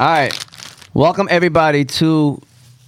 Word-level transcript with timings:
All 0.00 0.06
right. 0.06 0.32
Welcome, 0.94 1.28
everybody, 1.30 1.84
to 1.84 2.40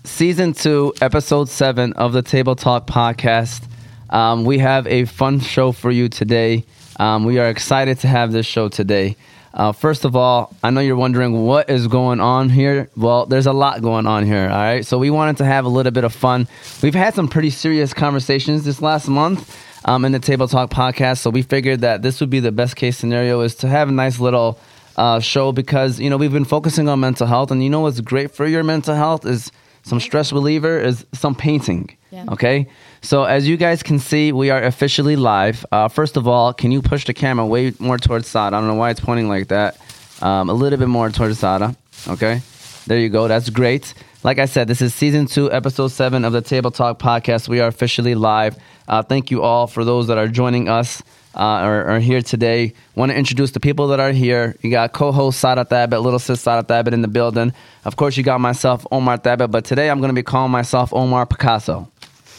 season 0.02 0.54
two, 0.54 0.94
episode 1.02 1.50
seven 1.50 1.92
of 1.92 2.14
the 2.14 2.22
Table 2.22 2.56
Talk 2.56 2.86
podcast. 2.86 3.64
Um, 4.08 4.46
we 4.46 4.56
have 4.60 4.86
a 4.86 5.04
fun 5.04 5.38
show 5.40 5.72
for 5.72 5.90
you 5.90 6.08
today. 6.08 6.64
Um, 6.98 7.26
we 7.26 7.38
are 7.38 7.50
excited 7.50 7.98
to 7.98 8.08
have 8.08 8.32
this 8.32 8.46
show 8.46 8.70
today. 8.70 9.18
Uh, 9.52 9.72
first 9.72 10.06
of 10.06 10.16
all, 10.16 10.56
I 10.62 10.70
know 10.70 10.80
you're 10.80 10.96
wondering 10.96 11.44
what 11.44 11.68
is 11.68 11.86
going 11.86 12.20
on 12.20 12.48
here. 12.48 12.88
Well, 12.96 13.26
there's 13.26 13.44
a 13.44 13.52
lot 13.52 13.82
going 13.82 14.06
on 14.06 14.24
here, 14.24 14.48
all 14.48 14.56
right? 14.56 14.86
So 14.86 14.96
we 14.96 15.10
wanted 15.10 15.36
to 15.36 15.44
have 15.44 15.66
a 15.66 15.68
little 15.68 15.92
bit 15.92 16.04
of 16.04 16.14
fun. 16.14 16.48
We've 16.82 16.94
had 16.94 17.12
some 17.12 17.28
pretty 17.28 17.50
serious 17.50 17.92
conversations 17.92 18.64
this 18.64 18.80
last 18.80 19.06
month 19.06 19.54
um, 19.84 20.06
in 20.06 20.12
the 20.12 20.18
Table 20.18 20.48
Talk 20.48 20.70
podcast, 20.70 21.18
so 21.18 21.28
we 21.28 21.42
figured 21.42 21.82
that 21.82 22.00
this 22.00 22.20
would 22.20 22.30
be 22.30 22.40
the 22.40 22.52
best 22.52 22.74
case 22.74 22.96
scenario 22.96 23.42
is 23.42 23.54
to 23.56 23.68
have 23.68 23.90
a 23.90 23.92
nice 23.92 24.18
little 24.18 24.58
uh, 24.96 25.20
show 25.20 25.52
because, 25.52 25.98
you 26.00 26.10
know, 26.10 26.16
we've 26.16 26.32
been 26.32 26.44
focusing 26.44 26.88
on 26.88 27.00
mental 27.00 27.26
health, 27.26 27.50
and 27.50 27.62
you 27.62 27.70
know 27.70 27.80
what's 27.80 28.00
great 28.00 28.30
for 28.30 28.46
your 28.46 28.62
mental 28.62 28.94
health 28.94 29.24
is 29.26 29.50
some 29.82 30.00
stress 30.00 30.32
reliever 30.32 30.78
is 30.78 31.04
some 31.12 31.34
painting. 31.34 31.96
Yeah. 32.10 32.26
Okay. 32.28 32.68
So 33.00 33.24
as 33.24 33.48
you 33.48 33.56
guys 33.56 33.82
can 33.82 33.98
see, 33.98 34.32
we 34.32 34.50
are 34.50 34.62
officially 34.62 35.16
live. 35.16 35.64
Uh, 35.72 35.88
first 35.88 36.16
of 36.16 36.28
all, 36.28 36.52
can 36.52 36.70
you 36.70 36.82
push 36.82 37.06
the 37.06 37.14
camera 37.14 37.44
way 37.44 37.72
more 37.78 37.98
towards 37.98 38.28
Sada? 38.28 38.56
I 38.56 38.60
don't 38.60 38.68
know 38.68 38.74
why 38.74 38.90
it's 38.90 39.00
pointing 39.00 39.28
like 39.28 39.48
that. 39.48 39.78
Um, 40.20 40.50
a 40.50 40.52
little 40.52 40.78
bit 40.78 40.88
more 40.88 41.10
towards 41.10 41.38
Sada. 41.40 41.74
Okay. 42.06 42.42
There 42.86 42.98
you 42.98 43.08
go. 43.08 43.28
That's 43.28 43.50
great. 43.50 43.94
Like 44.24 44.38
I 44.38 44.44
said, 44.44 44.68
this 44.68 44.80
is 44.80 44.94
season 44.94 45.26
two, 45.26 45.50
episode 45.50 45.88
seven 45.88 46.24
of 46.24 46.32
the 46.32 46.42
Table 46.42 46.70
Talk 46.70 47.00
podcast. 47.00 47.48
We 47.48 47.60
are 47.60 47.66
officially 47.66 48.14
live. 48.14 48.56
Uh, 48.86 49.02
thank 49.02 49.32
you 49.32 49.42
all 49.42 49.66
for 49.66 49.84
those 49.84 50.06
that 50.06 50.18
are 50.18 50.28
joining 50.28 50.68
us 50.68 51.02
uh, 51.34 51.64
or 51.64 51.84
are 51.84 52.00
here 52.00 52.22
today. 52.22 52.74
Want 52.94 53.10
to 53.10 53.16
introduce 53.16 53.52
the 53.52 53.60
people 53.60 53.88
that 53.88 54.00
are 54.00 54.12
here. 54.12 54.56
You 54.62 54.70
got 54.70 54.92
co-host 54.92 55.38
Sada 55.40 55.64
Thabit, 55.64 56.02
little 56.02 56.18
sis 56.18 56.40
Sada 56.40 56.66
Thabit 56.66 56.92
in 56.92 57.02
the 57.02 57.08
building. 57.08 57.52
Of 57.84 57.96
course, 57.96 58.16
you 58.16 58.22
got 58.22 58.40
myself, 58.40 58.86
Omar 58.90 59.18
Thabit, 59.18 59.50
but 59.50 59.64
today 59.64 59.90
I'm 59.90 59.98
going 59.98 60.10
to 60.10 60.14
be 60.14 60.22
calling 60.22 60.52
myself 60.52 60.92
Omar 60.92 61.26
Picasso. 61.26 61.88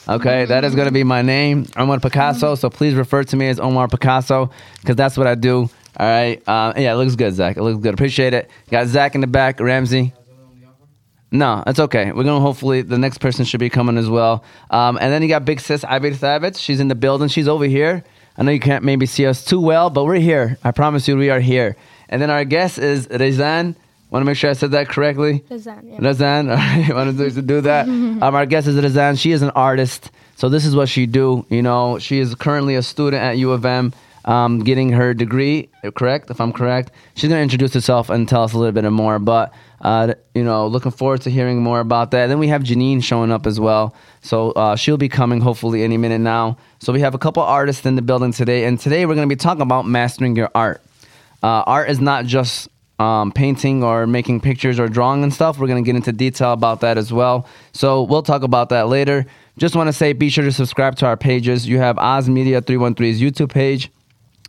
Okay, 0.08 0.46
that 0.46 0.66
is 0.66 0.76
going 0.76 0.88
to 0.88 0.94
be 0.94 1.04
my 1.04 1.22
name, 1.22 1.66
Omar 1.78 2.00
Picasso. 2.00 2.56
So 2.56 2.70
please 2.70 2.94
refer 2.94 3.24
to 3.24 3.36
me 3.38 3.48
as 3.48 3.60
Omar 3.60 3.88
Picasso 3.88 4.52
because 4.82 4.96
that's 4.96 5.18
what 5.18 5.28
I 5.28 5.36
do. 5.36 5.70
All 5.96 6.08
right. 6.08 6.42
Uh, 6.48 6.74
yeah, 6.76 6.94
it 6.94 6.96
looks 6.96 7.16
good, 7.16 7.34
Zach. 7.34 7.56
It 7.56 7.64
looks 7.64 7.82
good. 7.82 7.94
Appreciate 7.94 8.34
it. 8.34 8.50
Got 8.70 8.88
Zach 8.88 9.16
in 9.16 9.22
the 9.22 9.28
back, 9.28 9.60
Ramsey. 9.60 10.14
No, 11.32 11.64
it's 11.66 11.80
okay. 11.80 12.12
We're 12.12 12.26
gonna 12.26 12.42
hopefully 12.42 12.84
the 12.84 13.00
next 13.00 13.18
person 13.18 13.44
should 13.44 13.60
be 13.60 13.70
coming 13.70 13.98
as 13.98 14.08
well. 14.08 14.44
Um, 14.70 15.00
and 15.02 15.12
then 15.12 15.24
you 15.24 15.28
got 15.28 15.46
big 15.46 15.60
sis 15.60 15.84
Abir 15.84 16.16
Thabit. 16.16 16.60
She's 16.60 16.80
in 16.80 16.90
the 16.90 16.96
building. 16.96 17.28
She's 17.28 17.48
over 17.48 17.66
here. 17.66 18.04
I 18.38 18.44
know 18.44 18.52
you 18.52 18.60
can't 18.60 18.84
maybe 18.84 19.06
see 19.06 19.26
us 19.26 19.46
too 19.46 19.60
well, 19.60 19.90
but 19.90 20.06
we're 20.06 20.16
here. 20.16 20.58
I 20.64 20.72
promise 20.72 21.08
you, 21.08 21.16
we 21.16 21.30
are 21.30 21.40
here. 21.40 21.76
And 22.10 22.22
then 22.22 22.30
our 22.30 22.46
guest 22.46 22.80
is 22.80 23.08
Rezan. 23.08 23.76
Want 24.10 24.22
to 24.22 24.26
make 24.26 24.38
sure 24.38 24.50
I 24.50 24.54
said 24.54 24.72
that 24.72 24.90
correctly? 24.90 25.44
Rezan. 25.50 25.82
yeah. 25.84 25.98
Razan, 25.98 26.50
all 26.90 27.06
right, 27.06 27.34
to 27.34 27.42
do 27.42 27.62
that. 27.62 27.88
um, 27.88 28.22
our 28.22 28.46
guest 28.46 28.68
is 28.68 28.76
Rezan. 28.76 29.20
She 29.20 29.32
is 29.32 29.42
an 29.42 29.50
artist, 29.52 30.12
so 30.36 30.50
this 30.50 30.66
is 30.66 30.76
what 30.76 30.90
she 30.90 31.06
do. 31.06 31.46
You 31.50 31.62
know, 31.62 32.00
she 32.00 32.20
is 32.20 32.36
currently 32.36 32.76
a 32.76 32.84
student 32.84 33.24
at 33.24 33.38
U 33.38 33.52
of 33.52 33.66
M, 33.66 33.94
um, 34.26 34.60
getting 34.60 34.90
her 34.90 35.14
degree. 35.14 35.70
Correct, 35.96 36.30
if 36.30 36.40
I'm 36.40 36.54
correct. 36.54 36.92
She's 37.16 37.30
gonna 37.30 37.42
introduce 37.42 37.74
herself 37.74 38.10
and 38.10 38.28
tell 38.28 38.44
us 38.44 38.54
a 38.54 38.58
little 38.58 38.72
bit 38.72 38.90
more. 38.90 39.20
But 39.20 39.54
uh, 39.82 40.14
you 40.34 40.44
know, 40.44 40.68
looking 40.68 40.92
forward 40.92 41.22
to 41.22 41.30
hearing 41.30 41.62
more 41.62 41.80
about 41.80 42.12
that. 42.12 42.28
Then 42.28 42.40
we 42.40 42.48
have 42.48 42.64
Janine 42.64 43.04
showing 43.04 43.32
up 43.32 43.46
as 43.46 43.60
well, 43.60 43.96
so 44.22 44.52
uh, 44.52 44.76
she'll 44.76 44.98
be 44.98 45.10
coming 45.10 45.42
hopefully 45.42 45.84
any 45.84 45.98
minute 45.98 46.20
now. 46.20 46.58
So 46.80 46.94
we 46.94 47.02
have 47.02 47.14
a 47.14 47.20
couple 47.20 47.44
artists 47.44 47.86
in 47.86 47.96
the 47.96 48.02
building 48.02 48.32
today, 48.32 48.66
and 48.66 48.80
today 48.80 49.06
we're 49.06 49.16
gonna 49.16 49.28
be 49.28 49.36
talking 49.36 49.62
about 49.62 49.86
mastering 49.86 50.36
your 50.36 50.50
art. 50.56 50.82
Uh, 51.42 51.64
art 51.68 51.90
is 51.90 52.00
not 52.00 52.26
just 52.26 52.70
um, 53.00 53.32
painting 53.32 53.84
or 53.84 54.08
making 54.08 54.40
pictures 54.40 54.80
or 54.80 54.88
drawing 54.88 55.24
and 55.24 55.34
stuff. 55.34 55.60
We're 55.60 55.68
going 55.68 55.84
to 55.84 55.86
get 55.86 55.96
into 55.96 56.12
detail 56.12 56.54
about 56.54 56.82
that 56.82 56.98
as 56.98 57.12
well. 57.12 57.48
So 57.74 58.04
we'll 58.04 58.24
talk 58.24 58.44
about 58.44 58.70
that 58.70 58.88
later. 58.88 59.26
Just 59.58 59.76
want 59.76 59.88
to 59.88 59.94
say 59.94 60.14
be 60.14 60.30
sure 60.30 60.44
to 60.44 60.52
subscribe 60.52 60.96
to 60.98 61.06
our 61.06 61.18
pages. 61.18 61.68
You 61.68 61.80
have 61.80 61.98
Oz 61.98 62.30
Media 62.30 62.62
313's 62.62 63.22
YouTube 63.22 63.52
page. 63.52 63.92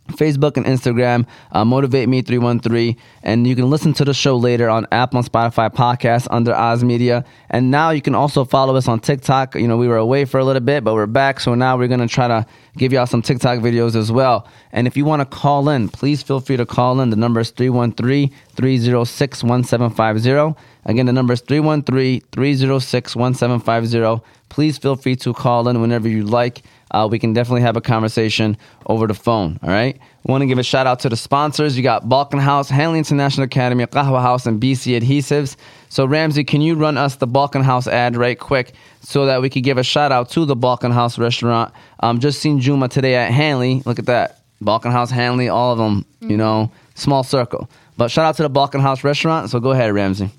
Facebook 0.09 0.57
and 0.57 0.65
Instagram, 0.65 1.25
uh, 1.51 1.65
Motivate 1.65 2.07
Me 2.07 2.21
313. 2.21 2.95
And 3.23 3.47
you 3.47 3.55
can 3.55 3.69
listen 3.69 3.93
to 3.93 4.05
the 4.05 4.13
show 4.13 4.37
later 4.37 4.69
on 4.69 4.87
Apple 4.91 5.19
and 5.19 5.31
Spotify 5.31 5.73
podcasts 5.73 6.27
under 6.29 6.53
Oz 6.53 6.83
Media. 6.83 7.25
And 7.49 7.71
now 7.71 7.89
you 7.89 8.01
can 8.01 8.15
also 8.15 8.45
follow 8.45 8.75
us 8.75 8.87
on 8.87 8.99
TikTok. 8.99 9.55
You 9.55 9.67
know, 9.67 9.77
we 9.77 9.87
were 9.87 9.97
away 9.97 10.25
for 10.25 10.39
a 10.39 10.45
little 10.45 10.61
bit, 10.61 10.83
but 10.83 10.93
we're 10.93 11.05
back. 11.05 11.39
So 11.39 11.55
now 11.55 11.77
we're 11.77 11.87
going 11.87 11.99
to 11.99 12.07
try 12.07 12.27
to 12.27 12.45
give 12.77 12.93
y'all 12.93 13.07
some 13.07 13.21
TikTok 13.21 13.59
videos 13.59 13.95
as 13.95 14.11
well. 14.11 14.47
And 14.71 14.87
if 14.87 14.95
you 14.95 15.05
want 15.05 15.21
to 15.21 15.25
call 15.25 15.69
in, 15.69 15.89
please 15.89 16.21
feel 16.21 16.39
free 16.39 16.57
to 16.57 16.65
call 16.65 16.99
in. 17.01 17.09
The 17.09 17.15
number 17.15 17.39
is 17.39 17.51
313 17.51 18.31
306 18.55 19.43
1750. 19.43 20.61
Again, 20.85 21.07
the 21.07 21.13
number 21.13 21.33
is 21.33 21.41
313 21.41 22.21
306 22.31 23.15
1750. 23.15 24.25
Please 24.49 24.77
feel 24.77 24.95
free 24.95 25.15
to 25.17 25.33
call 25.33 25.67
in 25.67 25.81
whenever 25.81 26.07
you 26.07 26.23
like. 26.23 26.61
Uh, 26.91 27.07
we 27.09 27.19
can 27.19 27.33
definitely 27.33 27.61
have 27.61 27.75
a 27.75 27.81
conversation 27.81 28.57
over 28.85 29.07
the 29.07 29.13
phone. 29.13 29.59
All 29.63 29.69
right. 29.69 29.99
Want 30.23 30.41
to 30.41 30.45
give 30.45 30.57
a 30.57 30.63
shout 30.63 30.87
out 30.87 30.99
to 31.01 31.09
the 31.09 31.17
sponsors. 31.17 31.75
You 31.77 31.83
got 31.83 32.07
Balkan 32.07 32.39
House, 32.39 32.69
Hanley 32.69 32.99
International 32.99 33.45
Academy, 33.45 33.85
Qahwa 33.85 34.21
House, 34.21 34.45
and 34.45 34.61
BC 34.61 34.99
Adhesives. 34.99 35.55
So 35.89 36.05
Ramsey, 36.05 36.43
can 36.43 36.61
you 36.61 36.75
run 36.75 36.97
us 36.97 37.15
the 37.15 37.27
Balkan 37.27 37.63
House 37.63 37.87
ad 37.87 38.15
right 38.15 38.39
quick 38.39 38.73
so 39.01 39.25
that 39.27 39.41
we 39.41 39.49
could 39.49 39.63
give 39.63 39.77
a 39.77 39.83
shout 39.83 40.11
out 40.11 40.29
to 40.31 40.45
the 40.45 40.55
Balkan 40.55 40.91
House 40.91 41.19
restaurant? 41.19 41.73
Um, 41.99 42.19
just 42.19 42.39
seen 42.39 42.59
Juma 42.59 42.87
today 42.87 43.15
at 43.15 43.31
Hanley. 43.31 43.83
Look 43.85 43.99
at 43.99 44.05
that, 44.07 44.39
Balkan 44.61 44.91
House, 44.91 45.11
Hanley, 45.11 45.49
all 45.49 45.71
of 45.71 45.77
them. 45.77 46.05
You 46.21 46.37
know, 46.37 46.71
small 46.95 47.23
circle. 47.23 47.69
But 47.97 48.09
shout 48.09 48.25
out 48.25 48.35
to 48.37 48.43
the 48.43 48.49
Balkan 48.49 48.81
House 48.81 49.03
restaurant. 49.03 49.51
So 49.51 49.59
go 49.59 49.71
ahead, 49.71 49.93
Ramsey. 49.93 50.31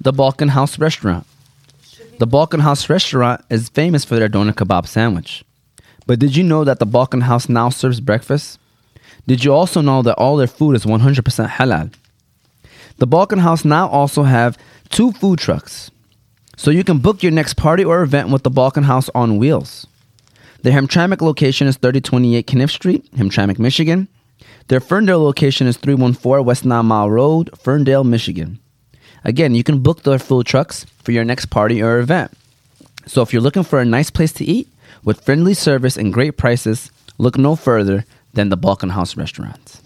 The 0.00 0.12
Balkan 0.12 0.48
House 0.48 0.78
restaurant. 0.78 1.26
The 2.18 2.26
Balkan 2.26 2.60
House 2.60 2.88
restaurant 2.88 3.42
is 3.50 3.68
famous 3.70 4.04
for 4.04 4.16
their 4.16 4.28
doner 4.28 4.52
kebab 4.52 4.86
sandwich. 4.86 5.44
But 6.06 6.18
did 6.18 6.36
you 6.36 6.44
know 6.44 6.64
that 6.64 6.78
the 6.78 6.86
Balkan 6.86 7.22
House 7.22 7.48
now 7.48 7.68
serves 7.68 8.00
breakfast? 8.00 8.58
Did 9.26 9.44
you 9.44 9.52
also 9.52 9.80
know 9.80 10.02
that 10.02 10.16
all 10.16 10.36
their 10.36 10.46
food 10.46 10.76
is 10.76 10.84
100% 10.84 11.48
halal? 11.48 11.92
The 12.98 13.06
Balkan 13.06 13.38
House 13.38 13.64
now 13.64 13.88
also 13.88 14.24
have 14.24 14.58
two 14.90 15.12
food 15.12 15.38
trucks. 15.38 15.90
So 16.56 16.70
you 16.70 16.84
can 16.84 16.98
book 16.98 17.22
your 17.22 17.32
next 17.32 17.54
party 17.54 17.84
or 17.84 18.02
event 18.02 18.28
with 18.28 18.42
the 18.42 18.50
Balkan 18.50 18.84
House 18.84 19.08
on 19.14 19.38
wheels. 19.38 19.86
Their 20.62 20.72
Hamtramck 20.74 21.20
location 21.20 21.66
is 21.66 21.76
3028 21.76 22.46
Caniff 22.46 22.70
Street, 22.70 23.10
Hamtramck, 23.16 23.58
Michigan. 23.58 24.06
Their 24.68 24.80
Ferndale 24.80 25.22
location 25.22 25.66
is 25.66 25.76
314 25.76 26.44
West 26.44 26.64
Nine 26.64 26.86
Mile 26.86 27.10
Road, 27.10 27.50
Ferndale, 27.58 28.04
Michigan. 28.04 28.60
Again, 29.24 29.54
you 29.54 29.64
can 29.64 29.80
book 29.80 30.02
their 30.02 30.18
food 30.18 30.46
trucks 30.46 30.84
for 31.02 31.12
your 31.12 31.24
next 31.24 31.46
party 31.46 31.82
or 31.82 31.98
event. 31.98 32.32
So 33.06 33.22
if 33.22 33.32
you're 33.32 33.42
looking 33.42 33.64
for 33.64 33.80
a 33.80 33.84
nice 33.84 34.10
place 34.10 34.32
to 34.34 34.44
eat 34.44 34.68
with 35.04 35.24
friendly 35.24 35.54
service 35.54 35.96
and 35.96 36.12
great 36.12 36.36
prices, 36.36 36.90
look 37.18 37.36
no 37.36 37.56
further 37.56 38.04
than 38.32 38.48
the 38.48 38.56
Balkan 38.56 38.90
House 38.90 39.16
restaurants. 39.16 39.82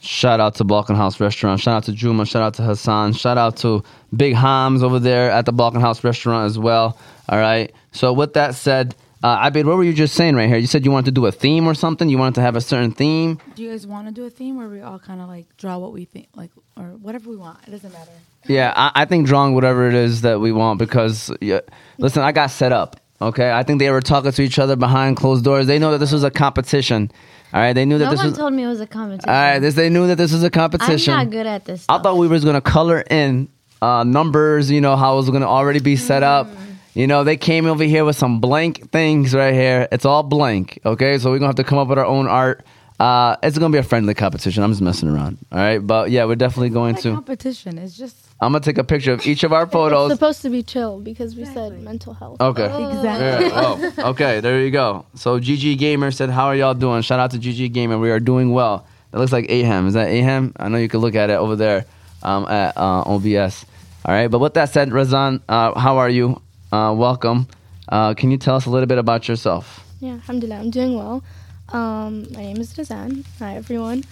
Shout 0.00 0.40
out 0.40 0.56
to 0.56 0.64
Balkan 0.64 0.96
House 0.96 1.20
Restaurant. 1.20 1.60
Shout 1.60 1.76
out 1.76 1.84
to 1.84 1.92
Juma. 1.92 2.26
Shout 2.26 2.42
out 2.42 2.54
to 2.54 2.62
Hassan. 2.62 3.12
Shout 3.12 3.38
out 3.38 3.56
to 3.58 3.84
Big 4.16 4.34
Hams 4.34 4.82
over 4.82 4.98
there 4.98 5.30
at 5.30 5.46
the 5.46 5.52
Balkan 5.52 5.80
House 5.80 6.02
Restaurant 6.02 6.44
as 6.46 6.58
well. 6.58 6.98
All 7.28 7.38
right. 7.38 7.72
So 7.92 8.12
with 8.12 8.32
that 8.34 8.56
said, 8.56 8.96
uh, 9.22 9.48
Abid, 9.50 9.64
what 9.64 9.76
were 9.76 9.84
you 9.84 9.92
just 9.92 10.14
saying 10.14 10.34
right 10.36 10.48
here? 10.48 10.56
You 10.58 10.66
said 10.66 10.84
you 10.84 10.90
wanted 10.90 11.06
to 11.06 11.12
do 11.12 11.26
a 11.26 11.32
theme 11.32 11.66
or 11.66 11.74
something. 11.74 12.08
You 12.08 12.18
wanted 12.18 12.34
to 12.36 12.40
have 12.42 12.56
a 12.56 12.60
certain 12.60 12.92
theme. 12.92 13.38
Do 13.54 13.62
you 13.62 13.70
guys 13.70 13.86
want 13.86 14.08
to 14.08 14.12
do 14.12 14.24
a 14.24 14.30
theme 14.30 14.56
where 14.56 14.68
we 14.68 14.80
all 14.80 14.98
kind 14.98 15.20
of 15.20 15.28
like 15.28 15.46
draw 15.56 15.78
what 15.78 15.92
we 15.92 16.04
think, 16.04 16.28
like, 16.34 16.50
or 16.76 16.84
whatever 17.00 17.30
we 17.30 17.36
want? 17.36 17.58
It 17.66 17.70
doesn't 17.70 17.92
matter. 17.92 18.10
Yeah, 18.48 18.72
I, 18.74 19.02
I 19.02 19.04
think 19.04 19.26
drawing 19.26 19.54
whatever 19.54 19.86
it 19.88 19.94
is 19.94 20.22
that 20.22 20.40
we 20.40 20.50
want 20.50 20.78
because 20.80 21.30
yeah, 21.40 21.60
listen, 21.98 22.22
I 22.22 22.32
got 22.32 22.50
set 22.50 22.72
up. 22.72 22.96
Okay, 23.20 23.52
I 23.52 23.62
think 23.62 23.78
they 23.78 23.88
were 23.90 24.00
talking 24.00 24.32
to 24.32 24.42
each 24.42 24.58
other 24.58 24.74
behind 24.74 25.16
closed 25.16 25.44
doors. 25.44 25.68
They 25.68 25.78
know 25.78 25.92
that 25.92 25.98
this 25.98 26.10
was 26.10 26.24
a 26.24 26.30
competition. 26.30 27.12
All 27.54 27.60
right, 27.60 27.72
they 27.72 27.84
knew 27.84 27.98
that 27.98 28.06
No 28.06 28.10
this 28.10 28.18
one 28.18 28.28
was. 28.30 28.38
told 28.38 28.52
me 28.54 28.64
it 28.64 28.66
was 28.66 28.80
a 28.80 28.86
competition. 28.88 29.30
all 29.30 29.36
right, 29.36 29.58
this 29.60 29.74
they 29.76 29.88
knew 29.90 30.08
that 30.08 30.16
this 30.16 30.32
was 30.32 30.42
a 30.42 30.46
I'm 30.46 30.50
competition. 30.50 31.14
not 31.14 31.30
good 31.30 31.46
at 31.46 31.64
this. 31.64 31.86
I 31.88 31.98
thought 32.00 32.16
we 32.16 32.26
was 32.26 32.44
gonna 32.44 32.60
color 32.60 33.04
in 33.08 33.48
uh, 33.80 34.02
numbers. 34.02 34.72
You 34.72 34.80
know 34.80 34.96
how 34.96 35.12
it 35.12 35.16
was 35.18 35.30
gonna 35.30 35.46
already 35.46 35.78
be 35.78 35.94
set 35.94 36.24
up. 36.24 36.48
You 36.94 37.06
know 37.06 37.24
they 37.24 37.36
came 37.38 37.66
over 37.66 37.84
here 37.84 38.04
with 38.04 38.16
some 38.16 38.40
blank 38.40 38.90
things 38.90 39.34
right 39.34 39.54
here. 39.54 39.88
It's 39.90 40.04
all 40.04 40.22
blank. 40.22 40.78
Okay, 40.84 41.16
so 41.18 41.30
we're 41.30 41.38
gonna 41.38 41.48
have 41.48 41.56
to 41.56 41.64
come 41.64 41.78
up 41.78 41.88
with 41.88 41.98
our 41.98 42.04
own 42.04 42.26
art. 42.26 42.64
Uh, 43.00 43.34
it's 43.42 43.56
gonna 43.56 43.72
be 43.72 43.78
a 43.78 43.82
friendly 43.82 44.12
competition. 44.14 44.62
I'm 44.62 44.70
just 44.70 44.82
messing 44.82 45.08
around. 45.08 45.38
All 45.50 45.58
right, 45.58 45.78
but 45.78 46.10
yeah, 46.10 46.26
we're 46.26 46.36
definitely 46.36 46.68
going 46.68 46.94
to. 46.96 47.14
competition. 47.14 47.78
It's 47.78 47.96
just 47.96 48.16
I'm 48.42 48.52
gonna 48.52 48.62
take 48.62 48.76
a 48.76 48.84
picture 48.84 49.12
of 49.12 49.26
each 49.26 49.42
of 49.42 49.54
our 49.54 49.66
photos. 49.66 50.10
it's 50.10 50.18
supposed 50.18 50.42
to 50.42 50.50
be 50.50 50.62
chill 50.62 51.00
because 51.00 51.34
we 51.34 51.46
said 51.46 51.80
mental 51.80 52.12
health. 52.12 52.40
Okay. 52.40 52.64
exactly. 52.66 53.46
Yeah, 53.48 53.52
oh, 53.54 53.92
okay, 54.10 54.40
there 54.40 54.60
you 54.60 54.70
go. 54.70 55.06
So 55.14 55.40
GG 55.40 55.78
Gamer 55.78 56.10
said, 56.10 56.28
"How 56.28 56.46
are 56.46 56.54
y'all 56.54 56.74
doing?" 56.74 57.00
Shout 57.00 57.20
out 57.20 57.30
to 57.30 57.38
GG 57.38 57.72
Gamer. 57.72 57.98
We 57.98 58.10
are 58.10 58.20
doing 58.20 58.52
well. 58.52 58.86
That 59.12 59.18
looks 59.18 59.32
like 59.32 59.48
Ahem. 59.48 59.86
Is 59.86 59.94
that 59.94 60.08
Ahem? 60.08 60.52
I 60.58 60.68
know 60.68 60.76
you 60.78 60.88
can 60.88 61.00
look 61.00 61.14
at 61.14 61.30
it 61.30 61.34
over 61.34 61.56
there 61.56 61.86
um, 62.22 62.46
at 62.46 62.76
uh, 62.76 63.02
OBS. 63.06 63.64
All 64.04 64.14
right. 64.14 64.28
But 64.28 64.40
with 64.40 64.54
that 64.54 64.70
said, 64.70 64.90
Razan, 64.90 65.40
uh, 65.48 65.78
how 65.78 65.96
are 65.96 66.10
you? 66.10 66.40
Uh, 66.72 66.90
welcome. 66.90 67.46
Uh, 67.90 68.14
can 68.14 68.30
you 68.30 68.38
tell 68.38 68.56
us 68.56 68.64
a 68.64 68.70
little 68.70 68.86
bit 68.86 68.96
about 68.96 69.28
yourself? 69.28 69.84
Yeah, 70.00 70.12
alhamdulillah, 70.12 70.58
I'm 70.58 70.70
doing 70.70 70.96
well. 70.96 71.22
Um, 71.68 72.22
my 72.32 72.40
name 72.40 72.56
is 72.56 72.72
Razan. 72.72 73.26
Hi, 73.40 73.56
everyone. 73.56 74.04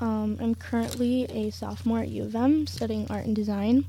Um, 0.00 0.36
I'm 0.40 0.56
currently 0.56 1.26
a 1.26 1.50
sophomore 1.50 2.00
at 2.00 2.08
U 2.08 2.24
of 2.24 2.34
M 2.34 2.66
studying 2.66 3.06
art 3.08 3.24
and 3.24 3.36
design, 3.36 3.84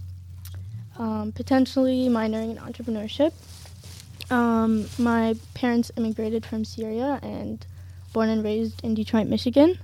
um, 1.00 1.32
potentially 1.32 2.08
minoring 2.08 2.52
in 2.52 2.58
entrepreneurship. 2.58 3.34
Um, 4.30 4.86
my 5.00 5.36
parents 5.56 5.92
immigrated 5.98 6.46
from 6.46 6.66
Syria 6.66 7.20
and 7.24 7.66
born 8.14 8.30
and 8.30 8.44
raised 8.44 8.84
in 8.84 8.94
Detroit, 8.94 9.26
Michigan. 9.26 9.80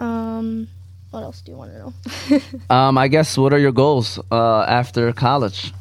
Um, 0.00 0.66
what 1.12 1.22
else 1.22 1.40
do 1.42 1.52
you 1.52 1.58
want 1.58 1.72
to 1.72 1.78
know? 1.78 2.40
Um, 2.70 2.98
I 2.98 3.06
guess 3.06 3.38
what 3.38 3.52
are 3.52 3.58
your 3.58 3.70
goals 3.70 4.18
uh, 4.32 4.62
after 4.62 5.12
college? 5.12 5.72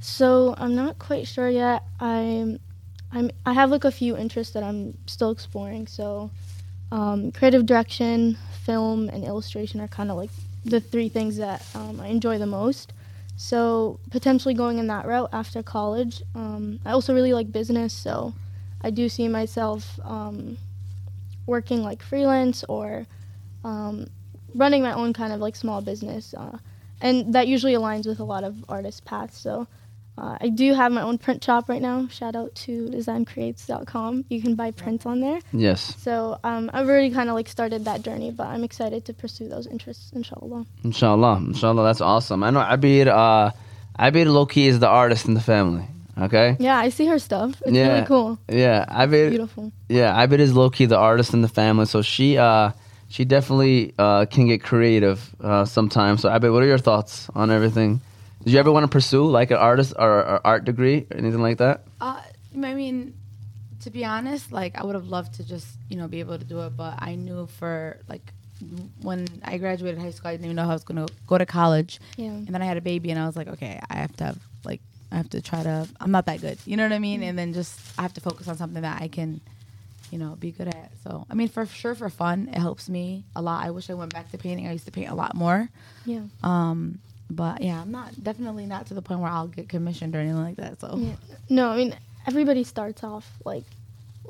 So 0.00 0.54
I'm 0.56 0.74
not 0.74 0.98
quite 0.98 1.26
sure 1.26 1.48
yet. 1.48 1.84
I'm, 2.00 2.58
I'm, 3.12 3.30
I 3.44 3.52
have 3.52 3.70
like 3.70 3.84
a 3.84 3.90
few 3.90 4.16
interests 4.16 4.54
that 4.54 4.62
I'm 4.62 4.96
still 5.06 5.30
exploring. 5.30 5.86
So, 5.86 6.30
um, 6.90 7.32
creative 7.32 7.66
direction, 7.66 8.36
film, 8.64 9.08
and 9.10 9.24
illustration 9.24 9.80
are 9.80 9.88
kind 9.88 10.10
of 10.10 10.16
like 10.16 10.30
the 10.64 10.80
three 10.80 11.08
things 11.08 11.36
that 11.36 11.64
um, 11.74 12.00
I 12.00 12.08
enjoy 12.08 12.38
the 12.38 12.46
most. 12.46 12.92
So 13.36 14.00
potentially 14.10 14.54
going 14.54 14.78
in 14.78 14.86
that 14.88 15.06
route 15.06 15.30
after 15.32 15.62
college. 15.62 16.22
Um, 16.34 16.80
I 16.84 16.92
also 16.92 17.14
really 17.14 17.32
like 17.32 17.52
business, 17.52 17.92
so 17.92 18.34
I 18.82 18.90
do 18.90 19.08
see 19.08 19.28
myself 19.28 19.98
um, 20.04 20.58
working 21.46 21.82
like 21.82 22.02
freelance 22.02 22.64
or 22.68 23.06
um, 23.64 24.08
running 24.54 24.82
my 24.82 24.92
own 24.92 25.12
kind 25.12 25.32
of 25.32 25.40
like 25.40 25.56
small 25.56 25.80
business. 25.80 26.34
Uh, 26.34 26.58
and 27.00 27.32
that 27.34 27.48
usually 27.48 27.74
aligns 27.74 28.06
with 28.06 28.20
a 28.20 28.24
lot 28.24 28.44
of 28.44 28.64
artist 28.68 29.04
paths. 29.04 29.38
So 29.38 29.66
uh, 30.20 30.36
I 30.40 30.48
do 30.50 30.74
have 30.74 30.92
my 30.92 31.02
own 31.02 31.16
print 31.18 31.42
shop 31.42 31.68
right 31.68 31.80
now. 31.82 32.06
Shout 32.08 32.36
out 32.36 32.54
to 32.66 32.72
designcreates.com. 32.88 34.24
You 34.28 34.40
can 34.42 34.54
buy 34.54 34.70
prints 34.70 35.06
on 35.06 35.20
there. 35.20 35.40
Yes, 35.52 35.94
So 35.98 36.38
um, 36.44 36.70
I've 36.72 36.88
already 36.88 37.10
kind 37.10 37.28
of 37.28 37.34
like 37.34 37.48
started 37.48 37.84
that 37.86 38.02
journey, 38.02 38.30
but 38.30 38.46
I'm 38.46 38.64
excited 38.64 39.04
to 39.06 39.12
pursue 39.14 39.48
those 39.48 39.66
interests, 39.66 40.12
inshallah. 40.14 40.66
inshallah, 40.84 41.36
inshallah. 41.46 41.84
That's 41.84 42.00
awesome. 42.00 42.42
I 42.44 42.50
know 42.50 42.60
Abir. 42.60 43.06
Uh, 43.08 43.50
Abir 43.98 44.26
low 44.26 44.46
key 44.46 44.66
is 44.66 44.78
the 44.78 44.88
artist 44.88 45.26
in 45.26 45.34
the 45.34 45.40
family. 45.40 45.84
Okay. 46.18 46.56
Yeah, 46.58 46.76
I 46.76 46.90
see 46.90 47.06
her 47.06 47.18
stuff. 47.18 47.60
It's 47.64 47.72
Yeah. 47.72 47.88
really 47.94 48.06
cool. 48.06 48.38
Yeah, 48.48 48.84
Abir. 48.88 49.30
Beautiful. 49.30 49.72
Yeah, 49.88 50.14
Ibit 50.26 50.38
is 50.40 50.54
low 50.54 50.68
key 50.70 50.84
the 50.86 50.98
artist 50.98 51.32
in 51.32 51.40
the 51.40 51.48
family, 51.48 51.86
so 51.86 52.02
she 52.02 52.36
uh 52.36 52.72
she 53.08 53.24
definitely 53.24 53.94
uh 53.98 54.26
can 54.26 54.46
get 54.46 54.62
creative 54.62 55.18
uh 55.42 55.64
sometimes. 55.64 56.20
So 56.22 56.28
Ibit, 56.28 56.52
what 56.52 56.62
are 56.62 56.66
your 56.66 56.78
thoughts 56.78 57.28
on 57.34 57.50
everything? 57.50 58.00
Did 58.44 58.52
you 58.54 58.58
ever 58.58 58.72
want 58.72 58.84
to 58.84 58.88
pursue 58.88 59.26
like 59.26 59.50
an 59.50 59.58
artist 59.58 59.92
or, 59.98 60.08
or 60.10 60.46
art 60.46 60.64
degree 60.64 61.06
or 61.10 61.16
anything 61.16 61.42
like 61.42 61.58
that? 61.58 61.84
Uh, 62.00 62.20
I 62.54 62.74
mean, 62.74 63.14
to 63.82 63.90
be 63.90 64.04
honest, 64.04 64.50
like 64.52 64.76
I 64.78 64.84
would 64.84 64.94
have 64.94 65.08
loved 65.08 65.34
to 65.34 65.44
just 65.46 65.66
you 65.88 65.96
know 65.96 66.08
be 66.08 66.20
able 66.20 66.38
to 66.38 66.44
do 66.44 66.60
it, 66.62 66.76
but 66.76 66.94
I 66.98 67.14
knew 67.16 67.46
for 67.46 67.98
like 68.08 68.32
when 69.02 69.26
I 69.44 69.56
graduated 69.58 69.98
high 70.00 70.10
school, 70.10 70.28
I 70.28 70.32
didn't 70.34 70.44
even 70.46 70.56
know 70.56 70.64
how 70.64 70.70
I 70.70 70.74
was 70.74 70.84
gonna 70.84 71.06
go 71.26 71.38
to 71.38 71.46
college, 71.46 72.00
Yeah. 72.16 72.28
and 72.28 72.48
then 72.48 72.60
I 72.62 72.66
had 72.66 72.76
a 72.76 72.80
baby, 72.82 73.10
and 73.10 73.18
I 73.18 73.26
was 73.26 73.36
like, 73.36 73.48
okay, 73.48 73.80
I 73.90 73.94
have 73.96 74.14
to 74.16 74.24
have 74.24 74.38
like 74.64 74.80
I 75.12 75.16
have 75.16 75.30
to 75.30 75.40
try 75.42 75.62
to. 75.62 75.88
I'm 76.00 76.10
not 76.10 76.26
that 76.26 76.40
good, 76.40 76.58
you 76.66 76.76
know 76.76 76.82
what 76.84 76.92
I 76.92 76.98
mean? 76.98 77.22
And 77.22 77.38
then 77.38 77.52
just 77.52 77.78
I 77.98 78.02
have 78.02 78.14
to 78.14 78.20
focus 78.20 78.48
on 78.48 78.56
something 78.56 78.82
that 78.82 79.00
I 79.02 79.08
can, 79.08 79.40
you 80.10 80.18
know, 80.18 80.36
be 80.38 80.50
good 80.50 80.68
at. 80.68 80.92
So 81.04 81.26
I 81.30 81.34
mean, 81.34 81.48
for 81.48 81.66
sure, 81.66 81.94
for 81.94 82.08
fun, 82.10 82.48
it 82.48 82.58
helps 82.58 82.88
me 82.88 83.24
a 83.36 83.42
lot. 83.42 83.64
I 83.66 83.70
wish 83.70 83.90
I 83.90 83.94
went 83.94 84.12
back 84.14 84.30
to 84.32 84.38
painting. 84.38 84.66
I 84.66 84.72
used 84.72 84.86
to 84.86 84.92
paint 84.92 85.10
a 85.10 85.14
lot 85.14 85.34
more. 85.34 85.68
Yeah. 86.06 86.22
Um, 86.42 86.98
but 87.30 87.62
yeah, 87.62 87.80
I'm 87.80 87.90
not 87.92 88.22
definitely 88.22 88.66
not 88.66 88.86
to 88.86 88.94
the 88.94 89.02
point 89.02 89.20
where 89.20 89.30
I'll 89.30 89.46
get 89.46 89.68
commissioned 89.68 90.14
or 90.14 90.18
anything 90.18 90.42
like 90.42 90.56
that. 90.56 90.80
So 90.80 90.96
Yeah. 90.98 91.14
No, 91.48 91.70
I 91.70 91.76
mean 91.76 91.94
everybody 92.26 92.64
starts 92.64 93.02
off 93.04 93.26
like 93.44 93.64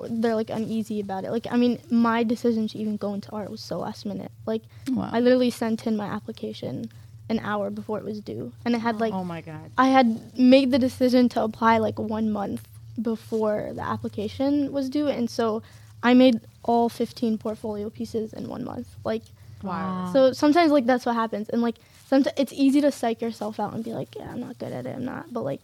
they're 0.08 0.35
like 0.35 0.50
uneasy 0.50 1.00
about 1.00 1.25
it. 1.25 1.31
Like 1.31 1.47
I 1.50 1.56
mean, 1.56 1.79
my 1.91 2.23
decision 2.23 2.69
to 2.69 2.79
even 2.79 2.97
go 2.97 3.14
into 3.14 3.31
art 3.32 3.50
was 3.50 3.61
so 3.61 3.79
last 3.79 4.06
minute. 4.06 4.31
Like 4.47 4.62
Wow. 4.88 5.11
I 5.12 5.20
literally 5.20 5.50
sent 5.50 5.87
in 5.87 5.97
my 5.97 6.06
application 6.06 6.91
an 7.29 7.38
hour 7.41 7.70
before 7.70 7.99
it 7.99 8.05
was 8.05 8.20
due, 8.20 8.52
and 8.64 8.75
it 8.75 8.81
had 8.81 9.00
like 9.00 9.12
oh 9.12 9.25
my 9.25 9.41
god. 9.41 9.70
I 9.79 9.88
had 9.88 10.37
made 10.38 10.70
the 10.70 10.79
decision 10.79 11.29
to 11.31 11.43
apply 11.43 11.79
like 11.79 11.99
one 11.99 12.31
month 12.31 12.67
before 13.00 13.70
the 13.75 13.82
application 13.82 14.73
was 14.73 14.91
due, 14.91 15.08
and 15.08 15.31
so 15.31 15.62
I 16.02 16.14
made 16.14 16.41
all 16.62 16.88
15 16.88 17.38
portfolio 17.38 17.88
pieces 17.91 18.32
in 18.32 18.49
one 18.49 18.64
month. 18.64 18.88
Like 19.05 19.23
Wow. 19.62 20.11
so 20.12 20.33
sometimes 20.33 20.73
like 20.73 20.87
that's 20.87 21.05
what 21.07 21.15
happens, 21.15 21.49
and 21.51 21.62
like 21.62 21.77
sometimes 22.09 22.35
it's 22.39 22.53
easy 22.53 22.81
to 22.81 22.91
psych 22.91 23.21
yourself 23.23 23.61
out 23.61 23.73
and 23.75 23.85
be 23.85 23.93
like, 23.93 24.15
yeah, 24.17 24.31
I'm 24.31 24.41
not 24.41 24.59
good 24.59 24.73
at 24.73 24.87
it, 24.87 24.97
I'm 24.97 25.05
not. 25.05 25.33
But 25.33 25.43
like, 25.43 25.61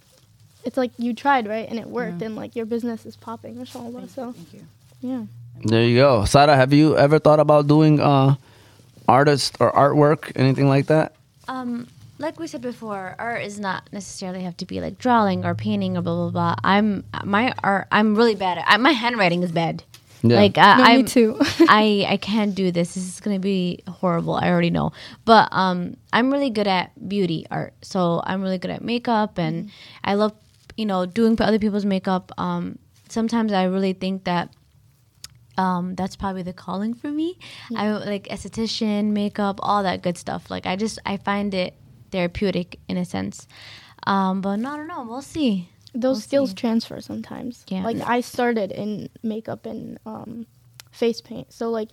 it's 0.65 0.77
like 0.77 0.93
you 0.99 1.15
tried 1.15 1.49
right, 1.49 1.69
and 1.69 1.79
it 1.79 1.87
worked, 1.89 2.21
Yeah. 2.21 2.27
and 2.27 2.37
like 2.37 2.55
your 2.57 2.67
business 2.67 3.07
is 3.07 3.17
popping, 3.17 3.59
inshallah. 3.59 4.09
So 4.09 4.33
Thank 4.33 4.53
you. 4.55 4.67
yeah. 5.01 5.23
There 5.65 5.83
you 5.85 5.97
go. 5.97 6.25
Sada, 6.27 6.55
have 6.55 6.73
you 6.73 6.97
ever 6.99 7.19
thought 7.19 7.41
about 7.41 7.67
doing 7.67 7.99
uh 8.01 8.37
artist 9.09 9.57
or 9.61 9.73
artwork, 9.73 10.33
anything 10.37 10.69
like 10.69 10.87
that? 10.87 11.15
Um, 11.49 11.87
like 12.19 12.39
we 12.41 12.47
said 12.47 12.61
before, 12.63 13.15
art 13.19 13.43
is 13.43 13.59
not 13.61 13.89
necessarily 13.93 14.43
have 14.43 14.57
to 14.59 14.65
be 14.67 14.81
like 14.81 14.99
drawing 14.99 15.45
or 15.45 15.55
painting 15.55 15.97
or 15.97 16.03
blah 16.03 16.15
blah 16.15 16.31
blah. 16.31 16.55
I'm 16.65 17.05
my 17.25 17.55
art. 17.63 17.87
I'm 17.93 18.15
really 18.17 18.35
bad 18.35 18.59
at. 18.59 18.65
I, 18.67 18.77
my 18.79 18.93
handwriting 18.93 19.43
is 19.43 19.53
bad. 19.53 19.83
Yeah. 20.23 20.37
Like 20.37 20.59
uh, 20.59 20.77
No, 20.77 20.85
I'm, 20.85 21.05
too. 21.05 21.37
I 21.69 22.07
I 22.09 22.17
can't 22.17 22.55
do 22.55 22.71
this. 22.71 22.95
This 22.95 23.05
is 23.05 23.21
gonna 23.21 23.39
be 23.39 23.81
horrible. 23.89 24.35
I 24.35 24.49
already 24.51 24.71
know. 24.71 24.93
But 25.25 25.49
um, 25.53 25.97
I'm 26.13 26.33
really 26.33 26.51
good 26.51 26.67
at 26.67 26.93
beauty 27.09 27.47
art. 27.51 27.75
So 27.83 28.23
I'm 28.25 28.43
really 28.43 28.59
good 28.59 28.71
at 28.71 28.83
makeup, 28.83 29.39
and 29.39 29.71
I 30.05 30.15
love 30.15 30.33
you 30.77 30.87
know 30.87 31.07
doing 31.07 31.41
other 31.41 31.59
people's 31.59 31.85
makeup. 31.85 32.33
Um, 32.39 32.79
sometimes 33.09 33.53
I 33.53 33.65
really 33.65 33.93
think 33.93 34.25
that 34.25 34.53
um, 35.59 35.95
that's 35.95 36.17
probably 36.17 36.43
the 36.43 36.53
calling 36.53 36.95
for 36.95 37.09
me. 37.11 37.39
I 37.75 37.91
like 37.91 38.25
esthetician, 38.29 39.13
makeup, 39.13 39.59
all 39.63 39.83
that 39.83 40.03
good 40.03 40.19
stuff. 40.19 40.51
Like 40.51 40.67
I 40.67 40.77
just 40.77 40.99
I 41.07 41.17
find 41.17 41.55
it 41.55 41.75
therapeutic 42.11 42.79
in 42.89 42.97
a 42.97 43.05
sense. 43.05 43.47
Um, 44.07 44.41
but 44.41 44.57
no, 44.57 44.73
I 44.73 44.77
don't 44.77 44.89
know. 44.89 45.05
We'll 45.09 45.23
see. 45.23 45.69
Those 46.01 46.17
We'll 46.17 46.21
skills 46.21 46.51
see. 46.51 46.57
transfer 46.57 47.01
sometimes. 47.01 47.65
Yeah. 47.69 47.85
Like 47.85 47.99
I 48.01 48.21
started 48.21 48.71
in 48.73 49.09
makeup 49.23 49.67
and 49.67 49.99
um, 50.07 50.47
face 50.93 51.21
paint. 51.21 51.53
So 51.53 51.71
like 51.71 51.89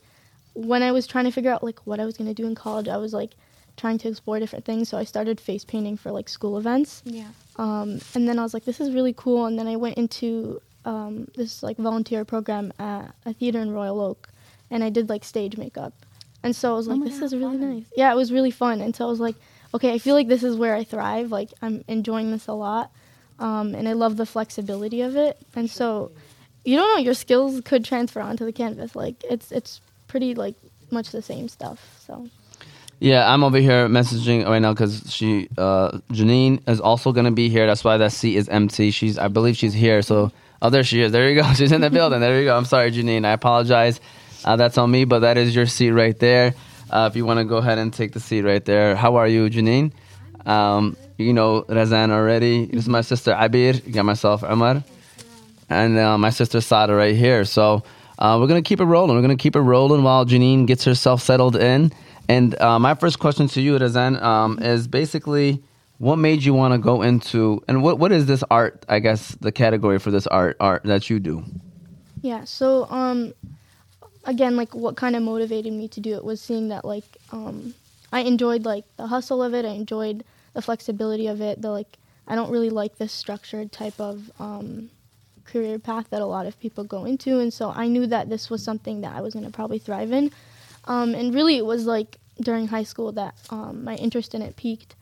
when 0.54 0.84
I 0.84 0.92
was 0.92 1.08
trying 1.08 1.26
to 1.26 1.32
figure 1.32 1.52
out 1.52 1.64
like 1.64 1.80
what 1.86 2.00
I 2.00 2.06
was 2.06 2.18
gonna 2.18 2.34
do 2.34 2.46
in 2.46 2.56
college, 2.56 2.88
I 2.88 2.98
was 2.98 3.14
like 3.14 3.32
trying 3.78 3.98
to 4.00 4.10
explore 4.10 4.40
different 4.40 4.66
things. 4.66 4.90
So 4.90 4.98
I 4.98 5.04
started 5.04 5.40
face 5.42 5.66
painting 5.66 5.98
for 5.98 6.12
like 6.12 6.30
school 6.30 6.58
events. 6.58 7.02
Yeah. 7.06 7.30
Um, 7.56 8.00
and 8.14 8.28
then 8.28 8.38
I 8.40 8.44
was 8.44 8.54
like, 8.54 8.66
this 8.66 8.80
is 8.80 8.94
really 8.94 9.14
cool. 9.16 9.46
And 9.46 9.58
then 9.58 9.68
I 9.68 9.76
went 9.78 9.98
into 9.98 10.62
um, 10.86 11.28
this 11.36 11.64
like 11.64 11.78
volunteer 11.78 12.26
program 12.26 12.74
at 12.78 13.14
a 13.26 13.34
theater 13.34 13.60
in 13.62 13.72
Royal 13.72 14.00
Oak, 14.02 14.30
and 14.70 14.84
I 14.84 14.90
did 14.90 15.10
like 15.10 15.24
stage 15.24 15.58
makeup. 15.58 15.94
And 16.44 16.54
so 16.56 16.74
I 16.74 16.76
was 16.76 16.88
like, 16.88 17.00
my 17.00 17.06
this 17.06 17.20
God, 17.20 17.26
is 17.26 17.36
really 17.36 17.58
fun. 17.58 17.76
nice. 17.76 17.86
Yeah, 17.96 18.12
it 18.12 18.16
was 18.16 18.32
really 18.34 18.52
fun. 18.52 18.82
And 18.82 18.94
so 18.96 19.06
I 19.06 19.10
was 19.10 19.20
like, 19.22 19.36
okay, 19.74 19.94
I 19.94 19.98
feel 19.98 20.14
like 20.14 20.28
this 20.28 20.44
is 20.44 20.56
where 20.58 20.76
I 20.76 20.84
thrive. 20.84 21.32
Like 21.32 21.50
I'm 21.62 21.84
enjoying 21.88 22.31
this 22.31 22.48
a 22.48 22.54
lot, 22.54 22.92
um, 23.40 23.75
and 23.75 23.90
I 23.90 23.94
love 23.94 24.18
the 24.18 24.25
flexibility 24.25 25.02
of 25.02 25.16
it. 25.16 25.37
And 25.56 25.69
so, 25.69 26.11
you 26.66 26.78
don't 26.78 26.97
know, 26.97 27.04
your 27.04 27.16
skills 27.16 27.61
could 27.66 27.85
transfer 27.85 28.21
onto 28.21 28.45
the 28.45 28.54
canvas. 28.54 28.95
Like 28.95 29.23
it's 29.30 29.52
it's 29.52 29.81
pretty 30.07 30.35
like 30.35 30.56
much 30.92 31.11
the 31.11 31.21
same 31.21 31.49
stuff. 31.49 31.80
So 32.07 32.30
Yeah, 32.99 33.31
I'm 33.33 33.44
over 33.44 33.59
here 33.59 33.87
messaging 33.87 34.45
right 34.47 34.59
now 34.59 34.73
because 34.73 35.04
she, 35.13 35.49
uh, 35.57 35.99
Janine, 36.11 36.68
is 36.69 36.81
also 36.81 37.11
gonna 37.13 37.31
be 37.31 37.49
here. 37.49 37.68
That's 37.68 37.83
why 37.83 37.97
that 37.97 38.11
seat 38.11 38.37
is 38.37 38.49
empty. 38.49 38.92
She's, 38.92 39.18
I 39.19 39.28
believe, 39.30 39.57
she's 39.57 39.73
here. 39.73 40.02
So, 40.02 40.31
oh, 40.61 40.69
there 40.71 40.83
she 40.83 41.02
is. 41.02 41.11
There 41.13 41.30
you 41.30 41.42
go. 41.42 41.54
She's 41.56 41.71
in 41.71 41.81
the 41.81 41.92
building. 41.92 42.21
There 42.21 42.40
you 42.40 42.45
go. 42.45 42.57
I'm 42.57 42.66
sorry, 42.66 42.92
Janine. 42.92 43.25
I 43.25 43.33
apologize. 43.33 44.02
Uh, 44.45 44.56
that's 44.57 44.78
on 44.78 44.92
me, 44.92 45.06
but 45.06 45.19
that 45.19 45.37
is 45.37 45.56
your 45.56 45.68
seat 45.68 45.92
right 45.92 46.18
there. 46.19 46.56
Uh, 46.90 47.07
if 47.11 47.16
you 47.18 47.25
want 47.25 47.40
to 47.40 47.45
go 47.45 47.57
ahead 47.57 47.78
and 47.80 47.94
take 47.94 48.13
the 48.13 48.19
seat 48.21 48.42
right 48.44 48.66
there. 48.66 48.95
How 48.95 49.16
are 49.18 49.28
you, 49.28 49.49
Janine? 49.49 49.94
Um, 50.45 50.97
you 51.18 51.33
know 51.33 51.64
Razan 51.64 52.12
already. 52.12 52.66
This 52.66 52.83
is 52.83 52.90
my 52.90 53.02
sister 53.02 53.33
Abir. 53.33 53.92
Got 53.92 54.06
myself 54.06 54.44
Omar, 54.44 54.83
and 55.69 55.97
uh, 55.97 56.18
my 56.18 56.30
sister 56.30 56.62
Sada 56.62 56.94
right 56.94 57.16
here. 57.16 57.45
So 57.45 57.83
uh, 58.19 58.38
we're 58.40 58.47
gonna 58.47 58.62
keep 58.62 58.80
it 58.80 58.85
rolling. 58.85 59.16
We're 59.16 59.21
gonna 59.21 59.35
keep 59.35 59.56
it 59.56 59.62
rolling 59.62 60.04
while 60.04 60.26
Janine 60.26 60.66
gets 60.68 60.83
herself 60.83 61.21
settled 61.21 61.56
in. 61.56 61.92
And 62.30 62.59
uh, 62.62 62.80
my 62.80 62.95
first 62.95 63.19
question 63.19 63.47
to 63.50 63.62
you, 63.62 63.78
Razan, 63.78 64.21
um, 64.21 64.57
is 64.59 64.88
basically, 64.88 65.62
what 65.97 66.16
made 66.16 66.44
you 66.44 66.54
want 66.54 66.73
to 66.73 66.78
go 66.78 67.02
into, 67.02 67.62
and 67.68 67.83
what 67.83 68.00
what 68.00 68.12
is 68.12 68.26
this 68.26 68.44
art? 68.50 68.85
I 68.90 69.00
guess 69.00 69.35
the 69.42 69.52
category 69.52 70.00
for 70.00 70.12
this 70.12 70.28
art 70.28 70.57
art 70.59 70.83
that 70.83 71.09
you 71.09 71.19
do. 71.19 71.44
Yeah. 72.21 72.45
So, 72.45 72.90
um, 72.90 73.33
again, 74.26 74.56
like 74.56 74.73
what 74.73 74.95
kind 74.95 75.16
of 75.16 75.23
motivated 75.23 75.73
me 75.73 75.88
to 75.90 76.00
do 76.00 76.16
it 76.16 76.23
was 76.23 76.42
seeing 76.42 76.69
that 76.69 76.85
like 76.85 77.06
um, 77.31 77.73
I 78.12 78.21
enjoyed 78.21 78.64
like 78.66 78.85
the 78.97 79.07
hustle 79.07 79.44
of 79.44 79.54
it. 79.54 79.66
I 79.66 79.69
enjoyed 79.69 80.23
the 80.54 80.62
flexibility 80.62 81.28
of 81.28 81.42
it. 81.42 81.62
The 81.62 81.72
like 81.72 81.98
I 82.28 82.36
don't 82.36 82.52
really 82.52 82.69
like 82.69 82.98
this 82.98 83.12
structured 83.12 83.72
type 83.72 84.00
of 84.00 84.31
um, 84.40 84.90
career 85.45 85.80
path 85.80 86.10
that 86.10 86.22
a 86.22 86.26
lot 86.26 86.45
of 86.45 86.60
people 86.60 86.83
go 86.83 87.06
into, 87.06 87.40
and 87.40 87.54
so 87.54 87.72
I 87.76 87.88
knew 87.88 88.07
that 88.07 88.30
this 88.30 88.50
was 88.50 88.64
something 88.64 89.02
that 89.02 89.16
I 89.16 89.22
was 89.22 89.33
gonna 89.33 89.52
probably 89.52 89.80
thrive 89.80 90.12
in. 90.12 90.31
Um, 90.86 91.16
and 91.16 91.33
really, 91.33 91.57
it 91.57 91.66
was 91.66 91.86
like 91.86 92.18
during 92.42 92.68
high 92.68 92.83
school 92.83 93.12
that 93.14 93.36
um, 93.50 93.83
my 93.83 93.95
interest 93.95 94.33
in 94.36 94.42
it 94.42 94.56
peaked. 94.56 94.95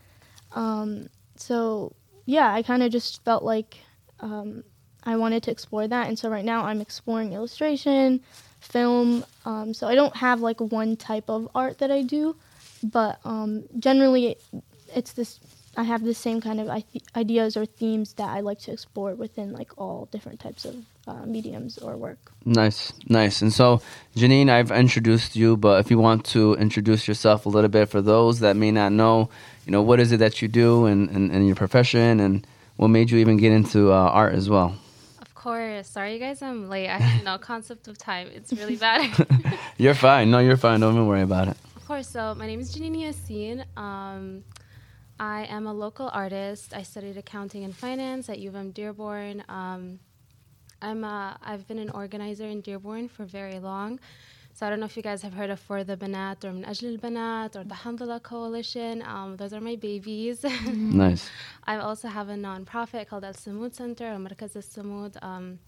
Um, 0.52 1.08
so 1.36 1.92
yeah, 2.26 2.52
I 2.52 2.62
kind 2.62 2.82
of 2.82 2.92
just 2.92 3.24
felt 3.24 3.42
like 3.42 3.78
um, 4.20 4.64
I 5.04 5.16
wanted 5.16 5.42
to 5.44 5.50
explore 5.50 5.86
that, 5.88 6.08
and 6.08 6.18
so 6.18 6.28
right 6.28 6.44
now 6.44 6.64
I'm 6.64 6.80
exploring 6.80 7.32
illustration, 7.32 8.20
film. 8.60 9.24
Um, 9.44 9.74
so 9.74 9.86
I 9.86 9.94
don't 9.94 10.16
have 10.16 10.40
like 10.40 10.60
one 10.60 10.96
type 10.96 11.28
of 11.28 11.48
art 11.54 11.78
that 11.78 11.90
I 11.90 12.02
do, 12.02 12.36
but 12.82 13.18
um, 13.24 13.64
generally 13.78 14.36
it's 14.94 15.12
this. 15.12 15.40
I 15.74 15.84
have 15.84 16.04
the 16.04 16.12
same 16.12 16.42
kind 16.42 16.60
of 16.60 16.68
I- 16.68 16.84
ideas 17.16 17.56
or 17.56 17.64
themes 17.64 18.12
that 18.14 18.28
I 18.28 18.40
like 18.40 18.58
to 18.60 18.72
explore 18.72 19.14
within 19.14 19.52
like 19.54 19.70
all 19.78 20.06
different 20.12 20.38
types 20.40 20.66
of 20.66 20.76
uh, 21.06 21.24
mediums 21.24 21.78
or 21.78 21.96
work. 21.96 22.18
Nice, 22.44 22.92
nice. 23.08 23.40
And 23.40 23.50
so, 23.50 23.80
Janine, 24.14 24.50
I've 24.50 24.70
introduced 24.70 25.34
you, 25.34 25.56
but 25.56 25.80
if 25.80 25.90
you 25.90 25.98
want 25.98 26.26
to 26.26 26.54
introduce 26.56 27.08
yourself 27.08 27.46
a 27.46 27.48
little 27.48 27.70
bit 27.70 27.88
for 27.88 28.02
those 28.02 28.40
that 28.40 28.54
may 28.54 28.70
not 28.70 28.92
know, 28.92 29.30
you 29.64 29.72
know, 29.72 29.80
what 29.80 29.98
is 29.98 30.12
it 30.12 30.18
that 30.18 30.42
you 30.42 30.48
do 30.48 30.84
and, 30.84 31.08
and, 31.08 31.30
and 31.32 31.46
your 31.46 31.56
profession 31.56 32.20
and 32.20 32.46
what 32.76 32.88
made 32.88 33.10
you 33.10 33.16
even 33.18 33.38
get 33.38 33.52
into 33.52 33.92
uh, 33.92 33.96
art 33.96 34.34
as 34.34 34.50
well? 34.50 34.76
Of 35.22 35.34
course. 35.34 35.88
Sorry, 35.88 36.12
you 36.14 36.18
guys, 36.20 36.42
I'm 36.42 36.68
late. 36.68 36.88
I 36.90 36.98
have 36.98 37.24
no 37.24 37.38
concept 37.50 37.88
of 37.88 37.96
time. 37.96 38.28
It's 38.34 38.52
really 38.52 38.76
bad. 38.76 39.08
You're 39.78 39.94
fine. 39.94 40.30
No, 40.30 40.38
you're 40.38 40.56
fine. 40.58 40.80
Don't 40.80 40.92
even 40.94 41.06
worry 41.06 41.22
about 41.22 41.48
it. 41.48 41.56
of 41.76 41.86
course. 41.86 42.08
So, 42.08 42.34
my 42.36 42.46
name 42.46 42.60
is 42.60 42.76
Janine 42.76 42.96
Yassin. 43.08 43.64
Um, 43.76 44.44
I 45.22 45.44
am 45.44 45.68
a 45.68 45.72
local 45.72 46.10
artist. 46.12 46.74
I 46.74 46.82
studied 46.82 47.16
accounting 47.16 47.62
and 47.62 47.72
finance 47.76 48.28
at 48.28 48.40
U 48.40 48.48
of 48.48 48.56
M 48.56 48.72
Dearborn. 48.72 49.44
Um, 49.48 50.00
I'm 50.82 51.04
a, 51.04 51.38
I've 51.40 51.64
been 51.68 51.78
an 51.78 51.90
organizer 51.90 52.46
in 52.46 52.60
Dearborn 52.60 53.08
for 53.08 53.24
very 53.24 53.60
long. 53.60 54.00
So 54.52 54.66
I 54.66 54.68
don't 54.68 54.80
know 54.80 54.86
if 54.86 54.96
you 54.96 55.02
guys 55.04 55.22
have 55.22 55.32
heard 55.32 55.50
of 55.50 55.60
For 55.60 55.84
the 55.84 55.96
Banat 55.96 56.44
or 56.44 56.52
Min 56.52 56.64
Ajl 56.64 56.98
Banat 56.98 57.54
or 57.54 57.62
the 57.62 57.70
Alhamdulillah 57.70 58.18
Coalition. 58.18 59.00
Um, 59.02 59.36
those 59.36 59.52
are 59.52 59.60
my 59.60 59.76
babies. 59.76 60.44
Nice. 60.66 61.30
I 61.68 61.76
also 61.76 62.08
have 62.08 62.28
a 62.28 62.34
nonprofit 62.34 63.06
called 63.06 63.24
Al 63.24 63.34
Samud 63.34 63.76
Center, 63.76 64.12
or 64.14 64.18
Markaz 64.18 64.56
Al 64.56 64.62
Samud. 64.62 65.22
Um, 65.22 65.60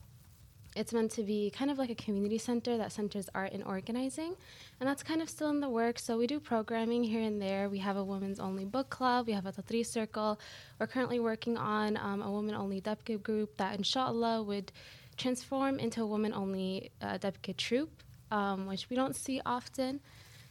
it's 0.77 0.93
meant 0.93 1.11
to 1.13 1.23
be 1.23 1.51
kind 1.51 1.71
of 1.71 1.79
like 1.79 1.91
a 1.91 1.95
community 1.95 2.39
center 2.39 2.77
that 2.77 2.93
centers 2.93 3.29
art 3.35 3.53
and 3.53 3.63
organizing, 3.65 4.35
and 4.81 4.89
that's 4.89 5.03
kind 5.03 5.23
of 5.23 5.31
still 5.31 5.51
in 5.51 5.61
the 5.61 5.69
works. 5.69 6.05
So 6.05 6.19
we 6.19 6.27
do 6.27 6.41
programming 6.41 7.05
here 7.05 7.23
and 7.23 7.41
there. 7.41 7.69
We 7.69 7.79
have 7.79 7.97
a 7.97 8.05
women's 8.05 8.41
only 8.41 8.65
book 8.65 8.91
club. 8.91 9.27
We 9.27 9.33
have 9.33 9.47
a 9.47 9.53
Tatreez 9.53 9.87
circle. 9.87 10.39
We're 10.79 10.89
currently 10.89 11.21
working 11.21 11.57
on 11.57 11.97
um, 11.97 12.23
a 12.23 12.31
women 12.31 12.55
only 12.55 12.81
Debke 12.81 13.23
group 13.23 13.57
that, 13.59 13.77
inshallah, 13.77 14.43
would 14.43 14.73
transform 15.17 15.79
into 15.79 16.03
a 16.03 16.07
women 16.07 16.33
only 16.33 16.91
uh, 17.01 17.19
Debke 17.19 17.57
troupe, 17.57 18.03
um, 18.31 18.67
which 18.67 18.91
we 18.91 18.97
don't 18.97 19.15
see 19.15 19.41
often. 19.47 20.01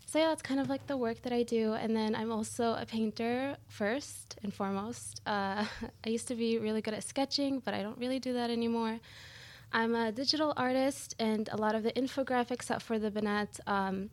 So 0.06 0.20
yeah, 0.20 0.28
that's 0.28 0.42
kind 0.42 0.60
of 0.60 0.70
like 0.70 0.86
the 0.88 0.96
work 0.96 1.22
that 1.24 1.34
I 1.34 1.44
do. 1.44 1.74
And 1.74 1.96
then 1.96 2.16
I'm 2.16 2.32
also 2.32 2.76
a 2.76 2.86
painter 2.86 3.58
first 3.68 4.38
and 4.44 4.54
foremost. 4.54 5.22
Uh, 5.26 5.66
I 6.06 6.10
used 6.10 6.28
to 6.28 6.36
be 6.36 6.60
really 6.60 6.82
good 6.82 6.94
at 6.94 7.04
sketching, 7.04 7.60
but 7.60 7.74
I 7.74 7.82
don't 7.82 7.98
really 7.98 8.20
do 8.20 8.34
that 8.34 8.50
anymore. 8.50 9.00
I'm 9.76 9.96
a 9.96 10.12
digital 10.12 10.54
artist, 10.56 11.16
and 11.18 11.50
a 11.52 11.58
lot 11.58 11.74
of 11.74 11.82
the 11.82 11.92
infographics 11.94 12.68
that 12.68 12.84
for 12.84 13.00
the 13.00 13.10
Banat 13.10 13.60
um, 13.66 14.12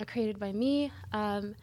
are 0.00 0.06
created 0.06 0.38
by 0.38 0.52
me. 0.52 0.90
Um, 1.12 1.54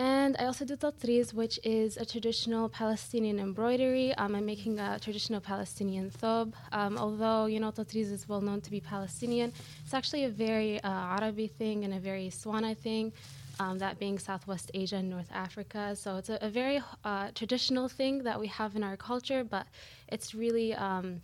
and 0.00 0.36
I 0.40 0.46
also 0.46 0.64
do 0.64 0.76
tatreez, 0.76 1.32
which 1.32 1.60
is 1.62 1.96
a 1.96 2.04
traditional 2.04 2.68
Palestinian 2.68 3.38
embroidery. 3.38 4.12
Um, 4.16 4.34
I'm 4.34 4.44
making 4.44 4.80
a 4.80 4.98
traditional 4.98 5.40
Palestinian 5.40 6.10
thob. 6.10 6.54
Um, 6.72 6.98
although, 6.98 7.46
you 7.46 7.60
know, 7.60 7.70
tatreez 7.70 8.10
is 8.10 8.28
well 8.28 8.40
known 8.40 8.60
to 8.62 8.70
be 8.72 8.80
Palestinian, 8.80 9.52
it's 9.84 9.94
actually 9.94 10.24
a 10.24 10.28
very 10.28 10.82
uh, 10.82 10.90
Arabi 10.90 11.46
thing 11.46 11.84
and 11.84 11.94
a 11.94 12.00
very 12.00 12.30
Swana 12.30 12.76
thing, 12.76 13.12
um, 13.60 13.78
that 13.78 14.00
being 14.00 14.18
Southwest 14.18 14.72
Asia 14.74 14.96
and 14.96 15.08
North 15.08 15.30
Africa. 15.32 15.94
So 15.94 16.16
it's 16.16 16.30
a, 16.30 16.38
a 16.40 16.48
very 16.48 16.82
uh, 17.04 17.28
traditional 17.36 17.88
thing 17.88 18.24
that 18.24 18.40
we 18.40 18.48
have 18.48 18.74
in 18.74 18.82
our 18.82 18.96
culture, 18.96 19.44
but 19.44 19.68
it's 20.08 20.34
really 20.34 20.74
um, 20.74 21.22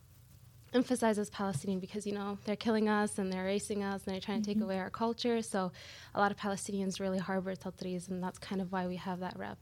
emphasizes 0.73 1.31
Palestinian 1.31 1.81
because 1.81 2.07
you 2.07 2.13
know 2.13 2.39
they're 2.45 2.57
killing 2.57 2.89
us 2.89 3.19
and 3.19 3.33
they're 3.33 3.43
erasing 3.43 3.83
us 3.83 4.05
and 4.05 4.15
they're 4.15 4.21
trying 4.21 4.43
to 4.43 4.55
take 4.55 4.63
away 4.63 4.79
our 4.79 4.91
culture. 4.91 5.43
So 5.43 5.73
a 6.15 6.21
lot 6.21 6.31
of 6.31 6.37
Palestinians 6.37 7.01
really 7.01 7.19
harbor 7.19 7.55
tatreez, 7.55 8.09
and 8.09 8.23
that's 8.23 8.39
kind 8.39 8.61
of 8.61 8.73
why 8.73 8.87
we 8.87 8.97
have 8.97 9.21
that 9.21 9.39
rep. 9.39 9.59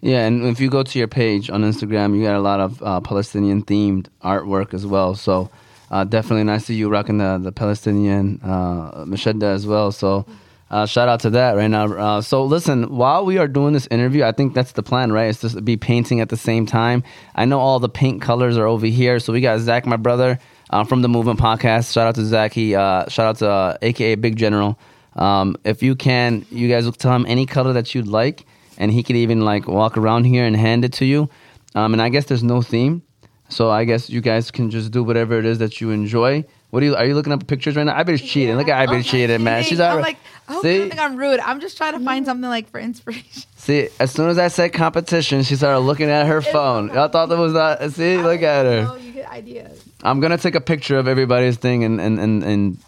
Yeah, 0.00 0.26
and 0.26 0.44
if 0.46 0.58
you 0.58 0.68
go 0.68 0.82
to 0.82 0.98
your 0.98 1.06
page 1.06 1.48
on 1.48 1.62
Instagram, 1.62 2.16
you 2.16 2.24
got 2.24 2.34
a 2.34 2.40
lot 2.40 2.58
of 2.58 2.82
uh, 2.82 3.00
Palestinian 3.00 3.62
themed 3.62 4.08
artwork 4.22 4.74
as 4.74 4.84
well. 4.84 5.14
So 5.14 5.48
uh, 5.92 6.04
definitely 6.04 6.42
nice 6.44 6.66
to 6.66 6.74
you 6.74 6.88
rocking 6.88 7.18
the, 7.18 7.38
the 7.40 7.52
Palestinian 7.52 8.40
uh, 8.42 9.04
mashadda 9.04 9.44
as 9.44 9.64
well. 9.64 9.92
So 9.92 10.26
uh, 10.72 10.86
shout 10.86 11.06
out 11.06 11.20
to 11.20 11.30
that 11.30 11.54
right 11.54 11.68
now. 11.68 11.84
Uh, 11.84 12.22
so 12.22 12.44
listen, 12.44 12.84
while 12.96 13.26
we 13.26 13.36
are 13.36 13.46
doing 13.46 13.74
this 13.74 13.86
interview, 13.90 14.24
I 14.24 14.32
think 14.32 14.54
that's 14.54 14.72
the 14.72 14.82
plan, 14.82 15.12
right? 15.12 15.28
It's 15.28 15.42
just 15.42 15.54
to 15.54 15.60
be 15.60 15.76
painting 15.76 16.20
at 16.20 16.30
the 16.30 16.36
same 16.36 16.64
time. 16.64 17.04
I 17.34 17.44
know 17.44 17.60
all 17.60 17.78
the 17.78 17.90
paint 17.90 18.22
colors 18.22 18.56
are 18.56 18.66
over 18.66 18.86
here. 18.86 19.20
So 19.20 19.34
we 19.34 19.42
got 19.42 19.60
Zach, 19.60 19.84
my 19.84 19.96
brother, 19.96 20.38
uh, 20.70 20.84
from 20.84 21.02
the 21.02 21.10
Movement 21.10 21.38
Podcast. 21.38 21.92
Shout 21.92 22.06
out 22.06 22.14
to 22.14 22.24
Zach. 22.24 22.54
He 22.54 22.74
uh, 22.74 23.06
shout 23.10 23.26
out 23.26 23.36
to 23.36 23.50
uh, 23.50 23.76
AKA 23.82 24.14
Big 24.14 24.36
General. 24.36 24.78
Um, 25.14 25.56
if 25.62 25.82
you 25.82 25.94
can, 25.94 26.46
you 26.50 26.68
guys 26.68 26.86
will 26.86 26.92
tell 26.92 27.14
him 27.14 27.26
any 27.28 27.44
color 27.44 27.74
that 27.74 27.94
you'd 27.94 28.06
like, 28.06 28.46
and 28.78 28.90
he 28.90 29.02
could 29.02 29.16
even 29.16 29.42
like 29.42 29.68
walk 29.68 29.98
around 29.98 30.24
here 30.24 30.46
and 30.46 30.56
hand 30.56 30.86
it 30.86 30.94
to 30.94 31.04
you. 31.04 31.28
Um, 31.74 31.92
and 31.92 32.00
I 32.00 32.08
guess 32.08 32.24
there's 32.24 32.42
no 32.42 32.62
theme, 32.62 33.02
so 33.50 33.70
I 33.70 33.84
guess 33.84 34.08
you 34.08 34.22
guys 34.22 34.50
can 34.50 34.70
just 34.70 34.90
do 34.90 35.04
whatever 35.04 35.38
it 35.38 35.44
is 35.44 35.58
that 35.58 35.82
you 35.82 35.90
enjoy. 35.90 36.46
What 36.72 36.82
are 36.82 36.86
you? 36.86 36.96
Are 36.96 37.04
you 37.04 37.14
looking 37.14 37.34
up 37.34 37.46
pictures 37.46 37.76
right 37.76 37.84
now? 37.84 37.94
I 37.94 38.02
bet 38.02 38.18
cheating. 38.18 38.56
Look 38.56 38.66
at 38.66 38.80
I 38.80 38.86
bet 38.86 38.94
I'm 38.94 39.02
cheating, 39.02 39.44
man. 39.44 39.62
She's 39.62 39.78
I'm 39.78 40.00
like, 40.00 40.16
I 40.48 40.54
hope 40.54 40.64
you 40.64 40.78
don't 40.78 40.88
think 40.88 41.02
I'm 41.02 41.16
rude. 41.16 41.38
I'm 41.38 41.60
just 41.60 41.76
trying 41.76 41.92
to 41.92 42.02
find 42.02 42.24
something 42.24 42.48
like 42.48 42.70
for 42.70 42.80
inspiration. 42.80 43.42
See, 43.56 43.90
as 44.00 44.10
soon 44.10 44.30
as 44.30 44.38
I 44.38 44.48
said 44.48 44.72
competition, 44.72 45.42
she 45.42 45.54
started 45.54 45.80
looking 45.80 46.08
at 46.08 46.26
her 46.26 46.40
phone. 46.40 46.88
Y'all 46.88 47.08
thought 47.08 47.28
that 47.28 47.36
was 47.36 47.52
not. 47.52 47.92
See, 47.92 48.16
look 48.16 48.40
at 48.40 48.64
her. 48.64 48.88
Oh, 48.90 48.96
you 48.96 49.12
get 49.12 49.30
ideas. 49.30 49.84
I'm 50.02 50.20
gonna 50.20 50.38
take 50.38 50.54
a 50.54 50.62
picture 50.62 50.96
of 50.96 51.08
everybody's 51.08 51.58
thing 51.58 51.84
and 51.84 52.00
and 52.00 52.18
and, 52.18 52.42
and 52.42 52.78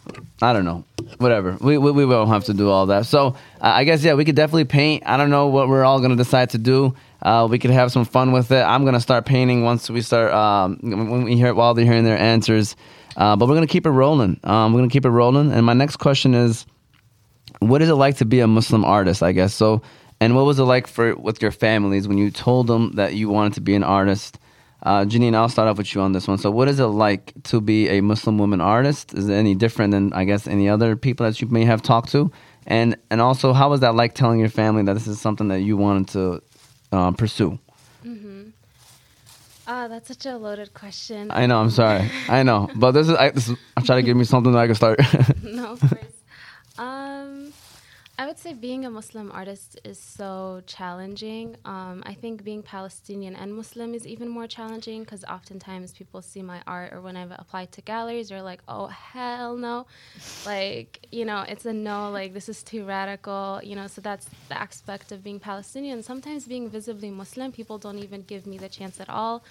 I 0.40 0.54
don't 0.54 0.64
know, 0.64 0.84
whatever. 1.18 1.58
We, 1.60 1.76
we 1.76 1.90
we 1.90 2.06
won't 2.06 2.30
have 2.30 2.44
to 2.44 2.54
do 2.54 2.70
all 2.70 2.86
that. 2.86 3.04
So 3.04 3.26
uh, 3.26 3.32
I 3.60 3.84
guess 3.84 4.02
yeah, 4.02 4.14
we 4.14 4.24
could 4.24 4.34
definitely 4.34 4.64
paint. 4.64 5.02
I 5.04 5.18
don't 5.18 5.28
know 5.28 5.48
what 5.48 5.68
we're 5.68 5.84
all 5.84 6.00
gonna 6.00 6.16
decide 6.16 6.48
to 6.50 6.58
do. 6.58 6.94
Uh, 7.20 7.48
we 7.50 7.58
could 7.58 7.70
have 7.70 7.92
some 7.92 8.06
fun 8.06 8.32
with 8.32 8.50
it. 8.50 8.62
I'm 8.62 8.86
gonna 8.86 9.00
start 9.00 9.26
painting 9.26 9.62
once 9.62 9.90
we 9.90 10.00
start. 10.00 10.32
Um, 10.32 10.78
when 10.80 11.22
we 11.24 11.36
hear 11.36 11.52
while 11.52 11.74
they're 11.74 11.84
hearing 11.84 12.04
their 12.04 12.18
answers, 12.18 12.76
uh, 13.16 13.36
but 13.36 13.48
we're 13.48 13.54
gonna 13.54 13.66
keep 13.66 13.86
it 13.86 13.90
rolling. 13.90 14.40
Um, 14.44 14.72
we're 14.72 14.80
gonna 14.80 14.90
keep 14.90 15.04
it 15.04 15.10
rolling. 15.10 15.52
And 15.52 15.64
my 15.64 15.74
next 15.74 15.96
question 15.96 16.34
is, 16.34 16.66
what 17.60 17.82
is 17.82 17.88
it 17.88 17.94
like 17.94 18.16
to 18.18 18.24
be 18.24 18.40
a 18.40 18.46
Muslim 18.46 18.84
artist? 18.84 19.22
I 19.22 19.32
guess 19.32 19.54
so. 19.54 19.82
And 20.20 20.34
what 20.34 20.46
was 20.46 20.58
it 20.58 20.64
like 20.64 20.86
for 20.86 21.14
with 21.16 21.42
your 21.42 21.50
families 21.50 22.08
when 22.08 22.18
you 22.18 22.30
told 22.30 22.66
them 22.66 22.92
that 22.92 23.14
you 23.14 23.28
wanted 23.28 23.54
to 23.54 23.60
be 23.60 23.74
an 23.74 23.84
artist? 23.84 24.38
Uh, 24.82 25.04
Janine, 25.04 25.34
I'll 25.34 25.48
start 25.48 25.68
off 25.68 25.78
with 25.78 25.94
you 25.94 26.02
on 26.02 26.12
this 26.12 26.28
one. 26.28 26.36
So, 26.36 26.50
what 26.50 26.68
is 26.68 26.78
it 26.78 26.86
like 26.86 27.32
to 27.44 27.60
be 27.60 27.88
a 27.88 28.02
Muslim 28.02 28.38
woman 28.38 28.60
artist? 28.60 29.14
Is 29.14 29.28
it 29.28 29.32
any 29.32 29.54
different 29.54 29.92
than 29.92 30.12
I 30.12 30.24
guess 30.24 30.46
any 30.46 30.68
other 30.68 30.94
people 30.94 31.24
that 31.26 31.40
you 31.40 31.48
may 31.48 31.64
have 31.64 31.80
talked 31.80 32.10
to? 32.12 32.30
And 32.66 32.96
and 33.10 33.20
also, 33.20 33.52
how 33.54 33.70
was 33.70 33.80
that 33.80 33.94
like 33.94 34.14
telling 34.14 34.40
your 34.40 34.50
family 34.50 34.82
that 34.82 34.94
this 34.94 35.06
is 35.06 35.20
something 35.20 35.48
that 35.48 35.60
you 35.60 35.76
wanted 35.78 36.08
to 36.08 36.42
uh, 36.92 37.12
pursue? 37.12 37.58
Ah, 39.66 39.88
that's 39.88 40.08
such 40.08 40.26
a 40.26 40.36
loaded 40.36 40.74
question. 40.74 41.30
I 41.30 41.46
know. 41.46 41.58
I'm 41.58 41.70
sorry. 41.70 42.10
I 42.28 42.42
know, 42.42 42.68
but 42.76 42.92
this 42.92 43.08
is 43.08 43.14
I, 43.14 43.30
this 43.30 43.48
is, 43.48 43.56
I'm 43.76 43.84
trying 43.84 44.02
to 44.02 44.06
give 44.06 44.16
me 44.16 44.24
something 44.24 44.52
that 44.52 44.58
I 44.58 44.66
can 44.66 44.74
start. 44.74 45.00
no, 45.42 45.72
of 45.72 45.80
course. 45.80 46.04
Um, 46.76 47.52
I 48.16 48.26
would 48.26 48.38
say 48.38 48.52
being 48.52 48.84
a 48.84 48.90
Muslim 48.90 49.32
artist 49.32 49.80
is 49.82 49.98
so 49.98 50.62
challenging. 50.66 51.56
Um, 51.64 52.00
I 52.06 52.14
think 52.14 52.44
being 52.44 52.62
Palestinian 52.62 53.34
and 53.34 53.52
Muslim 53.52 53.92
is 53.92 54.06
even 54.06 54.28
more 54.28 54.46
challenging 54.46 55.00
because 55.00 55.24
oftentimes 55.24 55.92
people 55.92 56.22
see 56.22 56.40
my 56.40 56.62
art 56.64 56.92
or 56.92 57.00
when 57.00 57.16
I've 57.16 57.32
applied 57.32 57.72
to 57.72 57.80
galleries, 57.80 58.28
they're 58.28 58.40
like, 58.40 58.62
"Oh 58.68 58.86
hell 58.86 59.56
no!" 59.56 59.86
Like 60.46 61.08
you 61.10 61.24
know, 61.24 61.44
it's 61.48 61.66
a 61.66 61.72
no. 61.72 62.12
Like 62.12 62.34
this 62.34 62.48
is 62.48 62.62
too 62.62 62.84
radical. 62.84 63.60
You 63.64 63.74
know, 63.74 63.88
so 63.88 64.00
that's 64.00 64.28
the 64.48 64.58
aspect 64.62 65.10
of 65.10 65.24
being 65.24 65.40
Palestinian. 65.40 66.00
Sometimes 66.04 66.46
being 66.46 66.70
visibly 66.70 67.10
Muslim, 67.10 67.50
people 67.50 67.78
don't 67.78 67.98
even 67.98 68.22
give 68.22 68.46
me 68.46 68.58
the 68.58 68.68
chance 68.68 69.00
at 69.00 69.10
all. 69.10 69.42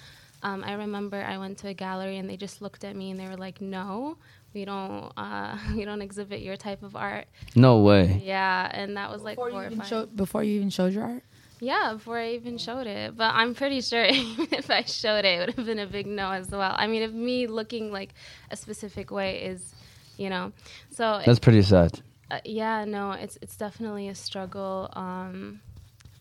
Um, 0.42 0.64
I 0.64 0.74
remember 0.74 1.22
I 1.22 1.38
went 1.38 1.58
to 1.60 1.68
a 1.68 1.74
gallery 1.74 2.18
and 2.18 2.30
they 2.30 2.38
just 2.38 2.62
looked 2.62 2.86
at 2.86 2.96
me 2.96 3.12
and 3.12 3.20
they 3.20 3.28
were 3.28 3.38
like, 3.38 3.60
"No, 3.60 4.18
we 4.54 4.66
don't, 4.66 5.12
uh, 5.18 5.58
we 5.76 5.86
don't 5.86 6.02
exhibit 6.02 6.42
your 6.42 6.56
type 6.58 6.84
of 6.84 6.96
art." 6.96 7.26
no 7.56 7.80
way. 7.80 8.22
Yeah, 8.24 8.70
and 8.72 8.98
that 8.98 9.12
was 9.12 9.24
like 9.24 9.36
Before 9.38 9.50
you, 9.50 9.56
even 9.60 9.72
horrifying. 9.78 9.90
showed, 9.90 10.16
before 10.16 10.44
you 10.44 10.56
even 10.58 10.70
showed 10.70 10.94
your 10.94 11.04
art? 11.04 11.24
yeah, 11.60 11.94
before 11.94 12.18
I 12.18 12.32
even 12.32 12.58
showed 12.58 12.88
it. 12.88 13.16
But 13.16 13.34
I'm 13.36 13.56
pretty 13.56 13.80
sure 13.82 14.04
even 14.10 14.48
if 14.52 14.70
I 14.70 14.84
showed 14.84 15.24
it, 15.24 15.26
it 15.26 15.40
would 15.48 15.56
have 15.56 15.66
been 15.66 15.80
a 15.80 15.88
big 15.88 16.08
no 16.08 16.32
as 16.32 16.50
well. 16.50 16.76
I 16.78 16.88
mean, 16.88 17.02
if 17.04 17.12
me 17.14 17.48
looking 17.48 17.92
like 17.92 18.14
a 18.52 18.58
specific 18.58 19.12
way 19.12 19.42
is, 19.44 19.74
you 20.18 20.30
know, 20.30 20.52
so 20.92 21.22
That's 21.26 21.40
pretty 21.40 21.62
sad. 21.62 22.02
uh, 22.30 22.40
yeah, 22.44 22.84
no, 22.86 23.12
it's 23.14 23.38
it's 23.42 23.56
definitely 23.56 24.10
a 24.10 24.16
struggle. 24.16 24.90
Um, 24.94 25.62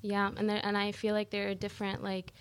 yeah, 0.01 0.31
and 0.37 0.49
there, 0.49 0.61
and 0.63 0.77
I 0.77 0.93
feel 0.93 1.15
like 1.15 1.31
there 1.31 1.49
are 1.49 1.55
different 1.55 2.03
like 2.05 2.33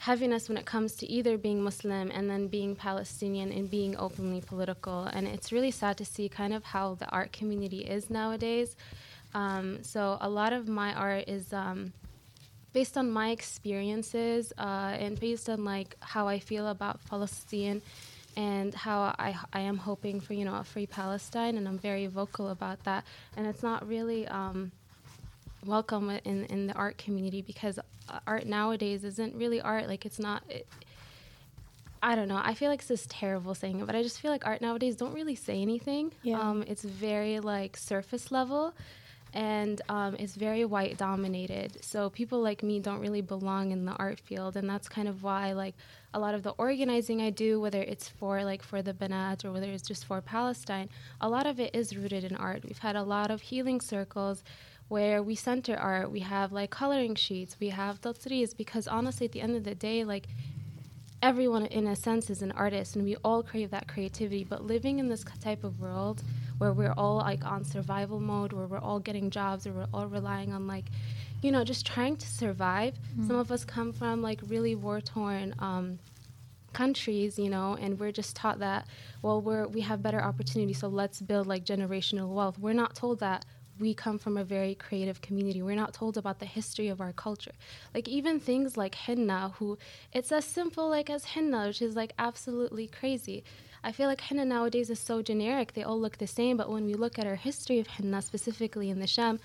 heaviness 0.00 0.48
when 0.48 0.56
it 0.56 0.64
comes 0.64 0.94
to 0.96 1.06
either 1.06 1.36
being 1.36 1.62
Muslim 1.62 2.10
and 2.10 2.28
then 2.30 2.48
being 2.48 2.74
Palestinian 2.74 3.52
and 3.52 3.70
being 3.70 3.94
openly 3.98 4.40
political. 4.40 5.04
And 5.04 5.28
it's 5.28 5.52
really 5.52 5.70
sad 5.70 5.98
to 5.98 6.06
see 6.06 6.26
kind 6.26 6.54
of 6.54 6.64
how 6.64 6.94
the 6.94 7.06
art 7.10 7.32
community 7.32 7.80
is 7.80 8.08
nowadays. 8.08 8.76
Um, 9.34 9.84
so 9.84 10.16
a 10.22 10.28
lot 10.28 10.54
of 10.54 10.68
my 10.68 10.94
art 10.94 11.28
is 11.28 11.52
um, 11.52 11.92
based 12.72 12.96
on 12.96 13.10
my 13.10 13.28
experiences 13.30 14.54
uh, 14.56 14.96
and 14.98 15.20
based 15.20 15.50
on 15.50 15.66
like 15.66 15.96
how 16.00 16.26
I 16.26 16.38
feel 16.38 16.68
about 16.68 17.04
Palestine 17.10 17.82
and 18.38 18.74
how 18.74 19.14
I, 19.18 19.36
I 19.52 19.60
am 19.60 19.76
hoping 19.76 20.20
for 20.20 20.32
you 20.32 20.46
know 20.46 20.54
a 20.54 20.64
free 20.64 20.86
Palestine, 20.86 21.58
and 21.58 21.68
I'm 21.68 21.78
very 21.78 22.06
vocal 22.06 22.48
about 22.48 22.84
that. 22.84 23.04
And 23.36 23.46
it's 23.46 23.62
not 23.62 23.86
really 23.86 24.26
um, 24.28 24.72
welcome 25.66 26.10
in 26.24 26.44
in 26.46 26.68
the 26.68 26.74
art 26.74 26.96
community 26.96 27.42
because 27.42 27.78
art 28.26 28.46
nowadays 28.46 29.04
isn't 29.04 29.34
really 29.34 29.60
art. 29.60 29.88
Like 29.88 30.06
it's 30.06 30.18
not. 30.18 30.42
It, 30.48 30.66
I 32.02 32.14
don't 32.14 32.28
know. 32.28 32.40
I 32.42 32.54
feel 32.54 32.70
like 32.70 32.80
this 32.86 33.02
is 33.02 33.06
terrible 33.08 33.54
saying 33.54 33.80
it, 33.80 33.86
but 33.86 33.94
I 33.94 34.02
just 34.02 34.20
feel 34.20 34.30
like 34.30 34.46
art 34.46 34.62
nowadays 34.62 34.96
don't 34.96 35.12
really 35.12 35.34
say 35.34 35.60
anything. 35.60 36.12
Yeah. 36.22 36.40
Um, 36.40 36.64
it's 36.66 36.82
very 36.82 37.40
like 37.40 37.76
surface 37.76 38.32
level, 38.32 38.74
and 39.34 39.82
um, 39.90 40.16
it's 40.18 40.34
very 40.34 40.64
white 40.64 40.96
dominated. 40.96 41.84
So 41.84 42.08
people 42.08 42.40
like 42.40 42.62
me 42.62 42.80
don't 42.80 43.00
really 43.00 43.20
belong 43.20 43.70
in 43.70 43.84
the 43.84 43.92
art 43.92 44.18
field, 44.18 44.56
and 44.56 44.68
that's 44.68 44.88
kind 44.88 45.08
of 45.08 45.22
why 45.22 45.52
like 45.52 45.74
a 46.14 46.18
lot 46.18 46.34
of 46.34 46.42
the 46.42 46.50
organizing 46.52 47.20
I 47.20 47.30
do, 47.30 47.60
whether 47.60 47.82
it's 47.82 48.08
for 48.08 48.44
like 48.44 48.62
for 48.62 48.80
the 48.80 48.94
Banat 48.94 49.44
or 49.44 49.52
whether 49.52 49.70
it's 49.70 49.86
just 49.86 50.06
for 50.06 50.22
Palestine, 50.22 50.88
a 51.20 51.28
lot 51.28 51.46
of 51.46 51.60
it 51.60 51.74
is 51.74 51.96
rooted 51.96 52.24
in 52.24 52.34
art. 52.36 52.64
We've 52.64 52.78
had 52.78 52.96
a 52.96 53.02
lot 53.02 53.30
of 53.30 53.42
healing 53.42 53.80
circles 53.80 54.42
where 54.90 55.22
we 55.22 55.36
center 55.36 55.76
art. 55.76 56.10
We 56.10 56.20
have 56.20 56.50
like 56.50 56.70
coloring 56.70 57.14
sheets. 57.14 57.56
We 57.60 57.68
have 57.68 58.00
tatreez 58.00 58.56
because 58.56 58.88
honestly, 58.88 59.26
at 59.26 59.32
the 59.32 59.40
end 59.40 59.54
of 59.54 59.62
the 59.62 59.76
day, 59.76 60.02
like 60.02 60.26
everyone 61.22 61.66
in 61.66 61.86
a 61.86 61.94
sense 61.94 62.28
is 62.28 62.42
an 62.42 62.50
artist 62.52 62.96
and 62.96 63.04
we 63.04 63.14
all 63.24 63.42
crave 63.42 63.70
that 63.70 63.86
creativity 63.86 64.42
but 64.42 64.64
living 64.64 64.98
in 64.98 65.06
this 65.06 65.22
type 65.38 65.64
of 65.64 65.78
world 65.78 66.22
where 66.56 66.72
we're 66.72 66.94
all 66.96 67.16
like 67.16 67.44
on 67.44 67.62
survival 67.62 68.18
mode 68.18 68.54
where 68.54 68.66
we're 68.66 68.78
all 68.78 68.98
getting 68.98 69.28
jobs 69.28 69.66
or 69.66 69.72
we're 69.72 69.86
all 69.92 70.06
relying 70.06 70.50
on 70.54 70.66
like 70.66 70.86
you 71.42 71.52
know 71.52 71.62
just 71.62 71.86
trying 71.86 72.16
to 72.16 72.26
survive 72.26 72.94
some 73.26 73.36
of 73.36 73.52
us 73.52 73.66
come 73.66 73.92
from 73.92 74.22
like 74.22 74.40
really 74.48 74.74
war 74.74 74.98
torn 74.98 75.54
um, 75.58 75.98
countries 76.72 77.38
you 77.38 77.50
know 77.50 77.76
and 77.78 78.00
we're 78.00 78.12
just 78.12 78.34
taught 78.34 78.58
that 78.58 78.86
well 79.20 79.42
we're 79.42 79.66
we 79.66 79.82
have 79.82 80.02
better 80.02 80.22
opportunities 80.22 80.78
so 80.78 80.88
let's 80.88 81.20
build 81.20 81.46
like 81.46 81.66
generational 81.66 82.28
wealth 82.28 82.58
we're 82.58 82.72
not 82.72 82.94
told 82.94 83.20
that 83.20 83.44
we 83.80 83.94
come 83.94 84.18
from 84.18 84.36
a 84.36 84.44
very 84.44 84.74
creative 84.74 85.22
community. 85.22 85.62
We're 85.62 85.74
not 85.74 85.94
told 85.94 86.16
about 86.16 86.38
the 86.38 86.46
history 86.46 86.88
of 86.88 87.00
our 87.00 87.12
culture. 87.12 87.52
Like 87.94 88.06
even 88.06 88.38
things 88.38 88.76
like 88.76 88.94
henna, 88.94 89.54
who 89.58 89.78
it's 90.12 90.30
as 90.30 90.44
simple 90.44 90.88
like 90.88 91.10
as 91.10 91.24
henna, 91.24 91.68
which 91.68 91.82
is 91.82 91.96
like 91.96 92.12
absolutely 92.18 92.86
crazy. 92.86 93.42
I 93.82 93.92
feel 93.92 94.08
like 94.08 94.20
henna 94.20 94.44
nowadays 94.44 94.90
is 94.90 95.00
so 95.00 95.22
generic. 95.22 95.72
They 95.72 95.82
all 95.82 95.98
look 95.98 96.18
the 96.18 96.26
same, 96.26 96.58
but 96.58 96.70
when 96.70 96.84
we 96.84 96.94
look 96.94 97.18
at 97.18 97.26
our 97.26 97.36
history 97.36 97.78
of 97.78 97.86
henna, 97.86 98.20
specifically 98.20 98.90
in 98.90 99.00
the 99.00 99.06
Sham, 99.06 99.40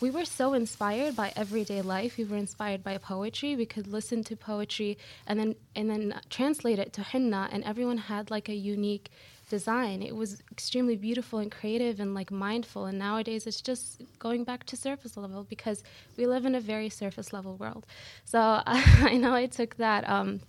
we 0.00 0.10
were 0.10 0.24
so 0.24 0.54
inspired 0.54 1.14
by 1.14 1.32
everyday 1.36 1.82
life. 1.82 2.16
We 2.16 2.24
were 2.24 2.36
inspired 2.36 2.82
by 2.82 2.98
poetry. 2.98 3.54
We 3.54 3.66
could 3.66 3.86
listen 3.86 4.24
to 4.24 4.36
poetry 4.36 4.98
and 5.26 5.38
then 5.38 5.54
and 5.76 5.88
then 5.90 6.20
translate 6.30 6.78
it 6.78 6.92
to 6.94 7.02
henna, 7.02 7.48
and 7.52 7.62
everyone 7.64 7.98
had 7.98 8.30
like 8.30 8.48
a 8.48 8.54
unique 8.54 9.10
design. 9.48 10.02
It 10.02 10.16
was 10.16 10.42
extremely 10.50 10.96
beautiful 10.96 11.38
and 11.38 11.50
creative 11.50 12.00
and 12.00 12.14
like 12.14 12.30
mindful. 12.30 12.86
And 12.86 12.98
nowadays 12.98 13.46
it's 13.46 13.60
just 13.60 14.02
going 14.18 14.44
back 14.44 14.64
to 14.64 14.76
surface 14.76 15.16
level 15.16 15.44
because 15.44 15.82
we 16.16 16.26
live 16.26 16.44
in 16.46 16.54
a 16.54 16.60
very 16.60 16.88
surface 16.88 17.32
level 17.32 17.56
world. 17.56 17.86
So 18.24 18.38
I 18.66 19.16
know 19.16 19.34
I 19.34 19.46
took 19.46 19.76
that. 19.76 20.08
Um, 20.08 20.40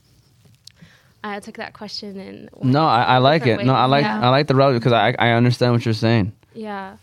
I 1.24 1.40
took 1.40 1.56
that 1.58 1.74
question 1.74 2.20
and 2.20 2.50
No, 2.62 2.86
I, 2.86 3.02
I 3.04 3.18
like 3.18 3.42
it. 3.42 3.46
different 3.46 3.68
No. 3.68 3.74
I 3.74 3.86
like 3.86 4.04
Yeah. 4.04 4.22
I 4.22 4.30
like 4.30 4.48
the 4.48 4.56
route 4.56 4.74
because 4.74 4.94
I 4.94 5.16
I 5.18 5.32
understand 5.32 5.74
what 5.74 5.84
you're 5.84 5.94
saying. 5.94 6.34
Yeah. 6.54 6.98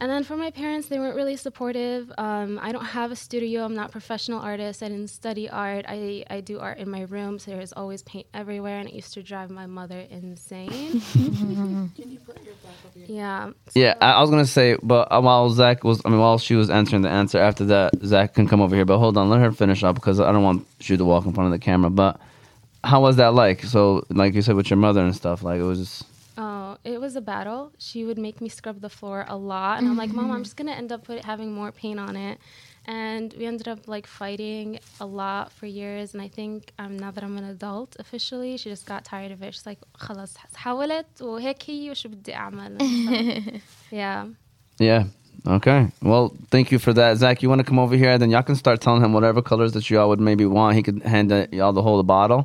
And 0.00 0.08
then 0.08 0.22
for 0.22 0.36
my 0.36 0.52
parents, 0.52 0.86
they 0.86 0.98
weren't 1.00 1.16
really 1.16 1.36
supportive. 1.36 2.12
Um, 2.18 2.60
I 2.62 2.70
don't 2.70 2.84
have 2.84 3.10
a 3.10 3.16
studio. 3.16 3.64
I'm 3.64 3.74
not 3.74 3.88
a 3.88 3.92
professional 3.92 4.38
artist. 4.38 4.80
I 4.80 4.88
didn't 4.88 5.08
study 5.08 5.50
art. 5.50 5.86
I, 5.88 6.24
I 6.30 6.40
do 6.40 6.60
art 6.60 6.78
in 6.78 6.88
my 6.88 7.02
room, 7.02 7.40
so 7.40 7.50
there's 7.50 7.72
always 7.72 8.02
paint 8.02 8.28
everywhere, 8.32 8.78
and 8.78 8.88
it 8.88 8.94
used 8.94 9.12
to 9.14 9.24
drive 9.24 9.50
my 9.50 9.66
mother 9.66 10.06
insane. 10.08 11.02
yeah. 12.94 13.50
Yeah, 13.74 13.94
I, 14.00 14.12
I 14.12 14.20
was 14.20 14.30
gonna 14.30 14.46
say, 14.46 14.76
but 14.84 15.08
uh, 15.10 15.20
while 15.20 15.50
Zach 15.50 15.82
was, 15.82 16.00
I 16.04 16.10
mean, 16.10 16.20
while 16.20 16.38
she 16.38 16.54
was 16.54 16.70
answering 16.70 17.02
the 17.02 17.10
answer 17.10 17.38
after 17.38 17.64
that, 17.64 17.94
Zach 18.04 18.34
can 18.34 18.46
come 18.46 18.60
over 18.60 18.76
here. 18.76 18.84
But 18.84 18.98
hold 18.98 19.16
on, 19.16 19.28
let 19.30 19.40
her 19.40 19.50
finish 19.50 19.82
up 19.82 19.96
because 19.96 20.20
I 20.20 20.30
don't 20.30 20.44
want 20.44 20.64
you 20.82 20.96
to 20.96 21.04
walk 21.04 21.26
in 21.26 21.32
front 21.32 21.52
of 21.52 21.60
the 21.60 21.64
camera. 21.64 21.90
But 21.90 22.20
how 22.84 23.00
was 23.00 23.16
that 23.16 23.34
like? 23.34 23.64
So, 23.64 24.04
like 24.10 24.34
you 24.34 24.42
said, 24.42 24.54
with 24.54 24.70
your 24.70 24.76
mother 24.76 25.00
and 25.00 25.14
stuff, 25.16 25.42
like 25.42 25.58
it 25.58 25.64
was. 25.64 26.04
Oh, 26.77 26.77
it 26.93 26.97
was 27.05 27.13
a 27.21 27.23
battle. 27.33 27.63
She 27.87 27.99
would 28.07 28.19
make 28.27 28.37
me 28.43 28.49
scrub 28.57 28.77
the 28.87 28.93
floor 28.97 29.19
a 29.35 29.37
lot, 29.53 29.73
and 29.79 29.85
I'm 29.89 29.97
like, 30.03 30.11
Mom, 30.17 30.29
I'm 30.35 30.43
just 30.47 30.57
gonna 30.59 30.77
end 30.81 30.91
up 30.95 31.01
put, 31.07 31.17
having 31.31 31.49
more 31.59 31.71
paint 31.81 31.99
on 32.07 32.15
it. 32.27 32.35
And 32.85 33.27
we 33.39 33.43
ended 33.51 33.67
up 33.73 33.81
like 33.95 34.07
fighting 34.21 34.67
a 35.05 35.07
lot 35.21 35.45
for 35.57 35.67
years. 35.81 36.07
And 36.13 36.21
I 36.27 36.29
think 36.39 36.57
um, 36.83 36.93
now 37.03 37.11
that 37.15 37.23
I'm 37.27 37.37
an 37.43 37.47
adult 37.55 37.91
officially, 38.03 38.51
she 38.61 38.67
just 38.75 38.85
got 38.93 39.01
tired 39.13 39.31
of 39.35 39.39
it. 39.45 39.49
She's 39.55 39.65
like, 39.71 39.79
خلاص 39.97 40.33
حاولت 40.55 41.21
وهيك 41.21 41.69
هي 41.69 41.91
وشو 41.91 42.09
بدي 42.09 42.33
أعمل. 42.35 42.77
So, 43.89 43.95
yeah. 43.95 44.25
Yeah. 44.79 45.03
Okay. 45.47 45.87
Well, 46.01 46.25
thank 46.51 46.71
you 46.73 46.79
for 46.79 46.93
that, 46.93 47.17
Zach. 47.17 47.41
You 47.41 47.49
want 47.49 47.59
to 47.59 47.65
come 47.71 47.79
over 47.79 47.95
here, 47.95 48.17
then 48.17 48.29
y'all 48.33 48.43
can 48.43 48.55
start 48.55 48.81
telling 48.81 49.01
him 49.03 49.13
whatever 49.13 49.41
colors 49.41 49.71
that 49.73 49.89
y'all 49.89 50.09
would 50.09 50.19
maybe 50.29 50.45
want. 50.45 50.75
He 50.75 50.83
could 50.87 50.99
hand 51.13 51.31
it- 51.31 51.53
y'all 51.53 51.73
the 51.73 51.81
whole 51.87 52.01
bottle. 52.03 52.41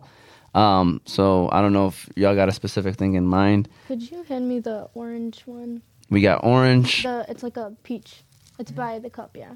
um, 0.54 1.02
so 1.06 1.50
I 1.52 1.62
don't 1.62 1.74
know 1.74 1.88
if 1.88 2.10
y'all 2.16 2.36
got 2.36 2.50
a 2.50 2.52
specific 2.52 2.96
thing 2.96 3.16
in 3.16 3.26
mind. 3.26 3.70
Could 3.88 4.10
you 4.10 4.24
hand 4.24 4.48
me 4.48 4.60
the 4.60 4.89
orange 4.94 5.42
one? 5.46 5.82
We 6.10 6.22
got 6.22 6.44
orange. 6.44 7.04
The 7.04 7.26
it's 7.28 7.44
like 7.44 7.58
a 7.58 7.74
peach. 7.84 8.24
It's 8.60 8.72
by 8.72 9.00
the 9.00 9.10
cup, 9.10 9.36
yeah. 9.36 9.54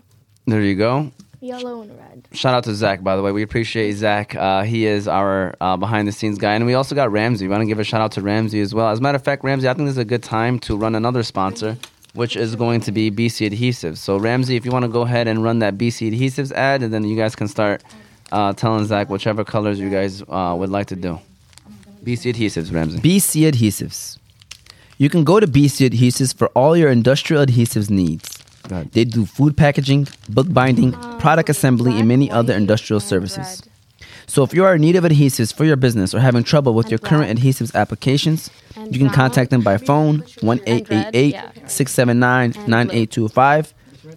There 0.47 0.61
you 0.61 0.75
go. 0.75 1.11
Yellow 1.39 1.81
and 1.81 1.95
red. 1.99 2.27
Shout 2.31 2.55
out 2.55 2.63
to 2.63 2.73
Zach, 2.73 3.03
by 3.03 3.15
the 3.15 3.21
way. 3.21 3.31
We 3.31 3.43
appreciate 3.43 3.93
Zach. 3.93 4.33
Uh, 4.33 4.63
he 4.63 4.87
is 4.87 5.07
our 5.07 5.55
uh, 5.61 5.77
behind 5.77 6.07
the 6.07 6.11
scenes 6.11 6.39
guy. 6.39 6.55
And 6.55 6.65
we 6.65 6.73
also 6.73 6.95
got 6.95 7.11
Ramsey. 7.11 7.45
We 7.45 7.51
want 7.51 7.61
to 7.61 7.67
give 7.67 7.79
a 7.79 7.83
shout 7.83 8.01
out 8.01 8.11
to 8.13 8.21
Ramsey 8.21 8.59
as 8.59 8.73
well. 8.73 8.89
As 8.89 8.99
a 8.99 9.01
matter 9.01 9.17
of 9.17 9.23
fact, 9.23 9.43
Ramsey, 9.43 9.67
I 9.67 9.73
think 9.75 9.85
this 9.85 9.93
is 9.93 9.99
a 9.99 10.05
good 10.05 10.23
time 10.23 10.57
to 10.59 10.75
run 10.75 10.95
another 10.95 11.21
sponsor, 11.21 11.77
which 12.13 12.35
is 12.35 12.55
going 12.55 12.81
to 12.81 12.91
be 12.91 13.11
BC 13.11 13.51
Adhesives. 13.51 13.97
So, 13.97 14.17
Ramsey, 14.17 14.55
if 14.55 14.65
you 14.65 14.71
want 14.71 14.83
to 14.83 14.89
go 14.89 15.01
ahead 15.01 15.27
and 15.27 15.43
run 15.43 15.59
that 15.59 15.77
BC 15.77 16.11
Adhesives 16.11 16.51
ad, 16.53 16.81
and 16.81 16.91
then 16.91 17.03
you 17.03 17.15
guys 17.15 17.35
can 17.35 17.47
start 17.47 17.83
uh, 18.31 18.53
telling 18.53 18.85
Zach 18.85 19.09
whichever 19.09 19.43
colors 19.43 19.79
you 19.79 19.89
guys 19.89 20.23
uh, 20.27 20.55
would 20.57 20.69
like 20.69 20.87
to 20.87 20.95
do. 20.95 21.19
BC 22.03 22.33
Adhesives, 22.33 22.73
Ramsey. 22.73 22.99
BC 22.99 23.51
Adhesives. 23.51 24.17
You 24.97 25.09
can 25.09 25.23
go 25.23 25.39
to 25.39 25.47
BC 25.47 25.89
Adhesives 25.89 26.35
for 26.35 26.47
all 26.49 26.75
your 26.75 26.89
industrial 26.89 27.45
adhesives 27.45 27.89
needs. 27.89 28.37
Go. 28.67 28.83
They 28.83 29.05
do 29.05 29.25
food 29.25 29.55
packaging, 29.55 30.07
book 30.29 30.51
binding, 30.51 30.93
product 31.19 31.49
assembly, 31.49 31.97
and 31.97 32.07
many 32.07 32.29
other 32.29 32.53
industrial 32.53 32.99
services. 32.99 33.63
So 34.25 34.43
if 34.43 34.53
you 34.53 34.65
are 34.65 34.75
in 34.75 34.81
need 34.81 34.97
of 34.97 35.05
adhesives 35.05 35.53
for 35.53 35.63
your 35.63 35.77
business 35.77 36.13
or 36.13 36.19
having 36.19 36.43
trouble 36.43 36.73
with 36.73 36.89
your 36.89 36.97
current 36.97 37.39
adhesives 37.39 37.73
applications, 37.73 38.49
you 38.89 38.99
can 38.99 39.09
contact 39.09 39.51
them 39.51 39.61
by 39.61 39.77
phone 39.77 40.23
1 40.41 40.59
888 40.65 41.33
679 41.69 42.51
9825 42.67 43.73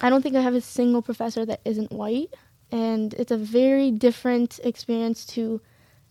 I 0.00 0.08
don't 0.08 0.22
think 0.22 0.34
I 0.34 0.40
have 0.40 0.54
a 0.54 0.62
single 0.62 1.02
professor 1.02 1.44
that 1.44 1.60
isn't 1.66 1.92
white, 1.92 2.32
and 2.72 3.12
it's 3.14 3.30
a 3.30 3.36
very 3.36 3.90
different 3.90 4.60
experience 4.64 5.26
to 5.36 5.60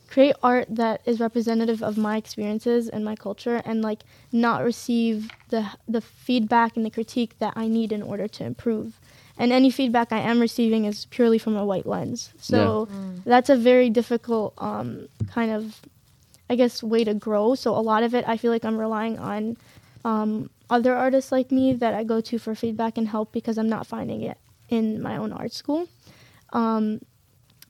create 0.07 0.35
art 0.43 0.67
that 0.69 1.01
is 1.05 1.19
representative 1.19 1.81
of 1.81 1.97
my 1.97 2.17
experiences 2.17 2.87
and 2.87 3.03
my 3.03 3.15
culture 3.15 3.61
and 3.65 3.81
like 3.81 4.03
not 4.31 4.63
receive 4.63 5.29
the 5.49 5.65
the 5.87 6.01
feedback 6.01 6.77
and 6.77 6.85
the 6.85 6.91
critique 6.91 7.33
that 7.39 7.53
I 7.55 7.67
need 7.67 7.91
in 7.91 8.03
order 8.03 8.27
to 8.27 8.43
improve. 8.43 8.99
And 9.39 9.51
any 9.51 9.69
feedback 9.69 10.11
I 10.11 10.19
am 10.19 10.39
receiving 10.39 10.85
is 10.85 11.05
purely 11.05 11.37
from 11.37 11.55
a 11.55 11.65
white 11.65 11.85
lens. 11.85 12.31
So 12.39 12.87
Yeah. 12.89 12.95
Mm. 12.97 13.23
that's 13.23 13.49
a 13.49 13.55
very 13.55 13.89
difficult 13.89 14.53
um, 14.57 15.07
kind 15.31 15.51
of 15.51 15.81
I 16.49 16.55
guess 16.55 16.81
way 16.81 17.03
to 17.03 17.13
grow. 17.13 17.55
So 17.55 17.75
a 17.75 17.83
lot 17.91 18.03
of 18.03 18.15
it 18.15 18.23
I 18.27 18.37
feel 18.37 18.51
like 18.51 18.63
I'm 18.65 18.77
relying 18.77 19.19
on 19.19 19.57
um, 20.05 20.49
other 20.69 20.95
artists 20.95 21.31
like 21.31 21.51
me 21.51 21.73
that 21.73 21.93
I 21.93 22.03
go 22.03 22.21
to 22.21 22.37
for 22.39 22.55
feedback 22.55 22.97
and 22.97 23.07
help 23.07 23.31
because 23.31 23.57
I'm 23.57 23.69
not 23.69 23.85
finding 23.85 24.21
it 24.21 24.37
in 24.69 25.01
my 25.01 25.17
own 25.17 25.31
art 25.33 25.53
school. 25.53 25.87
Um, 26.53 27.01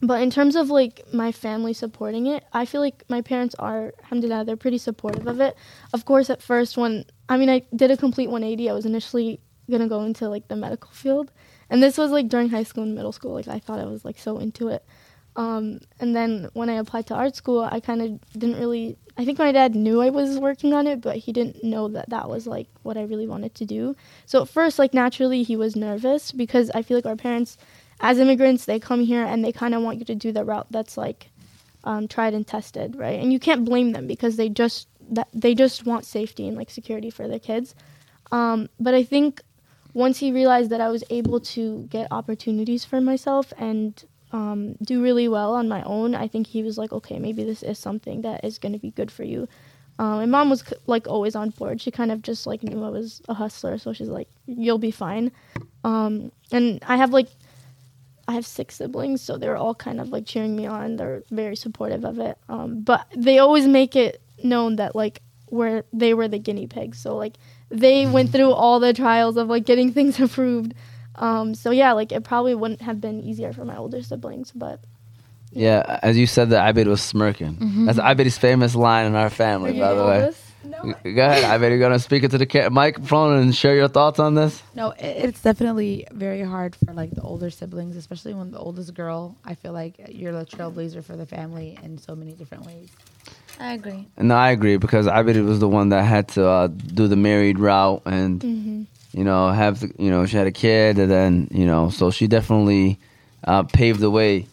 but 0.02 0.22
in 0.22 0.30
terms 0.30 0.56
of 0.56 0.70
like 0.70 1.02
my 1.12 1.32
family 1.32 1.74
supporting 1.74 2.28
it, 2.28 2.44
I 2.54 2.66
feel 2.66 2.82
like 2.82 3.04
my 3.10 3.22
parents 3.22 3.56
are, 3.58 3.94
alhamdulillah, 4.04 4.46
they're 4.46 4.56
pretty 4.56 4.78
supportive 4.78 5.26
of 5.26 5.42
it. 5.42 5.56
Of 5.92 6.06
course, 6.06 6.30
at 6.30 6.42
first, 6.42 6.78
when 6.78 7.06
I 7.30 7.38
mean, 7.38 7.50
I 7.50 7.64
did 7.76 7.90
a 7.90 7.98
complete 7.98 8.28
180, 8.30 8.70
I 8.70 8.74
was 8.74 8.86
initially 8.86 9.40
gonna 9.70 9.88
go 9.88 10.04
into 10.04 10.30
like 10.30 10.48
the 10.50 10.56
medical 10.56 10.92
field, 10.92 11.32
and 11.70 11.82
this 11.82 11.98
was 11.98 12.12
like 12.12 12.28
during 12.28 12.50
high 12.50 12.64
school 12.64 12.84
and 12.84 12.96
middle 12.96 13.12
school. 13.12 13.34
Like 13.34 13.48
I 13.48 13.60
thought 13.60 13.80
I 13.80 13.86
was 13.86 14.06
like 14.06 14.18
so 14.18 14.38
into 14.38 14.70
it. 14.70 14.86
Um, 15.36 15.82
and 16.00 16.16
then 16.16 16.50
when 16.54 16.70
I 16.70 16.74
applied 16.74 17.06
to 17.08 17.16
art 17.16 17.36
school, 17.36 17.62
I 17.64 17.80
kind 17.80 18.02
of 18.02 18.32
didn't 18.34 18.60
really. 18.60 18.98
I 19.20 19.26
think 19.26 19.40
my 19.40 19.52
dad 19.52 19.76
knew 19.76 20.02
I 20.02 20.10
was 20.10 20.38
working 20.38 20.74
on 20.74 20.86
it, 20.86 21.02
but 21.02 21.18
he 21.18 21.32
didn't 21.32 21.64
know 21.64 21.88
that 21.90 22.10
that 22.10 22.30
was 22.30 22.46
like 22.46 22.68
what 22.84 22.98
I 22.98 23.04
really 23.04 23.28
wanted 23.28 23.56
to 23.56 23.66
do. 23.66 23.96
So 24.26 24.42
at 24.44 24.50
first, 24.50 24.78
like 24.80 24.94
naturally, 24.94 25.44
he 25.44 25.56
was 25.56 25.76
nervous 25.76 26.32
because 26.32 26.70
I 26.72 26.82
feel 26.82 26.98
like 26.98 27.06
our 27.06 27.16
parents 27.16 27.58
as 28.00 28.20
immigrants, 28.20 28.66
they 28.66 28.80
come 28.80 29.02
here 29.02 29.24
and 29.24 29.44
they 29.44 29.52
kind 29.52 29.74
of 29.74 29.82
want 29.82 30.00
you 30.00 30.06
to 30.06 30.16
do 30.16 30.32
the 30.32 30.46
route 30.46 30.68
that's 30.70 30.98
like 30.98 31.30
um, 31.84 32.08
tried 32.08 32.34
and 32.34 32.46
tested, 32.46 32.96
right? 32.96 33.20
And 33.20 33.34
you 33.34 33.40
can't 33.40 33.66
blame 33.66 33.92
them 33.92 34.08
because 34.08 34.36
they 34.36 34.50
just 34.50 34.88
that 35.10 35.30
they 35.34 35.56
just 35.56 35.86
want 35.86 36.06
safety 36.06 36.48
and 36.48 36.58
like 36.58 36.70
security 36.70 37.10
for 37.10 37.28
their 37.28 37.40
kids. 37.40 37.74
Um, 38.32 38.70
but 38.80 38.94
I 38.94 39.04
think 39.04 39.42
once 39.98 40.20
he 40.20 40.32
realized 40.32 40.70
that 40.70 40.80
I 40.80 40.90
was 40.90 41.04
able 41.10 41.40
to 41.40 41.88
get 41.90 42.08
opportunities 42.12 42.86
for 42.86 43.02
myself 43.02 43.52
and 43.58 43.92
um, 44.32 44.76
do 44.76 45.02
really 45.02 45.28
well 45.28 45.56
on 45.56 45.68
my 45.68 45.82
own, 45.82 46.14
I 46.14 46.28
think 46.28 46.46
he 46.46 46.62
was 46.62 46.78
like, 46.78 46.94
okay, 46.94 47.18
maybe 47.18 47.44
this 47.44 47.64
is 47.64 47.80
something 47.80 48.22
that 48.22 48.46
is 48.46 48.60
going 48.60 48.74
to 48.74 48.78
be 48.78 48.92
good 48.92 49.10
for 49.10 49.24
you. 49.24 49.48
Um, 49.98 50.18
my 50.18 50.28
mom 50.28 50.52
was 50.52 50.64
like 50.86 51.08
always 51.08 51.36
on 51.36 51.50
board. 51.50 51.82
She 51.82 51.90
kind 51.90 52.12
of 52.12 52.22
just 52.22 52.46
like 52.46 52.62
knew 52.62 52.84
I 52.84 52.90
was 52.90 53.24
a 53.28 53.34
hustler, 53.34 53.80
so 53.80 53.92
she's 53.92 54.08
like, 54.08 54.28
"You'll 54.46 54.78
be 54.78 54.92
fine." 54.92 55.32
Um, 55.84 56.32
and 56.52 56.80
I 56.88 56.98
have 56.98 57.10
like 57.12 57.30
I 58.28 58.34
have 58.34 58.46
six 58.46 58.76
siblings, 58.76 59.24
so 59.24 59.36
they're 59.40 59.58
all 59.58 59.74
kind 59.74 60.00
of 60.00 60.10
like 60.10 60.28
cheering 60.28 60.56
me 60.56 60.68
on. 60.68 60.98
They're 60.98 61.24
very 61.32 61.56
supportive 61.56 62.06
of 62.06 62.20
it. 62.20 62.38
Um, 62.48 62.82
but 62.82 63.08
they 63.16 63.40
always 63.40 63.66
make 63.66 63.96
it 63.96 64.22
known 64.44 64.76
that 64.76 64.96
like 64.96 65.24
where 65.48 65.86
they 65.92 66.14
were 66.14 66.28
the 66.28 66.38
guinea 66.38 66.68
pigs. 66.68 67.00
So 67.00 67.18
like 67.18 67.34
they 67.70 68.06
went 68.08 68.32
through 68.32 68.52
all 68.52 68.80
the 68.80 68.94
trials 68.94 69.38
of 69.38 69.48
like 69.48 69.66
getting 69.66 69.92
things 69.94 70.20
approved. 70.28 70.74
Um, 71.16 71.56
so 71.56 71.72
yeah, 71.72 71.94
like 71.94 72.12
it 72.12 72.24
probably 72.24 72.56
wouldn't 72.56 72.82
have 72.82 73.02
been 73.02 73.22
easier 73.22 73.52
for 73.54 73.66
my 73.66 73.76
older 73.76 74.02
siblings, 74.04 74.52
but 74.52 74.80
Yeah, 75.52 76.00
as 76.04 76.18
you 76.18 76.28
said, 76.28 76.50
that 76.52 76.68
Abed 76.70 76.88
was 76.88 77.02
smirking. 77.02 77.86
That's 77.86 78.00
Abed's 78.00 78.38
famous 78.38 78.76
line 78.76 79.06
in 79.08 79.16
our 79.16 79.30
family, 79.30 79.80
by 79.80 79.94
the 79.94 80.06
way. 80.06 80.32
Go 80.70 81.26
ahead, 81.26 81.44
Abed. 81.46 81.72
You're 81.72 81.80
gonna 81.80 81.98
speak 81.98 82.24
it 82.24 82.32
to 82.32 82.38
the 82.38 82.46
ca- 82.46 82.70
microphone 82.70 83.40
and 83.40 83.56
share 83.56 83.74
your 83.76 83.88
thoughts 83.88 84.20
on 84.20 84.36
this. 84.36 84.62
No, 84.76 84.94
it's 85.00 85.42
definitely 85.42 86.06
very 86.12 86.42
hard 86.44 86.76
for 86.76 86.94
like 86.94 87.12
the 87.12 87.22
older 87.22 87.50
siblings, 87.50 87.96
especially 87.96 88.34
when 88.34 88.52
the 88.52 88.60
oldest 88.60 88.94
girl. 88.94 89.36
I 89.46 89.56
feel 89.56 89.72
like 89.74 89.96
you're 90.10 90.34
the 90.34 90.46
trailblazer 90.46 91.04
for 91.04 91.16
the 91.16 91.26
family 91.26 91.80
in 91.82 91.98
so 91.98 92.16
many 92.16 92.34
different 92.34 92.66
ways. 92.66 92.90
I 93.60 93.74
agree. 93.74 94.08
No, 94.18 94.36
I 94.36 94.52
agree 94.52 94.78
because 94.78 95.08
Abed 95.08 95.38
was 95.44 95.60
the 95.60 95.68
one 95.68 95.90
that 95.90 96.04
had 96.04 96.28
to 96.30 96.46
uh, 96.48 96.68
do 96.68 97.08
the 97.08 97.16
married 97.16 97.60
route 97.60 98.02
and 98.06 98.44
you 99.14 99.24
know 99.24 99.50
have 99.50 99.80
the, 99.80 99.92
you 99.98 100.12
know 100.12 100.26
she 100.26 100.38
had 100.38 100.48
a 100.48 100.52
kid 100.52 101.00
and 101.00 101.10
then 101.10 101.48
you 101.52 101.66
know 101.66 101.90
so 101.90 102.12
she 102.12 102.28
definitely 102.28 103.00
uh, 103.44 103.64
paved 103.64 104.00
the 104.00 104.12
way, 104.12 104.46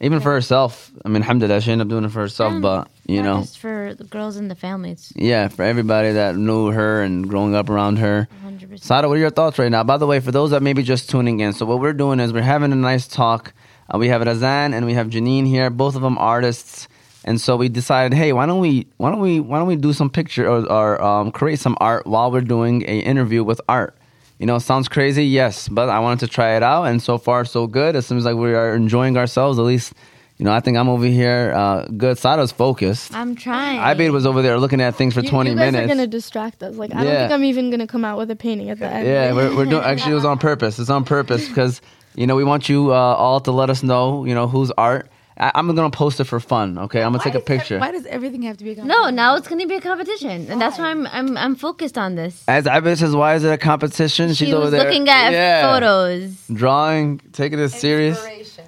even 0.00 0.20
for 0.20 0.32
herself. 0.32 0.90
I 1.04 1.08
mean, 1.08 1.22
alhamdulillah, 1.22 1.60
she 1.60 1.72
ended 1.72 1.86
up 1.86 1.90
doing 1.90 2.04
it 2.04 2.10
for 2.10 2.20
herself, 2.20 2.52
Yeah. 2.54 2.60
but 2.60 2.88
you 3.06 3.22
Not 3.22 3.34
know, 3.34 3.40
just 3.42 3.58
for 3.58 3.94
the 3.94 4.04
girls 4.04 4.36
in 4.36 4.48
the 4.48 4.54
families. 4.54 5.12
Yeah, 5.16 5.48
for 5.48 5.62
everybody 5.64 6.12
that 6.12 6.36
knew 6.36 6.70
her 6.70 7.02
and 7.02 7.28
growing 7.28 7.54
up 7.54 7.68
around 7.70 7.98
her. 7.98 8.28
100%. 8.46 8.80
Sada, 8.82 9.08
what 9.08 9.16
are 9.16 9.20
your 9.20 9.30
thoughts 9.30 9.58
right 9.58 9.70
now? 9.70 9.82
By 9.84 9.96
the 9.96 10.06
way, 10.06 10.20
for 10.20 10.30
those 10.32 10.50
that 10.50 10.62
may 10.62 10.72
be 10.74 10.82
just 10.82 11.08
tuning 11.10 11.40
in, 11.40 11.52
so 11.52 11.66
what 11.66 11.80
we're 11.80 11.92
doing 11.92 12.20
is 12.20 12.32
we're 12.32 12.42
having 12.42 12.72
a 12.72 12.76
nice 12.76 13.06
talk. 13.08 13.52
Uh, 13.92 13.98
we 13.98 14.08
have 14.08 14.22
Razan 14.22 14.74
and 14.74 14.84
we 14.86 14.94
have 14.94 15.08
Janine 15.08 15.46
here, 15.46 15.70
both 15.70 15.94
of 15.96 16.02
them 16.02 16.18
artists, 16.18 16.88
and 17.26 17.40
so 17.40 17.56
we 17.56 17.68
decided, 17.68 18.16
hey, 18.16 18.32
why 18.32 18.46
don't 18.46 18.60
we, 18.60 18.86
why 18.96 19.10
don't 19.10 19.20
we, 19.20 19.40
why 19.40 19.58
don't 19.58 19.66
we 19.68 19.76
do 19.76 19.92
some 19.92 20.08
picture 20.08 20.48
or, 20.48 20.70
or 20.70 21.02
um, 21.02 21.32
create 21.32 21.58
some 21.58 21.76
art 21.80 22.06
while 22.06 22.30
we're 22.30 22.40
doing 22.40 22.82
a 22.82 23.00
interview 23.00 23.42
with 23.44 23.60
art? 23.68 23.96
You 24.38 24.46
know, 24.46 24.58
sounds 24.58 24.86
crazy, 24.88 25.24
yes, 25.24 25.66
but 25.68 25.88
I 25.88 25.98
wanted 25.98 26.20
to 26.20 26.28
try 26.28 26.56
it 26.56 26.62
out, 26.62 26.84
and 26.84 27.02
so 27.02 27.16
far 27.18 27.44
so 27.44 27.66
good. 27.66 27.96
It 27.96 28.02
seems 28.02 28.24
like 28.24 28.36
we 28.36 28.54
are 28.54 28.74
enjoying 28.74 29.16
ourselves. 29.16 29.58
At 29.58 29.62
least, 29.62 29.94
you 30.36 30.44
know, 30.44 30.52
I 30.52 30.60
think 30.60 30.76
I'm 30.76 30.90
over 30.90 31.06
here 31.06 31.54
uh, 31.56 31.86
good. 31.86 32.18
Sada's 32.18 32.52
focused. 32.52 33.14
I'm 33.14 33.34
trying. 33.34 33.78
Ibid 33.80 34.12
was 34.12 34.26
over 34.26 34.42
there 34.42 34.58
looking 34.58 34.82
at 34.82 34.94
things 34.94 35.14
for 35.14 35.20
you, 35.22 35.30
20 35.30 35.50
you 35.50 35.56
guys 35.56 35.72
minutes. 35.72 35.84
are 35.86 35.88
gonna 35.96 36.06
distract 36.06 36.62
us. 36.62 36.76
Like 36.76 36.94
I 36.94 37.02
Yeah. 37.02 37.04
don't 37.04 37.18
think 37.28 37.32
I'm 37.32 37.44
even 37.44 37.70
gonna 37.70 37.86
come 37.86 38.04
out 38.04 38.18
with 38.18 38.30
a 38.30 38.36
painting 38.36 38.68
at 38.68 38.78
the 38.78 38.86
end. 38.86 39.06
Yeah, 39.06 39.32
we're, 39.32 39.56
we're 39.56 39.64
doing. 39.64 39.82
Actually, 39.82 40.12
it 40.12 40.16
was 40.16 40.26
on 40.26 40.36
purpose. 40.38 40.78
It's 40.78 40.90
on 40.90 41.04
purpose 41.04 41.48
because 41.48 41.80
you 42.14 42.26
know 42.26 42.36
we 42.36 42.44
want 42.44 42.68
you 42.68 42.92
uh, 42.92 42.94
all 42.94 43.40
to 43.40 43.50
let 43.50 43.70
us 43.70 43.82
know. 43.82 44.26
You 44.26 44.34
know 44.34 44.46
whose 44.48 44.70
art. 44.76 45.08
I, 45.38 45.52
I'm 45.54 45.66
gonna 45.74 45.90
post 45.90 46.18
it 46.20 46.24
for 46.24 46.40
fun. 46.40 46.78
Okay, 46.78 47.02
I'm 47.02 47.12
gonna 47.12 47.22
take 47.22 47.34
a 47.34 47.40
picture. 47.40 47.78
Why 47.78 47.92
does 47.92 48.06
everything 48.06 48.42
have 48.42 48.56
to 48.58 48.64
be 48.64 48.70
a 48.70 48.74
competition? 48.76 49.02
No, 49.02 49.10
now 49.10 49.36
it's 49.36 49.48
gonna 49.48 49.66
be 49.66 49.74
a 49.74 49.80
competition, 49.80 50.50
and 50.50 50.60
that's 50.60 50.78
why 50.78 50.86
I'm 50.90 51.06
I'm 51.08 51.36
I'm 51.36 51.54
focused 51.56 51.98
on 51.98 52.14
this. 52.14 52.42
As 52.48 52.64
Ibid 52.64 52.98
says, 52.98 53.14
why 53.14 53.34
is 53.34 53.44
it 53.44 53.52
a 53.52 53.58
competition? 53.58 54.28
She's 54.30 54.48
she 54.48 54.54
over 54.54 54.70
there 54.70 54.84
looking 54.84 55.08
at 55.08 55.32
yeah, 55.32 55.70
photos. 55.72 56.46
drawing, 56.52 57.20
taking 57.32 57.58
it 57.58 57.68
serious. 57.68 58.18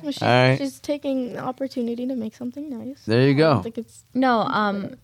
Well, 0.02 0.12
she's, 0.12 0.22
All 0.22 0.28
right. 0.28 0.58
she's 0.58 0.78
taking 0.78 1.32
the 1.32 1.40
opportunity 1.40 2.06
to 2.06 2.14
make 2.14 2.34
something 2.36 2.68
nice. 2.70 3.02
There 3.04 3.22
you 3.22 3.30
I 3.30 3.32
go. 3.32 3.54
don't 3.54 3.62
think 3.62 3.78
it's 3.78 4.04
No, 4.14 4.40
um, 4.42 4.94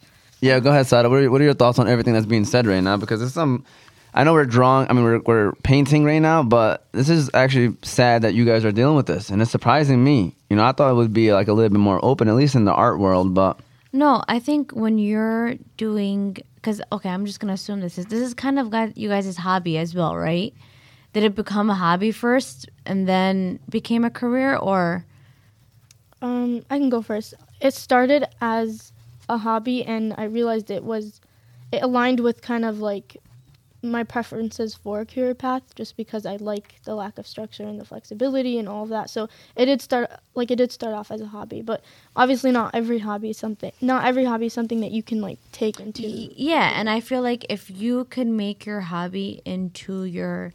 Yeah, 0.40 0.61
go 0.61 0.70
ahead, 0.70 0.87
Sada. 0.87 1.09
What 1.11 1.22
are, 1.22 1.31
what 1.31 1.40
are 1.40 1.44
your 1.44 1.55
thoughts 1.55 1.79
on 1.79 1.88
everything 1.88 2.12
that's 2.14 2.27
being 2.27 2.44
said 2.44 2.66
right 2.66 2.81
now? 2.83 2.96
Because 2.96 3.22
it's 3.22 3.33
some. 3.33 3.64
I 4.16 4.22
know 4.24 4.33
we're 4.33 4.44
drawing. 4.44 4.88
I 4.88 4.92
mean, 4.92 5.03
we're 5.05 5.20
we're 5.27 5.53
painting 5.64 6.05
right 6.05 6.20
now, 6.20 6.42
but 6.44 6.87
this 6.92 7.09
is 7.09 7.31
actually 7.35 7.77
sad 7.83 8.22
that 8.22 8.35
you 8.35 8.44
guys 8.44 8.64
are 8.64 8.70
dealing 8.72 8.94
with 8.96 9.07
this, 9.07 9.29
and 9.29 9.42
it's 9.42 9.50
surprising 9.50 10.03
me. 10.05 10.37
You 10.48 10.57
know, 10.57 10.64
I 10.64 10.72
thought 10.72 10.90
it 10.90 10.94
would 10.94 11.12
be 11.12 11.33
like 11.33 11.48
a 11.48 11.53
little 11.53 11.70
bit 11.70 11.81
more 11.81 11.98
open, 12.05 12.29
at 12.29 12.37
least 12.37 12.55
in 12.55 12.64
the 12.64 12.72
art 12.72 12.98
world, 13.00 13.35
but. 13.35 13.59
no, 13.92 14.22
I 14.29 14.38
think 14.38 14.72
when 14.72 14.98
you're 14.98 15.55
doing, 15.77 16.37
because 16.55 16.81
okay, 16.92 17.09
I'm 17.09 17.27
just 17.27 17.40
gonna 17.40 17.55
assume 17.55 17.81
this 17.81 17.98
is 17.98 18.07
this 18.07 18.20
is 18.20 18.35
kind 18.35 18.59
of 18.59 18.70
got 18.70 18.96
you 18.96 19.09
guys' 19.09 19.37
hobby 19.37 19.79
as 19.79 19.94
well, 19.94 20.16
right? 20.16 20.55
Did 21.12 21.24
it 21.24 21.35
become 21.35 21.68
a 21.70 21.74
hobby 21.74 22.11
first 22.12 22.68
and 22.87 23.09
then 23.09 23.59
became 23.68 24.05
a 24.05 24.11
career, 24.11 24.57
or 24.57 25.05
Um, 26.22 26.62
I 26.70 26.79
can 26.79 26.88
go 26.88 27.03
first. 27.03 27.35
It 27.61 27.74
started 27.74 28.24
as 28.40 28.92
a 29.29 29.38
hobby, 29.38 29.85
and 29.85 30.14
I 30.16 30.24
realized 30.24 30.70
it 30.70 30.85
was 30.85 31.20
it 31.72 31.83
aligned 31.83 32.20
with 32.20 32.40
kind 32.42 32.64
of 32.64 32.79
like 32.81 33.16
my 33.84 34.04
preferences 34.04 34.74
for 34.74 35.04
career 35.04 35.34
path, 35.34 35.62
just 35.74 35.96
because 35.96 36.26
I 36.26 36.36
like 36.36 36.74
the 36.84 36.94
lack 36.94 37.18
of 37.18 37.26
structure 37.26 37.64
and 37.64 37.80
the 37.80 37.84
flexibility 37.84 38.58
and 38.58 38.68
all 38.68 38.82
of 38.84 38.88
that. 38.90 39.10
So 39.10 39.28
it 39.56 39.66
did 39.66 39.80
start 39.80 40.10
like 40.34 40.50
it 40.50 40.56
did 40.56 40.72
start 40.72 40.94
off 40.94 41.10
as 41.10 41.20
a 41.20 41.26
hobby, 41.26 41.62
but 41.62 41.82
obviously 42.16 42.50
not 42.50 42.74
every 42.74 42.98
hobby 42.98 43.30
is 43.30 43.38
something. 43.38 43.72
Not 43.80 44.04
every 44.04 44.24
hobby 44.24 44.46
is 44.46 44.52
something 44.52 44.80
that 44.80 44.90
you 44.90 45.02
can 45.02 45.20
like 45.20 45.38
take 45.52 45.80
into. 45.80 46.02
Yeah 46.02 46.74
and 46.74 46.90
i 46.90 47.00
feel 47.00 47.22
like 47.22 47.46
if 47.48 47.70
you 47.70 48.04
could 48.06 48.26
make 48.26 48.66
your 48.66 48.80
hobby 48.80 49.40
into 49.44 50.04
your 50.04 50.52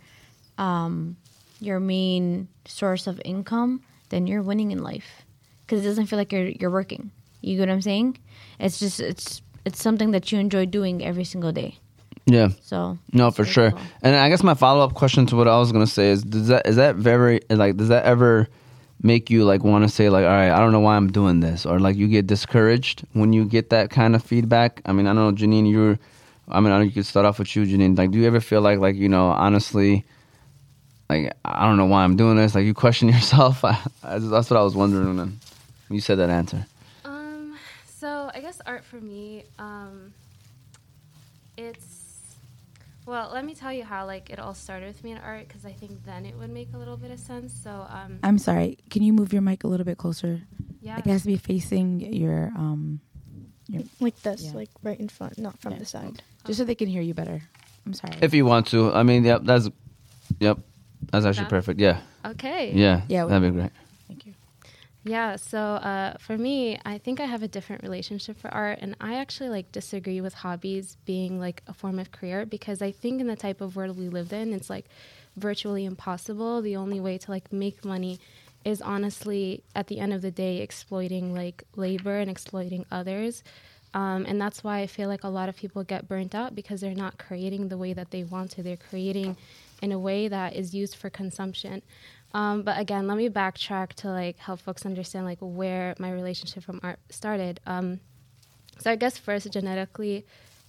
um 0.57 1.17
your 1.59 1.79
main 1.79 2.47
source 2.65 3.07
of 3.07 3.21
income 3.25 3.81
then 4.09 4.27
you're 4.27 4.41
winning 4.41 4.71
in 4.71 4.83
life 4.83 5.23
because 5.65 5.83
it 5.83 5.87
doesn't 5.87 6.07
feel 6.07 6.17
like 6.17 6.31
you're 6.31 6.49
you're 6.49 6.69
working 6.69 7.11
you 7.41 7.55
get 7.55 7.67
what 7.67 7.73
i'm 7.73 7.81
saying 7.81 8.17
it's 8.59 8.79
just 8.79 8.99
it's 8.99 9.41
it's 9.65 9.81
something 9.81 10.11
that 10.11 10.31
you 10.31 10.39
enjoy 10.39 10.65
doing 10.65 11.03
every 11.03 11.23
single 11.23 11.51
day 11.51 11.77
Yeah. 12.25 12.49
so 12.61 12.97
No, 13.11 13.31
for 13.31 13.45
sure. 13.45 13.71
cool. 13.71 13.81
And 14.03 14.15
I 14.15 14.29
guess 14.29 14.43
my 14.43 14.53
follow 14.53 14.83
up 14.83 14.93
question 14.93 15.25
to 15.27 15.35
what 15.35 15.47
I 15.47 15.57
was 15.57 15.71
gonna 15.71 15.87
say 15.87 16.09
is, 16.09 16.23
does 16.23 16.47
that 16.47 16.67
is 16.67 16.75
that 16.75 16.95
very 16.95 17.41
like 17.49 17.77
does 17.77 17.87
that 17.89 18.05
ever 18.05 18.47
make 19.01 19.29
you 19.29 19.45
like 19.45 19.63
want 19.63 19.83
to 19.83 19.89
say 19.89 20.09
like, 20.09 20.23
all 20.25 20.29
right, 20.31 20.51
I 20.51 20.59
don't 20.59 20.71
know 20.71 20.79
why 20.81 20.95
I'm 20.95 21.11
doing 21.11 21.39
this, 21.39 21.65
or 21.65 21.79
like 21.79 21.95
you 21.95 22.07
get 22.07 22.27
discouraged 22.27 23.05
when 23.13 23.33
you 23.33 23.45
get 23.45 23.69
that 23.69 23.89
kind 23.89 24.15
of 24.15 24.23
feedback? 24.23 24.81
I 24.85 24.91
mean, 24.91 25.07
I 25.07 25.13
don't 25.13 25.23
know 25.25 25.31
Janine, 25.47 25.69
you're. 25.69 25.97
I 26.51 26.59
mean, 26.61 26.71
I 26.71 26.77
know 26.77 26.83
you 26.83 26.91
could 26.91 27.05
start 27.05 27.27
off 27.27 27.37
with 27.37 27.55
you, 27.55 27.63
Janine. 27.63 27.95
Like, 27.95 28.09
do 28.09 28.17
you 28.17 28.25
ever 28.25 28.39
feel 28.39 28.61
like 28.61 28.79
like 28.79 28.95
you 28.95 29.07
know, 29.09 29.27
honestly, 29.29 30.03
like 31.09 31.33
I 31.45 31.65
don't 31.67 31.77
know 31.77 31.85
why 31.85 32.03
I'm 32.03 32.15
doing 32.15 32.37
this. 32.37 32.55
Like 32.55 32.65
you 32.65 32.73
question 32.73 33.07
yourself. 33.15 33.63
I, 33.63 33.79
I 34.03 34.19
that's 34.19 34.49
what 34.49 34.57
I 34.57 34.63
was 34.63 34.75
wondering. 34.75 35.17
Then. 35.17 35.39
You 35.89 36.01
said 36.01 36.19
that 36.19 36.29
answer. 36.29 36.65
Um, 37.05 37.55
so 37.85 38.29
I 38.33 38.41
guess 38.41 38.61
art 38.65 38.83
for 38.83 38.97
me, 38.97 39.43
um, 39.57 40.13
it's 41.57 42.08
well. 43.09 43.31
Let 43.33 43.43
me 43.45 43.53
tell 43.55 43.73
you 43.73 43.83
how 43.83 44.05
like 44.05 44.29
it 44.29 44.39
all 44.39 44.53
started 44.53 44.87
with 44.87 45.03
me 45.03 45.11
in 45.11 45.17
art 45.17 45.47
because 45.47 45.65
I 45.65 45.71
think 45.73 46.05
then 46.05 46.25
it 46.25 46.35
would 46.37 46.49
make 46.49 46.69
a 46.73 46.77
little 46.77 46.97
bit 46.97 47.11
of 47.11 47.19
sense. 47.19 47.53
So 47.53 47.85
um, 47.89 48.19
I'm 48.23 48.37
sorry. 48.37 48.77
Can 48.89 49.03
you 49.03 49.11
move 49.13 49.33
your 49.33 49.41
mic 49.41 49.63
a 49.63 49.67
little 49.67 49.85
bit 49.85 49.97
closer? 49.97 50.41
yeah, 50.81 50.95
Like 50.95 51.07
it 51.07 51.09
has 51.11 51.21
to 51.23 51.27
be 51.27 51.37
facing 51.37 51.99
your 52.13 52.51
um, 52.55 53.01
Like 53.99 54.19
this, 54.23 54.43
Yeah. 54.45 54.53
like 54.53 54.69
right 54.81 54.99
in 54.99 55.09
front, 55.09 55.37
not 55.37 55.59
from 55.59 55.73
Yeah. 55.73 55.79
the 55.79 55.85
side. 55.85 56.23
just 56.45 56.57
so 56.59 56.65
they 56.65 56.75
can 56.75 56.87
hear 56.87 57.01
you 57.01 57.13
better. 57.13 57.41
I'm 57.85 57.93
sorry. 57.93 58.13
If 58.21 58.33
you 58.33 58.45
want 58.45 58.67
to, 58.67 58.93
I 58.93 59.03
mean, 59.03 59.23
yep, 59.23 59.41
that's, 59.43 59.69
yep, 60.39 60.57
that's 61.11 61.25
actually 61.25 61.43
Yeah. 61.43 61.49
perfect. 61.49 61.79
Yeah, 61.79 61.99
okay, 62.25 62.71
yeah, 62.73 63.01
Yeah, 63.07 63.25
that'd 63.25 63.43
be 63.53 63.59
great. 63.59 63.71
Yeah, 65.03 65.37
so 65.37 65.59
uh, 65.59 66.17
for 66.17 66.37
me, 66.37 66.77
I 66.85 66.97
think 66.97 67.21
I 67.21 67.25
have 67.25 67.41
a 67.41 67.47
different 67.47 67.83
relationship 67.83 68.37
for 68.37 68.53
art, 68.53 68.79
and 68.81 68.95
I 68.99 69.15
actually 69.15 69.49
like 69.49 69.71
disagree 69.71 70.19
with 70.19 70.33
hobbies 70.33 70.97
being 71.05 71.39
like 71.39 71.63
a 71.67 71.73
form 71.73 71.99
of 71.99 72.11
career 72.11 72.45
because 72.45 72.81
I 72.81 72.91
think 72.91 73.21
in 73.21 73.27
the 73.27 73.37
type 73.37 73.61
of 73.61 73.75
world 73.75 73.97
we 73.97 74.09
live 74.09 74.33
in, 74.33 74.53
it's 74.53 74.69
like 74.69 74.85
virtually 75.37 75.85
impossible. 75.85 76.61
The 76.61 76.75
only 76.75 76.99
way 76.99 77.17
to 77.17 77.31
like 77.31 77.53
make 77.53 77.85
money 77.85 78.19
is 78.65 78.81
honestly 78.81 79.63
at 79.73 79.87
the 79.87 79.99
end 79.99 80.13
of 80.13 80.21
the 80.21 80.31
day 80.31 80.57
exploiting 80.57 81.33
like 81.33 81.63
labor 81.77 82.17
and 82.19 82.29
exploiting 82.29 82.85
others. 82.91 83.41
Um, 83.93 84.25
and 84.27 84.39
that's 84.39 84.63
why 84.63 84.79
I 84.79 84.87
feel 84.87 85.07
like 85.07 85.23
a 85.23 85.29
lot 85.29 85.49
of 85.49 85.55
people 85.55 85.83
get 85.83 86.07
burnt 86.07 86.35
out 86.35 86.55
because 86.55 86.81
they're 86.81 86.93
not 86.93 87.17
creating 87.17 87.69
the 87.69 87.77
way 87.77 87.93
that 87.93 88.11
they 88.11 88.23
want 88.23 88.51
to. 88.51 88.63
They're 88.63 88.77
creating 88.77 89.37
in 89.81 89.91
a 89.91 89.97
way 89.97 90.27
that 90.27 90.55
is 90.55 90.75
used 90.75 90.95
for 90.95 91.09
consumption. 91.09 91.81
Um, 92.33 92.61
but 92.61 92.79
again, 92.79 93.07
let 93.07 93.17
me 93.17 93.29
backtrack 93.29 93.93
to 93.93 94.09
like 94.09 94.37
help 94.37 94.59
folks 94.59 94.85
understand 94.85 95.25
like 95.25 95.39
where 95.41 95.95
my 95.99 96.11
relationship 96.11 96.63
from 96.63 96.79
art 96.83 96.99
started. 97.09 97.59
Um, 97.65 97.99
so 98.79 98.91
I 98.91 98.95
guess 98.95 99.17
first 99.17 99.51
genetically, 99.51 100.25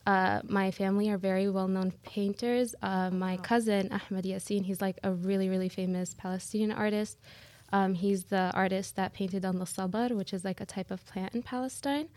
uh, 0.07 0.41
my 0.49 0.71
family 0.71 1.11
are 1.11 1.19
very 1.19 1.49
well-known 1.51 1.93
painters. 2.03 2.75
Uh, 2.83 3.11
my 3.11 3.37
cousin 3.37 3.91
Ahmed 3.93 4.25
Yassin, 4.25 4.65
he's 4.65 4.81
like 4.81 4.99
a 5.03 5.13
really 5.13 5.49
really 5.49 5.69
famous 5.69 6.15
Palestinian 6.15 6.73
artist. 6.73 7.19
Um, 7.73 7.95
he's 7.95 8.25
the 8.25 8.51
artist 8.55 8.97
that 8.97 9.13
painted 9.13 9.45
on 9.45 9.59
the 9.59 9.65
sabar, 9.65 10.11
which 10.11 10.33
is 10.33 10.45
like 10.45 10.61
a 10.61 10.67
type 10.67 10.91
of 10.91 11.05
plant 11.07 11.35
in 11.37 11.43
Palestine. 11.43 12.09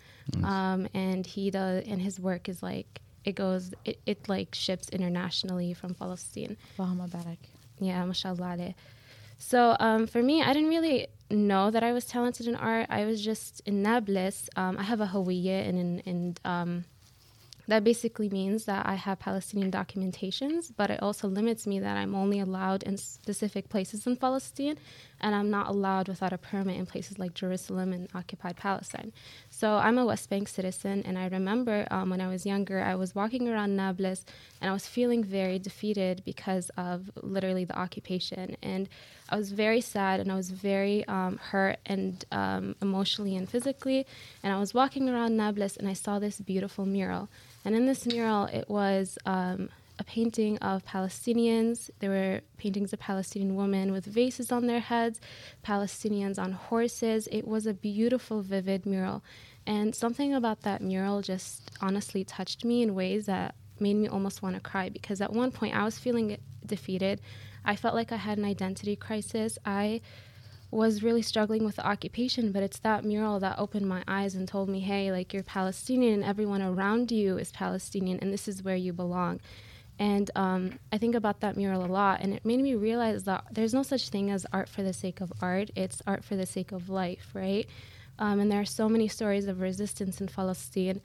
Um, 0.44 0.88
and 0.96 1.28
he 1.28 1.52
does, 1.52 1.84
and 1.86 2.02
his 2.02 2.20
work 2.20 2.50
is 2.50 2.64
like 2.64 3.02
it 3.24 3.36
goes, 3.36 3.74
it, 3.86 4.00
it 4.06 4.28
like 4.28 4.54
ships 4.54 4.90
internationally 4.90 5.74
from 5.74 5.94
Palestine. 5.94 6.58
Allahumma 6.78 7.10
barak. 7.12 7.40
Yeah, 7.80 8.04
mashallah. 8.06 8.74
So 9.46 9.76
um, 9.80 10.08
for 10.08 10.24
me, 10.24 10.42
I 10.42 10.54
didn't 10.54 10.70
really 10.70 11.08
know 11.30 11.70
that 11.70 11.84
I 11.84 11.92
was 11.92 12.06
talented 12.06 12.48
in 12.48 12.56
art. 12.56 12.88
I 12.90 13.04
was 13.04 13.22
just 13.22 13.62
in 13.66 13.84
Nablus. 13.84 14.50
Um, 14.56 14.78
I 14.80 14.84
have 14.84 15.02
a 15.02 15.08
Hawiyya, 15.08 15.68
and, 15.68 16.02
and 16.06 16.40
um, 16.46 16.86
that 17.68 17.84
basically 17.84 18.30
means 18.30 18.64
that 18.66 18.86
I 18.86 18.96
have 18.96 19.20
Palestinian 19.20 19.70
documentations, 19.70 20.72
but 20.76 20.90
it 20.90 21.04
also 21.04 21.28
limits 21.28 21.68
me 21.68 21.80
that 21.82 21.98
I'm 21.98 22.16
only 22.16 22.40
allowed 22.40 22.84
in 22.84 22.96
specific 22.96 23.68
places 23.68 24.08
in 24.08 24.16
Palestine, 24.16 24.78
and 25.20 25.36
I'm 25.36 25.50
not 25.50 25.68
allowed 25.68 26.08
without 26.08 26.32
a 26.32 26.38
permit 26.38 26.78
in 26.78 26.86
places 26.86 27.20
like 27.20 27.34
Jerusalem 27.34 27.92
and 27.92 28.08
occupied 28.16 28.56
Palestine. 28.56 29.12
So 29.64 29.76
I'm 29.76 29.98
a 29.98 30.06
West 30.06 30.30
Bank 30.30 30.50
citizen, 30.50 31.04
and 31.06 31.18
I 31.18 31.28
remember 31.28 31.88
um, 31.90 32.10
when 32.10 32.20
I 32.20 32.28
was 32.28 32.46
younger, 32.46 32.82
I 32.82 32.96
was 32.96 33.16
walking 33.16 33.48
around 33.48 33.78
Nablus, 33.78 34.26
and 34.60 34.70
I 34.70 34.74
was 34.74 34.88
feeling 34.88 35.24
very 35.24 35.58
defeated 35.58 36.22
because 36.26 36.70
of 36.76 37.10
literally 37.22 37.64
the 37.64 37.80
occupation, 37.80 38.58
and 38.62 38.90
I 39.30 39.38
was 39.38 39.54
very 39.54 39.80
sad, 39.80 40.20
and 40.20 40.30
I 40.30 40.36
was 40.36 40.52
very 40.52 41.08
um, 41.08 41.38
hurt, 41.38 41.78
and 41.86 42.26
um, 42.34 42.76
emotionally 42.82 43.38
and 43.38 43.48
physically. 43.50 44.06
And 44.44 44.52
I 44.52 44.60
was 44.60 44.74
walking 44.74 45.10
around 45.10 45.38
Nablus, 45.38 45.78
and 45.78 45.88
I 45.88 45.94
saw 45.94 46.20
this 46.20 46.42
beautiful 46.42 46.86
mural, 46.86 47.30
and 47.64 47.74
in 47.74 47.86
this 47.86 48.06
mural, 48.06 48.48
it 48.48 48.68
was. 48.68 49.18
A 50.00 50.04
painting 50.04 50.58
of 50.58 50.84
Palestinians. 50.86 51.90
There 52.00 52.10
were 52.10 52.42
paintings 52.58 52.94
of 52.94 53.00
Palestinian 53.00 53.56
women 53.56 53.92
with 53.92 54.06
vases 54.06 54.52
on 54.52 54.68
their 54.68 54.80
heads, 54.80 55.22
Palestinians 55.64 56.40
on 56.40 56.54
horses. 56.54 57.28
It 57.32 57.48
was 57.48 57.68
a 57.68 57.74
beautiful, 57.74 58.42
vivid 58.42 58.86
mural. 58.86 59.24
And 59.66 59.94
something 59.96 60.34
about 60.34 60.62
that 60.62 60.82
mural 60.82 61.22
just 61.22 61.72
honestly 61.80 62.24
touched 62.24 62.66
me 62.66 62.82
in 62.82 62.96
ways 62.96 63.28
that 63.28 63.56
made 63.80 63.96
me 63.96 64.08
almost 64.08 64.42
want 64.42 64.56
to 64.56 64.62
cry 64.62 64.90
because 64.90 65.22
at 65.22 65.32
one 65.32 65.52
point 65.52 65.76
I 65.76 65.84
was 65.84 65.98
feeling 65.98 66.38
defeated. 66.66 67.22
I 67.66 67.76
felt 67.76 67.96
like 67.96 68.12
I 68.12 68.18
had 68.18 68.38
an 68.38 68.46
identity 68.46 68.96
crisis. 68.96 69.58
I 69.66 70.02
was 70.72 71.04
really 71.04 71.22
struggling 71.22 71.64
with 71.64 71.76
the 71.76 71.88
occupation, 71.88 72.52
but 72.52 72.64
it's 72.64 72.80
that 72.80 73.06
mural 73.06 73.40
that 73.40 73.60
opened 73.60 73.88
my 73.88 74.04
eyes 74.08 74.34
and 74.34 74.48
told 74.48 74.70
me, 74.70 74.80
hey, 74.80 75.12
like 75.12 75.34
you're 75.34 75.44
Palestinian 75.44 76.16
and 76.16 76.24
everyone 76.24 76.62
around 76.62 77.12
you 77.12 77.38
is 77.38 77.52
Palestinian 77.52 78.20
and 78.20 78.34
this 78.34 78.48
is 78.48 78.64
where 78.64 78.76
you 78.76 78.92
belong. 78.92 79.40
And 80.00 80.30
um, 80.36 80.80
I 80.92 80.98
think 80.98 81.16
about 81.16 81.40
that 81.42 81.56
mural 81.56 81.86
a 81.86 81.88
lot, 81.88 82.22
and 82.22 82.34
it 82.34 82.44
made 82.44 82.60
me 82.60 82.76
realize 82.76 83.24
that 83.26 83.46
there's 83.52 83.74
no 83.74 83.84
such 83.84 84.10
thing 84.10 84.32
as 84.32 84.46
art 84.52 84.68
for 84.68 84.84
the 84.84 84.94
sake 84.94 85.22
of 85.22 85.32
art. 85.40 85.70
It's 85.76 86.02
art 86.08 86.24
for 86.26 86.36
the 86.36 86.46
sake 86.46 86.72
of 86.72 86.90
life, 86.90 87.30
right? 87.34 87.68
Um, 88.20 88.40
and 88.40 88.52
there 88.52 88.60
are 88.60 88.66
so 88.66 88.90
many 88.90 89.08
stories 89.08 89.48
of 89.48 89.60
resistance 89.60 90.20
in 90.20 90.28
Palestine 90.28 91.02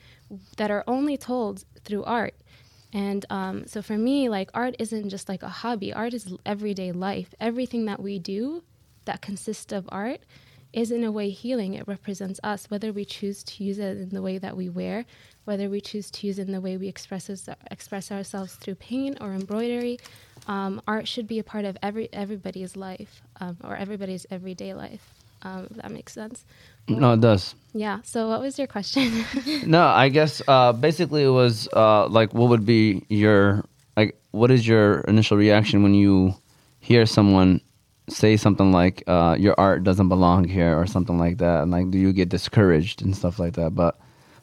that 0.56 0.70
are 0.70 0.84
only 0.86 1.16
told 1.16 1.64
through 1.84 2.04
art. 2.04 2.34
And 2.92 3.24
um, 3.30 3.66
so 3.66 3.82
for 3.82 3.98
me, 3.98 4.28
like 4.28 4.50
art 4.54 4.74
isn't 4.78 5.10
just 5.10 5.28
like 5.28 5.42
a 5.42 5.48
hobby. 5.48 5.92
Art 5.92 6.14
is 6.14 6.32
everyday 6.46 6.92
life. 6.92 7.34
Everything 7.40 7.84
that 7.86 8.00
we 8.00 8.18
do 8.18 8.62
that 9.04 9.20
consists 9.20 9.72
of 9.72 9.88
art 9.90 10.20
is 10.78 10.92
in 10.92 11.02
a 11.02 11.10
way 11.10 11.28
healing. 11.28 11.74
It 11.74 11.88
represents 11.88 12.38
us, 12.44 12.70
whether 12.70 12.92
we 12.92 13.04
choose 13.04 13.42
to 13.42 13.64
use 13.64 13.78
it 13.80 13.98
in 13.98 14.10
the 14.10 14.22
way 14.22 14.38
that 14.38 14.56
we 14.56 14.68
wear, 14.68 15.04
whether 15.44 15.68
we 15.68 15.80
choose 15.80 16.08
to 16.12 16.26
use 16.26 16.38
it 16.38 16.46
in 16.46 16.52
the 16.52 16.60
way 16.60 16.76
we 16.76 16.86
express, 16.86 17.28
us, 17.28 17.48
express 17.70 18.12
ourselves 18.12 18.54
through 18.54 18.76
paint 18.76 19.18
or 19.20 19.32
embroidery. 19.32 19.98
Um, 20.46 20.80
art 20.86 21.08
should 21.08 21.26
be 21.26 21.40
a 21.40 21.44
part 21.44 21.64
of 21.64 21.76
every 21.82 22.08
everybody's 22.12 22.76
life 22.76 23.22
um, 23.40 23.56
or 23.64 23.76
everybody's 23.76 24.24
everyday 24.30 24.72
life. 24.72 25.12
Um, 25.42 25.66
if 25.70 25.76
that 25.76 25.90
makes 25.90 26.12
sense. 26.12 26.44
No, 26.88 27.12
it 27.12 27.20
does. 27.20 27.54
Yeah. 27.72 28.00
So, 28.02 28.28
what 28.28 28.40
was 28.40 28.58
your 28.58 28.66
question? 28.66 29.24
No, 29.66 29.84
I 29.84 30.08
guess 30.08 30.40
uh, 30.48 30.72
basically 30.72 31.24
it 31.24 31.30
was 31.30 31.68
uh, 31.74 32.06
like, 32.08 32.32
what 32.32 32.48
would 32.48 32.64
be 32.64 33.04
your 33.08 33.64
like? 33.96 34.16
What 34.30 34.50
is 34.50 34.66
your 34.66 35.00
initial 35.02 35.36
reaction 35.36 35.82
when 35.82 35.94
you 35.94 36.34
hear 36.80 37.04
someone 37.04 37.60
say 38.10 38.36
something 38.36 38.72
like 38.72 39.02
uh, 39.06 39.36
your 39.38 39.54
art 39.58 39.84
doesn't 39.84 40.08
belong 40.08 40.44
here 40.44 40.78
or 40.78 40.86
something 40.86 41.18
like 41.18 41.38
that? 41.38 41.62
And 41.62 41.70
like, 41.70 41.90
do 41.90 41.98
you 41.98 42.12
get 42.12 42.28
discouraged 42.28 43.02
and 43.02 43.16
stuff 43.16 43.38
like 43.38 43.54
that? 43.54 43.74
But 43.74 43.98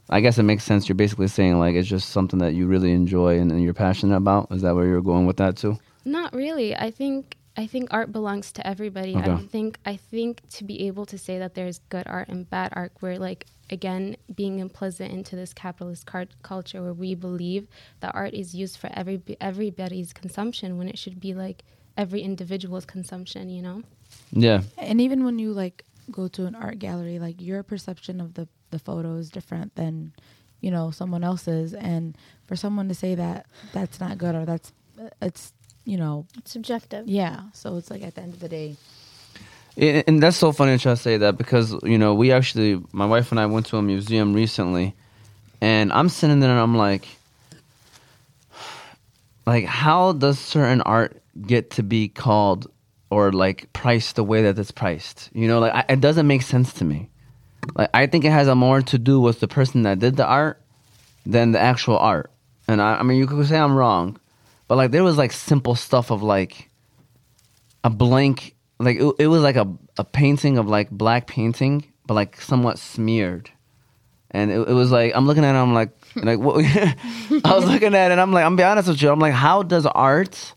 I 0.10 0.22
guess 0.22 0.38
it 0.38 0.44
makes 0.44 0.64
sense. 0.64 0.88
You're 0.88 0.96
basically 0.96 1.28
saying 1.28 1.60
like 1.60 1.76
it's 1.76 1.88
just 1.88 2.10
something 2.10 2.40
that 2.40 2.54
you 2.54 2.68
really 2.68 2.94
enjoy 2.94 3.40
and, 3.40 3.52
and 3.52 3.64
you're 3.64 3.74
passionate 3.74 4.16
about. 4.18 4.52
Is 4.52 4.62
that 4.62 4.76
where 4.76 4.86
you're 4.86 5.02
going 5.02 5.26
with 5.26 5.38
that 5.38 5.58
too? 5.58 5.80
Not 6.06 6.34
really. 6.34 6.76
I 6.76 6.92
think 6.92 7.38
I 7.58 7.68
think 7.68 7.88
art 7.92 8.12
belongs 8.12 8.52
to 8.54 8.68
everybody. 8.68 9.20
I 9.22 9.28
Okay. 9.28 9.28
don't 9.28 9.50
think 9.50 9.80
I 9.86 9.96
think 9.96 10.42
to 10.52 10.64
be 10.64 10.88
able 10.88 11.06
to 11.08 11.18
say 11.18 11.40
that 11.40 11.56
there's 11.56 11.80
good 11.90 12.04
art 12.08 12.28
and 12.30 12.50
bad 12.50 12.74
art, 12.76 12.92
we're 13.02 13.18
like 13.18 13.48
again 13.72 14.16
being 14.36 14.60
implicit 14.60 15.10
into 15.10 15.36
this 15.36 15.54
capitalist 15.54 16.06
cart 16.06 16.30
culture 16.44 16.84
where 16.84 16.94
we 16.94 17.16
believe 17.16 17.68
that 18.02 18.14
art 18.14 18.34
is 18.34 18.54
used 18.54 18.78
for 18.78 18.90
every 18.94 19.22
everybody's 19.42 20.14
consumption 20.14 20.78
when 20.78 20.88
it 20.88 21.00
should 21.00 21.20
be 21.20 21.34
like 21.34 21.64
every 21.98 22.22
individual's 22.22 22.86
consumption. 22.86 23.50
You 23.50 23.62
know. 23.62 23.84
Yeah. 24.32 24.62
And 24.78 25.02
even 25.02 25.26
when 25.26 25.40
you 25.40 25.54
like 25.54 25.84
go 26.12 26.28
to 26.30 26.46
an 26.46 26.56
art 26.56 26.80
gallery, 26.80 27.20
like 27.20 27.42
your 27.42 27.64
perception 27.64 28.22
of 28.22 28.34
the 28.36 28.48
the 28.72 28.80
photo 28.80 29.16
is 29.16 29.30
different 29.30 29.76
than 29.76 30.14
you 30.62 30.72
know 30.72 30.92
someone 30.92 31.24
else's, 31.24 31.74
and 31.74 32.18
for 32.48 32.56
someone 32.56 32.88
to 32.90 32.96
say 32.96 33.16
that 33.16 33.46
that's 33.74 34.00
not 34.00 34.18
good 34.18 34.36
or 34.36 34.46
that's 34.46 34.72
it's 35.22 35.54
you 35.86 35.98
know 35.98 36.26
It's 36.38 36.52
subjective. 36.52 37.08
yeah. 37.08 37.44
So 37.54 37.78
it's 37.78 37.90
like 37.92 38.04
at 38.04 38.16
the 38.16 38.22
end 38.22 38.34
of 38.34 38.40
the 38.40 38.50
day, 38.50 38.76
And 39.78 40.04
and 40.08 40.24
that's 40.24 40.38
so 40.38 40.52
funny 40.52 40.78
to 40.78 40.96
say 40.96 41.18
that 41.18 41.38
because 41.38 41.76
you 41.84 41.98
know 41.98 42.14
we 42.16 42.32
actually, 42.32 42.82
my 42.92 43.06
wife 43.06 43.32
and 43.32 43.40
I 43.40 43.46
went 43.46 43.66
to 43.68 43.78
a 43.78 43.82
museum 43.82 44.34
recently, 44.34 44.96
and 45.62 45.92
I'm 45.92 46.10
sitting 46.10 46.40
there 46.40 46.52
and 46.52 46.60
I'm 46.60 46.76
like, 46.78 47.08
like 49.46 49.66
how 49.66 50.14
does 50.14 50.40
certain 50.40 50.82
art 50.82 51.22
get 51.42 51.72
to 51.72 51.84
be 51.84 52.08
called 52.08 52.72
or 53.10 53.32
like 53.32 53.72
priced 53.74 54.16
the 54.16 54.24
way 54.24 54.44
that 54.44 54.58
it's 54.58 54.72
priced? 54.72 55.30
You 55.34 55.48
know, 55.48 55.60
like 55.60 55.74
I, 55.74 55.94
it 55.94 56.02
doesn't 56.02 56.28
make 56.28 56.42
sense 56.42 56.74
to 56.74 56.86
me. 56.86 57.10
Like 57.76 57.90
I 57.94 58.08
think 58.08 58.26
it 58.26 58.32
has 58.32 58.48
a 58.48 58.56
more 58.56 58.82
to 58.82 58.98
do 58.98 59.20
with 59.20 59.40
the 59.40 59.48
person 59.48 59.84
that 59.84 60.00
did 60.00 60.16
the 60.16 60.26
art 60.26 60.62
than 61.26 61.52
the 61.52 61.60
actual 61.60 61.98
art. 61.98 62.32
And 62.68 62.82
I, 62.82 62.98
I 62.98 63.04
mean, 63.04 63.18
you 63.18 63.28
could 63.28 63.48
say 63.48 63.58
I'm 63.58 63.76
wrong, 63.76 64.20
but 64.68 64.76
like 64.76 64.92
there 64.92 65.04
was 65.04 65.18
like 65.18 65.32
simple 65.32 65.76
stuff 65.76 66.12
of 66.12 66.24
like 66.24 66.70
a 67.84 67.90
blank 67.90 68.56
like 68.80 68.98
it, 68.98 69.16
it 69.20 69.28
was 69.28 69.42
like 69.42 69.56
a, 69.56 69.72
a 69.98 70.04
painting 70.04 70.58
of 70.58 70.68
like 70.68 70.90
black 70.90 71.28
painting 71.28 71.86
but 72.06 72.16
like 72.16 72.42
somewhat 72.42 72.80
smeared 72.80 73.52
and 74.32 74.52
it, 74.52 74.68
it 74.68 74.74
was 74.74 74.92
like 74.92 75.14
i'm 75.16 75.28
looking 75.28 75.46
at 75.46 75.56
it 75.56 75.58
i'm 75.58 75.74
like 75.74 75.92
like 76.16 76.40
what 76.40 76.66
i 76.66 77.56
was 77.56 77.66
looking 77.66 77.96
at 77.96 78.10
it 78.10 78.14
and 78.14 78.22
i'm 78.22 78.34
like 78.34 78.44
i'm 78.44 78.56
be 78.56 78.64
honest 78.64 78.90
with 78.90 79.02
you 79.02 79.10
i'm 79.10 79.20
like 79.20 79.34
how 79.34 79.64
does 79.64 79.86
art 79.86 80.54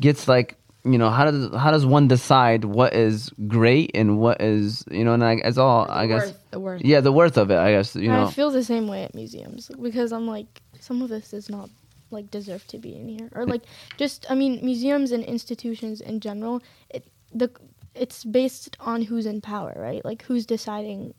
gets 0.00 0.28
like 0.28 0.56
you 0.84 0.96
know 0.96 1.10
how 1.10 1.24
does 1.30 1.54
how 1.56 1.70
does 1.70 1.84
one 1.84 2.08
decide 2.08 2.64
what 2.64 2.94
is 2.94 3.30
great 3.46 3.90
and 3.94 4.18
what 4.18 4.40
is 4.40 4.84
you 4.90 5.04
know 5.04 5.12
and 5.14 5.24
I, 5.24 5.34
it's 5.44 5.58
all 5.58 5.86
I 5.90 6.06
guess 6.06 6.26
Worth, 6.26 6.50
the 6.50 6.60
worth. 6.60 6.82
yeah 6.84 7.00
the 7.00 7.12
worth 7.12 7.36
of 7.36 7.50
it 7.50 7.58
I 7.58 7.72
guess 7.72 7.94
you 7.96 8.08
know 8.08 8.26
I 8.26 8.30
feel 8.30 8.50
the 8.50 8.64
same 8.64 8.86
way 8.88 9.02
at 9.04 9.14
museums 9.14 9.70
because 9.82 10.12
I'm 10.12 10.26
like, 10.26 10.62
some 10.80 11.02
of 11.02 11.08
this 11.08 11.30
does 11.30 11.50
not 11.50 11.68
like 12.10 12.30
deserve 12.30 12.66
to 12.68 12.78
be 12.78 12.96
in 12.96 13.08
here, 13.08 13.28
or 13.34 13.44
like 13.44 13.62
just 13.96 14.26
I 14.30 14.34
mean, 14.34 14.60
museums 14.64 15.12
and 15.12 15.22
institutions 15.24 16.00
in 16.00 16.20
general, 16.20 16.62
it 16.90 17.04
the 17.34 17.50
it's 17.94 18.24
based 18.24 18.76
on 18.80 19.02
who's 19.02 19.26
in 19.26 19.40
power, 19.40 19.74
right? 19.76 20.04
Like 20.04 20.22
who's 20.22 20.46
deciding 20.46 21.12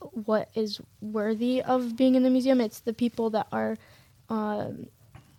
what 0.00 0.48
is 0.54 0.80
worthy 1.00 1.62
of 1.62 1.96
being 1.96 2.14
in 2.14 2.22
the 2.22 2.30
museum. 2.30 2.60
It's 2.60 2.80
the 2.80 2.92
people 2.92 3.30
that 3.30 3.46
are 3.52 3.76
um, 4.28 4.86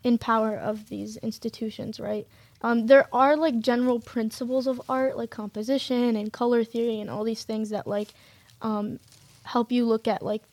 in 0.05 0.19
power 0.19 0.55
of 0.55 0.87
these 0.87 1.17
institutions, 1.17 1.99
right? 1.99 2.27
Um, 2.61 2.85
there 2.85 3.07
are 3.11 3.35
like 3.35 3.59
general 3.59 3.99
principles 3.99 4.67
of 4.67 4.79
art, 4.87 5.17
like 5.17 5.31
composition 5.31 6.15
and 6.15 6.31
color 6.31 6.63
theory, 6.63 7.01
and 7.01 7.09
all 7.09 7.23
these 7.23 7.43
things 7.43 7.71
that 7.71 7.87
like 7.87 8.09
um, 8.61 8.99
help 9.43 9.71
you 9.71 9.83
look 9.83 10.07
at 10.07 10.21
like 10.23 10.43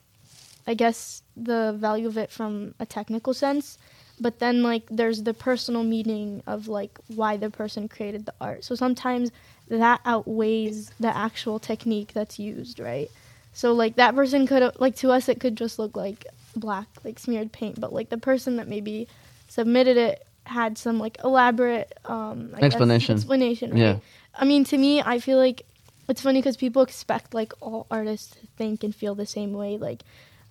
I 0.67 0.75
guess 0.75 1.23
the 1.37 1.75
value 1.77 2.07
of 2.07 2.17
it 2.17 2.31
from 2.31 2.75
a 2.81 2.87
technical 2.87 3.35
sense. 3.35 3.77
But 4.19 4.39
then 4.39 4.63
like 4.63 4.85
there's 4.91 5.23
the 5.23 5.35
personal 5.35 5.85
meaning 5.85 6.43
of 6.47 6.67
like 6.67 6.99
why 7.09 7.37
the 7.37 7.51
person 7.51 7.89
created 7.89 8.25
the 8.25 8.35
art. 8.41 8.65
So 8.65 8.75
sometimes 8.75 9.31
that 9.69 10.01
outweighs 10.07 10.93
the 10.99 11.15
actual 11.15 11.59
technique 11.59 12.13
that's 12.15 12.39
used, 12.39 12.81
right? 12.81 13.11
So 13.53 13.75
like 13.75 13.97
that 13.97 14.15
person 14.15 14.47
could 14.47 14.81
like 14.81 14.97
to 14.97 15.11
us 15.11 15.29
it 15.29 15.41
could 15.41 15.57
just 15.57 15.79
look 15.79 15.95
like 15.95 16.27
black 16.57 16.87
like 17.05 17.19
smeared 17.19 17.53
paint, 17.53 17.79
but 17.79 17.93
like 17.93 18.09
the 18.09 18.19
person 18.19 18.57
that 18.57 18.67
maybe 18.69 19.09
submitted 19.53 19.97
it 19.97 20.27
had 20.45 20.77
some 20.79 20.99
like 20.99 21.17
elaborate 21.23 21.93
um 22.07 22.51
I 22.55 22.61
guess, 22.61 22.73
Explanation. 22.73 23.15
explanation, 23.17 23.71
right? 23.71 23.79
Yeah. 23.81 23.97
I 24.35 24.45
mean 24.45 24.65
to 24.65 24.79
me 24.79 25.01
I 25.03 25.19
feel 25.21 25.39
like 25.39 25.63
it's 26.09 26.23
funny 26.23 26.41
because 26.41 26.57
people 26.57 26.83
expect 26.83 27.33
like 27.35 27.53
all 27.61 27.87
artists 27.91 28.35
to 28.37 28.47
think 28.59 28.83
and 28.83 28.95
feel 28.95 29.15
the 29.15 29.27
same 29.27 29.53
way 29.53 29.79
like 29.79 30.03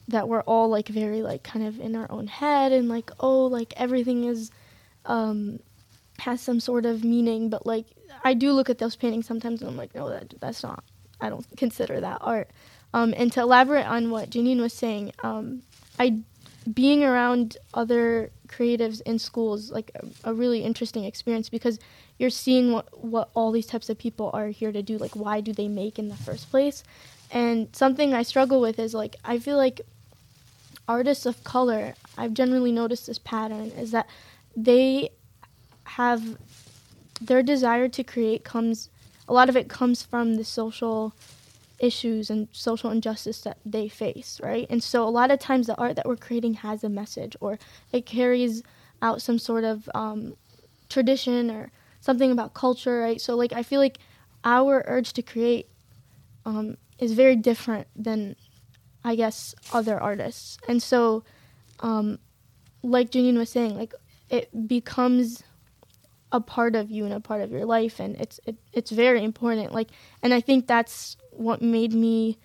that 0.07 0.27
we're 0.29 0.41
all 0.41 0.67
like 0.69 0.87
very 0.87 1.21
like 1.21 1.43
kind 1.43 1.65
of 1.65 1.79
in 1.79 1.95
our 1.95 2.09
own 2.11 2.27
head 2.27 2.71
and 2.71 2.89
like 2.89 3.11
oh 3.19 3.45
like 3.47 3.73
everything 3.77 4.23
is 4.25 4.51
um 5.05 5.59
has 6.19 6.39
some 6.41 6.59
sort 6.59 6.85
of 6.85 7.03
meaning 7.03 7.49
but 7.49 7.65
like 7.65 7.85
i 8.23 8.33
do 8.33 8.51
look 8.53 8.69
at 8.69 8.77
those 8.77 8.95
paintings 8.95 9.25
sometimes 9.25 9.61
and 9.61 9.69
i'm 9.69 9.77
like 9.77 9.93
no 9.95 10.09
that 10.09 10.33
that's 10.39 10.63
not 10.63 10.83
i 11.21 11.29
don't 11.29 11.45
consider 11.57 11.99
that 11.99 12.17
art 12.21 12.49
um 12.93 13.13
and 13.17 13.31
to 13.33 13.39
elaborate 13.41 13.85
on 13.85 14.09
what 14.11 14.29
janine 14.29 14.59
was 14.61 14.73
saying 14.73 15.11
um 15.23 15.61
i 15.99 16.17
being 16.73 17.03
around 17.03 17.57
other 17.73 18.29
creatives 18.51 19.01
in 19.01 19.17
schools 19.17 19.71
like 19.71 19.91
a, 19.95 20.31
a 20.31 20.33
really 20.33 20.63
interesting 20.63 21.05
experience 21.05 21.49
because 21.49 21.79
you're 22.17 22.29
seeing 22.29 22.71
what 22.71 23.03
what 23.03 23.29
all 23.33 23.51
these 23.51 23.65
types 23.65 23.89
of 23.89 23.97
people 23.97 24.29
are 24.33 24.47
here 24.47 24.71
to 24.71 24.81
do 24.81 24.97
like 24.97 25.15
why 25.15 25.41
do 25.41 25.53
they 25.53 25.67
make 25.67 25.97
in 25.97 26.09
the 26.09 26.15
first 26.15 26.49
place? 26.51 26.83
And 27.31 27.73
something 27.73 28.13
i 28.13 28.23
struggle 28.23 28.59
with 28.59 28.77
is 28.77 28.93
like 28.93 29.15
i 29.23 29.39
feel 29.39 29.57
like 29.57 29.81
artists 30.87 31.25
of 31.25 31.43
color 31.43 31.93
i've 32.17 32.33
generally 32.33 32.71
noticed 32.71 33.07
this 33.07 33.19
pattern 33.19 33.71
is 33.77 33.91
that 33.91 34.07
they 34.55 35.09
have 35.83 36.37
their 37.21 37.41
desire 37.41 37.87
to 37.87 38.03
create 38.03 38.43
comes 38.43 38.89
a 39.27 39.33
lot 39.33 39.47
of 39.47 39.55
it 39.55 39.69
comes 39.69 40.03
from 40.03 40.35
the 40.35 40.43
social 40.43 41.13
issues 41.81 42.29
and 42.29 42.47
social 42.51 42.91
injustice 42.91 43.41
that 43.41 43.57
they 43.65 43.89
face, 43.89 44.39
right? 44.41 44.67
And 44.69 44.81
so 44.81 45.05
a 45.05 45.09
lot 45.09 45.31
of 45.31 45.39
times 45.39 45.67
the 45.67 45.75
art 45.75 45.95
that 45.97 46.05
we're 46.05 46.15
creating 46.15 46.55
has 46.55 46.83
a 46.83 46.89
message 46.89 47.35
or 47.41 47.59
it 47.91 48.05
carries 48.05 48.63
out 49.01 49.21
some 49.21 49.39
sort 49.39 49.63
of 49.63 49.89
um, 49.95 50.35
tradition 50.89 51.49
or 51.49 51.71
something 51.99 52.31
about 52.31 52.53
culture, 52.53 53.01
right? 53.01 53.19
So 53.19 53.35
like 53.35 53.51
I 53.51 53.63
feel 53.63 53.79
like 53.81 53.97
our 54.45 54.83
urge 54.87 55.13
to 55.13 55.21
create 55.21 55.67
um, 56.45 56.77
is 56.99 57.13
very 57.13 57.35
different 57.35 57.87
than 57.95 58.35
I 59.03 59.15
guess 59.15 59.55
other 59.73 59.99
artists, 59.99 60.59
and 60.67 60.81
so 60.81 61.23
um, 61.79 62.19
like 62.83 63.09
Janine 63.09 63.37
was 63.37 63.49
saying, 63.49 63.75
like 63.75 63.93
it 64.29 64.67
becomes 64.67 65.43
a 66.31 66.39
part 66.39 66.75
of 66.75 66.89
you 66.89 67.05
and 67.05 67.13
a 67.13 67.19
part 67.19 67.41
of 67.41 67.51
your 67.51 67.65
life 67.65 67.99
and 67.99 68.15
it's 68.15 68.39
it, 68.45 68.55
it's 68.73 68.91
very 68.91 69.23
important 69.23 69.73
like 69.73 69.89
and 70.23 70.33
i 70.33 70.39
think 70.39 70.67
that's 70.67 71.17
what 71.31 71.61
made 71.61 71.93
me 71.93 72.37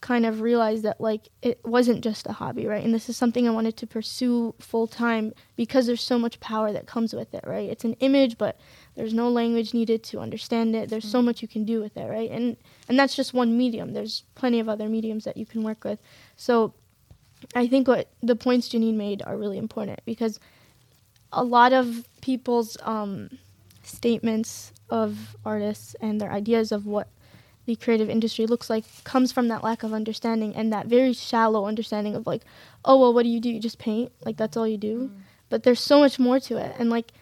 kind 0.00 0.26
of 0.26 0.40
realize 0.40 0.82
that 0.82 1.00
like 1.00 1.28
it 1.42 1.58
wasn't 1.64 2.04
just 2.04 2.26
a 2.26 2.32
hobby 2.32 2.66
right? 2.66 2.84
And 2.84 2.94
this 2.94 3.08
is 3.08 3.16
something 3.16 3.48
i 3.48 3.50
wanted 3.50 3.76
to 3.78 3.86
pursue 3.86 4.54
full 4.58 4.86
time 4.86 5.32
because 5.56 5.86
there's 5.86 6.02
so 6.02 6.18
much 6.18 6.38
power 6.38 6.70
that 6.72 6.86
comes 6.86 7.14
with 7.14 7.32
it 7.34 7.42
right? 7.46 7.68
It's 7.68 7.84
an 7.84 7.94
image 7.94 8.36
but 8.38 8.58
there's 8.94 9.14
no 9.14 9.28
language 9.28 9.74
needed 9.74 10.02
to 10.04 10.20
understand 10.20 10.76
it. 10.76 10.90
There's 10.90 11.08
so 11.08 11.18
mm-hmm. 11.18 11.26
much 11.26 11.42
you 11.42 11.48
can 11.48 11.64
do 11.64 11.80
with 11.80 11.96
it 11.96 12.08
right? 12.08 12.30
And 12.30 12.56
and 12.88 12.98
that's 12.98 13.16
just 13.16 13.32
one 13.34 13.56
medium. 13.56 13.94
There's 13.94 14.24
plenty 14.34 14.60
of 14.60 14.68
other 14.68 14.88
mediums 14.88 15.24
that 15.24 15.36
you 15.36 15.46
can 15.46 15.62
work 15.62 15.84
with. 15.84 15.98
So 16.36 16.74
i 17.54 17.66
think 17.66 17.86
what 17.86 18.08
the 18.22 18.34
points 18.34 18.70
janine 18.70 18.94
made 18.94 19.22
are 19.26 19.36
really 19.36 19.58
important 19.58 20.00
because 20.06 20.40
a 21.32 21.44
lot 21.44 21.72
of 21.72 22.06
people's 22.20 22.76
um, 22.82 23.38
statements 23.82 24.72
of 24.90 25.36
artists 25.44 25.94
and 26.00 26.20
their 26.20 26.32
ideas 26.32 26.72
of 26.72 26.86
what 26.86 27.08
the 27.66 27.76
creative 27.76 28.08
industry 28.08 28.46
looks 28.46 28.70
like 28.70 28.84
comes 29.04 29.32
from 29.32 29.48
that 29.48 29.64
lack 29.64 29.82
of 29.82 29.92
understanding 29.92 30.54
and 30.54 30.72
that 30.72 30.86
very 30.86 31.12
shallow 31.12 31.66
understanding 31.66 32.14
of 32.14 32.26
like 32.26 32.42
oh 32.84 32.98
well 32.98 33.12
what 33.12 33.24
do 33.24 33.28
you 33.28 33.40
do? 33.40 33.50
You 33.50 33.60
just 33.60 33.78
paint? 33.78 34.12
Like 34.24 34.36
that's 34.36 34.56
all 34.56 34.68
you 34.68 34.78
do? 34.78 35.10
But 35.48 35.62
there's 35.64 35.80
so 35.80 35.98
much 35.98 36.18
more 36.18 36.40
to 36.40 36.56
it. 36.56 36.74
And 36.78 36.90
like 36.90 37.12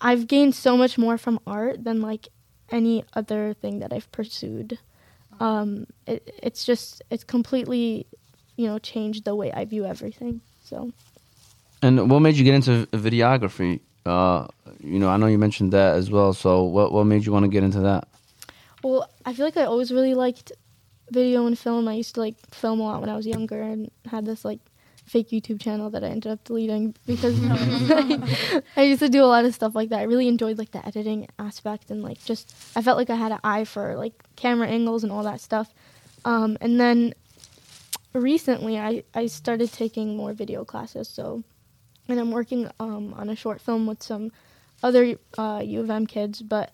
i've 0.00 0.26
gained 0.26 0.54
so 0.54 0.76
much 0.76 0.96
more 0.96 1.18
from 1.18 1.38
art 1.46 1.84
than 1.84 2.00
like 2.00 2.28
any 2.70 3.04
other 3.12 3.52
thing 3.54 3.80
that 3.80 3.92
i've 3.92 4.10
pursued. 4.12 4.78
Um, 5.40 5.86
it, 6.06 6.34
it's 6.42 6.64
just 6.64 7.02
it's 7.10 7.24
completely 7.24 8.06
you 8.56 8.66
know 8.66 8.78
changed 8.78 9.24
the 9.24 9.34
way 9.34 9.52
i 9.52 9.64
view 9.64 9.84
everything. 9.84 10.40
So 10.62 10.92
And 11.82 12.10
what 12.10 12.20
made 12.20 12.36
you 12.36 12.44
get 12.44 12.54
into 12.54 12.86
videography? 12.92 13.80
Uh, 14.04 14.46
you 14.80 14.98
know, 14.98 15.08
I 15.08 15.16
know 15.16 15.26
you 15.26 15.38
mentioned 15.38 15.72
that 15.72 15.96
as 15.96 16.10
well. 16.10 16.32
So, 16.32 16.62
what 16.64 16.92
what 16.92 17.04
made 17.04 17.24
you 17.24 17.32
want 17.32 17.44
to 17.44 17.48
get 17.48 17.62
into 17.62 17.80
that? 17.80 18.08
Well, 18.82 19.08
I 19.24 19.34
feel 19.34 19.44
like 19.44 19.56
I 19.56 19.64
always 19.64 19.92
really 19.92 20.14
liked 20.14 20.52
video 21.10 21.46
and 21.46 21.58
film. 21.58 21.88
I 21.88 21.94
used 21.94 22.14
to 22.14 22.20
like 22.20 22.36
film 22.50 22.80
a 22.80 22.84
lot 22.84 23.00
when 23.00 23.10
I 23.10 23.16
was 23.16 23.26
younger 23.26 23.60
and 23.60 23.90
had 24.10 24.24
this 24.24 24.44
like 24.44 24.60
fake 25.06 25.30
YouTube 25.30 25.60
channel 25.60 25.90
that 25.90 26.04
I 26.04 26.08
ended 26.08 26.30
up 26.30 26.44
deleting 26.44 26.94
because 27.04 27.36
I 28.76 28.82
used 28.82 29.00
to 29.00 29.08
do 29.08 29.24
a 29.24 29.26
lot 29.26 29.44
of 29.44 29.54
stuff 29.54 29.74
like 29.74 29.88
that. 29.88 29.98
I 29.98 30.02
really 30.04 30.28
enjoyed 30.28 30.56
like 30.56 30.70
the 30.70 30.86
editing 30.86 31.26
aspect 31.38 31.90
and 31.90 32.02
like 32.02 32.24
just 32.24 32.54
I 32.76 32.82
felt 32.82 32.96
like 32.96 33.10
I 33.10 33.16
had 33.16 33.32
an 33.32 33.40
eye 33.42 33.64
for 33.64 33.96
like 33.96 34.14
camera 34.36 34.68
angles 34.68 35.02
and 35.02 35.12
all 35.12 35.24
that 35.24 35.40
stuff. 35.40 35.74
Um, 36.24 36.56
and 36.60 36.80
then 36.80 37.14
recently 38.12 38.78
I, 38.78 39.02
I 39.14 39.26
started 39.26 39.72
taking 39.72 40.16
more 40.16 40.32
video 40.32 40.64
classes. 40.64 41.08
So, 41.08 41.42
and 42.10 42.20
I'm 42.20 42.30
working 42.30 42.70
um, 42.78 43.14
on 43.14 43.28
a 43.28 43.36
short 43.36 43.60
film 43.60 43.86
with 43.86 44.02
some 44.02 44.32
other 44.82 45.16
uh, 45.36 45.62
U 45.64 45.80
of 45.80 45.90
M 45.90 46.06
kids, 46.06 46.42
but 46.42 46.72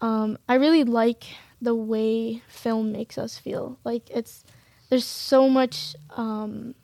um, 0.00 0.38
I 0.48 0.54
really 0.54 0.84
like 0.84 1.24
the 1.60 1.74
way 1.74 2.42
film 2.48 2.92
makes 2.92 3.18
us 3.18 3.38
feel. 3.38 3.78
Like 3.84 4.08
it's 4.10 4.44
there's 4.90 5.04
so 5.04 5.48
much 5.48 5.96
um, 6.16 6.74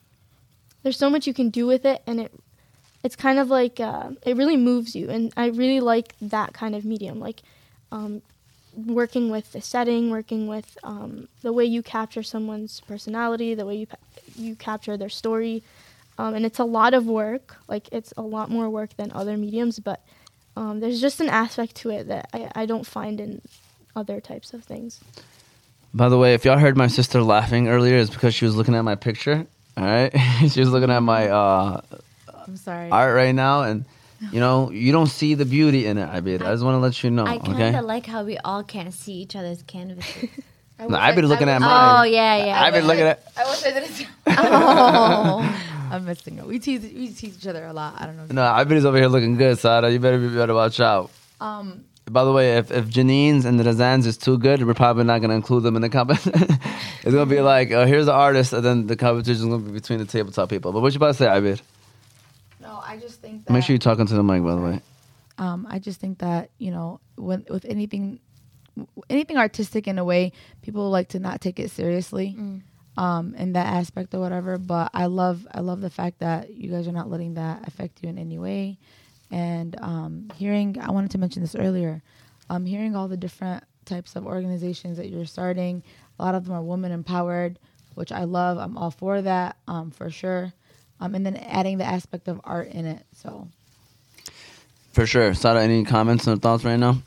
there's 0.83 0.99
so 0.99 1.11
much 1.11 1.27
you 1.27 1.35
can 1.35 1.51
do 1.51 1.67
with 1.67 1.85
it, 1.85 2.03
and 2.07 2.21
it 2.21 2.33
it's 3.03 3.17
kind 3.17 3.39
of 3.39 3.49
like 3.49 3.81
uh, 3.81 4.11
it 4.25 4.37
really 4.37 4.57
moves 4.57 4.97
you, 4.97 5.11
and 5.11 5.33
I 5.37 5.47
really 5.47 5.81
like 5.81 6.15
that 6.21 6.53
kind 6.55 6.75
of 6.75 6.85
medium. 6.85 7.21
Like 7.21 7.43
um, 7.93 8.23
working 8.77 9.31
with 9.31 9.53
the 9.53 9.61
setting, 9.61 10.11
working 10.11 10.47
with 10.47 10.77
um, 10.83 11.29
the 11.43 11.53
way 11.53 11.65
you 11.65 11.83
capture 11.83 12.23
someone's 12.23 12.81
personality, 12.81 13.55
the 13.55 13.67
way 13.67 13.77
you 13.77 13.87
you 14.37 14.57
capture 14.57 14.97
their 14.97 15.09
story, 15.09 15.63
um, 16.19 16.35
and 16.35 16.47
it's 16.47 16.59
a 16.59 16.65
lot 16.65 16.95
of 16.95 17.07
work. 17.07 17.57
Like 17.69 17.89
it's 17.93 18.13
a 18.17 18.23
lot 18.23 18.51
more 18.51 18.71
work 18.71 18.97
than 18.97 19.11
other 19.13 19.37
mediums, 19.37 19.79
but 19.79 20.05
um, 20.57 20.81
there's 20.81 21.01
just 21.01 21.21
an 21.21 21.29
aspect 21.29 21.75
to 21.77 21.91
it 21.91 22.09
that 22.09 22.29
I, 22.33 22.51
I 22.55 22.67
don't 22.67 22.87
find 22.87 23.21
in 23.21 23.41
other 23.97 24.21
types 24.21 24.53
of 24.53 24.65
things. 24.65 25.01
By 25.93 26.09
the 26.09 26.19
way, 26.19 26.35
if 26.35 26.45
y'all 26.45 26.59
heard 26.59 26.77
my 26.77 26.89
sister 26.89 27.23
laughing 27.23 27.69
earlier, 27.69 27.97
it's 27.97 28.11
because 28.11 28.35
she 28.35 28.45
was 28.45 28.57
looking 28.57 28.75
at 28.75 28.83
my 28.83 28.95
picture. 28.95 29.47
All 29.77 29.85
right, 29.85 30.13
she 30.51 30.61
was 30.61 30.71
looking 30.71 30.91
at 30.91 31.01
my 31.01 31.29
uh, 31.29 31.81
I'm 32.47 32.57
sorry. 32.57 32.91
art 32.91 33.15
right 33.15 33.35
now, 33.35 33.63
and 33.63 33.85
you 34.33 34.41
know, 34.41 34.71
you 34.71 34.93
don't 34.93 35.09
see 35.09 35.35
the 35.35 35.45
beauty 35.45 35.87
in 35.87 35.99
it. 35.99 36.09
I 36.09 36.21
bet. 36.21 36.43
I 36.43 36.53
just 36.53 36.65
want 36.65 36.77
to 36.77 36.79
let 36.79 37.03
you 37.03 37.11
know. 37.11 37.27
I 37.27 37.39
kind 37.39 37.55
okay. 37.55 37.77
of 37.77 37.85
like 37.85 38.07
how 38.07 38.25
we 38.25 38.39
all 38.39 38.63
can't 38.63 38.95
see 38.95 39.15
each 39.15 39.37
other's 39.37 39.63
canvases. 39.63 40.31
No, 40.79 40.97
I've 40.97 41.15
been 41.15 41.27
looking 41.27 41.49
at 41.49 41.61
mine. 41.61 42.01
oh 42.01 42.03
yeah, 42.03 42.47
yeah. 42.47 42.63
I've 42.63 42.73
been 42.73 42.87
looking 42.87 43.05
at. 43.05 43.23
I 43.37 43.45
wish 43.45 43.65
I 43.65 43.71
didn't. 43.71 44.07
oh. 44.27 45.71
I'm 45.95 46.05
missing 46.05 46.39
it. 46.39 46.47
We 46.47 46.59
tease 46.59 46.83
we 46.83 47.09
tease 47.09 47.37
each 47.39 47.47
other 47.47 47.65
a 47.67 47.73
lot. 47.73 47.95
I 48.01 48.07
don't 48.07 48.17
know. 48.17 48.27
No, 48.31 48.43
I've 48.45 48.69
been 48.69 48.85
over 48.85 48.97
here 48.99 49.09
looking 49.09 49.37
good, 49.37 49.59
Sada. 49.59 49.91
You 49.91 49.99
better 49.99 50.19
be 50.19 50.29
better 50.29 50.55
watch 50.55 50.81
out. 50.81 51.11
Um, 51.41 51.85
By 52.11 52.25
the 52.25 52.33
way, 52.33 52.57
if, 52.59 52.71
if 52.71 52.89
Janine's 52.89 53.45
and 53.45 53.59
the 53.59 53.65
Razans 53.65 54.07
is 54.07 54.17
too 54.19 54.37
good, 54.39 54.65
we're 54.67 54.75
probably 54.75 55.05
not 55.05 55.21
gonna 55.21 55.35
include 55.35 55.63
them 55.63 55.77
in 55.77 55.83
the 55.83 55.89
competition. 55.89 56.33
it's 57.03 57.15
gonna 57.15 57.27
be 57.27 57.41
like, 57.55 57.71
uh, 57.73 57.87
here's 57.87 58.07
the 58.07 58.13
artist, 58.13 58.53
and 58.53 58.65
then 58.65 58.87
the 58.87 58.97
competition's 58.97 59.45
gonna 59.47 59.59
be 59.63 59.73
between 59.73 59.99
the 60.01 60.05
tabletop 60.05 60.49
people. 60.51 60.73
But 60.73 60.81
what 60.83 60.93
you 60.93 60.99
about 60.99 61.09
to 61.09 61.15
say, 61.15 61.27
Abir? 61.27 61.61
no, 62.61 62.81
I 62.87 62.97
just 62.99 63.21
think 63.23 63.47
that 63.47 63.53
Make 63.53 63.65
sure 63.65 63.75
you're 63.75 63.79
talking 63.79 64.07
to 64.07 64.15
the 64.15 64.23
mic, 64.23 64.43
by 64.43 64.55
the 64.55 64.61
way. 64.61 64.81
Um, 65.39 65.67
I 65.69 65.79
just 65.79 65.99
think 66.01 66.19
that 66.19 66.51
you 66.59 66.71
know, 66.71 67.01
when 67.17 67.45
with 67.49 67.65
anything, 67.65 68.21
anything 69.11 69.37
artistic 69.37 69.89
in 69.89 69.99
a 69.99 70.05
way, 70.05 70.33
people 70.63 70.91
like 70.91 71.09
to 71.09 71.19
not 71.19 71.41
take 71.41 71.59
it 71.59 71.71
seriously, 71.71 72.37
Mm. 72.39 72.63
Um, 72.97 73.35
in 73.35 73.53
that 73.55 73.67
aspect 73.67 74.15
or 74.15 74.21
whatever. 74.21 74.59
But 74.59 74.91
I 74.95 75.07
love, 75.07 75.47
I 75.53 75.61
love 75.61 75.81
the 75.81 75.91
fact 75.91 76.21
that 76.21 76.55
you 76.55 76.71
guys 76.71 76.87
are 76.89 76.93
not 76.93 77.11
letting 77.11 77.35
that 77.35 77.67
affect 77.67 78.03
you 78.03 78.09
in 78.09 78.19
any 78.19 78.39
way. 78.39 78.79
And 79.31 79.77
um, 79.81 80.31
hearing, 80.37 80.79
I 80.81 80.91
wanted 80.93 81.11
to 81.13 81.19
mention 81.19 81.43
this 81.43 81.55
earlier, 81.57 82.03
um, 82.51 82.65
hearing 82.67 82.95
all 82.95 83.09
the 83.09 83.17
different 83.17 83.65
types 83.85 84.17
of 84.17 84.27
organizations 84.27 84.97
that 84.99 85.09
you're 85.09 85.25
starting. 85.27 85.83
A 86.19 86.25
lot 86.25 86.35
of 86.35 86.45
them 86.45 86.55
are 86.55 86.63
women 86.63 86.93
empowered, 86.93 87.59
which 87.95 88.13
I 88.13 88.25
love. 88.25 88.59
I'm 88.59 88.77
all 88.79 88.91
for 88.91 89.23
that, 89.23 89.57
um, 89.67 89.91
for 89.91 90.11
sure. 90.11 90.53
Um, 91.01 91.15
and 91.15 91.27
then 91.27 91.37
adding 91.37 91.79
the 91.79 91.85
aspect 91.85 92.29
of 92.29 92.41
art 92.45 92.69
in 92.69 92.87
it. 92.87 93.05
So 93.13 93.49
For 94.93 95.07
sure. 95.07 95.35
Sada, 95.35 95.61
any 95.61 95.85
comments 95.85 96.29
or 96.29 96.37
thoughts 96.37 96.65
right 96.65 96.79
now? 96.79 96.99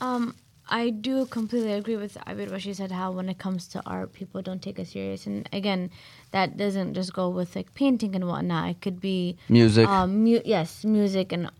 Um, 0.00 0.34
I 0.68 0.90
do 0.90 1.26
completely 1.26 1.72
agree 1.72 1.96
with 1.96 2.16
Abir 2.26 2.50
what 2.50 2.62
she 2.62 2.72
said. 2.72 2.92
How 2.92 3.10
when 3.12 3.28
it 3.28 3.38
comes 3.38 3.66
to 3.68 3.82
art, 3.84 4.12
people 4.12 4.42
don't 4.42 4.62
take 4.62 4.78
it 4.78 4.88
serious, 4.88 5.26
and 5.26 5.48
again, 5.52 5.90
that 6.30 6.56
doesn't 6.56 6.94
just 6.94 7.12
go 7.12 7.28
with 7.28 7.54
like 7.56 7.74
painting 7.74 8.14
and 8.14 8.26
whatnot. 8.26 8.70
It 8.70 8.80
could 8.80 9.00
be 9.00 9.36
Music. 9.48 9.88
um, 9.88 10.24
mu- 10.24 10.40
yes, 10.44 10.84
music, 10.84 11.32
and 11.32 11.50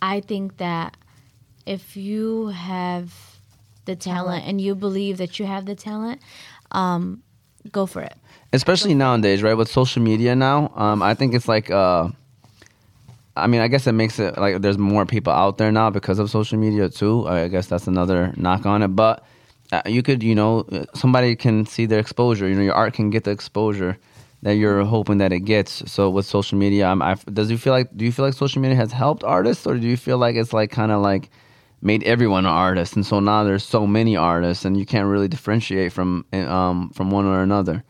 I 0.00 0.20
think 0.20 0.58
that 0.58 0.96
if 1.66 1.96
you 1.96 2.48
have 2.48 3.12
the 3.84 3.96
talent 3.96 4.44
and 4.46 4.60
you 4.60 4.74
believe 4.74 5.18
that 5.18 5.38
you 5.38 5.46
have 5.46 5.66
the 5.66 5.74
talent, 5.74 6.20
um, 6.70 7.22
go 7.72 7.84
for 7.86 8.00
it. 8.02 8.14
especially 8.52 8.94
nowadays, 8.94 9.42
right? 9.42 9.54
With 9.54 9.68
social 9.70 10.02
media 10.02 10.34
now, 10.34 10.72
um, 10.76 11.02
I 11.02 11.14
think 11.14 11.34
it's 11.34 11.48
like, 11.48 11.70
uh, 11.70 12.08
I 13.38 13.46
mean, 13.46 13.60
I 13.60 13.68
guess 13.68 13.86
it 13.86 13.92
makes 13.92 14.18
it 14.18 14.36
like 14.38 14.60
there's 14.60 14.78
more 14.78 15.06
people 15.06 15.32
out 15.32 15.58
there 15.58 15.72
now 15.72 15.90
because 15.90 16.18
of 16.18 16.30
social 16.30 16.58
media 16.58 16.88
too. 16.88 17.26
I 17.28 17.48
guess 17.48 17.66
that's 17.66 17.86
another 17.86 18.32
knock 18.36 18.66
on 18.66 18.82
it, 18.82 18.88
but 18.88 19.24
uh, 19.72 19.82
you 19.86 20.02
could, 20.02 20.22
you 20.22 20.34
know, 20.34 20.66
somebody 20.94 21.36
can 21.36 21.66
see 21.66 21.86
their 21.86 21.98
exposure. 21.98 22.48
You 22.48 22.54
know, 22.54 22.62
your 22.62 22.74
art 22.74 22.94
can 22.94 23.10
get 23.10 23.24
the 23.24 23.30
exposure 23.30 23.98
that 24.42 24.52
you're 24.52 24.84
hoping 24.84 25.18
that 25.18 25.32
it 25.32 25.40
gets. 25.40 25.90
So 25.90 26.10
with 26.10 26.26
social 26.26 26.58
media, 26.58 26.86
I'm, 26.86 27.02
I, 27.02 27.16
does 27.32 27.50
you 27.50 27.58
feel 27.58 27.72
like 27.72 27.94
do 27.96 28.04
you 28.04 28.12
feel 28.12 28.24
like 28.24 28.34
social 28.34 28.62
media 28.62 28.76
has 28.76 28.92
helped 28.92 29.24
artists, 29.24 29.66
or 29.66 29.76
do 29.76 29.86
you 29.86 29.96
feel 29.96 30.18
like 30.18 30.36
it's 30.36 30.52
like 30.52 30.70
kind 30.70 30.92
of 30.92 31.02
like 31.02 31.30
made 31.82 32.02
everyone 32.04 32.44
an 32.44 32.52
artist, 32.52 32.96
and 32.96 33.06
so 33.06 33.20
now 33.20 33.44
there's 33.44 33.64
so 33.64 33.86
many 33.86 34.16
artists, 34.16 34.64
and 34.64 34.76
you 34.76 34.86
can't 34.86 35.06
really 35.06 35.28
differentiate 35.28 35.92
from 35.92 36.24
um, 36.32 36.90
from 36.90 37.10
one 37.10 37.26
or 37.26 37.42
another. 37.42 37.84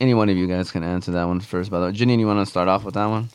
Any 0.00 0.14
one 0.14 0.28
of 0.28 0.36
you 0.36 0.46
guys 0.46 0.70
can 0.70 0.84
answer 0.84 1.10
that 1.12 1.24
one 1.24 1.40
first. 1.40 1.70
By 1.70 1.80
the 1.80 1.86
way, 1.86 1.92
Janine, 1.92 2.20
you 2.20 2.26
want 2.26 2.44
to 2.44 2.50
start 2.50 2.68
off 2.68 2.84
with 2.84 2.94
that 2.94 3.06
one? 3.06 3.28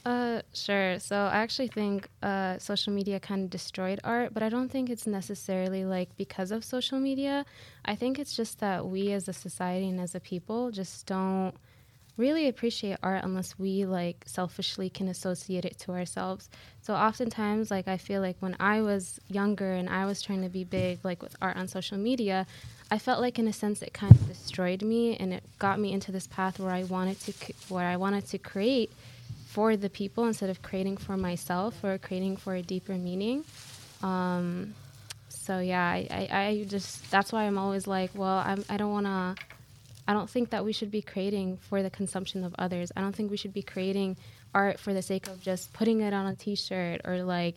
Sure. 0.54 1.00
So 1.00 1.16
I 1.16 1.38
actually 1.38 1.68
think 1.68 2.10
uh, 2.24 2.58
social 2.58 2.94
media 2.94 3.20
kind 3.20 3.44
of 3.44 3.50
destroyed 3.50 4.00
art, 4.04 4.34
but 4.34 4.44
I 4.44 4.50
don't 4.50 4.70
think 4.70 4.90
it's 4.90 5.08
necessarily 5.08 5.86
like 5.86 6.16
because 6.18 6.52
of 6.52 6.64
social 6.64 7.00
media. 7.00 7.46
I 7.86 7.96
think 7.96 8.20
it's 8.20 8.36
just 8.36 8.60
that 8.60 8.86
we 8.86 9.12
as 9.12 9.28
a 9.28 9.34
society 9.34 9.90
and 9.90 10.00
as 10.00 10.16
a 10.16 10.20
people 10.20 10.72
just 10.72 11.06
don't 11.06 11.54
really 12.18 12.48
appreciate 12.48 12.98
art 13.04 13.24
unless 13.24 13.60
we 13.60 13.86
like 13.86 14.24
selfishly 14.26 14.90
can 14.90 15.08
associate 15.08 15.66
it 15.66 15.78
to 15.80 15.92
ourselves. 15.92 16.50
So 16.82 16.94
oftentimes 16.96 17.70
like 17.70 17.88
I 17.88 17.98
feel 17.98 18.22
like 18.22 18.38
when 18.40 18.56
I 18.60 18.82
was 18.82 19.20
younger 19.28 19.74
and 19.74 19.88
I 19.90 20.06
was 20.06 20.22
trying 20.22 20.42
to 20.42 20.50
be 20.50 20.64
big 20.64 21.00
like 21.04 21.22
with 21.22 21.36
art 21.42 21.58
on 21.58 21.68
social 21.68 21.98
media, 21.98 22.48
I 22.90 22.98
felt 22.98 23.22
like 23.22 23.38
in 23.38 23.48
a 23.48 23.54
sense 23.54 23.82
it 23.82 23.94
kind 23.94 24.14
of 24.14 24.28
destroyed 24.28 24.82
me 24.82 25.16
and 25.18 25.34
it 25.34 25.44
got 25.60 25.80
me 25.80 25.94
into 25.94 26.12
this 26.12 26.26
path 26.26 26.60
where 26.60 26.72
I 26.72 26.84
wanted 26.84 27.20
to 27.22 27.34
c- 27.34 27.56
where 27.70 27.86
I 27.86 27.98
wanted 27.98 28.26
to 28.30 28.38
create 28.38 28.92
for 29.58 29.76
the 29.76 29.90
people 29.90 30.26
instead 30.26 30.52
of 30.52 30.62
creating 30.62 30.96
for 30.96 31.18
myself 31.18 31.84
or 31.84 31.98
creating 31.98 32.38
for 32.38 32.54
a 32.54 32.62
deeper 32.62 32.94
meaning. 32.94 33.44
Um, 34.04 34.76
so 35.30 35.58
yeah, 35.58 35.84
I, 35.84 36.08
I, 36.12 36.40
I 36.46 36.64
just 36.66 37.10
that's 37.10 37.32
why 37.32 37.46
I'm 37.46 37.58
always 37.58 37.88
like, 37.88 38.12
well, 38.14 38.38
I'm, 38.38 38.64
I 38.70 38.78
don't 38.78 38.92
want 38.92 39.08
to. 39.08 39.44
I 40.08 40.14
don't 40.14 40.30
think 40.30 40.52
that 40.52 40.64
we 40.64 40.74
should 40.74 40.92
be 40.92 41.02
creating 41.02 41.58
for 41.58 41.82
the 41.82 41.90
consumption 41.90 42.44
of 42.44 42.54
others. 42.60 42.92
I 42.96 43.02
don't 43.02 43.16
think 43.16 43.32
we 43.32 43.38
should 43.38 43.52
be 43.52 43.64
creating 43.64 44.16
art 44.54 44.80
for 44.80 44.94
the 44.94 45.02
sake 45.02 45.26
of 45.26 45.42
just 45.42 45.74
putting 45.74 46.02
it 46.02 46.14
on 46.14 46.28
a 46.28 46.36
T-shirt 46.36 47.02
or 47.04 47.24
like, 47.24 47.56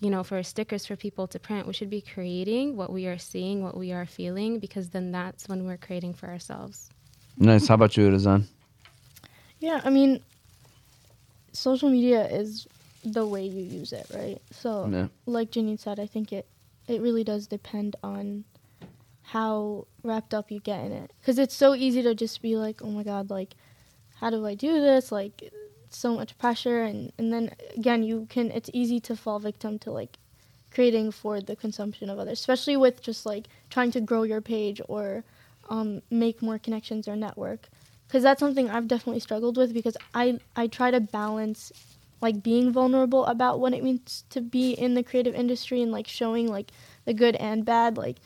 you 0.00 0.08
know, 0.08 0.24
for 0.24 0.42
stickers 0.42 0.86
for 0.86 0.96
people 0.96 1.26
to 1.26 1.38
print. 1.38 1.66
We 1.66 1.74
should 1.74 1.90
be 1.90 2.00
creating 2.00 2.76
what 2.78 2.90
we 2.90 3.06
are 3.08 3.18
seeing, 3.18 3.62
what 3.62 3.76
we 3.76 3.92
are 3.92 4.06
feeling, 4.06 4.58
because 4.58 4.88
then 4.88 5.12
that's 5.12 5.50
when 5.50 5.66
we're 5.66 5.76
creating 5.76 6.14
for 6.14 6.28
ourselves. 6.30 6.88
Nice. 7.36 7.68
How 7.68 7.74
about 7.74 7.94
you, 7.98 8.08
Razan? 8.08 8.46
Yeah, 9.60 9.82
I 9.84 9.90
mean, 9.90 10.22
social 11.52 11.90
media 11.90 12.26
is 12.26 12.66
the 13.04 13.26
way 13.26 13.44
you 13.44 13.62
use 13.62 13.92
it, 13.92 14.06
right? 14.14 14.40
So, 14.50 14.88
Yeah. 14.90 15.08
like 15.26 15.50
Janine 15.50 15.78
said, 15.78 15.98
I 16.00 16.06
think 16.06 16.32
it 16.32 16.46
it 16.88 17.00
really 17.00 17.22
does 17.24 17.46
depend 17.46 17.94
on 18.02 18.44
how 19.22 19.86
wrapped 20.02 20.34
up 20.34 20.50
you 20.50 20.58
get 20.60 20.84
in 20.84 20.92
it. 20.92 21.12
Because 21.20 21.38
it's 21.38 21.54
so 21.54 21.74
easy 21.74 22.02
to 22.02 22.14
just 22.14 22.42
be 22.42 22.56
like, 22.56 22.82
oh 22.82 22.90
my 22.90 23.04
god, 23.04 23.30
like, 23.30 23.54
how 24.16 24.30
do 24.30 24.44
I 24.46 24.54
do 24.54 24.80
this? 24.80 25.12
Like, 25.12 25.52
so 25.90 26.14
much 26.14 26.36
pressure, 26.38 26.82
and 26.82 27.12
and 27.18 27.32
then 27.32 27.50
again, 27.76 28.02
you 28.02 28.26
can. 28.28 28.50
It's 28.50 28.70
easy 28.72 29.00
to 29.00 29.16
fall 29.16 29.38
victim 29.38 29.78
to 29.80 29.90
like 29.90 30.18
creating 30.72 31.12
for 31.12 31.40
the 31.40 31.54
consumption 31.54 32.08
of 32.08 32.18
others, 32.18 32.40
especially 32.40 32.76
with 32.76 33.02
just 33.02 33.26
like 33.26 33.46
trying 33.70 33.90
to 33.92 34.00
grow 34.00 34.22
your 34.22 34.40
page 34.40 34.80
or 34.88 35.22
um, 35.68 36.00
make 36.10 36.40
more 36.42 36.58
connections 36.58 37.06
or 37.06 37.14
network 37.14 37.68
because 38.12 38.24
that's 38.24 38.40
something 38.40 38.68
I've 38.68 38.88
definitely 38.88 39.20
struggled 39.20 39.56
with 39.56 39.72
because 39.72 39.96
I 40.12 40.38
I 40.54 40.66
try 40.66 40.90
to 40.90 41.00
balance 41.00 41.72
like 42.20 42.42
being 42.42 42.70
vulnerable 42.70 43.24
about 43.24 43.58
what 43.58 43.72
it 43.72 43.82
means 43.82 44.24
to 44.28 44.42
be 44.42 44.72
in 44.72 44.92
the 44.92 45.02
creative 45.02 45.34
industry 45.34 45.80
and 45.80 45.90
like 45.90 46.06
showing 46.06 46.46
like 46.46 46.72
the 47.06 47.14
good 47.14 47.36
and 47.36 47.64
bad. 47.64 47.96
Like 47.96 48.18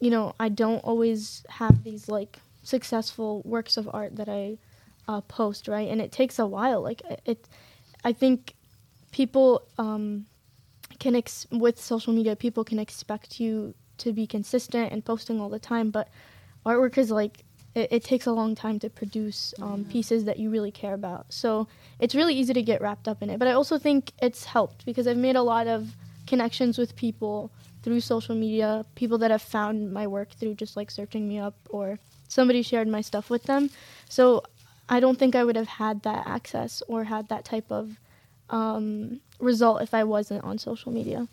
you 0.00 0.10
know 0.10 0.34
I 0.40 0.48
don't 0.48 0.80
always 0.80 1.44
have 1.50 1.84
these 1.84 2.08
like 2.08 2.40
successful 2.64 3.42
works 3.44 3.76
of 3.76 3.88
art 3.92 4.16
that 4.16 4.28
I 4.28 4.58
uh, 5.06 5.20
post 5.20 5.68
right? 5.68 5.88
And 5.88 6.00
it 6.00 6.10
takes 6.10 6.40
a 6.40 6.46
while. 6.46 6.82
Like 6.82 7.02
it, 7.24 7.46
I 8.02 8.12
think 8.12 8.56
people 9.12 9.62
um, 9.78 10.26
can 10.98 11.14
ex- 11.14 11.46
with 11.52 11.80
social 11.80 12.12
media 12.12 12.34
people 12.34 12.64
can 12.64 12.80
expect 12.80 13.38
you 13.38 13.72
to 13.98 14.12
be 14.12 14.26
consistent 14.26 14.90
and 14.90 15.04
posting 15.04 15.40
all 15.40 15.48
the 15.48 15.60
time 15.60 15.90
but 15.90 16.08
artwork 16.66 16.98
is 16.98 17.10
like 17.10 17.44
it, 17.74 17.88
it 17.90 18.04
takes 18.04 18.26
a 18.26 18.32
long 18.32 18.54
time 18.54 18.78
to 18.80 18.90
produce 18.90 19.54
um, 19.60 19.84
pieces 19.84 20.24
that 20.24 20.38
you 20.38 20.50
really 20.50 20.70
care 20.70 20.94
about. 20.94 21.26
So 21.32 21.68
it's 21.98 22.14
really 22.14 22.34
easy 22.34 22.52
to 22.54 22.62
get 22.62 22.80
wrapped 22.80 23.08
up 23.08 23.22
in 23.22 23.30
it. 23.30 23.38
But 23.38 23.48
I 23.48 23.52
also 23.52 23.78
think 23.78 24.12
it's 24.20 24.44
helped 24.44 24.84
because 24.84 25.06
I've 25.06 25.16
made 25.16 25.36
a 25.36 25.42
lot 25.42 25.66
of 25.66 25.94
connections 26.26 26.78
with 26.78 26.96
people 26.96 27.50
through 27.82 28.00
social 28.00 28.34
media, 28.34 28.84
people 28.94 29.18
that 29.18 29.30
have 29.30 29.42
found 29.42 29.92
my 29.92 30.06
work 30.06 30.30
through 30.30 30.54
just 30.54 30.76
like 30.76 30.90
searching 30.90 31.28
me 31.28 31.38
up 31.38 31.54
or 31.70 31.98
somebody 32.28 32.62
shared 32.62 32.88
my 32.88 33.00
stuff 33.00 33.28
with 33.28 33.44
them. 33.44 33.70
So 34.08 34.44
I 34.88 35.00
don't 35.00 35.18
think 35.18 35.34
I 35.34 35.44
would 35.44 35.56
have 35.56 35.68
had 35.68 36.02
that 36.02 36.26
access 36.26 36.82
or 36.86 37.04
had 37.04 37.28
that 37.28 37.44
type 37.44 37.70
of 37.70 37.98
um, 38.50 39.20
result 39.40 39.82
if 39.82 39.94
I 39.94 40.04
wasn't 40.04 40.44
on 40.44 40.58
social 40.58 40.92
media. 40.92 41.26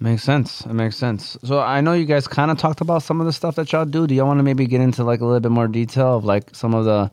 Makes 0.00 0.24
sense. 0.24 0.62
It 0.62 0.72
makes 0.72 0.96
sense. 0.96 1.36
So 1.44 1.60
I 1.60 1.80
know 1.80 1.92
you 1.92 2.04
guys 2.04 2.26
kind 2.26 2.50
of 2.50 2.58
talked 2.58 2.80
about 2.80 3.02
some 3.02 3.20
of 3.20 3.26
the 3.26 3.32
stuff 3.32 3.54
that 3.56 3.72
y'all 3.72 3.84
do. 3.84 4.06
Do 4.06 4.14
y'all 4.14 4.26
want 4.26 4.38
to 4.38 4.42
maybe 4.42 4.66
get 4.66 4.80
into 4.80 5.04
like 5.04 5.20
a 5.20 5.24
little 5.24 5.40
bit 5.40 5.52
more 5.52 5.68
detail 5.68 6.16
of 6.16 6.24
like 6.24 6.54
some 6.54 6.74
of 6.74 6.84
the 6.84 7.10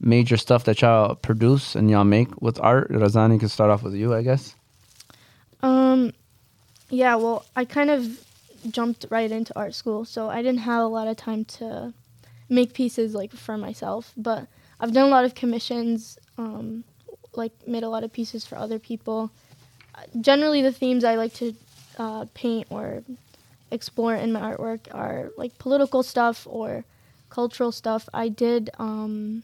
major 0.00 0.36
stuff 0.36 0.64
that 0.64 0.80
y'all 0.80 1.14
produce 1.14 1.76
and 1.76 1.90
y'all 1.90 2.04
make 2.04 2.40
with 2.40 2.58
art? 2.60 2.90
Razani 2.90 3.38
can 3.38 3.48
start 3.48 3.70
off 3.70 3.82
with 3.82 3.94
you, 3.94 4.14
I 4.14 4.22
guess. 4.22 4.54
Um, 5.62 6.12
yeah, 6.88 7.14
well, 7.16 7.44
I 7.54 7.64
kind 7.64 7.90
of 7.90 8.24
jumped 8.70 9.06
right 9.10 9.30
into 9.30 9.56
art 9.56 9.74
school, 9.74 10.04
so 10.04 10.28
I 10.28 10.42
didn't 10.42 10.60
have 10.60 10.82
a 10.82 10.88
lot 10.88 11.08
of 11.08 11.16
time 11.16 11.44
to 11.44 11.92
make 12.48 12.72
pieces 12.72 13.14
like 13.14 13.32
for 13.32 13.56
myself. 13.58 14.12
But 14.16 14.46
I've 14.80 14.92
done 14.92 15.06
a 15.06 15.10
lot 15.10 15.24
of 15.24 15.34
commissions, 15.34 16.18
um, 16.38 16.84
like 17.34 17.52
made 17.68 17.82
a 17.82 17.88
lot 17.88 18.04
of 18.04 18.12
pieces 18.12 18.44
for 18.44 18.56
other 18.56 18.78
people. 18.78 19.30
Generally, 20.20 20.62
the 20.62 20.72
themes 20.72 21.04
I 21.04 21.14
like 21.16 21.34
to 21.34 21.54
uh, 21.98 22.26
paint 22.34 22.66
or 22.70 23.02
explore 23.70 24.14
in 24.14 24.32
my 24.32 24.40
artwork 24.40 24.80
are 24.92 25.30
like 25.36 25.58
political 25.58 26.02
stuff 26.02 26.46
or 26.48 26.84
cultural 27.30 27.72
stuff. 27.72 28.08
I 28.12 28.28
did, 28.28 28.70
um, 28.78 29.42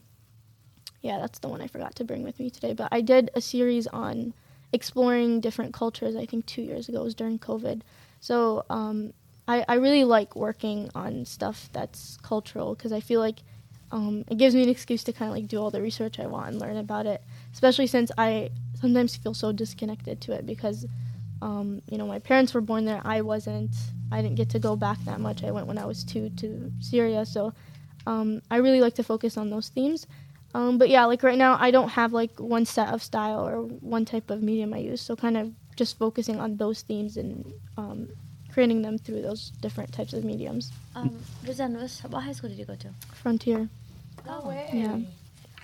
yeah, 1.02 1.18
that's 1.18 1.38
the 1.38 1.48
one 1.48 1.60
I 1.60 1.66
forgot 1.66 1.94
to 1.96 2.04
bring 2.04 2.22
with 2.22 2.38
me 2.38 2.50
today. 2.50 2.74
But 2.74 2.88
I 2.92 3.00
did 3.00 3.30
a 3.34 3.40
series 3.40 3.86
on 3.86 4.34
exploring 4.72 5.40
different 5.40 5.72
cultures. 5.72 6.14
I 6.14 6.26
think 6.26 6.46
two 6.46 6.62
years 6.62 6.88
ago 6.88 7.00
it 7.00 7.04
was 7.04 7.14
during 7.14 7.38
COVID. 7.38 7.80
So 8.20 8.64
um, 8.68 9.12
I, 9.46 9.64
I 9.66 9.74
really 9.74 10.04
like 10.04 10.36
working 10.36 10.90
on 10.94 11.24
stuff 11.24 11.70
that's 11.72 12.18
cultural 12.22 12.74
because 12.74 12.92
I 12.92 13.00
feel 13.00 13.20
like 13.20 13.38
um, 13.90 14.24
it 14.28 14.36
gives 14.36 14.54
me 14.54 14.62
an 14.62 14.68
excuse 14.68 15.02
to 15.04 15.12
kind 15.12 15.30
of 15.30 15.36
like 15.36 15.48
do 15.48 15.58
all 15.58 15.70
the 15.70 15.80
research 15.80 16.20
I 16.20 16.26
want 16.26 16.48
and 16.48 16.60
learn 16.60 16.76
about 16.76 17.06
it. 17.06 17.22
Especially 17.54 17.86
since 17.86 18.12
I 18.18 18.50
sometimes 18.78 19.16
feel 19.16 19.32
so 19.32 19.52
disconnected 19.52 20.20
to 20.22 20.32
it 20.32 20.44
because 20.44 20.86
um, 21.42 21.82
you 21.90 21.98
know 21.98 22.06
my 22.06 22.18
parents 22.18 22.54
were 22.54 22.60
born 22.60 22.84
there. 22.84 23.00
I 23.04 23.20
wasn't. 23.22 23.74
I 24.10 24.22
didn't 24.22 24.36
get 24.36 24.50
to 24.50 24.58
go 24.58 24.76
back 24.76 24.98
that 25.04 25.20
much. 25.20 25.44
I 25.44 25.50
went 25.50 25.66
when 25.66 25.78
I 25.78 25.84
was 25.84 26.04
two 26.04 26.30
to 26.30 26.72
Syria. 26.80 27.26
So 27.26 27.52
um, 28.06 28.40
I 28.50 28.56
really 28.56 28.80
like 28.80 28.94
to 28.94 29.02
focus 29.04 29.36
on 29.36 29.50
those 29.50 29.68
themes. 29.68 30.06
Um, 30.54 30.78
but 30.78 30.88
yeah, 30.88 31.04
like 31.04 31.22
right 31.22 31.36
now, 31.36 31.58
I 31.60 31.70
don't 31.70 31.90
have 31.90 32.12
like 32.12 32.40
one 32.40 32.64
set 32.64 32.88
of 32.88 33.02
style 33.02 33.46
or 33.46 33.62
one 33.62 34.04
type 34.04 34.30
of 34.30 34.42
medium 34.42 34.72
I 34.72 34.78
use. 34.78 35.02
So 35.02 35.14
kind 35.14 35.36
of 35.36 35.52
just 35.76 35.98
focusing 35.98 36.40
on 36.40 36.56
those 36.56 36.82
themes 36.82 37.16
and 37.18 37.52
um, 37.76 38.08
creating 38.52 38.82
them 38.82 38.98
through 38.98 39.22
those 39.22 39.50
different 39.60 39.92
types 39.92 40.14
of 40.14 40.24
mediums. 40.24 40.72
Um, 40.94 41.16
Razan, 41.44 41.78
what 42.10 42.22
high 42.22 42.32
school 42.32 42.48
did 42.48 42.58
you 42.58 42.64
go 42.64 42.74
to? 42.76 42.88
Frontier. 43.14 43.68
No 44.26 44.40
way. 44.46 44.70
Yeah. 44.72 44.98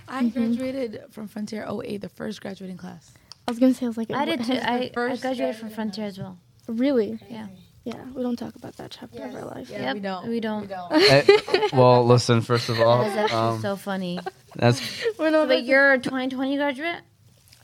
I 0.07 0.29
graduated 0.29 1.03
from 1.11 1.29
Frontier 1.29 1.67
08, 1.67 2.03
the 2.03 2.11
first 2.11 2.43
graduating 2.43 2.77
class. 2.77 3.13
I 3.47 3.51
was 3.51 3.59
gonna 3.59 3.75
say 3.75 3.87
I 3.87 3.89
was 3.89 3.97
like 3.97 4.11
I 4.11 4.25
did 4.25 4.45
too. 4.45 4.55
I, 4.55 4.91
I 4.97 5.17
graduated 5.17 5.57
from 5.57 5.71
Frontier 5.71 6.07
as 6.07 6.19
well. 6.19 6.39
really 6.67 7.19
Yeah. 7.29 7.49
yeah 7.85 8.03
we 8.15 8.23
don't 8.23 8.37
talk 8.37 8.55
about 8.57 8.77
that 8.77 8.91
chapter 8.91 9.23
of 9.23 9.35
our 9.35 9.45
life. 9.45 9.69
Yeah, 9.71 9.93
we 9.93 10.01
don't. 10.01 10.29
We 10.29 10.41
don't. 10.41 10.71
Eh, 10.93 11.69
well, 11.73 12.07
listen. 12.07 12.41
First 12.41 12.69
of 12.71 12.81
all, 12.81 13.05
That's 13.05 13.33
um, 13.33 13.61
so 13.61 13.77
funny. 13.77 14.19
that's 14.57 14.81
We're 15.19 15.31
not. 15.31 15.49
But 15.49 15.65
you're 15.65 15.93
a 15.93 15.99
2020 15.99 16.57
graduate? 16.57 17.01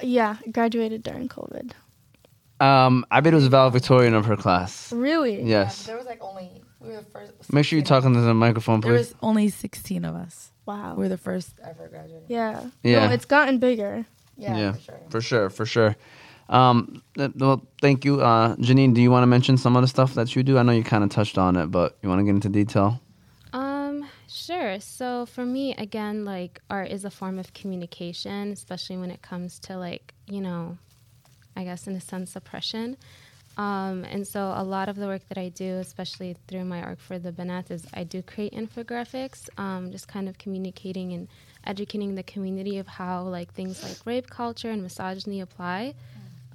yeah, 0.03 0.37
graduated 0.53 1.03
during 1.03 1.29
COVID. 1.29 1.73
um. 2.61 3.05
I 3.11 3.21
bet 3.21 3.33
it 3.33 3.37
was 3.37 3.47
valedictorian 3.47 4.15
of 4.15 4.27
her 4.27 4.37
class. 4.37 4.93
Really? 4.93 5.43
Yes. 5.43 5.87
There 5.87 5.97
was 5.97 6.07
like 6.07 6.23
only, 6.23 6.51
we 6.81 6.89
were 6.89 6.97
the 6.97 7.03
first. 7.05 7.53
Make 7.53 7.65
sure 7.65 7.79
you're 7.79 7.87
talking 7.87 8.11
into 8.11 8.21
the 8.21 8.35
microphone, 8.35 8.81
please. 8.83 8.89
There 8.89 8.99
was 8.99 9.15
only 9.23 9.49
16 9.49 10.05
of 10.05 10.15
us. 10.15 10.51
Wow. 10.67 10.95
We 10.97 11.07
are 11.07 11.09
the 11.09 11.19
first 11.19 11.55
ever 11.65 11.89
graduating. 11.89 12.27
yeah. 12.29 12.67
Yeah. 12.83 13.07
No, 13.07 13.13
it's 13.15 13.25
gotten 13.25 13.59
bigger. 13.59 14.05
Yeah, 14.41 14.75
for 15.11 15.21
sure, 15.21 15.51
for 15.51 15.67
sure. 15.67 15.97
Um, 16.49 17.03
th- 17.17 17.31
well, 17.37 17.65
thank 17.81 18.05
you, 18.05 18.21
uh, 18.21 18.57
Janine. 18.57 18.93
Do 18.95 19.01
you 19.01 19.11
want 19.11 19.23
to 19.23 19.29
mention 19.29 19.57
some 19.57 19.77
of 19.77 19.83
the 19.83 19.89
stuff 19.89 20.15
that 20.15 20.35
you 20.35 20.43
do? 20.43 20.59
I 20.59 20.63
know 20.63 20.73
you 20.73 20.83
kind 20.83 21.05
of 21.05 21.11
touched 21.11 21.39
on 21.39 21.57
it, 21.57 21.67
but 21.67 21.97
you 22.03 22.09
want 22.09 22.19
to 22.19 22.25
get 22.25 22.31
into 22.31 22.49
detail? 22.49 23.01
Um, 23.53 24.09
sure. 24.29 24.81
So 24.81 25.27
for 25.27 25.47
me, 25.47 25.75
again, 25.77 26.25
like 26.25 26.61
art 26.69 26.91
is 26.91 27.05
a 27.05 27.11
form 27.11 27.39
of 27.39 27.53
communication, 27.55 28.51
especially 28.51 28.97
when 28.97 29.11
it 29.13 29.23
comes 29.23 29.61
to 29.61 29.77
like, 29.77 30.13
you 30.27 30.41
know, 30.41 30.77
I 31.57 31.65
guess 31.65 31.87
in 31.87 31.95
a 31.95 32.01
sense, 32.01 32.35
oppression. 32.35 32.97
Um, 33.57 34.05
and 34.05 34.27
so 34.27 34.53
a 34.57 34.63
lot 34.65 34.89
of 34.89 34.97
the 34.97 35.07
work 35.07 35.23
that 35.29 35.39
I 35.39 35.51
do, 35.51 35.79
especially 35.79 36.37
through 36.49 36.65
my 36.65 36.83
arc 36.83 36.99
for 36.99 37.19
the 37.19 37.31
Banat, 37.31 37.71
is 37.71 37.87
I 37.93 38.05
do 38.05 38.23
create 38.23 38.55
infographics, 38.55 39.49
um, 39.59 39.91
just 39.93 40.09
kind 40.09 40.29
of 40.29 40.39
communicating 40.39 41.13
and 41.13 41.29
educating 41.65 42.15
the 42.15 42.23
community 42.23 42.79
of 42.79 42.87
how 42.87 43.23
like 43.23 43.53
things 43.53 43.83
like 43.83 43.99
rape 44.05 44.29
culture 44.31 44.71
and 44.71 44.83
misogyny 44.83 45.41
apply. 45.41 45.95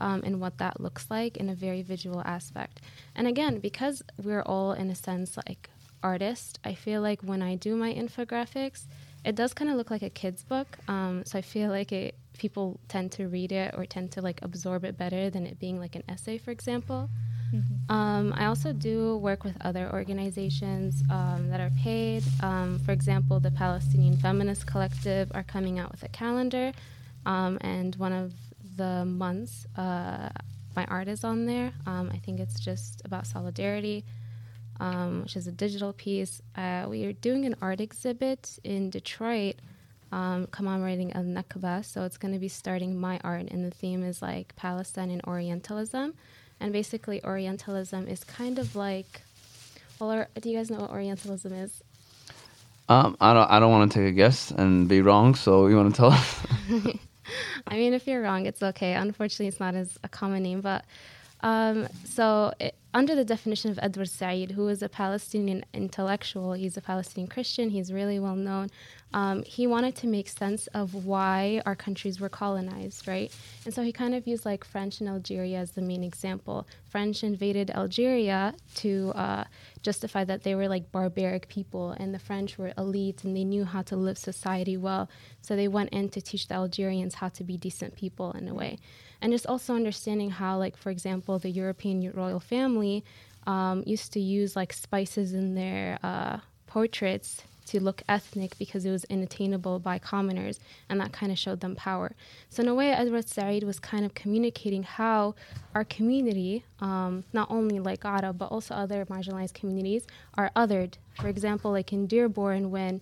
Um, 0.01 0.23
and 0.25 0.41
what 0.41 0.57
that 0.57 0.81
looks 0.81 1.09
like 1.09 1.37
in 1.37 1.47
a 1.47 1.55
very 1.55 1.81
visual 1.81 2.21
aspect. 2.25 2.81
And 3.15 3.27
again, 3.27 3.59
because 3.59 4.03
we're 4.21 4.41
all 4.41 4.73
in 4.73 4.89
a 4.89 4.95
sense 4.95 5.37
like 5.37 5.69
artists, 6.03 6.59
I 6.65 6.73
feel 6.73 7.01
like 7.01 7.21
when 7.21 7.41
I 7.41 7.55
do 7.55 7.77
my 7.77 7.93
infographics, 7.93 8.87
it 9.23 9.35
does 9.35 9.53
kind 9.53 9.71
of 9.71 9.77
look 9.77 9.89
like 9.89 10.03
a 10.03 10.09
kid's 10.09 10.43
book. 10.43 10.77
Um, 10.89 11.23
so 11.25 11.39
I 11.39 11.41
feel 11.41 11.69
like 11.69 11.93
it 11.93 12.15
people 12.37 12.79
tend 12.87 13.11
to 13.13 13.27
read 13.27 13.51
it 13.51 13.73
or 13.77 13.85
tend 13.85 14.11
to 14.11 14.21
like 14.21 14.41
absorb 14.41 14.83
it 14.83 14.97
better 14.97 15.29
than 15.29 15.47
it 15.47 15.59
being 15.59 15.79
like 15.79 15.95
an 15.95 16.03
essay, 16.07 16.37
for 16.37 16.51
example. 16.51 17.09
Um, 17.89 18.33
I 18.35 18.45
also 18.45 18.73
do 18.73 19.17
work 19.17 19.43
with 19.43 19.55
other 19.61 19.89
organizations 19.91 21.03
um, 21.11 21.49
that 21.49 21.59
are 21.59 21.71
paid. 21.81 22.23
Um, 22.41 22.79
for 22.79 22.91
example, 22.91 23.39
the 23.39 23.51
Palestinian 23.51 24.17
Feminist 24.17 24.65
Collective 24.65 25.31
are 25.33 25.43
coming 25.43 25.79
out 25.79 25.91
with 25.91 26.03
a 26.03 26.09
calendar, 26.09 26.71
um, 27.25 27.57
and 27.61 27.95
one 27.97 28.13
of 28.13 28.33
the 28.77 29.05
months, 29.05 29.67
uh, 29.77 30.29
my 30.75 30.85
art 30.85 31.07
is 31.07 31.23
on 31.23 31.45
there. 31.45 31.73
Um, 31.85 32.09
I 32.13 32.17
think 32.17 32.39
it's 32.39 32.59
just 32.59 33.01
about 33.05 33.27
solidarity, 33.27 34.03
um, 34.79 35.21
which 35.21 35.35
is 35.35 35.47
a 35.47 35.51
digital 35.51 35.93
piece. 35.93 36.41
Uh, 36.55 36.85
we 36.89 37.05
are 37.05 37.13
doing 37.13 37.45
an 37.45 37.55
art 37.61 37.79
exhibit 37.79 38.59
in 38.63 38.89
Detroit 38.89 39.55
commemorating 40.51 41.11
Al 41.13 41.23
Nakba. 41.23 41.83
So 41.83 42.03
it's 42.03 42.17
going 42.17 42.33
to 42.33 42.39
be 42.39 42.47
starting 42.47 42.99
my 42.99 43.19
art, 43.23 43.47
and 43.51 43.65
the 43.65 43.71
theme 43.71 44.03
is 44.03 44.21
like 44.21 44.55
Palestine 44.55 45.11
and 45.11 45.21
Orientalism. 45.25 46.13
And 46.59 46.71
basically, 46.71 47.23
Orientalism 47.23 48.07
is 48.07 48.23
kind 48.23 48.59
of 48.59 48.75
like, 48.75 49.21
well, 49.99 50.11
or, 50.11 50.27
do 50.39 50.49
you 50.49 50.57
guys 50.57 50.71
know 50.71 50.79
what 50.79 50.91
Orientalism 50.91 51.53
is? 51.53 51.83
Um, 52.87 53.17
I 53.19 53.33
don't. 53.33 53.49
I 53.49 53.59
don't 53.59 53.71
want 53.71 53.91
to 53.91 53.99
take 53.99 54.07
a 54.07 54.11
guess 54.11 54.51
and 54.51 54.87
be 54.87 55.01
wrong. 55.01 55.35
So 55.35 55.67
you 55.67 55.75
want 55.75 55.93
to 55.93 55.97
tell 55.97 56.11
us? 56.11 56.45
I 57.67 57.75
mean, 57.77 57.93
if 57.93 58.07
you're 58.07 58.21
wrong, 58.21 58.45
it's 58.45 58.61
okay. 58.61 58.93
Unfortunately, 58.93 59.47
it's 59.47 59.59
not 59.59 59.73
as 59.73 59.97
a 60.03 60.07
common 60.07 60.43
name, 60.43 60.61
but 60.61 60.85
um, 61.45 61.87
so 62.05 62.51
it, 62.59 62.73
under 62.95 63.13
the 63.13 63.23
definition 63.23 63.69
of 63.69 63.77
Edward 63.83 64.09
Said, 64.09 64.51
who 64.51 64.67
is 64.67 64.81
a 64.81 64.89
Palestinian 64.89 65.63
intellectual, 65.73 66.53
he's 66.53 66.75
a 66.75 66.81
Palestinian 66.81 67.29
Christian. 67.29 67.69
He's 67.69 67.93
really 67.93 68.19
well 68.19 68.35
known. 68.35 68.69
Um, 69.13 69.43
he 69.43 69.67
wanted 69.67 69.95
to 69.97 70.07
make 70.07 70.27
sense 70.27 70.65
of 70.67 71.05
why 71.05 71.61
our 71.67 71.75
countries 71.75 72.19
were 72.19 72.29
colonized, 72.29 73.07
right? 73.07 73.31
And 73.63 73.73
so 73.73 73.83
he 73.83 73.91
kind 73.91 74.15
of 74.15 74.25
used 74.25 74.43
like 74.43 74.63
French 74.63 75.01
and 75.01 75.09
Algeria 75.09 75.59
as 75.59 75.71
the 75.71 75.81
main 75.81 76.03
example. 76.03 76.67
French 76.89 77.23
invaded 77.23 77.69
Algeria 77.69 78.55
to 78.75 79.11
uh, 79.13 79.43
justify 79.83 80.23
that 80.23 80.43
they 80.43 80.55
were 80.55 80.67
like 80.67 80.91
barbaric 80.91 81.47
people, 81.47 81.91
and 81.91 82.11
the 82.11 82.19
French 82.19 82.57
were 82.57 82.73
elite 82.75 83.23
and 83.23 83.35
they 83.35 83.43
knew 83.43 83.65
how 83.65 83.83
to 83.83 83.95
live 83.95 84.17
society 84.17 84.77
well. 84.77 85.09
So 85.41 85.55
they 85.55 85.67
went 85.67 85.91
in 85.91 86.09
to 86.09 86.21
teach 86.21 86.47
the 86.47 86.55
Algerians 86.55 87.15
how 87.15 87.29
to 87.29 87.43
be 87.43 87.55
decent 87.57 87.95
people 87.95 88.31
in 88.31 88.47
a 88.47 88.53
way. 88.55 88.79
And 89.21 89.31
just 89.31 89.47
also 89.47 89.73
understanding 89.75 90.29
how, 90.29 90.57
like, 90.57 90.77
for 90.77 90.89
example, 90.89 91.39
the 91.39 91.49
European 91.49 92.11
royal 92.13 92.39
family 92.39 93.03
um, 93.47 93.83
used 93.85 94.11
to 94.13 94.19
use 94.19 94.55
like 94.55 94.73
spices 94.73 95.33
in 95.33 95.55
their 95.55 95.99
uh, 96.03 96.39
portraits 96.67 97.43
to 97.67 97.81
look 97.81 98.03
ethnic 98.07 98.57
because 98.57 98.85
it 98.85 98.91
was 98.91 99.05
unattainable 99.09 99.79
by 99.79 99.97
commoners, 99.97 100.59
and 100.87 100.99
that 101.01 101.11
kind 101.11 101.31
of 101.31 101.37
showed 101.37 101.59
them 101.61 101.75
power. 101.75 102.11
So, 102.49 102.61
in 102.61 102.69
a 102.69 102.75
way, 102.75 102.91
Edward 102.91 103.27
Said 103.27 103.63
was 103.63 103.79
kind 103.79 104.05
of 104.05 104.13
communicating 104.13 104.83
how 104.83 105.35
our 105.73 105.83
community, 105.83 106.63
um, 106.79 107.23
not 107.33 107.49
only 107.49 107.79
like 107.79 108.05
Arab, 108.05 108.37
but 108.37 108.51
also 108.51 108.75
other 108.75 109.05
marginalized 109.05 109.53
communities, 109.53 110.05
are 110.35 110.51
othered. 110.55 110.93
For 111.19 111.27
example, 111.27 111.71
like 111.71 111.91
in 111.91 112.05
Dearborn, 112.05 112.71
when 112.71 113.01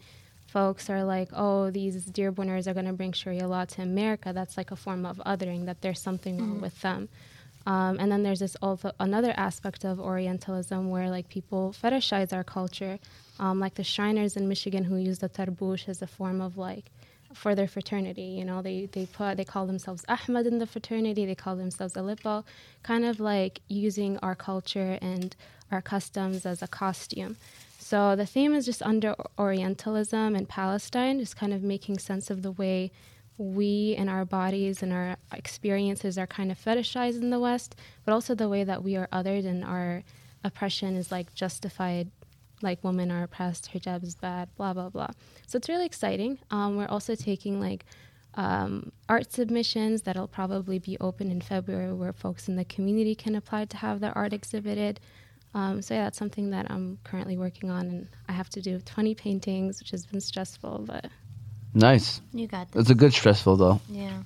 folks 0.53 0.87
are 0.87 1.03
like, 1.03 1.29
oh, 1.33 1.71
these 1.71 2.05
Dearborners 2.05 2.67
are 2.67 2.75
going 2.75 2.85
to 2.85 2.93
bring 2.93 3.11
Sharia 3.11 3.47
law 3.47 3.65
to 3.65 3.81
America, 3.81 4.31
that's 4.31 4.55
like 4.55 4.69
a 4.69 4.75
form 4.75 5.03
of 5.03 5.17
othering, 5.25 5.65
that 5.65 5.81
there's 5.81 5.99
something 5.99 6.37
wrong 6.37 6.61
with 6.61 6.79
them. 6.81 7.09
Um, 7.65 7.97
and 7.99 8.11
then 8.11 8.21
there's 8.23 8.39
this 8.45 8.55
also 8.61 8.91
another 8.99 9.33
aspect 9.35 9.83
of 9.83 9.99
Orientalism 9.99 10.89
where 10.93 11.09
like 11.09 11.27
people 11.29 11.73
fetishize 11.81 12.31
our 12.37 12.43
culture, 12.43 12.99
um, 13.39 13.59
like 13.59 13.75
the 13.75 13.83
Shriners 13.83 14.37
in 14.37 14.47
Michigan 14.47 14.83
who 14.83 14.97
use 14.97 15.19
the 15.19 15.29
tarbush 15.29 15.87
as 15.87 16.01
a 16.01 16.07
form 16.07 16.39
of 16.41 16.57
like 16.57 16.91
for 17.33 17.55
their 17.55 17.67
fraternity. 17.67 18.29
You 18.39 18.45
know, 18.45 18.61
they 18.61 18.87
they 18.91 19.05
put 19.05 19.37
they 19.37 19.45
call 19.45 19.65
themselves 19.65 20.05
Ahmed 20.07 20.45
in 20.45 20.59
the 20.59 20.67
fraternity. 20.67 21.25
They 21.25 21.39
call 21.45 21.55
themselves 21.55 21.95
Aleppo, 21.95 22.43
kind 22.83 23.05
of 23.05 23.19
like 23.19 23.61
using 23.69 24.17
our 24.19 24.35
culture 24.35 24.99
and 25.01 25.35
our 25.71 25.81
customs 25.81 26.45
as 26.45 26.61
a 26.61 26.67
costume. 26.67 27.37
So 27.83 28.15
the 28.15 28.25
theme 28.25 28.53
is 28.53 28.65
just 28.65 28.81
under 28.81 29.13
Orientalism 29.37 30.35
and 30.35 30.47
Palestine, 30.47 31.19
just 31.19 31.35
kind 31.35 31.53
of 31.53 31.63
making 31.63 31.99
sense 31.99 32.29
of 32.29 32.41
the 32.41 32.51
way 32.51 32.91
we 33.37 33.93
and 33.97 34.09
our 34.09 34.23
bodies 34.23 34.81
and 34.81 34.93
our 34.93 35.17
experiences 35.33 36.17
are 36.17 36.25
kind 36.25 36.49
of 36.49 36.57
fetishized 36.57 37.21
in 37.21 37.29
the 37.29 37.41
West, 37.41 37.75
but 38.05 38.13
also 38.13 38.35
the 38.35 38.47
way 38.47 38.63
that 38.63 38.83
we 38.83 38.95
are 38.95 39.09
othered 39.11 39.45
and 39.45 39.65
our 39.65 40.01
oppression 40.45 40.95
is 40.95 41.11
like 41.11 41.35
justified, 41.35 42.09
like 42.61 42.81
women 42.85 43.11
are 43.11 43.23
oppressed, 43.23 43.69
hijab 43.73 44.01
is 44.01 44.15
bad, 44.15 44.47
blah, 44.55 44.71
blah, 44.71 44.87
blah. 44.87 45.09
So 45.45 45.57
it's 45.57 45.67
really 45.67 45.85
exciting. 45.85 46.39
Um, 46.51 46.77
we're 46.77 46.87
also 46.87 47.15
taking 47.15 47.59
like 47.59 47.83
um, 48.35 48.93
art 49.09 49.33
submissions 49.33 50.03
that'll 50.03 50.29
probably 50.29 50.79
be 50.79 50.97
open 51.01 51.29
in 51.29 51.41
February 51.41 51.91
where 51.91 52.13
folks 52.13 52.47
in 52.47 52.55
the 52.55 52.65
community 52.65 53.13
can 53.13 53.35
apply 53.35 53.65
to 53.65 53.77
have 53.77 53.99
their 53.99 54.17
art 54.17 54.31
exhibited. 54.31 55.01
Um, 55.55 55.81
so 55.81 55.93
yeah, 55.93 56.05
that's 56.05 56.17
something 56.17 56.49
that 56.49 56.69
I'm 56.71 56.97
currently 57.03 57.37
working 57.37 57.69
on, 57.69 57.85
and 57.87 58.07
I 58.27 58.31
have 58.31 58.49
to 58.51 58.61
do 58.61 58.79
20 58.79 59.13
paintings, 59.13 59.79
which 59.79 59.91
has 59.91 60.05
been 60.05 60.21
stressful, 60.21 60.85
but 60.87 61.05
Nice. 61.73 62.21
You 62.33 62.47
got 62.47 62.71
this. 62.71 62.81
It's 62.81 62.89
a 62.89 62.95
good 62.95 63.13
stressful 63.13 63.57
though. 63.57 63.79
Yeah. 63.89 64.21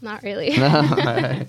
not 0.00 0.22
really. 0.22 0.56
All 0.60 0.68
right. 0.68 1.46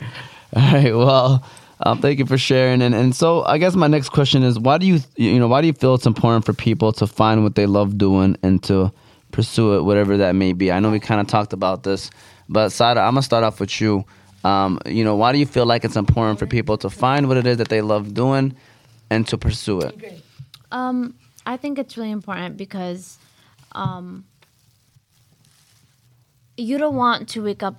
All 0.55 0.61
right. 0.73 0.95
Well, 0.95 1.45
um, 1.81 2.01
thank 2.01 2.19
you 2.19 2.25
for 2.25 2.37
sharing. 2.37 2.81
And 2.81 2.95
and 2.95 3.15
so 3.15 3.43
I 3.43 3.57
guess 3.57 3.75
my 3.75 3.87
next 3.87 4.09
question 4.09 4.43
is, 4.43 4.57
why 4.59 4.77
do 4.77 4.85
you 4.85 4.99
you 5.15 5.39
know 5.39 5.47
why 5.47 5.61
do 5.61 5.67
you 5.67 5.73
feel 5.73 5.93
it's 5.95 6.05
important 6.05 6.45
for 6.45 6.53
people 6.53 6.91
to 6.93 7.07
find 7.07 7.43
what 7.43 7.55
they 7.55 7.65
love 7.65 7.97
doing 7.97 8.37
and 8.41 8.63
to 8.63 8.91
pursue 9.31 9.75
it, 9.75 9.83
whatever 9.83 10.17
that 10.17 10.33
may 10.33 10.53
be? 10.53 10.71
I 10.71 10.79
know 10.79 10.89
we 10.91 10.99
kind 10.99 11.21
of 11.21 11.27
talked 11.27 11.53
about 11.53 11.83
this, 11.83 12.09
but 12.49 12.69
Sada, 12.69 13.01
I'm 13.01 13.13
gonna 13.13 13.21
start 13.21 13.43
off 13.43 13.59
with 13.59 13.79
you. 13.79 14.05
Um, 14.43 14.79
you 14.85 15.03
know, 15.03 15.15
why 15.15 15.31
do 15.31 15.37
you 15.37 15.45
feel 15.45 15.65
like 15.65 15.85
it's 15.85 15.95
important 15.95 16.39
for 16.39 16.45
people 16.45 16.77
to 16.79 16.89
find 16.89 17.27
what 17.27 17.37
it 17.37 17.47
is 17.47 17.57
that 17.57 17.69
they 17.69 17.81
love 17.81 18.13
doing 18.13 18.55
and 19.13 19.27
to 19.27 19.37
pursue 19.37 19.79
it? 19.81 20.21
Um, 20.71 21.15
I 21.45 21.57
think 21.57 21.77
it's 21.77 21.97
really 21.97 22.11
important 22.11 22.57
because 22.57 23.17
um, 23.73 24.25
you 26.57 26.77
don't 26.77 26.95
want 26.95 27.29
to 27.29 27.43
wake 27.43 27.63
up 27.63 27.75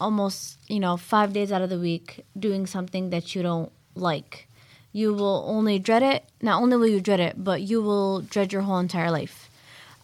almost, 0.00 0.58
you 0.68 0.80
know, 0.80 0.96
five 0.96 1.32
days 1.32 1.52
out 1.52 1.62
of 1.62 1.70
the 1.70 1.78
week 1.78 2.24
doing 2.38 2.66
something 2.66 3.10
that 3.10 3.34
you 3.34 3.42
don't 3.42 3.70
like. 3.94 4.48
You 4.92 5.14
will 5.14 5.44
only 5.46 5.78
dread 5.78 6.02
it. 6.02 6.24
Not 6.40 6.62
only 6.62 6.76
will 6.76 6.88
you 6.88 7.00
dread 7.00 7.20
it, 7.20 7.42
but 7.42 7.62
you 7.62 7.80
will 7.80 8.20
dread 8.20 8.52
your 8.52 8.62
whole 8.62 8.78
entire 8.78 9.10
life. 9.10 9.50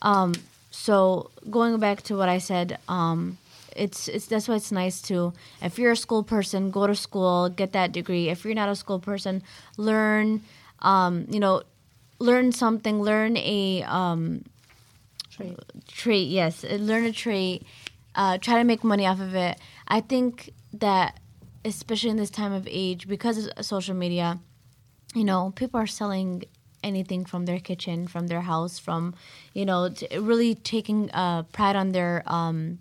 Um, 0.00 0.34
so 0.70 1.30
going 1.50 1.78
back 1.78 2.02
to 2.04 2.16
what 2.16 2.28
I 2.28 2.38
said, 2.38 2.78
um, 2.88 3.38
it's 3.76 4.08
it's 4.08 4.26
that's 4.26 4.48
why 4.48 4.56
it's 4.56 4.72
nice 4.72 5.00
to 5.02 5.32
if 5.62 5.78
you're 5.78 5.92
a 5.92 5.96
school 5.96 6.22
person, 6.22 6.70
go 6.70 6.86
to 6.86 6.94
school, 6.94 7.48
get 7.48 7.72
that 7.72 7.92
degree. 7.92 8.28
If 8.28 8.44
you're 8.44 8.54
not 8.54 8.68
a 8.68 8.76
school 8.76 8.98
person, 8.98 9.42
learn, 9.76 10.42
um, 10.80 11.26
you 11.30 11.40
know, 11.40 11.62
learn 12.18 12.52
something, 12.52 13.00
learn 13.00 13.36
a 13.36 13.82
um, 13.84 14.44
Trait. 15.30 15.58
trait. 15.86 16.28
Yes, 16.28 16.64
learn 16.64 17.04
a 17.04 17.12
trait. 17.12 17.64
Uh, 18.14 18.38
try 18.38 18.58
to 18.58 18.64
make 18.64 18.82
money 18.82 19.06
off 19.06 19.20
of 19.20 19.34
it. 19.34 19.58
I 19.86 20.00
think 20.00 20.52
that 20.72 21.18
especially 21.64 22.10
in 22.10 22.16
this 22.16 22.30
time 22.30 22.52
of 22.52 22.66
age, 22.70 23.08
because 23.08 23.46
of 23.46 23.64
social 23.64 23.94
media, 23.94 24.38
you 25.14 25.24
know, 25.24 25.52
people 25.54 25.78
are 25.80 25.86
selling 25.86 26.44
anything 26.82 27.24
from 27.24 27.44
their 27.46 27.58
kitchen, 27.58 28.06
from 28.06 28.28
their 28.28 28.42
house, 28.42 28.78
from 28.78 29.14
you 29.54 29.64
know, 29.64 29.88
t- 29.88 30.06
really 30.18 30.54
taking 30.54 31.10
uh, 31.12 31.42
pride 31.44 31.76
on 31.76 31.92
their 31.92 32.22
um, 32.26 32.78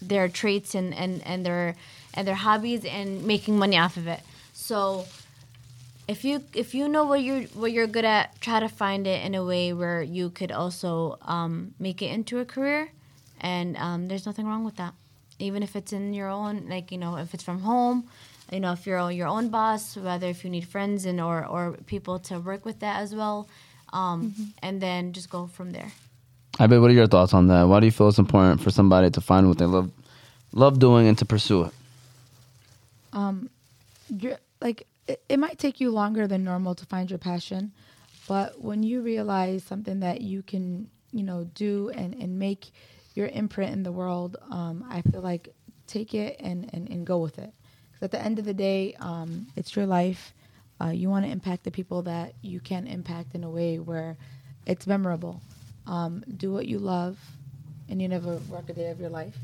their 0.00 0.28
traits 0.28 0.74
and, 0.74 0.94
and, 0.94 1.24
and 1.26 1.44
their 1.44 1.74
and 2.14 2.26
their 2.26 2.34
hobbies 2.36 2.84
and 2.84 3.24
making 3.24 3.58
money 3.58 3.76
off 3.78 3.96
of 3.96 4.06
it. 4.06 4.20
So 4.52 5.06
if 6.08 6.24
you 6.24 6.42
if 6.54 6.74
you 6.74 6.88
know 6.88 7.04
what 7.04 7.22
you're 7.22 7.42
what 7.54 7.70
you're 7.70 7.86
good 7.86 8.04
at, 8.04 8.40
try 8.40 8.58
to 8.60 8.68
find 8.68 9.06
it 9.06 9.24
in 9.24 9.34
a 9.34 9.44
way 9.44 9.72
where 9.72 10.02
you 10.02 10.30
could 10.30 10.50
also 10.50 11.18
um, 11.22 11.74
make 11.78 12.00
it 12.02 12.10
into 12.10 12.38
a 12.38 12.44
career, 12.44 12.90
and 13.40 13.76
um, 13.76 14.08
there's 14.08 14.26
nothing 14.26 14.46
wrong 14.46 14.64
with 14.64 14.76
that. 14.76 14.94
Even 15.38 15.62
if 15.62 15.76
it's 15.76 15.92
in 15.92 16.14
your 16.14 16.28
own, 16.28 16.66
like 16.68 16.90
you 16.90 16.98
know, 16.98 17.16
if 17.16 17.34
it's 17.34 17.44
from 17.44 17.60
home, 17.60 18.08
you 18.50 18.58
know, 18.58 18.72
if 18.72 18.86
you're 18.86 19.10
your 19.10 19.28
own 19.28 19.50
boss, 19.50 19.96
whether 19.96 20.28
if 20.28 20.44
you 20.44 20.50
need 20.50 20.66
friends 20.66 21.04
and 21.04 21.20
or 21.20 21.44
or 21.46 21.72
people 21.86 22.18
to 22.20 22.40
work 22.40 22.64
with 22.64 22.80
that 22.80 23.00
as 23.00 23.14
well, 23.14 23.46
um, 23.92 24.34
and 24.62 24.80
then 24.80 25.12
just 25.12 25.30
go 25.30 25.46
from 25.46 25.70
there. 25.70 25.92
I 26.58 26.66
bet. 26.66 26.80
What 26.80 26.90
are 26.90 26.94
your 26.94 27.06
thoughts 27.06 27.34
on 27.34 27.46
that? 27.48 27.64
Why 27.64 27.80
do 27.80 27.86
you 27.86 27.92
feel 27.92 28.08
it's 28.08 28.18
important 28.18 28.60
for 28.60 28.70
somebody 28.70 29.10
to 29.10 29.20
find 29.20 29.46
what 29.46 29.58
they 29.58 29.66
love, 29.66 29.90
love 30.52 30.78
doing, 30.78 31.06
and 31.06 31.16
to 31.18 31.24
pursue 31.24 31.64
it? 31.64 31.72
um 33.12 33.48
you're 34.08 34.38
like 34.60 34.86
it, 35.08 35.22
it 35.28 35.38
might 35.38 35.58
take 35.58 35.80
you 35.80 35.90
longer 35.90 36.26
than 36.26 36.44
normal 36.44 36.74
to 36.74 36.86
find 36.86 37.10
your 37.10 37.18
passion 37.18 37.72
but 38.28 38.60
when 38.60 38.82
you 38.82 39.00
realize 39.02 39.64
something 39.64 40.00
that 40.00 40.20
you 40.20 40.42
can 40.42 40.88
you 41.12 41.22
know 41.24 41.44
do 41.54 41.90
and 41.90 42.14
and 42.14 42.38
make 42.38 42.70
your 43.14 43.26
imprint 43.28 43.72
in 43.72 43.82
the 43.82 43.92
world 43.92 44.36
um 44.50 44.84
i 44.90 45.00
feel 45.02 45.20
like 45.22 45.54
take 45.88 46.14
it 46.14 46.36
and 46.38 46.70
and, 46.72 46.88
and 46.88 47.06
go 47.06 47.18
with 47.18 47.38
it. 47.38 47.52
Because 47.90 48.04
at 48.04 48.10
the 48.12 48.22
end 48.22 48.38
of 48.38 48.44
the 48.44 48.54
day 48.54 48.94
um 49.00 49.48
it's 49.56 49.74
your 49.74 49.86
life. 49.86 50.34
Uh, 50.80 50.90
you 50.90 51.10
want 51.10 51.24
to 51.24 51.32
impact 51.32 51.64
the 51.64 51.72
people 51.72 52.02
that 52.02 52.34
you 52.40 52.60
can 52.60 52.86
impact 52.86 53.34
in 53.34 53.42
a 53.42 53.50
way 53.50 53.80
where 53.80 54.16
it's 54.64 54.86
memorable. 54.86 55.40
Um, 55.88 56.22
do 56.36 56.52
what 56.52 56.68
you 56.68 56.78
love 56.78 57.18
and 57.88 58.00
you 58.00 58.06
never 58.06 58.36
work 58.48 58.68
a 58.68 58.74
day 58.74 58.90
of 58.90 59.00
your 59.00 59.10
life. 59.10 59.36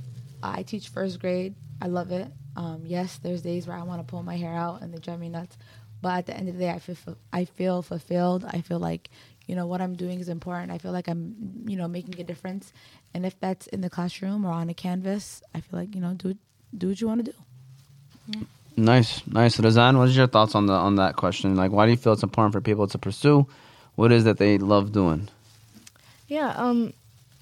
I 0.45 0.63
teach 0.63 0.91
first 0.91 1.19
grade. 1.19 1.57
I 1.81 1.87
love 1.87 2.11
it. 2.11 2.29
Um, 2.57 2.83
yes, 2.85 3.19
there's 3.23 3.43
days 3.43 3.67
where 3.67 3.77
I 3.77 3.83
want 3.83 4.01
to 4.01 4.11
pull 4.11 4.23
my 4.23 4.37
hair 4.37 4.55
out 4.55 4.83
and 4.83 4.93
they 4.93 4.99
drive 4.99 5.21
me 5.21 5.29
nuts, 5.29 5.57
but 6.01 6.19
at 6.19 6.27
the 6.27 6.37
end 6.37 6.49
of 6.49 6.55
the 6.55 6.61
day, 6.61 6.71
I 6.71 6.79
feel 6.79 7.17
I 7.33 7.45
feel 7.45 7.83
fulfilled. 7.83 8.45
I 8.49 8.61
feel 8.61 8.79
like 8.79 9.11
you 9.47 9.55
know 9.55 9.67
what 9.67 9.81
I'm 9.81 9.95
doing 9.95 10.21
is 10.21 10.29
important. 10.29 10.71
I 10.71 10.79
feel 10.79 10.93
like 10.93 11.09
I'm 11.09 11.65
you 11.67 11.77
know 11.77 11.89
making 11.89 12.21
a 12.21 12.25
difference, 12.25 12.73
and 13.13 13.27
if 13.27 13.39
that's 13.41 13.67
in 13.69 13.81
the 13.81 13.91
classroom 13.91 14.45
or 14.45 14.51
on 14.51 14.69
a 14.71 14.75
canvas, 14.75 15.43
I 15.55 15.61
feel 15.61 15.81
like 15.81 15.95
you 15.95 16.01
know 16.01 16.15
do 16.15 16.37
do 16.77 16.89
what 16.89 17.01
you 17.01 17.09
want 17.09 17.25
to 17.25 17.33
do. 17.33 18.47
Nice, 18.77 19.25
nice. 19.27 19.57
Razan, 19.59 19.99
what 19.99 20.09
is 20.09 20.17
your 20.17 20.27
thoughts 20.27 20.55
on 20.55 20.67
the 20.67 20.73
on 20.73 20.97
that 20.97 21.17
question? 21.17 21.57
Like, 21.57 21.73
why 21.73 21.87
do 21.87 21.93
you 21.93 21.97
feel 21.97 22.13
it's 22.13 22.23
important 22.23 22.53
for 22.53 22.61
people 22.61 22.87
to 22.89 22.99
pursue 22.99 23.47
what 23.95 24.13
is 24.13 24.25
that 24.25 24.39
they 24.39 24.59
love 24.59 24.93
doing? 24.93 25.29
Yeah, 26.29 26.51
um, 26.57 26.93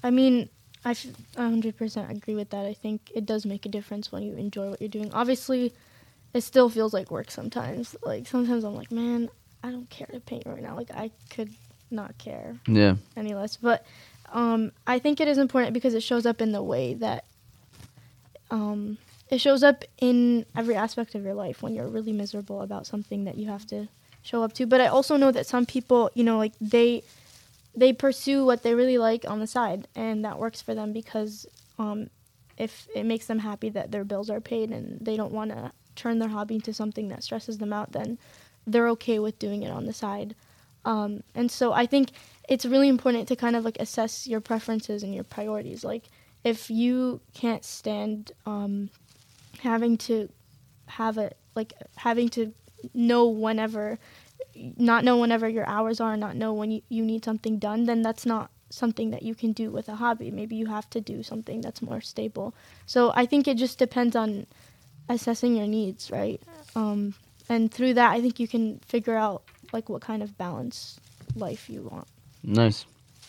I 0.03 0.11
mean, 0.11 0.49
I 0.85 0.91
f- 0.91 1.05
100% 1.35 2.09
agree 2.11 2.35
with 2.35 2.49
that. 2.49 2.65
I 2.65 2.73
think 2.73 3.11
it 3.15 3.25
does 3.25 3.45
make 3.45 3.65
a 3.65 3.69
difference 3.69 4.11
when 4.11 4.23
you 4.23 4.33
enjoy 4.35 4.69
what 4.69 4.81
you're 4.81 4.89
doing. 4.89 5.11
Obviously, 5.13 5.73
it 6.33 6.41
still 6.41 6.69
feels 6.69 6.93
like 6.93 7.09
work 7.11 7.31
sometimes. 7.31 7.95
Like, 8.03 8.27
sometimes 8.27 8.63
I'm 8.63 8.75
like, 8.75 8.91
man, 8.91 9.29
I 9.63 9.71
don't 9.71 9.89
care 9.89 10.07
to 10.07 10.19
paint 10.19 10.43
right 10.45 10.61
now. 10.61 10.75
Like, 10.75 10.91
I 10.93 11.11
could 11.29 11.51
not 11.89 12.17
care 12.17 12.57
Yeah, 12.67 12.95
any 13.15 13.33
less. 13.33 13.55
But 13.55 13.85
um, 14.33 14.71
I 14.85 14.99
think 14.99 15.21
it 15.21 15.27
is 15.27 15.37
important 15.37 15.73
because 15.73 15.93
it 15.93 16.03
shows 16.03 16.25
up 16.25 16.41
in 16.41 16.51
the 16.51 16.63
way 16.63 16.95
that 16.95 17.23
um, 18.51 18.97
it 19.29 19.39
shows 19.39 19.63
up 19.63 19.83
in 19.99 20.45
every 20.55 20.75
aspect 20.75 21.15
of 21.15 21.23
your 21.23 21.33
life 21.33 21.61
when 21.61 21.73
you're 21.75 21.87
really 21.87 22.11
miserable 22.13 22.61
about 22.61 22.85
something 22.85 23.23
that 23.25 23.37
you 23.37 23.47
have 23.47 23.65
to 23.67 23.87
show 24.21 24.43
up 24.43 24.53
to. 24.53 24.65
But 24.65 24.81
I 24.81 24.87
also 24.87 25.17
know 25.17 25.31
that 25.31 25.45
some 25.47 25.65
people, 25.65 26.11
you 26.13 26.23
know, 26.23 26.37
like 26.37 26.53
they 26.59 27.03
they 27.75 27.93
pursue 27.93 28.45
what 28.45 28.63
they 28.63 28.75
really 28.75 28.97
like 28.97 29.25
on 29.27 29.39
the 29.39 29.47
side, 29.47 29.87
and 29.95 30.23
that 30.25 30.39
works 30.39 30.61
for 30.61 30.75
them 30.75 30.93
because 30.93 31.45
um, 31.79 32.09
if 32.57 32.87
it 32.95 33.05
makes 33.05 33.25
them 33.25 33.39
happy 33.39 33.69
that 33.69 33.91
their 33.91 34.03
bills 34.03 34.29
are 34.29 34.41
paid 34.41 34.69
and 34.71 35.03
they 35.03 35.17
don't 35.17 35.31
want 35.31 35.51
to 35.51 35.71
turn 35.95 36.19
their 36.19 36.29
hobby 36.29 36.55
into 36.55 36.73
something 36.73 37.07
that 37.09 37.23
stresses 37.23 37.57
them 37.57 37.73
out, 37.73 37.91
then 37.91 38.17
they're 38.65 38.89
okay 38.89 39.19
with 39.19 39.39
doing 39.39 39.63
it 39.63 39.71
on 39.71 39.85
the 39.85 39.93
side. 39.93 40.35
Um, 40.85 41.23
and 41.33 41.49
so 41.49 41.71
I 41.73 41.85
think 41.85 42.09
it's 42.49 42.65
really 42.65 42.89
important 42.89 43.27
to 43.29 43.35
kind 43.35 43.55
of 43.55 43.63
like 43.63 43.77
assess 43.79 44.27
your 44.27 44.41
preferences 44.41 45.03
and 45.03 45.13
your 45.13 45.23
priorities. 45.23 45.83
Like 45.83 46.03
if 46.43 46.69
you 46.69 47.21
can't 47.33 47.63
stand 47.63 48.31
um, 48.45 48.89
having 49.59 49.97
to 49.97 50.29
have 50.87 51.17
a 51.17 51.31
like 51.55 51.73
having 51.95 52.29
to 52.29 52.53
know 52.93 53.27
whenever 53.27 53.97
not 54.77 55.03
know 55.03 55.17
whenever 55.17 55.47
your 55.49 55.67
hours 55.67 55.99
are 55.99 56.15
not 56.15 56.35
know 56.35 56.53
when 56.53 56.71
you, 56.71 56.81
you 56.89 57.03
need 57.03 57.23
something 57.23 57.57
done 57.57 57.85
then 57.85 58.01
that's 58.01 58.25
not 58.25 58.49
something 58.69 59.11
that 59.11 59.21
you 59.23 59.35
can 59.35 59.51
do 59.51 59.69
with 59.71 59.87
a 59.87 59.95
hobby 59.95 60.31
maybe 60.31 60.55
you 60.55 60.65
have 60.67 60.89
to 60.89 60.99
do 61.01 61.21
something 61.23 61.61
that's 61.61 61.81
more 61.81 62.01
stable 62.01 62.53
so 62.85 63.11
i 63.15 63.25
think 63.25 63.47
it 63.47 63.57
just 63.57 63.77
depends 63.77 64.15
on 64.15 64.45
assessing 65.09 65.55
your 65.55 65.67
needs 65.67 66.09
right 66.11 66.41
um, 66.75 67.13
and 67.49 67.71
through 67.71 67.93
that 67.93 68.11
i 68.11 68.21
think 68.21 68.39
you 68.39 68.47
can 68.47 68.79
figure 68.79 69.15
out 69.15 69.43
like 69.73 69.89
what 69.89 70.01
kind 70.01 70.23
of 70.23 70.37
balance 70.37 70.99
life 71.35 71.69
you 71.69 71.83
want 71.83 72.07
nice. 72.43 72.85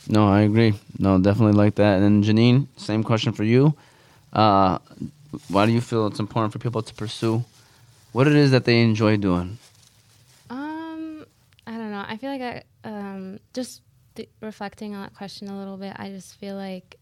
No, 0.09 0.29
I 0.29 0.43
agree. 0.43 0.75
No, 0.99 1.19
definitely 1.19 1.55
like 1.55 1.77
that. 1.77 2.03
And 2.03 2.23
Janine, 2.23 2.67
same 2.77 3.03
question 3.03 3.33
for 3.33 3.45
you. 3.45 3.75
Uh, 4.33 4.79
why 5.49 5.67
do 5.67 5.73
you 5.73 5.81
feel 5.81 6.07
it's 6.07 6.21
important 6.21 6.53
for 6.53 6.59
people 6.59 6.83
to 6.83 6.95
pursue 6.95 7.45
what 8.13 8.27
it 8.27 8.35
is 8.35 8.51
that 8.51 8.65
they 8.65 8.83
enjoy 8.83 9.17
doing? 9.17 9.59
I 12.05 12.09
know. 12.09 12.15
I 12.15 12.17
feel 12.17 12.31
like 12.31 12.65
I 12.85 12.89
um 12.89 13.39
just 13.53 13.83
th- 14.15 14.29
reflecting 14.41 14.95
on 14.95 15.03
that 15.03 15.15
question 15.15 15.49
a 15.49 15.59
little 15.59 15.77
bit. 15.77 15.95
I 15.97 16.11
just 16.11 16.37
feel 16.37 16.57
like 16.57 16.99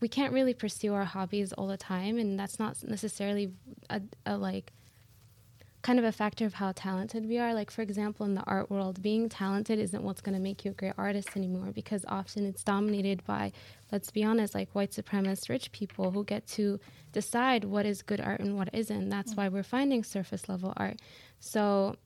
we 0.00 0.08
can't 0.08 0.32
really 0.32 0.54
pursue 0.54 0.92
our 0.94 1.04
hobbies 1.04 1.52
all 1.54 1.66
the 1.66 1.76
time, 1.76 2.18
and 2.18 2.38
that's 2.38 2.58
not 2.58 2.82
necessarily 2.84 3.52
a, 3.90 4.02
a 4.26 4.36
like 4.36 4.72
kind 5.82 5.98
of 5.98 6.04
a 6.04 6.12
factor 6.12 6.46
of 6.46 6.54
how 6.54 6.72
talented 6.72 7.28
we 7.28 7.38
are. 7.38 7.54
Like 7.54 7.70
for 7.70 7.82
example, 7.82 8.24
in 8.26 8.34
the 8.34 8.42
art 8.44 8.70
world, 8.70 9.02
being 9.02 9.28
talented 9.28 9.78
isn't 9.78 10.02
what's 10.02 10.20
going 10.20 10.36
to 10.36 10.40
make 10.40 10.64
you 10.64 10.70
a 10.70 10.74
great 10.74 10.94
artist 10.96 11.30
anymore 11.36 11.72
because 11.74 12.04
often 12.06 12.46
it's 12.46 12.62
dominated 12.62 13.24
by, 13.24 13.52
let's 13.90 14.10
be 14.10 14.22
honest, 14.22 14.54
like 14.54 14.74
white 14.74 14.92
supremacist 14.92 15.48
rich 15.48 15.72
people 15.72 16.12
who 16.12 16.24
get 16.24 16.46
to 16.46 16.78
decide 17.12 17.64
what 17.64 17.84
is 17.86 18.02
good 18.02 18.20
art 18.20 18.40
and 18.40 18.56
what 18.56 18.70
isn't. 18.72 19.08
That's 19.08 19.34
why 19.34 19.48
we're 19.48 19.64
finding 19.64 20.04
surface 20.04 20.48
level 20.48 20.72
art. 20.76 21.00
So, 21.40 21.96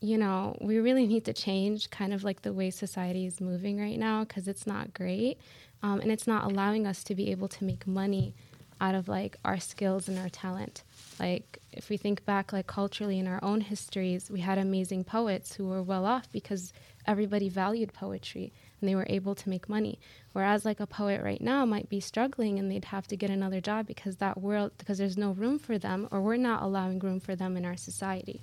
you 0.00 0.18
know, 0.18 0.56
we 0.60 0.78
really 0.78 1.06
need 1.06 1.24
to 1.24 1.32
change 1.32 1.90
kind 1.90 2.12
of 2.12 2.22
like 2.22 2.42
the 2.42 2.52
way 2.52 2.70
society 2.70 3.26
is 3.26 3.40
moving 3.40 3.80
right 3.80 3.98
now 3.98 4.24
because 4.24 4.46
it's 4.46 4.66
not 4.66 4.92
great. 4.92 5.38
Um, 5.82 6.00
and 6.00 6.10
it's 6.10 6.26
not 6.26 6.44
allowing 6.50 6.86
us 6.86 7.02
to 7.04 7.14
be 7.14 7.30
able 7.30 7.48
to 7.48 7.64
make 7.64 7.86
money 7.86 8.34
out 8.80 8.94
of 8.94 9.08
like 9.08 9.36
our 9.44 9.58
skills 9.58 10.08
and 10.08 10.18
our 10.18 10.28
talent. 10.28 10.82
Like 11.18 11.60
if 11.72 11.88
we 11.88 11.96
think 11.96 12.24
back 12.24 12.52
like 12.52 12.66
culturally 12.66 13.18
in 13.18 13.26
our 13.26 13.42
own 13.42 13.62
histories, 13.62 14.30
we 14.30 14.40
had 14.40 14.58
amazing 14.58 15.04
poets 15.04 15.54
who 15.54 15.66
were 15.66 15.82
well 15.82 16.04
off 16.04 16.30
because 16.30 16.72
everybody 17.06 17.48
valued 17.48 17.92
poetry 17.92 18.52
and 18.80 18.88
they 18.88 18.94
were 18.94 19.06
able 19.08 19.34
to 19.34 19.48
make 19.48 19.68
money. 19.68 19.98
Whereas 20.32 20.64
like 20.64 20.80
a 20.80 20.86
poet 20.86 21.22
right 21.22 21.40
now 21.40 21.64
might 21.64 21.88
be 21.88 22.00
struggling 22.00 22.58
and 22.58 22.70
they'd 22.70 22.86
have 22.86 23.06
to 23.08 23.16
get 23.16 23.30
another 23.30 23.60
job 23.60 23.86
because 23.86 24.16
that 24.16 24.40
world 24.40 24.72
because 24.76 24.98
there's 24.98 25.16
no 25.16 25.32
room 25.32 25.58
for 25.58 25.78
them 25.78 26.08
or 26.10 26.20
we're 26.20 26.36
not 26.36 26.62
allowing 26.62 26.98
room 26.98 27.20
for 27.20 27.34
them 27.34 27.56
in 27.56 27.64
our 27.64 27.76
society. 27.76 28.42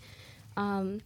Um, 0.58 1.02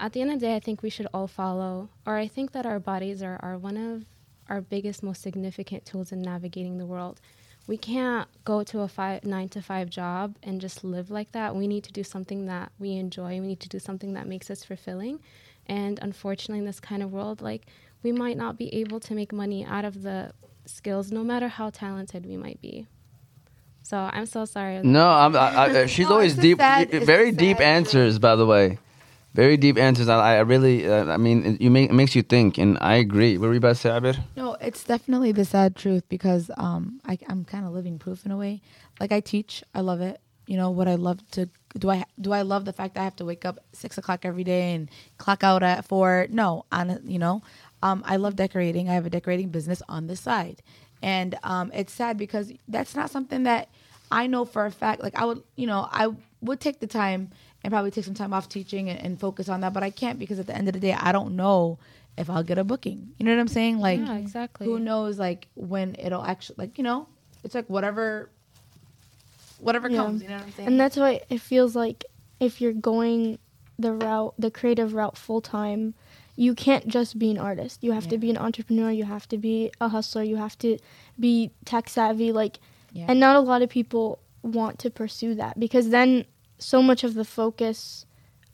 at 0.00 0.12
the 0.12 0.20
end 0.20 0.30
of 0.32 0.40
the 0.40 0.46
day, 0.46 0.56
I 0.56 0.60
think 0.60 0.82
we 0.82 0.90
should 0.90 1.06
all 1.14 1.26
follow, 1.28 1.88
or 2.06 2.16
I 2.16 2.26
think 2.28 2.52
that 2.52 2.66
our 2.66 2.80
bodies 2.80 3.22
are, 3.22 3.38
are 3.42 3.56
one 3.56 3.76
of 3.76 4.04
our 4.48 4.60
biggest, 4.60 5.02
most 5.02 5.22
significant 5.22 5.86
tools 5.86 6.12
in 6.12 6.20
navigating 6.22 6.78
the 6.78 6.86
world. 6.86 7.20
We 7.68 7.76
can't 7.76 8.26
go 8.44 8.64
to 8.64 8.80
a 8.80 8.88
five, 8.88 9.24
nine 9.24 9.48
to 9.50 9.62
five 9.62 9.88
job 9.88 10.34
and 10.42 10.60
just 10.60 10.82
live 10.82 11.10
like 11.10 11.30
that. 11.32 11.54
We 11.54 11.68
need 11.68 11.84
to 11.84 11.92
do 11.92 12.02
something 12.02 12.46
that 12.46 12.72
we 12.80 12.94
enjoy. 12.96 13.40
We 13.40 13.46
need 13.46 13.60
to 13.60 13.68
do 13.68 13.78
something 13.78 14.14
that 14.14 14.26
makes 14.26 14.50
us 14.50 14.64
fulfilling. 14.64 15.20
And 15.68 16.00
unfortunately, 16.02 16.58
in 16.58 16.64
this 16.66 16.80
kind 16.80 17.04
of 17.04 17.12
world, 17.12 17.40
like 17.40 17.62
we 18.02 18.10
might 18.10 18.36
not 18.36 18.58
be 18.58 18.74
able 18.74 18.98
to 19.00 19.14
make 19.14 19.32
money 19.32 19.64
out 19.64 19.84
of 19.84 20.02
the 20.02 20.32
skills, 20.66 21.12
no 21.12 21.22
matter 21.22 21.46
how 21.46 21.70
talented 21.70 22.26
we 22.26 22.36
might 22.36 22.60
be. 22.60 22.88
So 23.84 23.96
I'm 23.96 24.26
so 24.26 24.44
sorry. 24.44 24.80
No, 24.82 25.08
I'm, 25.08 25.36
I, 25.36 25.56
I, 25.82 25.86
she's 25.86 26.06
No, 26.08 26.14
always 26.14 26.34
deep, 26.34 26.58
sad- 26.58 26.90
very 26.90 27.30
deep 27.30 27.58
truth. 27.58 27.66
answers. 27.66 28.18
By 28.18 28.34
the 28.34 28.44
way, 28.46 28.78
Very 29.34 29.56
deep 29.56 29.78
answers. 29.78 30.08
I, 30.08 30.36
I 30.36 30.40
really, 30.40 30.86
uh, 30.86 31.06
I 31.06 31.16
mean, 31.16 31.44
it, 31.44 31.60
you 31.60 31.70
make, 31.70 31.88
it 31.90 31.94
makes 31.94 32.14
you 32.14 32.22
think, 32.22 32.58
and 32.58 32.76
I 32.80 32.96
agree. 32.96 33.38
What 33.38 33.46
were 33.46 33.54
you 33.54 33.58
about 33.58 33.70
to 33.70 33.74
say, 33.76 33.88
Abir? 33.88 34.18
No, 34.36 34.54
it's 34.60 34.84
definitely 34.84 35.32
the 35.32 35.46
sad 35.46 35.74
truth 35.74 36.04
because 36.08 36.50
um, 36.58 37.00
I, 37.06 37.18
I'm 37.28 37.44
kind 37.44 37.64
of 37.64 37.72
living 37.72 37.98
proof 37.98 38.26
in 38.26 38.32
a 38.32 38.36
way. 38.36 38.60
Like 39.00 39.10
I 39.10 39.20
teach, 39.20 39.64
I 39.74 39.80
love 39.80 40.02
it. 40.02 40.20
You 40.46 40.56
know 40.56 40.70
what 40.70 40.88
I 40.88 40.96
love 40.96 41.18
to 41.32 41.48
do. 41.78 41.88
I 41.88 42.04
do 42.20 42.32
I 42.32 42.42
love 42.42 42.64
the 42.64 42.72
fact 42.72 42.98
I 42.98 43.04
have 43.04 43.16
to 43.16 43.24
wake 43.24 43.44
up 43.44 43.60
six 43.72 43.96
o'clock 43.96 44.24
every 44.24 44.42
day 44.42 44.74
and 44.74 44.90
clock 45.16 45.44
out 45.44 45.62
at 45.62 45.86
four. 45.86 46.26
No, 46.30 46.66
on 46.72 47.00
you 47.04 47.18
know, 47.18 47.42
um, 47.82 48.02
I 48.04 48.16
love 48.16 48.34
decorating. 48.34 48.90
I 48.90 48.94
have 48.94 49.06
a 49.06 49.10
decorating 49.10 49.50
business 49.50 49.82
on 49.88 50.08
the 50.08 50.16
side, 50.16 50.60
and 51.00 51.38
um, 51.44 51.70
it's 51.72 51.92
sad 51.92 52.18
because 52.18 52.52
that's 52.66 52.96
not 52.96 53.08
something 53.08 53.44
that 53.44 53.68
I 54.10 54.26
know 54.26 54.44
for 54.44 54.66
a 54.66 54.70
fact. 54.72 55.00
Like 55.00 55.14
I 55.14 55.24
would, 55.24 55.42
you 55.54 55.68
know, 55.68 55.88
I 55.90 56.08
would 56.42 56.60
take 56.60 56.80
the 56.80 56.88
time 56.88 57.30
and 57.64 57.70
probably 57.72 57.90
take 57.90 58.04
some 58.04 58.14
time 58.14 58.32
off 58.32 58.48
teaching 58.48 58.88
and, 58.90 58.98
and 59.00 59.20
focus 59.20 59.48
on 59.48 59.60
that, 59.60 59.72
but 59.72 59.82
I 59.82 59.90
can't 59.90 60.18
because 60.18 60.38
at 60.38 60.46
the 60.46 60.54
end 60.56 60.68
of 60.68 60.74
the 60.74 60.80
day, 60.80 60.92
I 60.94 61.12
don't 61.12 61.36
know 61.36 61.78
if 62.18 62.28
I'll 62.28 62.42
get 62.42 62.58
a 62.58 62.64
booking. 62.64 63.12
You 63.18 63.24
know 63.26 63.34
what 63.34 63.40
I'm 63.40 63.48
saying? 63.48 63.78
Like, 63.78 64.00
Yeah, 64.00 64.16
exactly. 64.16 64.66
who 64.66 64.78
knows? 64.78 65.18
Like 65.18 65.48
when 65.54 65.94
it'll 65.98 66.24
actually, 66.24 66.56
like 66.58 66.76
you 66.78 66.84
know, 66.84 67.06
it's 67.44 67.54
like 67.54 67.68
whatever, 67.70 68.28
whatever 69.58 69.88
Yeah. 69.88 69.96
comes. 69.98 70.22
You 70.22 70.28
know 70.28 70.36
what 70.36 70.44
I'm 70.44 70.52
saying? 70.52 70.68
And 70.68 70.80
that's 70.80 70.96
why 70.96 71.20
it 71.28 71.40
feels 71.40 71.74
like 71.76 72.04
if 72.40 72.60
you're 72.60 72.72
going 72.72 73.38
the 73.78 73.92
route, 73.92 74.34
the 74.38 74.50
creative 74.50 74.94
route 74.94 75.16
full 75.16 75.40
time, 75.40 75.94
you 76.36 76.54
can't 76.54 76.88
just 76.88 77.18
be 77.18 77.30
an 77.30 77.38
artist. 77.38 77.82
You 77.82 77.92
have 77.92 78.08
to 78.08 78.18
be 78.18 78.30
an 78.30 78.38
entrepreneur. 78.38 78.90
You 78.90 79.04
have 79.04 79.28
to 79.28 79.38
be 79.38 79.70
a 79.80 79.88
hustler. 79.88 80.22
You 80.22 80.36
have 80.36 80.58
to 80.58 80.78
be 81.20 81.50
tech 81.64 81.88
savvy. 81.88 82.32
Like, 82.32 82.58
Yeah. 82.92 83.06
and 83.08 83.20
not 83.20 83.36
a 83.36 83.40
lot 83.40 83.62
of 83.62 83.68
people 83.68 84.18
want 84.42 84.78
to 84.80 84.90
pursue 84.90 85.34
that 85.36 85.58
because 85.60 85.90
then 85.90 86.24
so 86.62 86.82
much 86.82 87.04
of 87.04 87.14
the 87.14 87.24
focus 87.24 88.06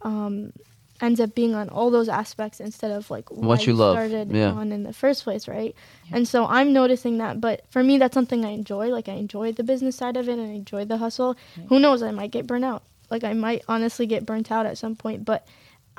um, 0.02 0.52
ends 1.00 1.20
up 1.20 1.34
being 1.34 1.54
on 1.54 1.68
all 1.68 1.90
those 1.90 2.08
aspects 2.08 2.58
instead 2.60 2.90
of 2.90 3.10
like 3.10 3.30
What 3.30 3.58
why 3.60 3.64
you 3.64 3.72
love. 3.74 3.94
started 3.96 4.30
Yeah. 4.32 4.50
on 4.52 4.72
in 4.72 4.82
the 4.82 4.92
first 4.92 5.24
place, 5.24 5.46
right? 5.46 5.74
And 6.10 6.26
so 6.26 6.46
I'm 6.46 6.72
noticing 6.72 7.18
that, 7.18 7.40
but 7.40 7.64
for 7.70 7.82
me, 7.84 7.98
that's 7.98 8.14
something 8.14 8.44
I 8.44 8.50
enjoy. 8.50 8.88
Like 8.88 9.08
I 9.08 9.12
enjoy 9.14 9.52
the 9.52 9.62
business 9.64 9.96
side 9.96 10.16
of 10.16 10.28
it, 10.28 10.32
and 10.38 10.42
I 10.50 10.54
enjoy 10.54 10.84
the 10.84 10.96
hustle. 10.98 11.36
Who 11.68 11.78
knows? 11.78 12.02
I 12.02 12.10
might 12.10 12.30
get 12.32 12.46
burnt 12.46 12.64
out. 12.64 12.82
Like 13.10 13.24
I 13.24 13.32
might 13.32 13.62
honestly 13.68 14.06
get 14.06 14.26
burnt 14.26 14.50
out 14.50 14.66
at 14.66 14.76
some 14.78 14.96
point, 14.96 15.24
but 15.24 15.46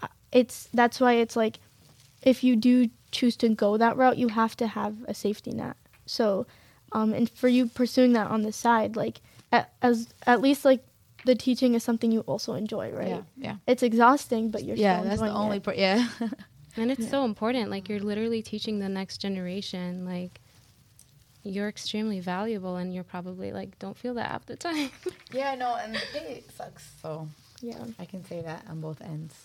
uh, 0.03 0.07
it's 0.31 0.67
that's 0.73 0.99
why 0.99 1.13
it's 1.13 1.35
like 1.35 1.59
if 2.23 2.43
you 2.43 2.55
do 2.55 2.89
choose 3.11 3.35
to 3.37 3.49
go 3.49 3.77
that 3.77 3.95
route, 3.97 4.17
you 4.17 4.27
have 4.29 4.55
to 4.57 4.67
have 4.67 4.95
a 5.07 5.13
safety 5.13 5.51
net. 5.51 5.75
So, 6.05 6.45
um, 6.91 7.13
and 7.13 7.29
for 7.29 7.47
you 7.47 7.67
pursuing 7.67 8.13
that 8.13 8.29
on 8.29 8.41
the 8.43 8.51
side, 8.51 8.95
like 8.95 9.21
at, 9.51 9.71
as 9.81 10.09
at 10.27 10.41
least 10.41 10.65
like 10.65 10.83
the 11.29 11.35
teaching 11.35 11.75
is 11.75 11.83
something 11.83 12.11
you 12.11 12.21
also 12.21 12.53
enjoy, 12.55 12.89
right? 12.91 13.07
yeah, 13.07 13.21
yeah, 13.37 13.55
It's 13.67 13.83
exhausting, 13.83 14.49
but 14.49 14.63
you're 14.65 14.75
yeah. 14.75 14.97
still 14.97 15.09
That's 15.09 15.21
the 15.21 15.29
only 15.29 15.59
part. 15.59 15.77
Yeah, 15.77 16.07
And 16.75 16.91
it's 16.91 17.09
so 17.09 17.23
important. 17.23 17.69
Like 17.69 17.87
you're 17.89 17.99
literally 17.99 18.41
teaching 18.41 18.79
the 18.79 18.89
next 18.89 19.17
generation. 19.19 20.05
Like 20.05 20.41
you're 21.43 21.69
extremely 21.69 22.19
valuable, 22.19 22.77
and 22.77 22.93
you're 22.93 23.03
probably 23.03 23.51
like 23.51 23.77
don't 23.79 23.97
feel 23.97 24.13
that 24.15 24.27
half 24.31 24.45
the 24.45 24.55
time. 24.55 24.89
yeah. 25.31 25.53
No, 25.55 25.75
and 25.75 25.93
the 25.95 26.01
pay 26.13 26.43
sucks. 26.57 26.89
So 27.01 27.27
yeah. 27.61 27.83
I 27.99 28.05
can 28.05 28.25
say 28.25 28.41
that 28.41 28.65
on 28.69 28.81
both 28.81 29.01
ends. 29.01 29.35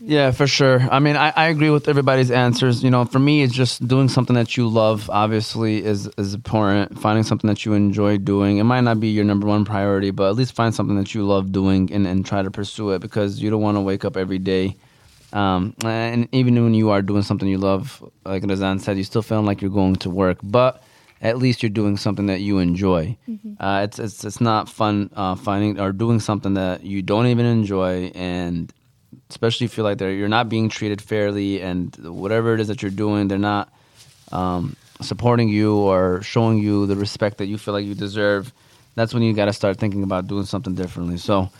Yeah, 0.00 0.30
for 0.30 0.46
sure. 0.46 0.80
I 0.90 1.00
mean, 1.00 1.16
I, 1.16 1.32
I 1.34 1.46
agree 1.48 1.70
with 1.70 1.88
everybody's 1.88 2.30
answers. 2.30 2.84
You 2.84 2.90
know, 2.90 3.04
for 3.04 3.18
me, 3.18 3.42
it's 3.42 3.54
just 3.54 3.86
doing 3.86 4.08
something 4.08 4.34
that 4.36 4.56
you 4.56 4.68
love. 4.68 5.10
Obviously, 5.10 5.84
is 5.84 6.08
is 6.18 6.34
important. 6.34 6.98
Finding 7.00 7.24
something 7.24 7.48
that 7.48 7.64
you 7.64 7.74
enjoy 7.74 8.18
doing. 8.18 8.58
It 8.58 8.64
might 8.64 8.82
not 8.82 9.00
be 9.00 9.08
your 9.08 9.24
number 9.24 9.46
one 9.46 9.64
priority, 9.64 10.10
but 10.10 10.28
at 10.28 10.36
least 10.36 10.54
find 10.54 10.74
something 10.74 10.96
that 10.96 11.14
you 11.14 11.26
love 11.26 11.52
doing 11.52 11.92
and, 11.92 12.06
and 12.06 12.24
try 12.24 12.42
to 12.42 12.50
pursue 12.50 12.90
it 12.90 13.00
because 13.00 13.40
you 13.40 13.50
don't 13.50 13.60
want 13.62 13.76
to 13.76 13.80
wake 13.80 14.04
up 14.04 14.16
every 14.16 14.38
day. 14.38 14.76
Um, 15.32 15.74
and 15.84 16.28
even 16.32 16.62
when 16.62 16.74
you 16.74 16.90
are 16.90 17.02
doing 17.02 17.22
something 17.22 17.48
you 17.48 17.58
love, 17.58 18.02
like 18.24 18.42
Razan 18.44 18.80
said, 18.80 18.96
you 18.96 19.04
still 19.04 19.22
feeling 19.22 19.44
like 19.46 19.60
you're 19.60 19.70
going 19.70 19.96
to 19.96 20.10
work, 20.10 20.38
but 20.42 20.82
at 21.20 21.38
least 21.38 21.62
you're 21.62 21.70
doing 21.70 21.96
something 21.96 22.26
that 22.26 22.40
you 22.40 22.58
enjoy. 22.60 23.16
Uh, 23.60 23.82
it's, 23.84 23.98
it's 23.98 24.24
it's 24.24 24.40
not 24.40 24.68
fun 24.68 25.10
uh, 25.16 25.34
finding 25.34 25.80
or 25.80 25.92
doing 25.92 26.20
something 26.20 26.54
that 26.54 26.84
you 26.84 27.02
don't 27.02 27.26
even 27.26 27.44
enjoy 27.44 28.12
and 28.14 28.72
especially 29.30 29.64
if 29.64 29.72
you 29.72 29.76
feel 29.76 29.84
like 29.84 29.98
they're 29.98 30.12
you're 30.12 30.28
not 30.28 30.48
being 30.48 30.68
treated 30.68 31.00
fairly 31.00 31.60
and 31.60 31.94
whatever 31.96 32.54
it 32.54 32.60
is 32.60 32.68
that 32.68 32.82
you're 32.82 32.90
doing 32.90 33.28
they're 33.28 33.38
not 33.38 33.72
um, 34.32 34.76
supporting 35.00 35.48
you 35.48 35.76
or 35.76 36.22
showing 36.22 36.58
you 36.58 36.86
the 36.86 36.96
respect 36.96 37.38
that 37.38 37.46
you 37.46 37.56
feel 37.58 37.74
like 37.74 37.84
you 37.84 37.94
deserve 37.94 38.52
that's 38.94 39.14
when 39.14 39.22
you 39.22 39.32
got 39.32 39.44
to 39.44 39.52
start 39.52 39.78
thinking 39.78 40.02
about 40.02 40.26
doing 40.26 40.44
something 40.44 40.74
differently. 40.74 41.18
So 41.18 41.50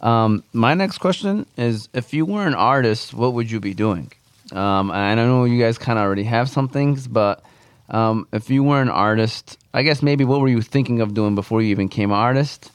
um, 0.00 0.42
my 0.54 0.72
next 0.72 0.98
question 0.98 1.44
is 1.58 1.88
if 1.92 2.14
you 2.14 2.24
were 2.24 2.46
an 2.46 2.54
artist 2.54 3.12
what 3.12 3.34
would 3.34 3.50
you 3.50 3.60
be 3.60 3.74
doing? 3.74 4.10
Um, 4.52 4.92
and 4.92 5.20
i 5.20 5.24
know 5.24 5.44
you 5.44 5.60
guys 5.60 5.76
kind 5.76 5.98
of 5.98 6.04
already 6.04 6.22
have 6.22 6.48
some 6.48 6.68
things 6.68 7.08
but 7.08 7.42
um, 7.88 8.28
if 8.32 8.48
you 8.48 8.62
were 8.62 8.80
an 8.80 8.88
artist 8.88 9.58
i 9.74 9.82
guess 9.82 10.02
maybe 10.04 10.24
what 10.24 10.40
were 10.40 10.46
you 10.46 10.62
thinking 10.62 11.00
of 11.00 11.14
doing 11.14 11.34
before 11.34 11.60
you 11.60 11.70
even 11.70 11.88
came 11.88 12.12
an 12.12 12.16
artist 12.16 12.70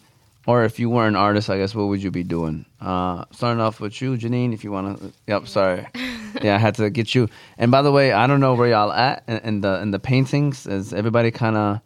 or 0.47 0.63
if 0.63 0.79
you 0.79 0.89
were 0.89 1.07
an 1.07 1.15
artist, 1.15 1.49
I 1.49 1.57
guess 1.57 1.75
what 1.75 1.87
would 1.87 2.01
you 2.01 2.11
be 2.11 2.23
doing? 2.23 2.65
Uh, 2.79 3.25
starting 3.31 3.61
off 3.61 3.79
with 3.79 4.01
you, 4.01 4.17
Janine, 4.17 4.53
if 4.53 4.63
you 4.63 4.71
want 4.71 4.99
to. 4.99 5.13
Yep, 5.27 5.47
sorry. 5.47 5.87
yeah, 6.41 6.55
I 6.55 6.57
had 6.57 6.75
to 6.75 6.89
get 6.89 7.13
you. 7.13 7.29
And 7.57 7.71
by 7.71 7.81
the 7.81 7.91
way, 7.91 8.11
I 8.11 8.27
don't 8.27 8.39
know 8.39 8.55
where 8.55 8.69
y'all 8.69 8.91
at 8.91 9.23
in, 9.27 9.37
in 9.37 9.61
the 9.61 9.81
in 9.81 9.91
the 9.91 9.99
paintings. 9.99 10.65
Is 10.65 10.93
everybody 10.93 11.31
kind 11.31 11.55
of 11.57 11.81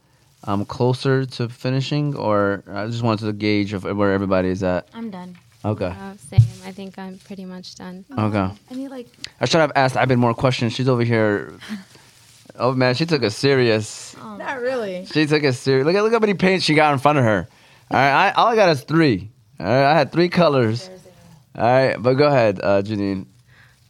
um, 0.46 0.66
closer 0.66 1.26
to 1.26 1.50
finishing, 1.50 2.16
or 2.16 2.64
I 2.72 2.88
just 2.88 3.04
wanted 3.04 3.26
to 3.26 3.34
gauge 3.34 3.74
of 3.74 3.84
where 3.84 4.14
everybody 4.14 4.50
is 4.50 4.64
at. 4.64 4.88
I'm 4.94 5.10
done. 5.10 5.38
Okay. 5.64 5.86
Uh, 5.86 6.14
same. 6.30 6.42
I 6.64 6.72
think 6.72 7.00
I'm 7.00 7.18
pretty 7.18 7.46
much 7.46 7.76
done. 7.76 8.06
Okay. 8.18 8.38
I 8.70 8.74
need 8.74 8.90
like 8.90 9.08
I 9.42 9.46
should 9.46 9.62
have 9.62 9.72
asked 9.76 9.98
I've 9.98 10.08
been 10.08 10.20
more 10.20 10.36
questions. 10.36 10.74
She's 10.74 10.88
over 10.90 11.04
here. 11.04 11.54
Oh 12.58 12.72
man, 12.74 12.96
she 12.96 13.06
took 13.06 13.22
a 13.22 13.30
serious. 13.30 14.16
not 14.18 14.62
really. 14.62 15.06
She 15.08 15.26
took 15.26 15.44
a 15.44 15.52
serious. 15.52 15.86
Look 15.86 15.94
at 15.94 16.04
look 16.04 16.14
how 16.14 16.20
many 16.20 16.36
paints 16.36 16.64
she 16.64 16.74
got 16.74 16.94
in 16.94 17.00
front 17.00 17.18
of 17.18 17.26
her. 17.26 17.50
All 17.92 17.98
right, 18.00 18.30
I, 18.30 18.32
all 18.32 18.48
I 18.48 18.56
got 18.56 18.70
is 18.70 18.82
three. 18.84 19.32
All 19.60 19.66
right, 19.66 19.92
I 19.92 19.98
had 19.98 20.12
three 20.12 20.30
colors. 20.30 20.90
All 21.56 21.64
right, 21.64 21.96
but 22.02 22.16
go 22.16 22.28
ahead, 22.28 22.60
uh, 22.62 22.82
Janine. 22.82 23.28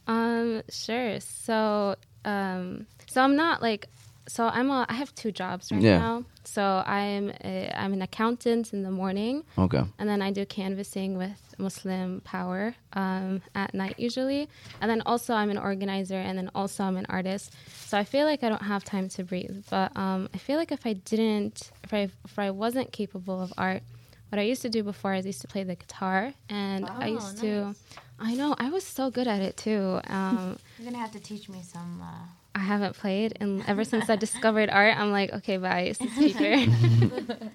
Um, 0.07 0.61
sure. 0.69 1.19
So, 1.19 1.95
um, 2.23 2.85
so 3.07 3.21
I'm 3.21 3.35
not 3.35 3.61
like, 3.61 3.87
so 4.27 4.45
I'm 4.45 4.69
a, 4.69 4.85
I 4.87 4.93
have 4.93 5.13
two 5.15 5.31
jobs 5.31 5.71
right 5.71 5.81
Yeah. 5.81 5.97
now. 5.99 6.25
So 6.47 6.83
I'm 6.85 7.31
a, 7.43 7.71
I'm 7.75 7.93
an 7.93 8.01
accountant 8.01 8.73
in 8.73 8.83
the 8.83 8.91
morning, 8.91 9.43
Okay. 9.57 9.83
and 9.99 10.09
then 10.09 10.21
I 10.21 10.31
do 10.31 10.45
canvassing 10.45 11.17
with 11.17 11.39
Muslim 11.57 12.21
Power 12.21 12.75
um, 12.93 13.41
at 13.55 13.73
night 13.73 13.95
usually, 13.99 14.47
and 14.81 14.89
then 14.89 15.01
also 15.05 15.33
I'm 15.33 15.49
an 15.49 15.57
organizer, 15.57 16.15
and 16.15 16.37
then 16.37 16.49
also 16.55 16.83
I'm 16.83 16.97
an 16.97 17.05
artist. 17.09 17.53
So 17.87 17.97
I 17.97 18.03
feel 18.03 18.25
like 18.25 18.43
I 18.43 18.49
don't 18.49 18.61
have 18.63 18.83
time 18.83 19.09
to 19.09 19.23
breathe. 19.23 19.65
But 19.69 19.95
um, 19.97 20.29
I 20.33 20.37
feel 20.37 20.57
like 20.57 20.71
if 20.71 20.85
I 20.85 20.93
didn't, 20.93 21.71
if 21.83 21.93
I 21.93 22.09
if 22.23 22.37
I 22.39 22.51
wasn't 22.51 22.91
capable 22.91 23.41
of 23.41 23.53
art, 23.57 23.81
what 24.29 24.39
I 24.39 24.43
used 24.43 24.61
to 24.63 24.69
do 24.69 24.83
before 24.83 25.13
is 25.13 25.25
I 25.25 25.29
used 25.29 25.41
to 25.41 25.47
play 25.47 25.63
the 25.63 25.75
guitar, 25.75 26.33
and 26.49 26.89
I 26.89 27.07
used 27.07 27.37
to. 27.39 27.75
I 28.17 28.33
know 28.35 28.55
I 28.57 28.69
was 28.69 28.85
so 28.85 29.11
good 29.11 29.27
at 29.27 29.41
it 29.41 29.57
too. 29.57 29.99
Um, 30.07 30.57
You're 30.79 30.89
gonna 30.89 31.01
have 31.01 31.11
to 31.11 31.19
teach 31.19 31.49
me 31.49 31.61
some. 31.63 32.01
Uh, 32.01 32.27
I 32.55 32.59
haven't 32.59 32.95
played, 32.95 33.37
and 33.41 33.63
ever 33.67 33.83
since 33.83 34.09
I 34.09 34.15
discovered 34.15 34.69
art, 34.69 34.97
I'm 34.97 35.11
like, 35.11 35.33
okay, 35.33 35.57
bye, 35.57 35.81
it's 35.81 35.99
this 35.99 36.15
teacher. 36.15 36.55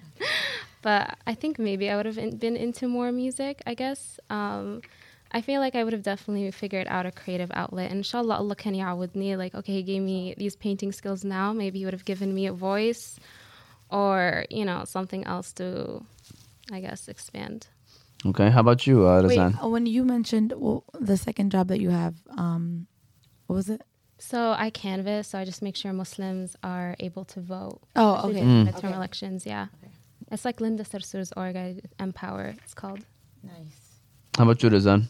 but 0.83 1.17
I 1.25 1.33
think 1.33 1.57
maybe 1.57 1.89
I 1.89 1.95
would 1.95 2.05
have 2.05 2.19
in- 2.19 2.37
been 2.37 2.55
into 2.55 2.87
more 2.87 3.11
music. 3.11 3.63
I 3.65 3.73
guess 3.73 4.19
um, 4.29 4.81
I 5.31 5.41
feel 5.41 5.59
like 5.59 5.73
I 5.73 5.83
would 5.83 5.93
have 5.93 6.03
definitely 6.03 6.51
figured 6.51 6.85
out 6.87 7.07
a 7.07 7.11
creative 7.11 7.51
outlet. 7.55 7.89
And 7.89 7.97
inshallah, 7.99 8.35
Allah 8.35 8.55
can 8.55 8.75
me. 9.15 9.35
Like, 9.35 9.55
okay, 9.55 9.73
he 9.73 9.81
gave 9.81 10.03
me 10.03 10.35
these 10.37 10.55
painting 10.55 10.91
skills 10.91 11.25
now. 11.25 11.51
Maybe 11.51 11.79
he 11.79 11.85
would 11.85 11.95
have 11.95 12.05
given 12.05 12.31
me 12.33 12.45
a 12.45 12.53
voice, 12.53 13.19
or 13.89 14.45
you 14.51 14.65
know, 14.65 14.85
something 14.85 15.23
else 15.25 15.51
to, 15.53 16.03
I 16.71 16.79
guess, 16.79 17.07
expand. 17.07 17.67
Okay. 18.23 18.51
How 18.51 18.59
about 18.59 18.85
you, 18.85 19.07
uh, 19.07 19.23
Wait, 19.23 19.39
Razan? 19.39 19.63
uh, 19.63 19.67
when 19.67 19.87
you 19.87 20.05
mentioned 20.05 20.53
well, 20.55 20.83
the 20.93 21.17
second 21.17 21.49
job 21.51 21.69
that 21.69 21.79
you 21.79 21.89
have, 21.89 22.15
um, 22.37 22.85
what 23.47 23.55
was 23.55 23.69
it? 23.69 23.81
So 24.21 24.53
I 24.65 24.69
canvass. 24.69 25.29
So 25.29 25.39
I 25.39 25.45
just 25.45 25.61
make 25.61 25.75
sure 25.75 25.91
Muslims 25.93 26.55
are 26.63 26.95
able 26.99 27.25
to 27.33 27.39
vote. 27.41 27.79
Oh, 27.95 28.29
okay. 28.29 28.33
during 28.39 28.65
Mm. 28.65 28.69
midterm 28.71 28.93
elections. 28.95 29.45
Yeah, 29.45 29.67
it's 30.31 30.45
like 30.45 30.61
Linda 30.61 30.83
Sarsour's 30.83 31.33
org, 31.35 31.55
I- 31.55 31.81
MPower. 31.99 32.55
It's 32.63 32.75
called. 32.75 33.01
Nice. 33.43 33.79
How 34.37 34.43
about 34.43 34.61
you, 34.61 34.69
Razan? 34.69 35.07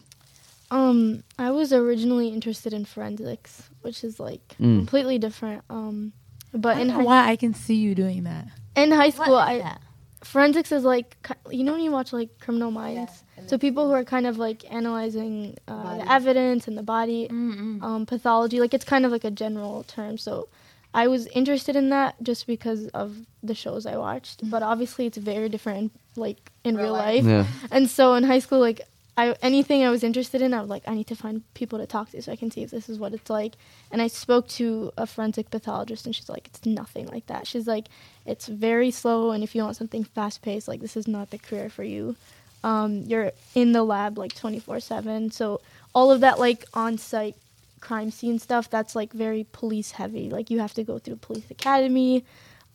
Um, 0.70 1.22
I 1.38 1.50
was 1.50 1.72
originally 1.72 2.28
interested 2.28 2.72
in 2.72 2.86
forensics, 2.86 3.68
which 3.82 4.02
is 4.02 4.18
like 4.18 4.56
Mm. 4.58 4.78
completely 4.78 5.18
different. 5.18 5.62
Um, 5.68 6.12
but 6.54 6.76
I 6.76 6.80
in 6.80 6.86
don't 6.88 6.88
know 6.88 6.94
high, 7.00 7.04
why 7.24 7.28
I 7.32 7.36
can 7.36 7.52
see 7.54 7.76
you 7.76 7.94
doing 7.94 8.24
that. 8.24 8.48
in 8.76 8.90
high 8.90 9.10
school, 9.10 9.36
is 9.38 9.48
I 9.52 9.58
that? 9.58 9.80
forensics 10.24 10.70
is 10.72 10.84
like 10.84 11.16
you 11.50 11.64
know 11.64 11.72
when 11.72 11.82
you 11.82 11.90
watch 11.90 12.12
like 12.12 12.30
Criminal 12.38 12.70
Minds. 12.70 13.12
so 13.48 13.58
people 13.58 13.86
who 13.88 13.92
are 13.92 14.04
kind 14.04 14.26
of 14.26 14.38
like 14.38 14.64
analyzing 14.72 15.56
uh, 15.68 15.81
the 15.98 16.12
evidence 16.12 16.68
and 16.68 16.76
the 16.76 16.82
body 16.82 17.28
um, 17.30 18.04
pathology. 18.06 18.60
Like 18.60 18.74
it's 18.74 18.84
kind 18.84 19.04
of 19.04 19.12
like 19.12 19.24
a 19.24 19.30
general 19.30 19.84
term. 19.84 20.18
So 20.18 20.48
I 20.94 21.08
was 21.08 21.26
interested 21.28 21.74
in 21.76 21.90
that 21.90 22.22
just 22.22 22.46
because 22.46 22.88
of 22.88 23.16
the 23.42 23.54
shows 23.54 23.86
I 23.86 23.96
watched. 23.96 24.48
But 24.48 24.62
obviously, 24.62 25.06
it's 25.06 25.18
very 25.18 25.48
different, 25.48 25.92
like 26.16 26.50
in 26.64 26.76
real, 26.76 26.84
Real 26.84 26.92
life. 26.92 27.24
Yeah. 27.24 27.46
And 27.70 27.88
so 27.88 28.14
in 28.14 28.24
high 28.24 28.40
school, 28.40 28.60
like 28.60 28.82
I 29.16 29.36
anything 29.42 29.84
I 29.84 29.90
was 29.90 30.02
interested 30.02 30.40
in, 30.42 30.54
I 30.54 30.60
was 30.60 30.70
like, 30.70 30.82
I 30.86 30.94
need 30.94 31.06
to 31.08 31.14
find 31.14 31.42
people 31.54 31.78
to 31.78 31.86
talk 31.86 32.10
to 32.10 32.22
so 32.22 32.32
I 32.32 32.36
can 32.36 32.50
see 32.50 32.62
if 32.62 32.70
this 32.70 32.88
is 32.88 32.98
what 32.98 33.12
it's 33.12 33.28
like. 33.30 33.54
And 33.90 34.00
I 34.00 34.06
spoke 34.06 34.48
to 34.48 34.92
a 34.96 35.06
forensic 35.06 35.50
pathologist, 35.50 36.06
and 36.06 36.14
she's 36.14 36.28
like, 36.28 36.46
it's 36.48 36.64
nothing 36.64 37.06
like 37.06 37.26
that. 37.26 37.46
She's 37.46 37.66
like, 37.66 37.86
it's 38.24 38.46
very 38.46 38.90
slow, 38.90 39.30
and 39.30 39.42
if 39.42 39.54
you 39.54 39.62
want 39.62 39.76
something 39.76 40.04
fast 40.04 40.42
paced, 40.42 40.68
like 40.68 40.80
this 40.80 40.96
is 40.96 41.06
not 41.06 41.30
the 41.30 41.38
career 41.38 41.68
for 41.68 41.84
you. 41.84 42.16
Um, 42.64 43.02
you're 43.06 43.32
in 43.54 43.72
the 43.72 43.82
lab 43.82 44.18
like 44.18 44.34
24 44.34 44.80
seven, 44.80 45.30
so 45.30 45.60
all 45.94 46.10
of 46.10 46.20
that 46.20 46.38
like 46.38 46.64
on 46.74 46.98
site 46.98 47.36
crime 47.80 48.10
scene 48.10 48.38
stuff, 48.38 48.70
that's 48.70 48.94
like 48.94 49.12
very 49.12 49.46
police 49.52 49.92
heavy. 49.92 50.30
Like 50.30 50.50
you 50.50 50.60
have 50.60 50.74
to 50.74 50.84
go 50.84 50.98
through 50.98 51.16
police 51.16 51.50
academy, 51.50 52.24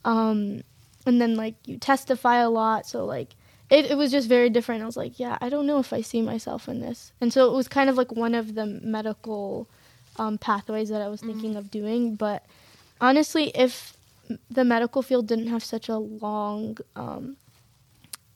um, 0.06 0.62
and 1.06 1.20
then 1.22 1.36
like 1.36 1.56
you 1.66 1.78
testify 1.78 2.38
a 2.38 2.50
lot, 2.50 2.86
so 2.86 3.06
like 3.06 3.30
it, 3.70 3.86
it 3.92 3.98
was 3.98 4.12
just 4.12 4.30
very 4.30 4.50
different. 4.50 4.82
I 4.84 4.86
was 4.86 4.98
like, 4.98 5.20
yeah, 5.20 5.38
I 5.42 5.50
don't 5.50 5.66
know 5.68 5.80
if 5.80 5.92
I 5.92 6.02
see 6.02 6.22
myself 6.22 6.70
in 6.70 6.80
this. 6.80 7.12
And 7.20 7.34
so 7.34 7.50
it 7.52 7.56
was 7.56 7.68
kind 7.68 7.90
of 7.90 7.98
like 7.98 8.12
one 8.14 8.34
of 8.36 8.56
the 8.56 8.66
medical 8.66 9.68
um, 10.18 10.38
pathways 10.38 10.88
that 10.90 11.02
I 11.02 11.10
was 11.10 11.20
thinking 11.22 11.52
Mm-hmm. 11.52 11.58
of 11.58 11.72
doing. 11.72 12.16
But 12.16 12.46
honestly, 13.02 13.52
if 13.56 13.98
the 14.50 14.64
medical 14.64 15.02
field 15.02 15.28
didn't 15.28 15.48
have 15.48 15.64
such 15.66 15.90
a 15.90 15.98
long 15.98 16.78
um, 16.96 17.36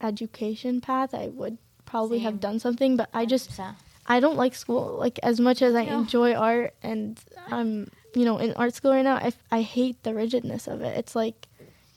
education 0.01 0.81
path, 0.81 1.13
I 1.13 1.27
would 1.27 1.57
probably 1.85 2.17
Same. 2.19 2.23
have 2.25 2.39
done 2.39 2.59
something. 2.59 2.97
But 2.97 3.09
I 3.13 3.25
just, 3.25 3.51
So, 3.53 3.67
I 4.07 4.19
don't 4.19 4.37
like 4.37 4.55
school. 4.55 4.97
Like 4.99 5.19
as 5.23 5.39
much 5.39 5.61
as 5.61 5.75
I 5.75 5.85
No. 5.85 5.99
enjoy 5.99 6.33
art 6.33 6.73
and 6.83 7.19
I'm, 7.47 7.89
you 8.15 8.25
know, 8.25 8.37
in 8.37 8.53
art 8.53 8.73
school 8.73 8.91
right 8.91 9.03
now, 9.03 9.15
I, 9.15 9.31
I 9.51 9.61
hate 9.61 10.01
the 10.03 10.13
rigidness 10.13 10.67
of 10.67 10.81
it. 10.81 10.97
It's 10.97 11.15
like, 11.15 11.47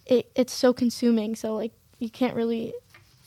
it, 0.07 0.31
it's 0.35 0.53
so 0.53 0.73
consuming. 0.73 1.35
So 1.35 1.55
like 1.57 1.73
you 1.99 2.11
can't 2.11 2.35
really 2.37 2.75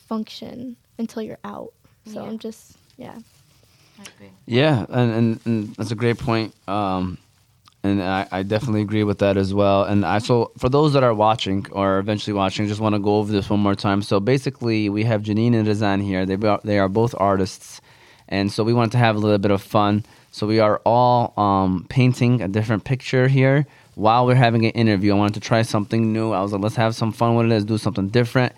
function 0.08 0.76
until 0.98 1.22
you're 1.22 1.38
out. 1.44 1.72
So 2.06 2.22
Yeah. 2.22 2.28
I'm 2.28 2.38
just, 2.38 2.76
yeah. 2.96 3.18
Yeah, 4.46 4.86
and, 4.88 5.12
and, 5.12 5.40
and 5.44 5.74
that's 5.76 5.90
a 5.90 5.94
great 5.96 6.18
point. 6.18 6.54
Um, 6.68 7.18
and 7.82 8.02
I, 8.02 8.26
I 8.30 8.42
definitely 8.42 8.82
agree 8.82 9.04
with 9.04 9.18
that 9.18 9.36
as 9.36 9.52
well. 9.52 9.84
And 9.84 10.04
I 10.04 10.18
so 10.18 10.52
for 10.58 10.68
those 10.68 10.92
that 10.94 11.02
are 11.02 11.14
watching 11.14 11.66
or 11.72 11.98
eventually 11.98 12.34
watching, 12.34 12.66
just 12.68 12.80
want 12.80 12.94
to 12.94 12.98
go 12.98 13.16
over 13.18 13.30
this 13.32 13.50
one 13.50 13.60
more 13.60 13.74
time. 13.74 14.02
So 14.02 14.20
basically, 14.20 14.88
we 14.88 15.04
have 15.04 15.22
Janine 15.22 15.54
and 15.54 15.66
Razan 15.66 16.02
here. 16.02 16.24
They 16.26 16.36
they 16.64 16.78
are 16.78 16.88
both 16.88 17.14
artists, 17.18 17.80
and 18.28 18.52
so 18.52 18.64
we 18.64 18.72
wanted 18.72 18.92
to 18.92 18.98
have 18.98 19.16
a 19.16 19.18
little 19.18 19.38
bit 19.38 19.50
of 19.50 19.62
fun. 19.62 20.04
So 20.30 20.46
we 20.46 20.60
are 20.60 20.80
all 20.84 21.32
um, 21.36 21.86
painting 21.88 22.42
a 22.42 22.48
different 22.48 22.84
picture 22.84 23.28
here 23.28 23.66
while 23.94 24.26
we're 24.26 24.34
having 24.34 24.64
an 24.64 24.72
interview. 24.72 25.12
I 25.12 25.16
wanted 25.16 25.34
to 25.34 25.40
try 25.40 25.62
something 25.62 26.12
new. 26.12 26.32
I 26.32 26.42
was 26.42 26.52
like, 26.52 26.62
let's 26.62 26.76
have 26.76 26.94
some 26.94 27.12
fun 27.12 27.34
with 27.34 27.46
it. 27.46 27.48
Let's 27.48 27.64
do 27.64 27.78
something 27.78 28.08
different. 28.08 28.52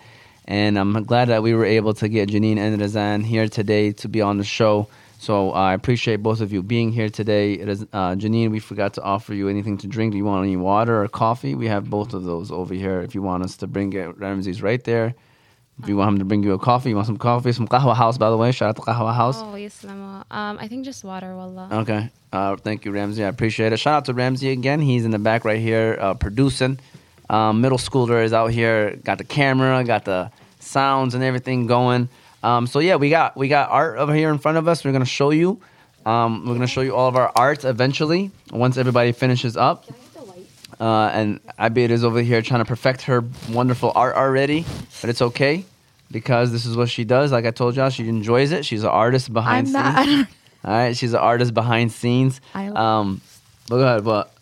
And 0.45 0.77
I'm 0.77 1.03
glad 1.05 1.29
that 1.29 1.43
we 1.43 1.53
were 1.53 1.65
able 1.65 1.93
to 1.95 2.09
get 2.09 2.29
Janine 2.29 2.57
and 2.57 2.79
Razan 2.79 3.23
here 3.23 3.47
today 3.47 3.91
to 3.93 4.07
be 4.09 4.21
on 4.21 4.37
the 4.37 4.43
show. 4.43 4.87
So 5.17 5.51
uh, 5.51 5.53
I 5.53 5.73
appreciate 5.73 6.17
both 6.17 6.41
of 6.41 6.51
you 6.51 6.63
being 6.63 6.91
here 6.91 7.09
today. 7.09 7.53
It 7.53 7.69
is, 7.69 7.83
uh, 7.93 8.15
Janine, 8.15 8.51
we 8.51 8.59
forgot 8.59 8.95
to 8.95 9.03
offer 9.03 9.33
you 9.33 9.49
anything 9.49 9.77
to 9.77 9.87
drink. 9.87 10.11
Do 10.11 10.17
you 10.17 10.25
want 10.25 10.43
any 10.45 10.57
water 10.57 11.03
or 11.03 11.07
coffee? 11.07 11.53
We 11.55 11.67
have 11.67 11.89
both 11.89 12.13
of 12.13 12.23
those 12.23 12.51
over 12.51 12.73
here. 12.73 13.01
If 13.01 13.13
you 13.15 13.21
want 13.21 13.43
us 13.43 13.55
to 13.57 13.67
bring 13.67 13.93
it, 13.93 14.17
Ramsey's 14.17 14.61
right 14.61 14.83
there. 14.83 15.13
If 15.81 15.89
you 15.89 15.97
want 15.97 16.13
him 16.13 16.19
to 16.19 16.25
bring 16.25 16.43
you 16.43 16.53
a 16.53 16.59
coffee, 16.59 16.89
you 16.89 16.95
want 16.95 17.07
some 17.07 17.17
coffee, 17.17 17.51
some 17.51 17.67
Qahwa 17.67 17.95
House, 17.95 18.15
by 18.15 18.29
the 18.29 18.37
way. 18.37 18.51
Shout 18.51 18.69
out 18.69 18.75
to 18.75 18.81
Qahwa 18.83 19.15
House. 19.15 19.37
Oh, 19.39 19.55
yes, 19.55 19.83
Lama. 19.83 20.23
Um, 20.29 20.59
I 20.59 20.67
think 20.67 20.85
just 20.85 21.03
water, 21.03 21.35
wallah. 21.35 21.69
Okay. 21.71 22.09
Uh, 22.31 22.55
thank 22.55 22.85
you, 22.85 22.91
Ramsey. 22.91 23.23
I 23.23 23.27
appreciate 23.27 23.73
it. 23.73 23.77
Shout 23.77 23.95
out 23.95 24.05
to 24.05 24.13
Ramsey 24.13 24.51
again. 24.51 24.79
He's 24.79 25.05
in 25.05 25.11
the 25.11 25.17
back 25.17 25.43
right 25.43 25.59
here 25.59 25.97
uh, 25.99 26.13
producing. 26.13 26.77
Um, 27.31 27.61
middle 27.61 27.79
schooler 27.79 28.23
is 28.23 28.31
out 28.31 28.51
here, 28.51 28.95
got 28.97 29.17
the 29.17 29.23
camera, 29.23 29.83
got 29.83 30.05
the 30.05 30.31
sounds 30.59 31.15
and 31.15 31.23
everything 31.23 31.65
going. 31.65 32.09
Um, 32.43 32.67
so 32.67 32.77
yeah, 32.77 32.97
we 32.97 33.09
got 33.09 33.35
we 33.35 33.47
got 33.47 33.71
art 33.71 33.97
over 33.97 34.13
here 34.13 34.29
in 34.29 34.37
front 34.37 34.59
of 34.59 34.67
us. 34.67 34.85
We're 34.85 34.91
gonna 34.91 35.05
show 35.05 35.31
you. 35.31 35.59
Um, 36.05 36.45
we're 36.45 36.53
gonna 36.53 36.67
show 36.67 36.81
you 36.81 36.95
all 36.95 37.07
of 37.07 37.15
our 37.15 37.31
art 37.35 37.65
eventually 37.65 38.29
once 38.51 38.77
everybody 38.77 39.13
finishes 39.13 39.57
up. 39.57 39.85
Uh, 40.79 41.09
and 41.13 41.39
Abir 41.57 41.89
is 41.89 42.03
over 42.03 42.21
here 42.21 42.41
trying 42.41 42.61
to 42.61 42.65
perfect 42.65 43.03
her 43.03 43.23
wonderful 43.49 43.91
art 43.95 44.15
already, 44.15 44.65
but 45.01 45.09
it's 45.09 45.21
okay 45.21 45.65
because 46.11 46.51
this 46.51 46.65
is 46.65 46.75
what 46.77 46.89
she 46.89 47.03
does. 47.03 47.31
Like 47.31 47.45
I 47.45 47.51
told 47.51 47.75
y'all, 47.75 47.89
she 47.89 48.07
enjoys 48.07 48.51
it. 48.51 48.65
She's 48.65 48.83
an 48.83 48.89
artist 48.89 49.31
behind 49.33 49.75
I'm 49.75 49.95
scenes. 49.95 50.17
not. 50.19 50.27
I 50.63 50.67
All 50.69 50.77
right, 50.77 50.97
she's 50.97 51.13
an 51.13 51.19
artist 51.19 51.53
behind 51.53 51.91
scenes. 51.91 52.39
I- 52.53 52.67
um, 52.67 53.21
but 53.69 53.77
go 53.77 53.83
ahead, 53.87 54.03
but 54.03 54.33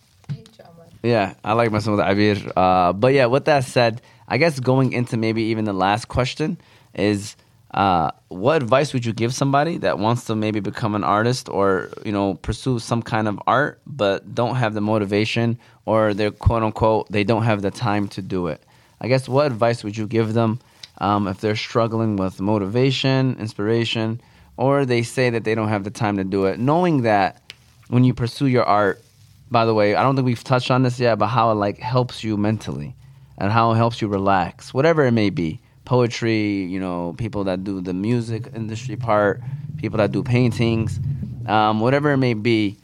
yeah, 1.03 1.35
I 1.43 1.53
like 1.53 1.71
messing 1.71 1.95
with 1.95 2.01
Abir. 2.01 2.51
Uh, 2.55 2.93
but 2.93 3.13
yeah, 3.13 3.27
with 3.27 3.45
that 3.45 3.63
said, 3.63 4.01
I 4.27 4.37
guess 4.37 4.59
going 4.59 4.91
into 4.93 5.17
maybe 5.17 5.43
even 5.43 5.65
the 5.65 5.73
last 5.73 6.07
question 6.07 6.57
is, 6.93 7.35
uh, 7.71 8.11
what 8.29 8.61
advice 8.61 8.93
would 8.93 9.05
you 9.05 9.13
give 9.13 9.33
somebody 9.33 9.77
that 9.77 9.99
wants 9.99 10.25
to 10.25 10.35
maybe 10.35 10.59
become 10.59 10.95
an 10.95 11.03
artist 11.03 11.47
or 11.49 11.89
you 12.03 12.11
know 12.11 12.33
pursue 12.33 12.79
some 12.79 13.01
kind 13.03 13.27
of 13.27 13.39
art 13.45 13.79
but 13.85 14.33
don't 14.33 14.55
have 14.55 14.73
the 14.73 14.81
motivation 14.81 15.57
or 15.85 16.13
they're 16.15 16.31
quote 16.31 16.63
unquote 16.63 17.09
they 17.11 17.23
don't 17.23 17.43
have 17.43 17.61
the 17.61 17.69
time 17.71 18.07
to 18.09 18.21
do 18.21 18.47
it? 18.47 18.61
I 18.99 19.07
guess 19.07 19.29
what 19.29 19.45
advice 19.45 19.83
would 19.83 19.95
you 19.95 20.07
give 20.07 20.33
them 20.33 20.59
um, 20.99 21.27
if 21.27 21.39
they're 21.41 21.55
struggling 21.55 22.15
with 22.15 22.39
motivation, 22.41 23.35
inspiration, 23.39 24.21
or 24.57 24.85
they 24.85 25.03
say 25.03 25.29
that 25.29 25.43
they 25.43 25.55
don't 25.55 25.69
have 25.69 25.83
the 25.83 25.91
time 25.91 26.17
to 26.17 26.23
do 26.23 26.45
it, 26.45 26.59
knowing 26.59 27.03
that 27.03 27.53
when 27.87 28.03
you 28.03 28.13
pursue 28.13 28.47
your 28.47 28.65
art, 28.65 29.01
by 29.49 29.65
the 29.65 29.73
way, 29.73 29.95
I 29.95 30.03
don't 30.03 30.15
think 30.15 30.25
we've 30.25 30.43
touched 30.43 30.69
on 30.69 30.83
this 30.83 30.99
yet, 30.99 31.17
but 31.17 31.27
how 31.27 31.51
it 31.51 31.55
like 31.55 31.79
helps 31.79 32.23
you 32.23 32.37
mentally 32.37 32.95
and 33.37 33.51
how 33.51 33.71
it 33.71 33.75
helps 33.77 34.01
you 34.01 34.07
relax, 34.07 34.73
whatever 34.73 35.05
it 35.05 35.11
may 35.11 35.29
be. 35.29 35.59
Poetry, 35.85 36.63
you 36.65 36.79
know, 36.79 37.15
people 37.17 37.45
that 37.45 37.63
do 37.63 37.81
the 37.81 37.93
music 37.93 38.51
industry 38.53 38.95
part, 38.95 39.41
people 39.77 39.97
that 39.97 40.11
do 40.11 40.21
paintings, 40.21 40.99
um, 41.47 41.79
whatever 41.79 42.11
it 42.11 42.17
may 42.17 42.35
be. 42.35 42.77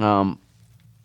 Um, 0.00 0.38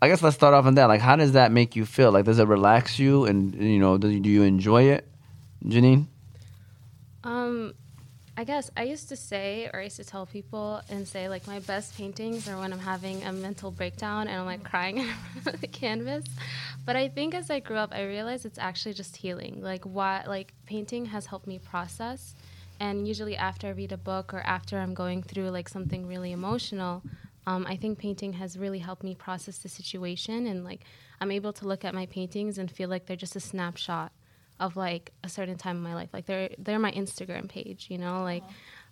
I 0.02 0.08
guess 0.08 0.22
let's 0.22 0.36
start 0.36 0.54
off 0.54 0.66
on 0.66 0.76
that. 0.76 0.86
Like, 0.86 1.02
how 1.02 1.18
does 1.18 1.34
that 1.34 1.52
make 1.52 1.76
you 1.76 1.86
feel? 1.86 2.12
Like, 2.12 2.24
does 2.26 2.40
it 2.40 2.48
relax 2.48 2.98
you, 3.00 3.26
and 3.26 3.54
you 3.56 3.80
know, 3.80 3.98
do, 3.98 4.20
do 4.20 4.30
you 4.30 4.44
enjoy 4.44 4.84
it, 4.84 5.08
Janine? 5.66 6.06
Um, 7.24 7.74
I 8.36 8.46
guess 8.46 8.72
I 8.76 8.84
used 8.84 9.10
to 9.10 9.16
say, 9.16 9.70
or 9.72 9.80
I 9.80 9.84
used 9.84 9.98
to 9.98 10.04
tell 10.04 10.26
people 10.26 10.82
and 10.90 11.08
say, 11.08 11.30
like, 11.30 11.46
my 11.46 11.60
best 11.60 11.96
paintings 11.96 12.48
are 12.50 12.58
when 12.58 12.74
I'm 12.74 12.80
having 12.80 13.24
a 13.24 13.32
mental 13.32 13.70
breakdown 13.70 14.28
and 14.28 14.40
I'm 14.40 14.48
like 14.48 14.64
crying 14.64 14.98
in 15.36 15.42
front 15.42 15.56
of 15.56 15.62
the 15.62 15.68
canvas. 15.68 16.26
But 16.84 16.96
I 16.96 17.10
think 17.10 17.36
as 17.36 17.52
I 17.52 17.60
grew 17.60 17.78
up, 17.78 17.94
I 17.94 18.04
realized 18.04 18.46
it's 18.46 18.58
actually 18.58 18.96
just 18.96 19.16
healing. 19.16 19.62
Like, 19.62 19.86
what, 19.86 20.28
like, 20.28 20.54
painting 20.66 21.06
has 21.06 21.28
helped 21.28 21.46
me 21.46 21.60
process. 21.60 22.34
And 22.80 23.08
usually 23.08 23.38
after 23.38 23.68
I 23.68 23.72
read 23.72 23.92
a 23.92 23.98
book 23.98 24.34
or 24.34 24.40
after 24.40 24.80
I'm 24.80 24.96
going 24.96 25.22
through 25.22 25.50
like 25.52 25.70
something 25.70 26.08
really 26.08 26.32
emotional, 26.32 27.04
um, 27.46 27.68
I 27.68 27.76
think 27.76 28.00
painting 28.00 28.34
has 28.34 28.58
really 28.58 28.80
helped 28.80 29.04
me 29.04 29.14
process 29.14 29.60
the 29.60 29.70
situation. 29.70 30.48
And 30.48 30.64
like, 30.64 30.82
I'm 31.22 31.32
able 31.32 31.54
to 31.54 31.68
look 31.68 31.86
at 31.86 31.94
my 31.94 32.08
paintings 32.08 32.58
and 32.58 32.70
feel 32.70 32.90
like 32.90 33.06
they're 33.06 33.16
just 33.16 33.36
a 33.36 33.40
snapshot 33.40 34.12
of 34.64 34.78
like 34.78 35.12
a 35.24 35.30
certain 35.30 35.58
time 35.58 35.76
in 35.78 35.84
my 35.84 35.94
life. 35.94 36.10
Like 36.14 36.26
they're 36.26 36.50
they're 36.58 36.80
my 36.80 36.92
Instagram 36.92 37.50
page, 37.50 37.88
you 37.90 37.98
know, 37.98 38.24
like 38.24 38.44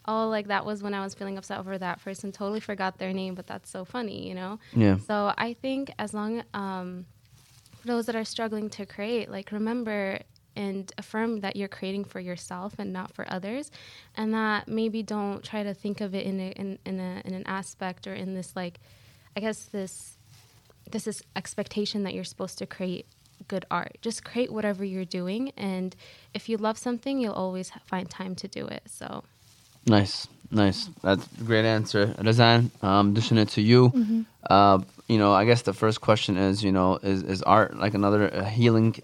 oh 0.05 0.28
like 0.28 0.47
that 0.47 0.65
was 0.65 0.84
when 0.84 0.93
I 0.93 1.01
was 1.01 1.13
feeling 1.13 1.38
upset 1.38 1.59
over 1.59 1.78
that 1.78 2.03
person. 2.03 2.32
Totally 2.32 2.59
forgot 2.59 2.97
their 2.97 3.13
name, 3.13 3.36
but 3.36 3.47
that's 3.47 3.69
so 3.69 3.86
funny, 3.86 4.28
you 4.28 4.36
know. 4.36 4.59
Yeah. 4.76 4.97
So 4.97 5.34
I 5.38 5.53
think 5.53 5.91
as 5.97 6.13
long 6.13 6.43
um, 6.53 7.05
for 7.80 7.88
those 7.88 8.05
that 8.07 8.15
are 8.15 8.26
struggling 8.26 8.69
to 8.72 8.86
create, 8.86 9.32
like 9.32 9.51
remember 9.51 10.19
and 10.57 10.91
affirm 10.97 11.39
that 11.39 11.55
you're 11.55 11.69
creating 11.69 12.03
for 12.03 12.19
yourself 12.19 12.74
and 12.78 12.91
not 12.91 13.13
for 13.13 13.26
others, 13.32 13.72
and 14.15 14.34
that 14.34 14.67
maybe 14.67 15.01
don't 15.01 15.41
try 15.41 15.63
to 15.63 15.74
think 15.74 16.01
of 16.01 16.13
it 16.13 16.26
in 16.26 16.39
a, 16.41 16.49
in 16.51 16.80
in, 16.86 16.99
a, 16.99 17.22
in 17.24 17.34
an 17.34 17.43
aspect 17.47 18.07
or 18.07 18.13
in 18.13 18.36
this 18.36 18.55
like, 18.57 18.82
I 19.38 19.39
guess 19.39 19.63
this 19.65 20.17
this 20.91 21.07
is 21.07 21.24
expectation 21.38 22.03
that 22.03 22.13
you're 22.13 22.26
supposed 22.26 22.57
to 22.57 22.65
create 22.65 23.05
good 23.48 23.66
art. 23.72 23.98
Just 24.02 24.24
create 24.24 24.52
whatever 24.52 24.84
you're 24.84 25.06
doing, 25.06 25.52
and 25.58 25.96
if 26.34 26.48
you 26.50 26.58
love 26.58 26.78
something, 26.78 27.20
you'll 27.20 27.34
always 27.34 27.72
find 27.86 28.10
time 28.10 28.36
to 28.36 28.48
do 28.48 28.66
it. 28.68 28.84
So 28.88 29.24
Nice, 29.88 30.28
nice. 30.52 30.89
That's 31.02 31.26
a 31.39 31.44
great 31.44 31.66
answer, 31.66 32.08
Razan. 32.20 32.70
Um, 32.84 33.14
dishing 33.16 33.38
it 33.39 33.50
to 33.50 33.62
you. 33.62 33.89
Mm-hmm. 33.89 34.22
Uh, 34.50 34.80
you 35.08 35.18
know, 35.18 35.34
I 35.34 35.44
guess 35.46 35.64
the 35.64 35.74
first 35.74 36.02
question 36.02 36.38
is, 36.38 36.64
you 36.64 36.72
know, 36.72 36.98
is, 37.02 37.24
is 37.24 37.42
art 37.42 37.76
like 37.78 37.96
another 37.96 38.32
uh, 38.34 38.44
healing 38.46 38.96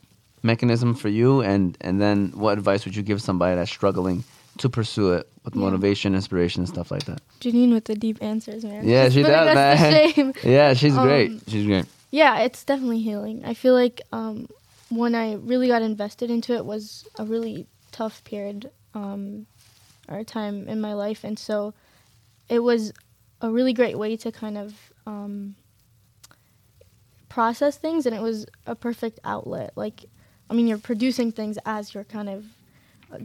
mechanism 0.44 0.94
for 0.94 1.10
you? 1.10 1.42
And 1.42 1.76
and 1.82 2.00
then, 2.00 2.32
what 2.36 2.58
advice 2.60 2.86
would 2.86 2.96
you 2.96 3.02
give 3.04 3.22
somebody 3.22 3.56
that's 3.56 3.72
struggling 3.72 4.24
to 4.60 4.70
pursue 4.70 5.14
it 5.14 5.28
with 5.44 5.56
Yeah. 5.56 5.62
motivation, 5.62 6.14
inspiration, 6.16 6.62
and 6.62 6.70
stuff 6.70 6.92
like 6.92 7.06
that? 7.06 7.22
Janine 7.42 7.74
with 7.74 7.86
the 7.86 7.96
deep 7.96 8.22
answers, 8.22 8.64
man. 8.64 8.88
Yeah, 8.88 9.06
Just 9.06 9.16
she 9.16 9.24
does, 9.24 9.56
man. 9.56 10.14
shame. 10.14 10.34
Yeah, 10.44 10.74
she's 10.76 10.96
great. 10.96 11.32
Um, 11.32 11.42
She's 11.48 11.66
great. 11.66 11.86
Yeah, 12.18 12.40
it's 12.40 12.64
definitely 12.64 13.02
healing. 13.02 13.46
I 13.46 13.54
feel 13.54 13.76
like 13.76 14.02
um, 14.12 14.50
when 14.90 15.14
I 15.14 15.36
really 15.36 15.68
got 15.68 15.84
invested 15.84 16.32
into 16.32 16.56
it 16.56 16.66
was 16.66 17.08
a 17.20 17.24
really 17.24 17.68
tough 17.92 18.24
period 18.24 18.72
um, 18.96 19.46
or 20.10 20.24
time 20.24 20.68
in 20.68 20.82
my 20.82 20.94
life, 20.94 21.24
and 21.24 21.38
so 21.38 21.76
it 22.50 22.58
was 22.58 22.92
a 23.40 23.52
really 23.52 23.72
great 23.72 24.00
way 24.00 24.18
to 24.18 24.32
kind 24.32 24.58
of 24.58 24.74
um, 25.06 25.54
process 27.30 27.78
things, 27.78 28.08
and 28.08 28.16
it 28.16 28.22
was 28.24 28.48
a 28.66 28.74
perfect 28.74 29.20
outlet. 29.24 29.74
Like, 29.76 30.06
I 30.50 30.56
mean, 30.56 30.66
you're 30.66 30.80
producing 30.80 31.32
things 31.32 31.60
as 31.68 31.94
you're 31.94 32.04
kind 32.04 32.30
of 32.30 32.46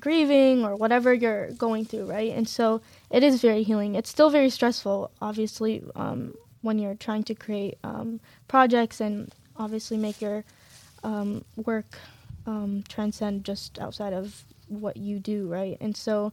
grieving 0.01 0.67
or 0.67 0.77
whatever 0.77 1.15
you're 1.15 1.51
going 1.53 1.87
through, 1.87 2.11
right? 2.11 2.31
And 2.31 2.47
so 2.47 2.83
it 3.11 3.23
is 3.23 3.41
very 3.41 3.63
healing. 3.63 3.95
It's 3.95 4.11
still 4.11 4.29
very 4.29 4.51
stressful, 4.51 5.13
obviously, 5.23 5.83
um, 5.97 6.35
when 6.63 6.79
you're 6.79 6.95
trying 6.95 7.25
to 7.25 7.35
create 7.35 7.79
um, 7.85 8.21
projects 8.49 9.01
and 9.01 9.33
obviously 9.57 9.97
make 9.97 10.21
your 10.21 10.45
um, 11.05 11.45
work 11.57 11.99
um, 12.47 12.85
transcend 12.89 13.45
just 13.45 13.79
outside 13.79 14.13
of 14.13 14.45
what 14.69 14.97
you 14.97 15.19
do, 15.19 15.47
right? 15.49 15.77
And 15.81 15.97
so 15.97 16.33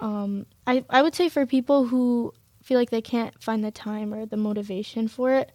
um, 0.00 0.46
I, 0.66 0.84
I 0.90 1.02
would 1.02 1.14
say 1.14 1.28
for 1.28 1.46
people 1.46 1.86
who 1.86 2.34
feel 2.62 2.78
like 2.78 2.90
they 2.90 3.00
can't 3.00 3.40
find 3.42 3.64
the 3.64 3.70
time 3.70 4.12
or 4.12 4.26
the 4.26 4.36
motivation 4.36 5.08
for 5.08 5.32
it, 5.32 5.52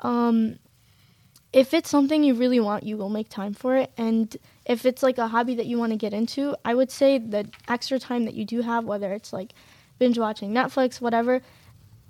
um, 0.00 0.58
if 1.52 1.74
it's 1.74 1.90
something 1.90 2.22
you 2.22 2.34
really 2.34 2.60
want, 2.60 2.84
you 2.84 2.96
will 2.96 3.08
make 3.08 3.28
time 3.28 3.54
for 3.54 3.76
it. 3.76 3.90
And 3.96 4.36
if 4.66 4.86
it's 4.86 5.02
like 5.02 5.18
a 5.18 5.26
hobby 5.26 5.56
that 5.56 5.66
you 5.66 5.78
want 5.78 5.92
to 5.92 5.96
get 5.96 6.12
into, 6.14 6.56
I 6.64 6.74
would 6.74 6.90
say 6.90 7.18
the 7.18 7.50
extra 7.66 7.98
time 7.98 8.24
that 8.26 8.34
you 8.34 8.44
do 8.44 8.60
have, 8.62 8.84
whether 8.84 9.12
it's 9.12 9.32
like 9.32 9.52
binge 9.98 10.18
watching 10.18 10.52
Netflix, 10.52 11.00
whatever, 11.00 11.42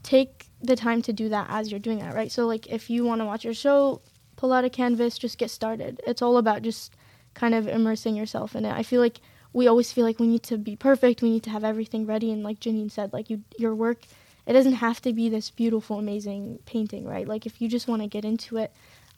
take 0.02 0.49
the 0.62 0.76
time 0.76 1.02
to 1.02 1.12
do 1.12 1.28
that 1.28 1.46
as 1.48 1.70
you're 1.70 1.80
doing 1.80 1.98
that, 2.00 2.14
right? 2.14 2.30
So, 2.30 2.46
like, 2.46 2.66
if 2.66 2.90
you 2.90 3.04
want 3.04 3.20
to 3.20 3.24
watch 3.24 3.44
your 3.44 3.54
show, 3.54 4.02
pull 4.36 4.52
out 4.52 4.64
a 4.64 4.70
canvas, 4.70 5.18
just 5.18 5.38
get 5.38 5.50
started. 5.50 6.00
It's 6.06 6.22
all 6.22 6.36
about 6.36 6.62
just 6.62 6.94
kind 7.34 7.54
of 7.54 7.66
immersing 7.68 8.16
yourself 8.16 8.54
in 8.54 8.64
it. 8.64 8.72
I 8.72 8.82
feel 8.82 9.00
like 9.00 9.20
we 9.52 9.66
always 9.66 9.92
feel 9.92 10.04
like 10.04 10.20
we 10.20 10.26
need 10.28 10.42
to 10.44 10.58
be 10.58 10.76
perfect, 10.76 11.22
we 11.22 11.30
need 11.30 11.42
to 11.44 11.50
have 11.50 11.64
everything 11.64 12.06
ready. 12.06 12.30
And, 12.30 12.42
like 12.42 12.60
Janine 12.60 12.90
said, 12.90 13.12
like, 13.12 13.30
you, 13.30 13.42
your 13.58 13.74
work, 13.74 14.02
it 14.46 14.52
doesn't 14.52 14.74
have 14.74 15.00
to 15.02 15.12
be 15.12 15.28
this 15.28 15.50
beautiful, 15.50 15.98
amazing 15.98 16.58
painting, 16.66 17.06
right? 17.06 17.26
Like, 17.26 17.46
if 17.46 17.60
you 17.60 17.68
just 17.68 17.88
want 17.88 18.02
to 18.02 18.08
get 18.08 18.24
into 18.24 18.56
it, 18.58 18.72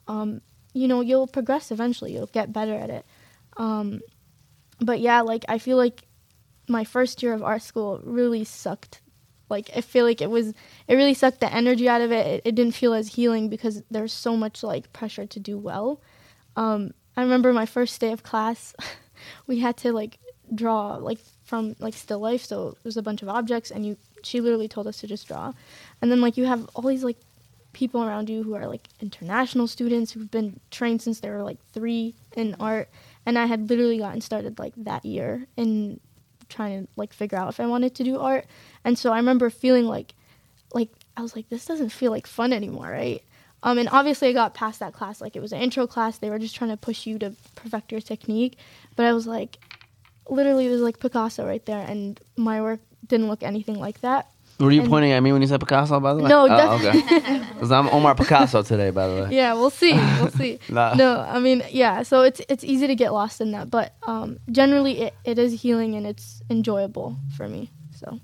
um, 0.09 0.41
you 0.75 0.89
know, 0.89 1.01
you'll 1.01 1.27
progress 1.27 1.71
eventually. 1.71 2.13
You'll 2.13 2.27
get 2.27 2.53
better 2.53 2.75
at 2.75 2.91
it. 2.91 3.05
Um, 3.57 4.01
but 4.81 5.01
yeah, 5.01 5.21
like 5.21 5.45
I 5.49 5.59
feel 5.59 5.77
like 5.77 6.03
my 6.69 6.85
first 6.85 7.23
year 7.23 7.35
of 7.35 7.43
art 7.43 7.63
school 7.63 8.01
really 8.05 8.45
sucked. 8.45 9.01
Like 9.49 9.71
I 9.77 9.81
feel 9.81 10.05
like 10.05 10.21
it 10.21 10.31
was, 10.31 10.49
it 10.89 10.95
really 10.95 11.15
sucked 11.15 11.41
the 11.41 11.53
energy 11.53 11.89
out 11.89 12.01
of 12.01 12.13
it. 12.13 12.27
It, 12.27 12.43
it 12.45 12.55
didn't 12.55 12.75
feel 12.75 12.95
as 12.95 13.15
healing 13.15 13.49
because 13.49 13.83
there's 13.91 14.13
so 14.13 14.37
much 14.37 14.63
like 14.63 14.93
pressure 14.93 15.27
to 15.27 15.41
do 15.41 15.59
well. 15.59 16.01
Um, 16.57 16.95
I 17.17 17.23
remember 17.23 17.53
my 17.53 17.67
first 17.67 18.01
day 18.01 18.13
of 18.13 18.23
class, 18.23 18.75
we 19.47 19.61
had 19.61 19.77
to 19.79 19.93
like 19.93 20.19
draw 20.55 20.97
like 20.97 21.19
from 21.45 21.77
like 21.79 21.95
still 21.95 22.21
life. 22.21 22.45
So 22.45 22.77
there's 22.83 22.97
a 22.97 23.03
bunch 23.03 23.23
of 23.23 23.29
objects, 23.29 23.71
and 23.71 23.87
you 23.87 23.97
she 24.23 24.41
literally 24.41 24.69
told 24.69 24.87
us 24.87 24.99
to 25.01 25.07
just 25.07 25.29
draw, 25.29 25.53
and 26.01 26.11
then 26.11 26.21
like 26.21 26.37
you 26.37 26.47
have 26.47 26.69
all 26.75 26.89
these 26.89 27.05
like 27.05 27.19
people 27.73 28.05
around 28.05 28.29
you 28.29 28.43
who 28.43 28.55
are 28.55 28.67
like 28.67 28.89
international 29.01 29.67
students 29.67 30.13
who've 30.13 30.31
been 30.31 30.61
trained 30.71 31.01
since 31.01 31.21
they 31.21 31.31
were 31.31 31.43
like 31.43 31.59
three 31.73 32.15
in 32.37 32.55
art 32.61 32.89
and 33.25 33.39
i 33.39 33.47
had 33.47 33.69
literally 33.71 33.99
gotten 33.99 34.21
started 34.21 34.59
like 34.59 34.75
that 34.77 35.05
year 35.05 35.47
in 35.57 35.99
trying 36.53 36.83
to 36.83 36.89
like 36.97 37.13
figure 37.13 37.39
out 37.39 37.49
if 37.49 37.61
i 37.61 37.67
wanted 37.67 37.95
to 37.95 38.05
do 38.05 38.19
art. 38.19 38.47
And 38.85 38.99
so 38.99 39.13
i 39.13 39.17
remember 39.17 39.51
feeling 39.51 39.87
like 39.87 40.15
like 40.73 40.91
i 41.17 41.23
was 41.23 41.35
like 41.37 41.49
this 41.49 41.67
doesn't 41.67 41.91
feel 41.91 42.11
like 42.11 42.27
fun 42.27 42.53
anymore 42.53 42.89
right? 42.91 43.23
Um, 43.65 43.79
and 43.79 43.89
obviously 43.91 44.29
i 44.29 44.33
got 44.33 44.55
past 44.55 44.81
that 44.81 44.93
class 44.93 45.21
like 45.21 45.37
it 45.37 45.43
was 45.43 45.53
an 45.53 45.61
intro 45.61 45.87
class. 45.87 46.19
They 46.19 46.31
were 46.31 46.39
just 46.39 46.55
trying 46.55 46.71
to 46.71 46.77
push 46.77 47.07
you 47.07 47.19
to 47.21 47.35
perfect 47.55 47.93
your 47.93 48.01
technique. 48.01 48.59
But 48.97 49.07
i 49.07 49.13
was 49.13 49.27
like 49.27 49.59
literally 50.29 50.67
it 50.67 50.71
was 50.71 50.81
like 50.81 51.01
picasso 51.01 51.47
right 51.47 51.65
there 51.67 51.85
and 51.87 52.21
my 52.37 52.61
work 52.63 52.81
didn't 53.07 53.29
look 53.29 53.43
anything 53.43 53.79
like 53.79 54.01
that 54.01 54.32
Were 54.63 54.71
you 54.71 54.83
And- 54.83 54.91
pointing 54.91 55.13
at 55.13 55.21
me 55.21 55.33
when 55.33 55.43
you 55.43 55.49
said 55.49 55.61
Picasso, 55.61 55.99
by 56.01 56.15
the 56.15 56.23
way? 56.23 56.29
No, 56.29 56.47
oh, 56.49 56.75
okay. 56.77 57.01
definitely. 57.03 57.47
Because 57.55 57.73
I'm 57.73 57.89
Omar 57.89 58.15
Picasso 58.15 58.63
today, 58.63 58.91
by 58.91 59.07
the 59.09 59.23
way. 59.23 59.29
yeah 59.37 59.55
we'll 59.55 59.71
see 59.71 59.93
we'll 59.95 60.31
see 60.43 60.59
Nah. 60.69 60.95
no 60.95 61.21
i 61.21 61.39
mean 61.39 61.63
yeah 61.71 62.03
so 62.03 62.23
it's 62.23 62.41
it's 62.49 62.65
easy 62.65 62.87
to 62.87 62.95
get 62.95 63.13
lost 63.13 63.41
in 63.41 63.51
that 63.53 63.71
but 63.71 63.95
um 64.05 64.39
generally 64.51 64.95
it, 65.03 65.15
it 65.25 65.39
is 65.39 65.63
healing 65.63 65.95
and 65.97 66.07
it's 66.07 66.43
enjoyable 66.51 67.17
for 67.37 67.49
me 67.49 67.71
so 68.01 68.19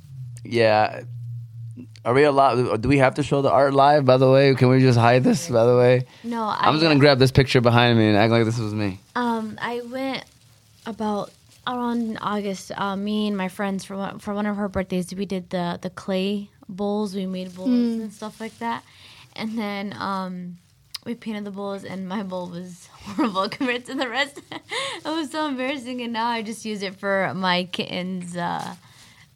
Yeah. 0.45 1.03
Are 2.05 2.15
we 2.15 2.23
allowed? 2.25 2.81
Do 2.81 2.89
we 2.89 2.99
have 2.99 3.15
to 3.17 3.23
show 3.23 3.43
the 3.43 3.51
art 3.51 3.75
live? 3.75 4.05
By 4.05 4.17
the 4.17 4.31
way, 4.31 4.55
can 4.55 4.69
we 4.71 4.81
just 4.81 4.99
hide 4.99 5.25
this? 5.25 5.49
By 5.51 5.65
the 5.67 5.77
way, 5.77 6.07
No, 6.25 6.43
I, 6.45 6.57
I'm 6.63 6.75
just 6.75 6.83
gonna 6.83 6.99
grab 6.99 7.19
this 7.19 7.31
picture 7.33 7.61
behind 7.61 7.99
me 7.99 8.07
and 8.09 8.17
act 8.17 8.31
like 8.33 8.45
this 8.45 8.59
was 8.59 8.73
me. 8.73 9.01
Um, 9.15 9.59
I 9.61 9.83
went 9.83 10.25
about 10.87 11.31
around 11.67 12.19
August. 12.21 12.73
Uh, 12.77 12.97
me 12.97 13.29
and 13.29 13.37
my 13.37 13.49
friends 13.49 13.85
for 13.85 13.97
one, 13.97 14.19
for 14.19 14.35
one 14.35 14.47
of 14.47 14.57
her 14.57 14.69
birthdays, 14.69 15.15
we 15.15 15.27
did 15.27 15.51
the 15.51 15.79
the 15.81 15.91
clay 15.91 16.51
bowls. 16.69 17.15
We 17.15 17.27
made 17.27 17.55
bowls 17.55 17.69
and 17.69 18.13
stuff 18.13 18.41
like 18.41 18.59
that, 18.59 18.85
and 19.37 19.59
then 19.59 19.95
um, 19.99 20.59
we 21.05 21.15
painted 21.15 21.45
the 21.45 21.51
bowls. 21.51 21.85
And 21.85 22.09
my 22.09 22.23
bowl 22.23 22.49
was 22.49 22.87
horrible 22.93 23.49
compared 23.57 23.87
to 23.87 23.95
the 23.95 24.09
rest. 24.09 24.41
it 24.51 25.05
was 25.05 25.31
so 25.31 25.47
embarrassing, 25.47 26.01
and 26.03 26.13
now 26.13 26.29
I 26.29 26.43
just 26.43 26.65
use 26.65 26.83
it 26.83 26.97
for 26.97 27.33
my 27.35 27.65
kittens' 27.65 28.37
uh, 28.37 28.75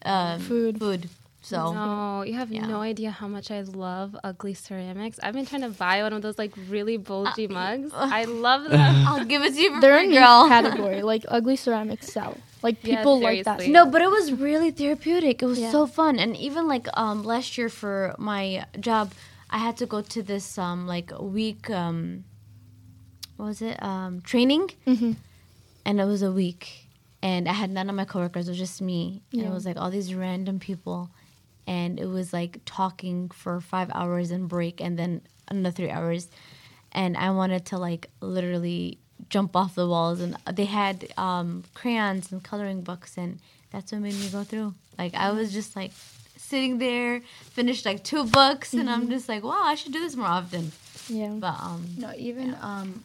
um, 0.05 0.41
Food. 0.41 0.79
Food. 0.79 1.09
So 1.45 1.73
No, 1.75 2.23
you 2.23 2.35
have 2.35 2.53
yeah. 2.53 2.65
no 2.67 2.81
idea 2.81 3.11
how 3.11 3.27
much 3.27 3.51
I 3.51 3.61
love 3.63 4.17
ugly 4.23 4.55
ceramics. 4.55 5.19
I've 5.23 5.35
been 5.35 5.45
trying 5.45 5.63
to 5.63 5.71
buy 5.71 6.03
one 6.03 6.13
of 6.13 6.23
those 6.23 6.39
like 6.39 6.53
really 6.57 6.97
bulgy 6.97 7.49
mugs. 7.49 7.91
I 7.95 8.25
love 8.27 8.63
them. 8.71 8.95
I'll 9.09 9.25
give 9.25 9.43
it 9.43 9.55
to 9.55 9.61
you 9.61 9.75
for 9.75 9.81
they're 9.81 9.99
free, 9.99 10.05
in 10.05 10.11
niche 10.11 10.21
girl. 10.21 10.49
category 10.57 11.03
like 11.03 11.25
ugly 11.29 11.57
ceramics 11.57 12.09
sell 12.09 12.41
like 12.63 12.77
Yeah, 12.83 12.99
people 12.99 13.21
like 13.21 13.45
that. 13.45 13.67
No, 13.67 13.87
but 13.87 14.03
it 14.03 14.11
was 14.11 14.33
really 14.33 14.71
therapeutic. 14.71 15.43
It 15.43 15.47
was 15.47 15.59
Yeah. 15.59 15.73
so 15.73 15.87
fun, 15.87 16.19
and 16.21 16.37
even 16.37 16.69
like 16.69 16.87
um 16.95 17.25
last 17.25 17.59
year 17.59 17.69
for 17.69 18.15
my 18.19 18.65
job, 18.79 19.13
I 19.51 19.59
had 19.59 19.77
to 19.79 19.87
go 19.87 20.01
to 20.01 20.23
this 20.23 20.57
um 20.59 20.87
like 20.87 21.11
week 21.21 21.69
um 21.71 22.25
what 23.37 23.47
was 23.47 23.63
it 23.63 23.83
um 23.83 24.21
training, 24.21 24.71
Mhm. 24.87 25.17
and 25.85 26.01
it 26.01 26.05
was 26.05 26.23
a 26.23 26.31
week, 26.31 26.87
and 27.21 27.49
I 27.49 27.53
had 27.55 27.71
none 27.71 27.91
of 27.91 27.97
my 27.97 28.05
coworkers. 28.05 28.47
It 28.47 28.53
was 28.53 28.59
just 28.59 28.81
me, 28.81 29.23
and 29.33 29.43
it 29.43 29.51
was 29.51 29.67
like 29.67 29.77
all 29.77 29.91
these 29.91 30.15
random 30.15 30.61
people, 30.61 31.11
and 31.67 31.99
it 32.01 32.07
was 32.07 32.33
like 32.33 32.61
talking 32.65 33.29
for 33.31 33.61
five 33.61 33.91
hours 33.95 34.31
and 34.31 34.49
break, 34.49 34.81
and 34.81 34.99
then 34.99 35.21
another 35.49 35.75
three 35.75 35.91
hours, 35.91 36.29
and 36.93 37.17
I 37.17 37.31
wanted 37.31 37.67
to 37.67 37.79
like 37.79 38.11
literally 38.21 38.99
jump 39.29 39.55
off 39.57 39.75
the 39.75 39.87
walls, 39.87 40.21
and 40.21 40.37
they 40.53 40.65
had 40.67 41.09
um, 41.17 41.65
crayons 41.75 42.33
and 42.33 42.43
coloring 42.43 42.83
books, 42.83 43.17
and 43.17 43.39
that's 43.71 43.93
what 43.93 44.01
made 44.01 44.15
me 44.15 44.29
go 44.29 44.45
through. 44.45 44.75
Like 44.99 45.15
I 45.15 45.31
was 45.33 45.53
just 45.53 45.75
like 45.77 45.93
sitting 46.37 46.79
there, 46.79 47.21
finished 47.53 47.87
like 47.87 48.05
two 48.05 48.25
books, 48.25 48.75
and 48.75 48.91
I'm 48.91 49.09
just 49.09 49.29
like, 49.29 49.43
wow, 49.43 49.61
I 49.63 49.75
should 49.75 49.93
do 49.93 50.01
this 50.01 50.17
more 50.17 50.27
often. 50.27 50.73
yeah 51.09 51.29
But 51.29 51.57
um, 51.61 51.87
No, 51.97 52.13
even 52.17 52.57
um, 52.61 53.03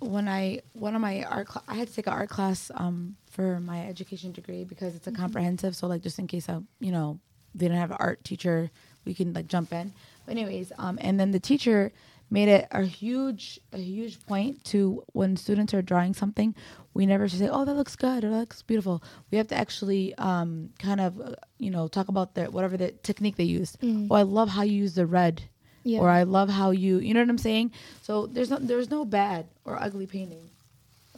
when 0.00 0.28
I 0.28 0.60
one 0.74 0.94
of 0.94 1.00
my 1.00 1.22
art, 1.24 1.48
cl- 1.48 1.64
I 1.68 1.74
had 1.76 1.88
to 1.88 1.94
take 1.94 2.06
an 2.06 2.12
art 2.12 2.28
class 2.28 2.70
um 2.74 3.16
for 3.30 3.60
my 3.60 3.86
education 3.86 4.32
degree 4.32 4.64
because 4.64 4.94
it's 4.94 5.06
a 5.06 5.12
comprehensive. 5.12 5.76
So 5.76 5.86
like, 5.86 6.02
just 6.02 6.18
in 6.18 6.26
case 6.26 6.48
I, 6.48 6.58
you 6.80 6.90
know, 6.92 7.18
they 7.56 7.68
don't 7.68 7.76
have 7.76 7.90
an 7.90 7.96
art 8.00 8.24
teacher, 8.24 8.70
we 9.04 9.14
can 9.14 9.32
like 9.32 9.46
jump 9.46 9.72
in. 9.72 9.92
But 10.24 10.32
anyways, 10.32 10.72
um, 10.78 10.98
and 11.00 11.18
then 11.18 11.30
the 11.30 11.40
teacher 11.40 11.92
made 12.28 12.48
it 12.48 12.66
a 12.72 12.82
huge 12.82 13.60
a 13.72 13.78
huge 13.78 14.24
point 14.26 14.64
to 14.64 15.04
when 15.12 15.36
students 15.36 15.72
are 15.72 15.82
drawing 15.82 16.12
something, 16.14 16.54
we 16.94 17.06
never 17.06 17.28
should 17.28 17.38
say, 17.38 17.48
"Oh, 17.48 17.64
that 17.64 17.74
looks 17.74 17.96
good," 17.96 18.24
or 18.24 18.30
"That 18.30 18.38
looks 18.38 18.62
beautiful." 18.62 19.02
We 19.30 19.38
have 19.38 19.48
to 19.48 19.54
actually 19.56 20.14
um 20.16 20.70
kind 20.78 21.00
of 21.00 21.20
uh, 21.20 21.34
you 21.58 21.70
know 21.70 21.88
talk 21.88 22.08
about 22.08 22.34
the 22.34 22.46
whatever 22.46 22.76
the 22.76 22.92
technique 23.02 23.36
they 23.36 23.44
used. 23.44 23.80
Mm. 23.80 24.08
Oh, 24.10 24.14
I 24.16 24.22
love 24.22 24.50
how 24.50 24.62
you 24.62 24.76
use 24.76 24.94
the 24.94 25.06
red 25.06 25.44
yeah 25.86 26.00
or 26.00 26.10
I 26.10 26.24
love 26.24 26.50
how 26.50 26.72
you, 26.72 26.98
you 26.98 27.14
know 27.14 27.20
what 27.20 27.28
I'm 27.30 27.38
saying? 27.38 27.72
So 28.02 28.26
there's 28.26 28.50
no, 28.50 28.58
there's 28.58 28.90
no 28.90 29.04
bad 29.04 29.46
or 29.64 29.80
ugly 29.80 30.06
painting. 30.06 30.50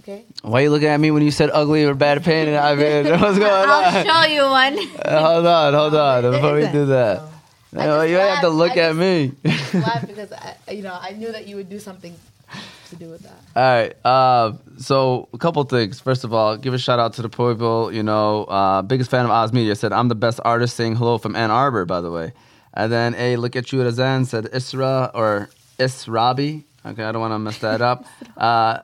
Okay. 0.09 0.25
Why 0.41 0.61
are 0.61 0.63
you 0.63 0.71
looking 0.71 0.89
at 0.89 0.99
me 0.99 1.11
when 1.11 1.23
you 1.23 1.31
said 1.31 1.51
ugly 1.53 1.85
or 1.85 1.93
bad 1.93 2.25
painting? 2.25 2.57
I 2.57 2.75
mean, 2.75 3.11
what's 3.21 3.39
going 3.39 3.43
on? 3.43 3.85
I'll 3.85 4.25
show 4.25 4.33
you 4.33 4.41
one. 4.41 4.79
Uh, 5.05 5.35
hold 5.35 5.47
on, 5.47 5.75
hold 5.75 5.95
on. 5.95 6.33
Before 6.33 6.55
we 6.55 6.67
do 6.69 6.87
that. 6.87 7.29
No, 7.73 8.01
you 8.01 8.17
have 8.17 8.41
to 8.41 8.49
look 8.49 8.79
at 8.79 8.97
me. 8.97 9.33
Laugh 9.45 10.01
because 10.07 10.33
I, 10.33 10.73
you 10.73 10.81
know 10.81 10.99
I 10.99 11.11
knew 11.11 11.31
that 11.31 11.47
you 11.47 11.57
would 11.57 11.69
do 11.69 11.79
something 11.79 12.15
to 12.89 12.97
do 12.97 13.11
with 13.11 13.21
that. 13.21 13.39
All 13.55 13.63
right. 13.63 13.95
Uh, 14.03 14.53
so 14.79 15.29
a 15.35 15.39
couple 15.39 15.63
things. 15.65 16.01
First 16.01 16.25
of 16.25 16.33
all, 16.33 16.57
give 16.57 16.73
a 16.73 16.79
shout 16.79 16.99
out 16.99 17.13
to 17.15 17.23
the 17.23 17.29
people. 17.29 17.93
You 17.93 18.03
know, 18.03 18.45
uh, 18.45 18.81
biggest 18.81 19.11
fan 19.11 19.27
of 19.27 19.31
Oz 19.31 19.53
Media 19.53 19.75
said 19.77 19.93
I'm 19.93 20.09
the 20.09 20.15
best 20.15 20.41
artist. 20.43 20.75
Saying 20.75 20.97
hello 20.97 21.19
from 21.19 21.37
Ann 21.37 21.51
Arbor, 21.51 21.85
by 21.85 22.01
the 22.01 22.11
way. 22.11 22.33
And 22.73 22.91
then 22.91 23.15
a 23.17 23.37
look 23.37 23.57
at 23.57 23.73
you 23.73 23.83
at 23.83 23.87
Azan 23.87 24.25
said 24.25 24.45
Isra 24.47 25.11
or 25.13 25.51
Israbi. 25.79 26.65
Okay, 26.89 27.05
I 27.05 27.13
don't 27.13 27.21
want 27.21 27.33
to 27.33 27.39
mess 27.39 27.59
that 27.59 27.81
up. 27.81 28.05
Uh, 28.39 28.83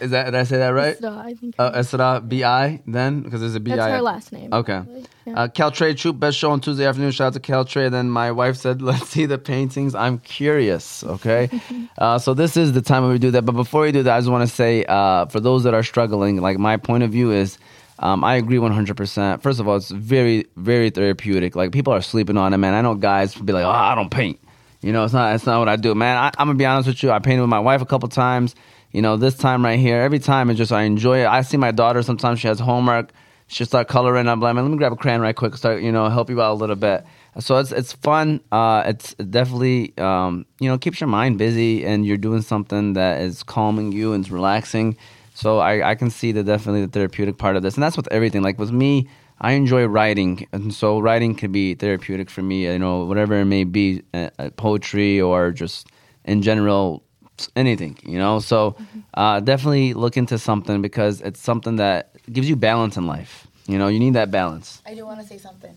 is 0.00 0.10
that 0.10 0.24
did 0.24 0.34
I 0.34 0.42
say 0.42 0.58
that 0.58 0.70
right? 0.70 0.98
So 0.98 1.12
I 1.16 1.34
think 1.34 1.54
Uh, 1.60 1.70
Isra 1.78 2.28
B 2.28 2.42
I 2.42 2.82
then 2.88 3.20
because 3.20 3.40
there's 3.40 3.54
a 3.54 3.60
B 3.60 3.70
I. 3.72 3.76
that's 3.76 3.92
her 3.92 4.02
last 4.02 4.32
name 4.32 4.52
Okay. 4.52 4.82
Yeah. 5.24 5.42
Uh, 5.42 5.46
Caltrade 5.48 5.96
Troop, 5.96 6.18
best 6.18 6.36
show 6.38 6.50
on 6.50 6.60
Tuesday 6.60 6.86
afternoon. 6.86 7.12
Shout 7.12 7.28
out 7.28 7.32
to 7.34 7.40
Caltrade. 7.40 7.92
Then 7.92 8.10
my 8.10 8.32
wife 8.32 8.56
said, 8.56 8.82
let's 8.90 9.08
see 9.08 9.26
the 9.26 9.38
paintings. 9.38 9.94
I'm 9.94 10.18
curious. 10.18 11.04
Okay. 11.04 11.48
uh, 11.98 12.18
so 12.18 12.34
this 12.34 12.56
is 12.56 12.72
the 12.72 12.82
time 12.82 13.04
when 13.04 13.12
we 13.12 13.18
do 13.20 13.30
that. 13.30 13.42
But 13.42 13.52
before 13.52 13.82
we 13.82 13.92
do 13.92 14.02
that, 14.02 14.16
I 14.16 14.18
just 14.18 14.30
want 14.30 14.48
to 14.48 14.52
say 14.52 14.84
uh, 14.84 15.26
for 15.26 15.38
those 15.38 15.62
that 15.62 15.72
are 15.74 15.84
struggling, 15.84 16.40
like 16.40 16.58
my 16.58 16.76
point 16.76 17.04
of 17.04 17.10
view 17.12 17.30
is 17.30 17.58
um, 18.00 18.24
I 18.24 18.34
agree 18.36 18.58
100%. 18.58 19.40
First 19.40 19.60
of 19.60 19.68
all, 19.68 19.76
it's 19.76 19.90
very, 19.90 20.46
very 20.56 20.90
therapeutic. 20.90 21.54
Like 21.54 21.70
people 21.70 21.92
are 21.92 22.02
sleeping 22.02 22.36
on 22.36 22.52
it, 22.52 22.58
man. 22.58 22.74
I 22.74 22.82
know 22.82 22.94
guys 22.96 23.34
be 23.36 23.52
like, 23.52 23.64
oh, 23.64 23.70
I 23.70 23.94
don't 23.94 24.10
paint. 24.10 24.40
You 24.86 24.92
know, 24.92 25.02
it's 25.02 25.12
not, 25.12 25.34
it's 25.34 25.46
not 25.46 25.58
what 25.58 25.68
I 25.68 25.74
do, 25.74 25.96
man. 25.96 26.16
I, 26.16 26.30
I'm 26.38 26.46
going 26.46 26.56
to 26.56 26.62
be 26.62 26.64
honest 26.64 26.86
with 26.86 27.02
you. 27.02 27.10
I 27.10 27.18
painted 27.18 27.40
with 27.40 27.50
my 27.50 27.58
wife 27.58 27.82
a 27.82 27.86
couple 27.86 28.08
times. 28.08 28.54
You 28.92 29.02
know, 29.02 29.16
this 29.16 29.36
time 29.36 29.64
right 29.64 29.80
here, 29.80 30.00
every 30.00 30.20
time 30.20 30.48
it's 30.48 30.58
just 30.58 30.70
I 30.70 30.82
enjoy 30.82 31.24
it. 31.24 31.26
I 31.26 31.42
see 31.42 31.56
my 31.56 31.72
daughter 31.72 32.02
sometimes 32.02 32.38
she 32.38 32.46
has 32.46 32.60
homework. 32.60 33.10
She 33.48 33.64
start 33.64 33.88
coloring. 33.88 34.28
I'm 34.28 34.40
like, 34.40 34.54
"Man, 34.54 34.64
let 34.64 34.70
me 34.70 34.78
grab 34.78 34.92
a 34.92 34.96
crayon 34.96 35.20
right 35.20 35.34
quick. 35.34 35.56
Start, 35.56 35.82
you 35.82 35.90
know, 35.90 36.08
help 36.08 36.30
you 36.30 36.40
out 36.40 36.52
a 36.52 36.54
little 36.54 36.76
bit. 36.76 37.04
So 37.40 37.56
it's 37.56 37.72
it's 37.72 37.92
fun. 37.94 38.40
Uh, 38.50 38.84
it's 38.86 39.14
definitely 39.14 39.92
um, 39.98 40.46
you 40.60 40.68
know 40.68 40.78
keeps 40.78 41.00
your 41.00 41.08
mind 41.08 41.38
busy, 41.38 41.84
and 41.84 42.06
you're 42.06 42.16
doing 42.16 42.42
something 42.42 42.92
that 42.92 43.20
is 43.20 43.42
calming 43.42 43.90
you 43.92 44.12
and 44.12 44.24
it's 44.24 44.30
relaxing. 44.30 44.96
So 45.34 45.58
I, 45.58 45.90
I 45.90 45.94
can 45.96 46.10
see 46.10 46.32
the 46.32 46.42
definitely 46.42 46.86
the 46.86 46.92
therapeutic 46.92 47.38
part 47.38 47.56
of 47.56 47.62
this, 47.62 47.74
and 47.74 47.82
that's 47.82 47.96
with 47.96 48.08
everything. 48.10 48.42
Like 48.42 48.58
with 48.58 48.72
me, 48.72 49.08
I 49.40 49.52
enjoy 49.52 49.84
writing, 49.84 50.46
and 50.52 50.72
so 50.72 50.98
writing 50.98 51.34
can 51.34 51.52
be 51.52 51.74
therapeutic 51.74 52.30
for 52.30 52.42
me. 52.42 52.64
You 52.64 52.78
know, 52.78 53.04
whatever 53.04 53.34
it 53.34 53.44
may 53.44 53.64
be, 53.64 54.02
uh, 54.14 54.30
uh, 54.38 54.50
poetry 54.50 55.20
or 55.20 55.52
just 55.52 55.88
in 56.24 56.42
general, 56.42 57.02
anything. 57.54 57.98
You 58.02 58.18
know, 58.18 58.38
so 58.40 58.76
uh, 59.14 59.40
definitely 59.40 59.92
look 59.94 60.16
into 60.16 60.38
something 60.38 60.80
because 60.80 61.20
it's 61.20 61.40
something 61.40 61.76
that 61.76 62.16
gives 62.32 62.48
you 62.48 62.56
balance 62.56 62.96
in 62.96 63.06
life. 63.06 63.46
You 63.66 63.78
know, 63.78 63.88
you 63.88 63.98
need 63.98 64.14
that 64.14 64.30
balance. 64.30 64.80
I 64.86 64.94
do 64.94 65.04
want 65.04 65.20
to 65.20 65.26
say 65.26 65.38
something. 65.38 65.76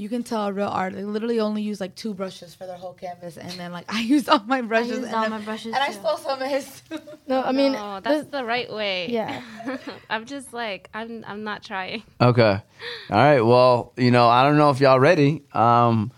You 0.00 0.08
can 0.08 0.22
tell 0.22 0.46
a 0.46 0.52
real 0.52 0.68
art. 0.68 0.94
They 0.94 1.04
literally 1.04 1.40
only 1.40 1.60
use 1.60 1.78
like 1.80 1.94
two 1.94 2.14
brushes 2.14 2.54
for 2.54 2.66
their 2.66 2.76
whole 2.76 2.94
canvas, 2.94 3.36
and 3.36 3.50
then 3.52 3.70
like 3.70 3.84
I 3.94 4.00
used 4.00 4.28
all 4.30 4.42
my 4.46 4.62
brushes. 4.62 4.90
used 4.92 5.04
and 5.04 5.14
all 5.14 5.22
then- 5.22 5.30
my 5.32 5.40
brushes, 5.40 5.74
and 5.74 5.76
I 5.76 5.88
too. 5.88 5.92
stole 6.00 6.16
some 6.16 6.40
of 6.40 6.48
his. 6.48 6.80
too. 6.88 6.98
No, 7.26 7.42
I 7.42 7.52
mean, 7.52 7.72
no, 7.72 8.00
that's 8.00 8.24
the- 8.24 8.38
the 8.38 8.44
right 8.44 8.72
way. 8.72 9.08
yeah. 9.10 9.42
I'm 10.10 10.24
just 10.24 10.52
like 10.54 10.88
I'm. 10.94 11.22
I'm 11.28 11.44
not 11.44 11.62
trying. 11.62 12.02
Okay. 12.20 12.58
All 13.10 13.16
right. 13.16 13.42
Well, 13.42 13.92
you 13.96 14.10
know, 14.10 14.26
I 14.28 14.42
don't 14.42 14.56
know 14.56 14.70
if 14.70 14.80
y'all 14.80 14.98
ready. 14.98 15.42
Um, 15.52 16.12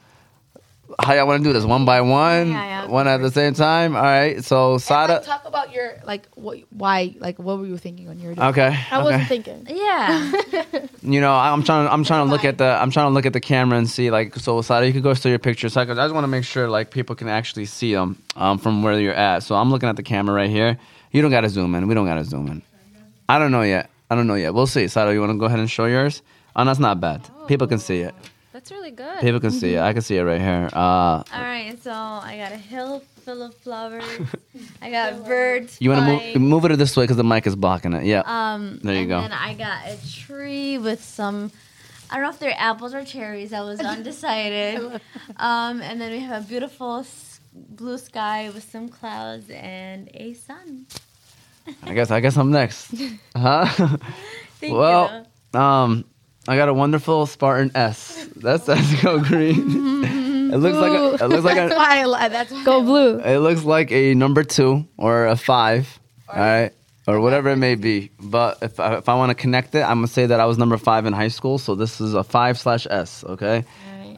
how 1.01 1.15
y'all 1.15 1.27
want 1.27 1.43
to 1.43 1.49
do 1.49 1.53
this? 1.53 1.65
One 1.65 1.85
by 1.85 2.01
one, 2.01 2.51
Yeah, 2.51 2.65
yeah, 2.65 2.87
one 2.87 3.07
at 3.09 3.21
the 3.21 3.31
same 3.31 3.55
time. 3.55 3.95
All 3.97 4.03
right. 4.03 4.43
So 4.45 4.73
And, 4.75 4.83
Sada. 4.83 5.15
like, 5.15 5.25
talk 5.25 5.45
about 5.47 5.73
your 5.73 5.95
like 6.05 6.27
what, 6.35 6.59
why 6.71 7.15
like 7.19 7.39
what 7.39 7.59
were 7.59 7.67
you 7.67 7.79
thinking 7.79 8.07
when 8.07 8.19
you 8.21 8.29
were 8.29 8.35
doing? 8.35 8.49
Okay. 8.49 8.77
I 8.91 9.03
wasn't 9.03 9.29
thinking. 9.29 9.67
Yeah. 9.71 10.33
You 11.05 11.21
know, 11.21 11.33
I'm 11.35 11.65
trying. 11.65 11.89
I'm 11.89 12.05
trying 12.05 12.27
to 12.27 12.31
look 12.31 12.45
at 12.45 12.59
the. 12.59 12.65
I'm 12.81 12.91
trying 12.93 13.07
to 13.11 13.15
look 13.15 13.27
at 13.27 13.33
the 13.33 13.41
camera 13.41 13.77
and 13.77 13.91
see 13.91 14.11
like. 14.13 14.37
So 14.37 14.63
Sada, 14.63 14.87
you 14.87 14.93
could 14.93 15.03
go 15.03 15.15
through 15.15 15.31
your 15.33 15.41
pictures. 15.41 15.73
So 15.73 15.81
I, 15.81 15.85
could- 15.85 15.99
I 15.99 16.05
just 16.05 16.15
want 16.15 16.23
to 16.25 16.29
make 16.29 16.45
sure 16.45 16.69
like 16.69 16.93
people 16.93 17.17
can 17.17 17.27
actually 17.29 17.65
see 17.67 17.93
them 17.93 18.23
um, 18.37 18.59
from 18.59 18.85
where 18.85 18.99
you're 19.01 19.13
at. 19.13 19.43
So 19.43 19.57
I'm 19.57 19.71
looking 19.73 19.89
at 19.89 19.97
the 19.97 20.05
camera 20.05 20.33
right 20.35 20.49
here. 20.49 20.79
You 21.11 21.21
don't 21.21 21.33
got 21.33 21.41
to 21.41 21.49
zoom 21.49 21.75
in. 21.75 21.89
We 21.89 21.95
don't 21.95 22.07
got 22.07 22.15
to 22.15 22.25
zoom 22.25 22.47
in. 22.47 22.63
I 23.29 23.39
don't 23.41 23.51
know 23.51 23.63
yet. 23.63 23.91
I 24.11 24.15
don't 24.15 24.27
know 24.29 24.35
yet. 24.37 24.55
We'll 24.55 24.69
see. 24.69 24.87
Sada, 24.89 25.13
you 25.13 25.19
want 25.21 25.33
to 25.33 25.39
go 25.39 25.47
ahead 25.47 25.59
and 25.59 25.69
show 25.71 25.87
yours? 25.87 26.23
Oh, 26.55 26.65
that's 26.65 26.79
not 26.79 27.01
bad. 27.01 27.29
People 27.49 27.67
can 27.67 27.79
see 27.79 28.01
it. 28.01 28.15
That's 28.63 28.71
really 28.71 28.93
good. 28.93 29.19
People 29.19 29.41
can 29.41 29.51
see 29.51 29.75
it. 29.75 29.81
I 29.81 29.93
can 29.93 30.03
see 30.03 30.17
it 30.17 30.23
right 30.23 30.41
here. 30.41 30.71
Uh, 30.73 30.79
All 30.79 31.25
right, 31.33 31.77
so 31.83 31.91
I 31.91 32.37
got 32.37 32.53
a 32.53 32.57
hill 32.57 33.03
full 33.25 33.43
of 33.43 33.57
flowers. 33.57 34.05
I 34.83 34.89
got 34.89 35.25
birds. 35.25 35.79
You 35.81 35.91
want 35.91 36.07
to 36.07 36.39
move 36.39 36.63
move 36.63 36.71
it 36.71 36.77
this 36.77 36.97
way 36.97 37.03
because 37.03 37.17
the 37.17 37.25
mic 37.25 37.45
is 37.49 37.57
blocking 37.57 37.93
it. 37.93 38.05
Yeah. 38.05 38.23
Um, 38.25 38.79
There 38.81 38.95
you 38.95 39.09
go. 39.09 39.19
and 39.19 39.25
go. 39.25 39.29
then 39.31 39.33
I 39.33 39.55
got 39.55 39.89
a 39.89 39.99
tree 40.09 40.79
with 40.79 41.03
some. 41.03 41.51
I 42.09 42.15
don't 42.15 42.23
know 42.23 42.31
if 42.31 42.39
they're 42.39 42.55
apples 42.57 42.95
or 42.95 43.05
cherries. 43.05 43.53
I 43.53 43.63
was 43.63 43.81
undecided. 43.95 45.01
um, 45.39 45.83
and 45.83 46.01
then 46.01 46.13
we 46.13 46.21
have 46.21 46.45
a 46.45 46.47
beautiful 46.47 47.05
blue 47.53 47.99
sky 47.99 48.49
with 48.55 48.71
some 48.71 48.89
clouds 48.89 49.51
and 49.51 50.09
a 50.15 50.35
sun. 50.35 50.87
I 51.83 51.95
guess 51.95 52.13
I 52.13 52.21
guess 52.21 52.37
I'm 52.37 52.53
next. 52.53 52.95
Huh? 53.35 53.65
Thank 54.61 54.73
well, 54.73 55.27
you. 55.53 55.61
um, 55.61 56.05
I 56.49 56.57
got 56.57 56.69
a 56.69 56.75
wonderful 56.75 57.27
Spartan 57.27 57.71
S. 57.75 58.29
That's 58.37 58.65
that's 58.67 59.03
go 59.03 59.21
green. 59.21 60.05
it 60.53 60.57
looks 60.59 60.77
like 60.77 60.93
a, 60.93 61.25
it 61.25 61.29
looks 61.29 61.45
like 61.45 61.55
That's 61.57 61.73
a, 61.73 61.77
why 61.77 62.01
I 62.01 62.05
li- 62.07 62.29
that's 62.29 62.65
Go 62.65 62.83
blue. 62.83 63.19
it 63.21 63.39
looks 63.39 63.63
like 63.65 63.93
a 63.93 64.15
number 64.15 64.43
two 64.43 64.87
or 64.97 65.27
a 65.27 65.37
five. 65.37 65.99
All 66.29 66.39
right. 66.41 66.73
Or 67.07 67.21
whatever 67.21 67.49
it 67.51 67.57
may 67.57 67.75
be, 67.75 68.11
but 68.21 68.59
if 68.63 68.79
I, 68.79 68.97
if 68.99 69.09
I 69.09 69.17
want 69.17 69.31
to 69.31 69.35
connect 69.35 69.75
it, 69.75 69.81
I'm 69.83 69.97
gonna 69.99 70.07
say 70.07 70.27
that 70.27 70.39
I 70.39 70.47
was 70.47 70.57
number 70.57 70.77
five 70.79 71.05
in 71.05 71.13
high 71.13 71.29
school, 71.29 71.59
so 71.59 71.75
this 71.75 72.01
is 72.01 72.15
a 72.15 72.23
five 72.23 72.59
slash 72.61 72.87
S. 72.89 73.25
Okay. 73.25 73.65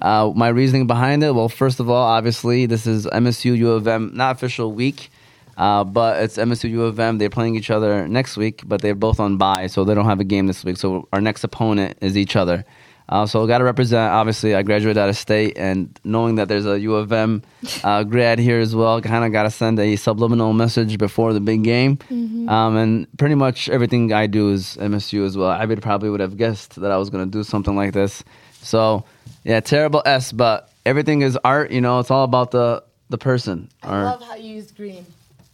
Uh, 0.02 0.30
my 0.36 0.48
reasoning 0.48 0.86
behind 0.86 1.24
it, 1.24 1.34
well, 1.34 1.48
first 1.48 1.80
of 1.80 1.88
all, 1.88 2.02
obviously, 2.02 2.66
this 2.66 2.86
is 2.86 3.06
MSU 3.06 3.56
U 3.56 3.70
of 3.72 3.88
M, 3.88 4.10
not 4.12 4.36
official 4.36 4.70
week, 4.72 5.10
uh, 5.56 5.84
but 5.84 6.22
it's 6.22 6.36
MSU 6.36 6.70
U 6.70 6.82
of 6.84 6.98
M. 6.98 7.18
They're 7.18 7.30
playing 7.30 7.56
each 7.56 7.70
other 7.70 8.06
next 8.08 8.36
week, 8.36 8.62
but 8.66 8.80
they're 8.82 8.94
both 8.94 9.20
on 9.20 9.36
bye, 9.36 9.66
so 9.68 9.84
they 9.84 9.94
don't 9.94 10.06
have 10.06 10.20
a 10.20 10.24
game 10.24 10.46
this 10.46 10.64
week. 10.64 10.76
So 10.76 11.08
our 11.12 11.20
next 11.20 11.44
opponent 11.44 11.98
is 12.00 12.16
each 12.16 12.36
other. 12.36 12.64
Uh, 13.06 13.26
so 13.26 13.46
got 13.46 13.58
to 13.58 13.64
represent. 13.64 14.10
Obviously, 14.12 14.54
I 14.54 14.62
graduated 14.62 14.96
out 14.96 15.10
of 15.10 15.16
state, 15.18 15.58
and 15.58 15.98
knowing 16.04 16.36
that 16.36 16.48
there's 16.48 16.64
a 16.64 16.80
U 16.80 16.94
of 16.94 17.12
M 17.12 17.42
uh, 17.84 18.02
grad 18.02 18.38
here 18.38 18.58
as 18.60 18.74
well, 18.74 19.02
kind 19.02 19.24
of 19.26 19.30
got 19.32 19.42
to 19.42 19.50
send 19.50 19.78
a 19.78 19.96
subliminal 19.96 20.54
message 20.54 20.96
before 20.96 21.34
the 21.34 21.40
big 21.40 21.64
game. 21.64 21.98
Um, 22.10 22.76
and 22.76 23.06
pretty 23.18 23.34
much 23.34 23.68
everything 23.68 24.10
I 24.14 24.26
do 24.26 24.50
is 24.52 24.78
MSU 24.80 25.26
as 25.26 25.36
well. 25.36 25.50
I 25.50 25.66
would 25.66 25.82
probably 25.82 26.08
would 26.08 26.20
have 26.20 26.38
guessed 26.38 26.80
that 26.80 26.90
I 26.90 26.96
was 26.96 27.10
going 27.10 27.24
to 27.24 27.30
do 27.30 27.44
something 27.44 27.76
like 27.76 27.92
this. 27.92 28.24
So, 28.62 29.04
yeah, 29.44 29.60
terrible 29.60 30.02
S, 30.06 30.32
but 30.32 30.70
everything 30.86 31.20
is 31.20 31.36
art. 31.44 31.70
You 31.72 31.82
know, 31.82 31.98
it's 31.98 32.10
all 32.10 32.24
about 32.24 32.52
the 32.52 32.82
the 33.10 33.18
person. 33.18 33.68
I 33.82 33.98
Or- 34.00 34.04
love 34.04 34.22
how 34.22 34.34
you 34.36 34.54
use 34.54 34.70
green. 34.72 35.04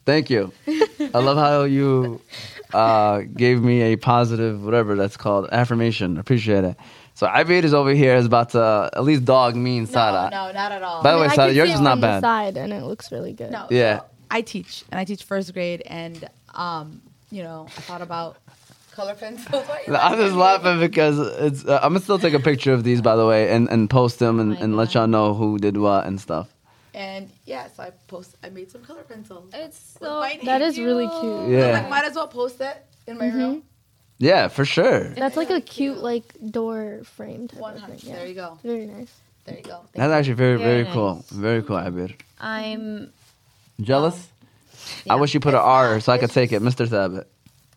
Thank 0.05 0.31
you. 0.31 0.53
I 1.15 1.19
love 1.19 1.37
how 1.37 1.65
you 1.65 2.21
uh, 2.73 3.21
gave 3.37 3.63
me 3.63 3.83
a 3.83 3.97
positive, 3.97 4.65
whatever 4.65 4.97
that's 4.97 5.17
called, 5.17 5.49
affirmation. 5.53 6.19
Appreciate 6.19 6.65
it. 6.65 6.77
So 7.15 7.27
Ibid 7.27 7.65
is 7.65 7.75
over 7.75 7.91
here 7.93 8.15
is 8.17 8.25
about 8.27 8.51
to 8.51 8.91
at 8.95 9.05
least 9.05 9.25
dog 9.25 9.55
mean 9.55 9.83
No, 9.85 9.91
Sada. 9.91 10.31
no, 10.35 10.53
not 10.53 10.73
at 10.73 10.83
all. 10.83 11.03
By 11.03 11.13
the 11.13 11.19
way, 11.19 11.27
I 11.27 11.35
Sada, 11.37 11.49
can 11.51 11.57
yours 11.57 11.69
see 11.69 11.75
is 11.75 11.81
it 11.81 11.83
not 11.83 11.93
from 11.93 12.01
the 12.01 12.07
bad. 12.07 12.21
side, 12.23 12.57
and 12.57 12.73
it 12.73 12.83
looks 12.85 13.13
really 13.13 13.33
good. 13.35 13.51
No, 13.51 13.67
Yeah. 13.71 13.99
so 13.99 14.05
I 14.31 14.41
teach 14.41 14.85
and 14.91 14.99
I 14.99 15.05
teach 15.05 15.25
first 15.25 15.53
grade, 15.53 15.83
and 15.87 16.29
um, 16.55 17.03
you 17.31 17.43
know, 17.43 17.67
I 17.69 17.81
thought 17.83 18.01
about 18.01 18.39
color 18.93 19.15
pencils. 19.15 19.67
Why 19.67 19.83
you 19.87 19.95
I'm 19.97 20.19
just 20.19 20.35
laughing 20.35 20.81
because 20.81 21.19
it's. 21.19 21.65
Uh, 21.67 21.79
I'm 21.83 21.91
gonna 21.93 22.01
still 22.01 22.19
take 22.19 22.33
a 22.35 22.41
picture 22.41 22.73
of 22.73 22.85
these, 22.85 23.03
by 23.03 23.17
the 23.17 23.27
way, 23.27 23.51
and, 23.53 23.69
and 23.69 23.91
post 23.91 24.19
them 24.19 24.41
and, 24.41 24.51
my 24.51 24.57
and 24.57 24.77
let 24.77 24.95
y'all 24.95 25.07
know 25.07 25.35
who 25.35 25.59
did 25.59 25.77
what 25.77 26.07
and 26.07 26.19
stuff. 26.21 26.49
And 26.95 27.31
yeah, 27.47 27.69
so 27.69 27.85
I 27.85 27.91
post. 28.09 28.37
I 28.43 28.51
made 28.51 28.71
some 28.71 28.83
color 28.83 29.03
pencils. 29.03 29.51
It's 29.53 29.97
so 30.01 30.21
my 30.21 30.35
name. 30.35 30.45
That 30.45 30.63
is 30.63 30.79
really 30.79 31.09
cute. 31.09 31.51
Yeah. 31.51 31.73
Like, 31.73 31.91
might 31.91 32.05
as 32.05 32.15
well 32.15 32.29
post 32.29 32.59
that 32.59 32.87
in 33.07 33.19
my 33.19 33.27
mm-hmm. 33.27 33.39
room. 33.39 33.63
Yeah, 34.19 34.49
for 34.49 34.65
sure. 34.65 35.11
That's 35.15 35.37
like 35.37 35.51
a 35.51 35.61
cute 35.61 35.99
like 35.99 36.25
door 36.51 37.01
frame 37.05 37.49
type 37.49 37.61
One 37.61 37.75
of 37.75 37.81
thing. 37.81 37.91
hundred. 37.91 38.05
Yeah. 38.05 38.17
There 38.17 38.27
you 38.27 38.35
go. 38.35 38.59
Very 38.63 38.87
nice. 38.87 39.13
There 39.45 39.57
you 39.57 39.63
go. 39.63 39.71
Thank 39.71 39.93
That's 39.95 40.13
actually 40.13 40.35
very, 40.35 40.59
very, 40.59 40.83
Very 40.83 40.95
cool. 40.95 41.25
Very 41.31 41.63
cool, 41.63 41.77
Ibid. 41.77 42.15
I'm 42.39 43.13
Jealous? 43.81 44.15
Um, 44.15 44.21
I 45.11 45.15
yeah. 45.15 45.21
wish 45.21 45.35
you 45.35 45.41
put 45.41 45.55
an 45.55 45.61
R 45.61 46.01
so 46.01 46.13
I 46.13 46.19
could 46.19 46.31
take 46.31 46.53
it, 46.53 46.63
Mr. 46.63 46.87
Thabit. 46.87 47.25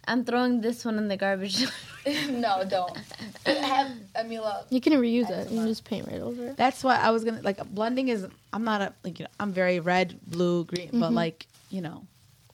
I'm 0.05 0.25
throwing 0.25 0.61
this 0.61 0.83
one 0.83 0.97
in 0.97 1.07
the 1.07 1.17
garbage. 1.17 1.65
you. 2.05 2.31
no, 2.31 2.63
don't. 2.69 2.97
Have 3.45 3.91
Amila. 4.15 4.65
You 4.69 4.81
can 4.81 4.93
reuse 4.93 5.29
it. 5.29 5.49
You 5.49 5.59
can 5.59 5.67
just 5.67 5.85
paint 5.85 6.07
right 6.07 6.21
over 6.21 6.49
it. 6.49 6.57
That's 6.57 6.83
why 6.83 6.97
I 6.97 7.11
was 7.11 7.23
gonna 7.23 7.41
like 7.41 7.63
blending 7.73 8.09
is. 8.09 8.27
I'm 8.51 8.63
not 8.63 8.81
a 8.81 8.93
like 9.03 9.19
you 9.19 9.25
know, 9.25 9.31
I'm 9.39 9.51
very 9.51 9.79
red, 9.79 10.19
blue, 10.27 10.65
green, 10.65 10.89
but 10.91 11.07
mm-hmm. 11.07 11.15
like 11.15 11.47
you 11.69 11.81
know. 11.81 12.03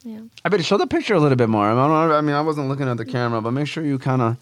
Yeah. 0.04 0.22
I 0.46 0.50
better 0.50 0.64
show 0.64 0.78
the 0.78 0.88
picture 0.88 1.14
a 1.14 1.20
little 1.20 1.36
bit 1.36 1.50
more. 1.50 1.70
I, 1.70 1.74
don't, 1.76 2.12
I 2.14 2.22
mean, 2.22 2.34
I 2.34 2.40
wasn't 2.40 2.70
looking 2.70 2.88
at 2.88 2.96
the 2.96 3.06
camera, 3.06 3.42
but 3.42 3.52
make 3.52 3.68
sure 3.68 3.84
you 3.84 4.00
kind 4.00 4.22
of 4.22 4.38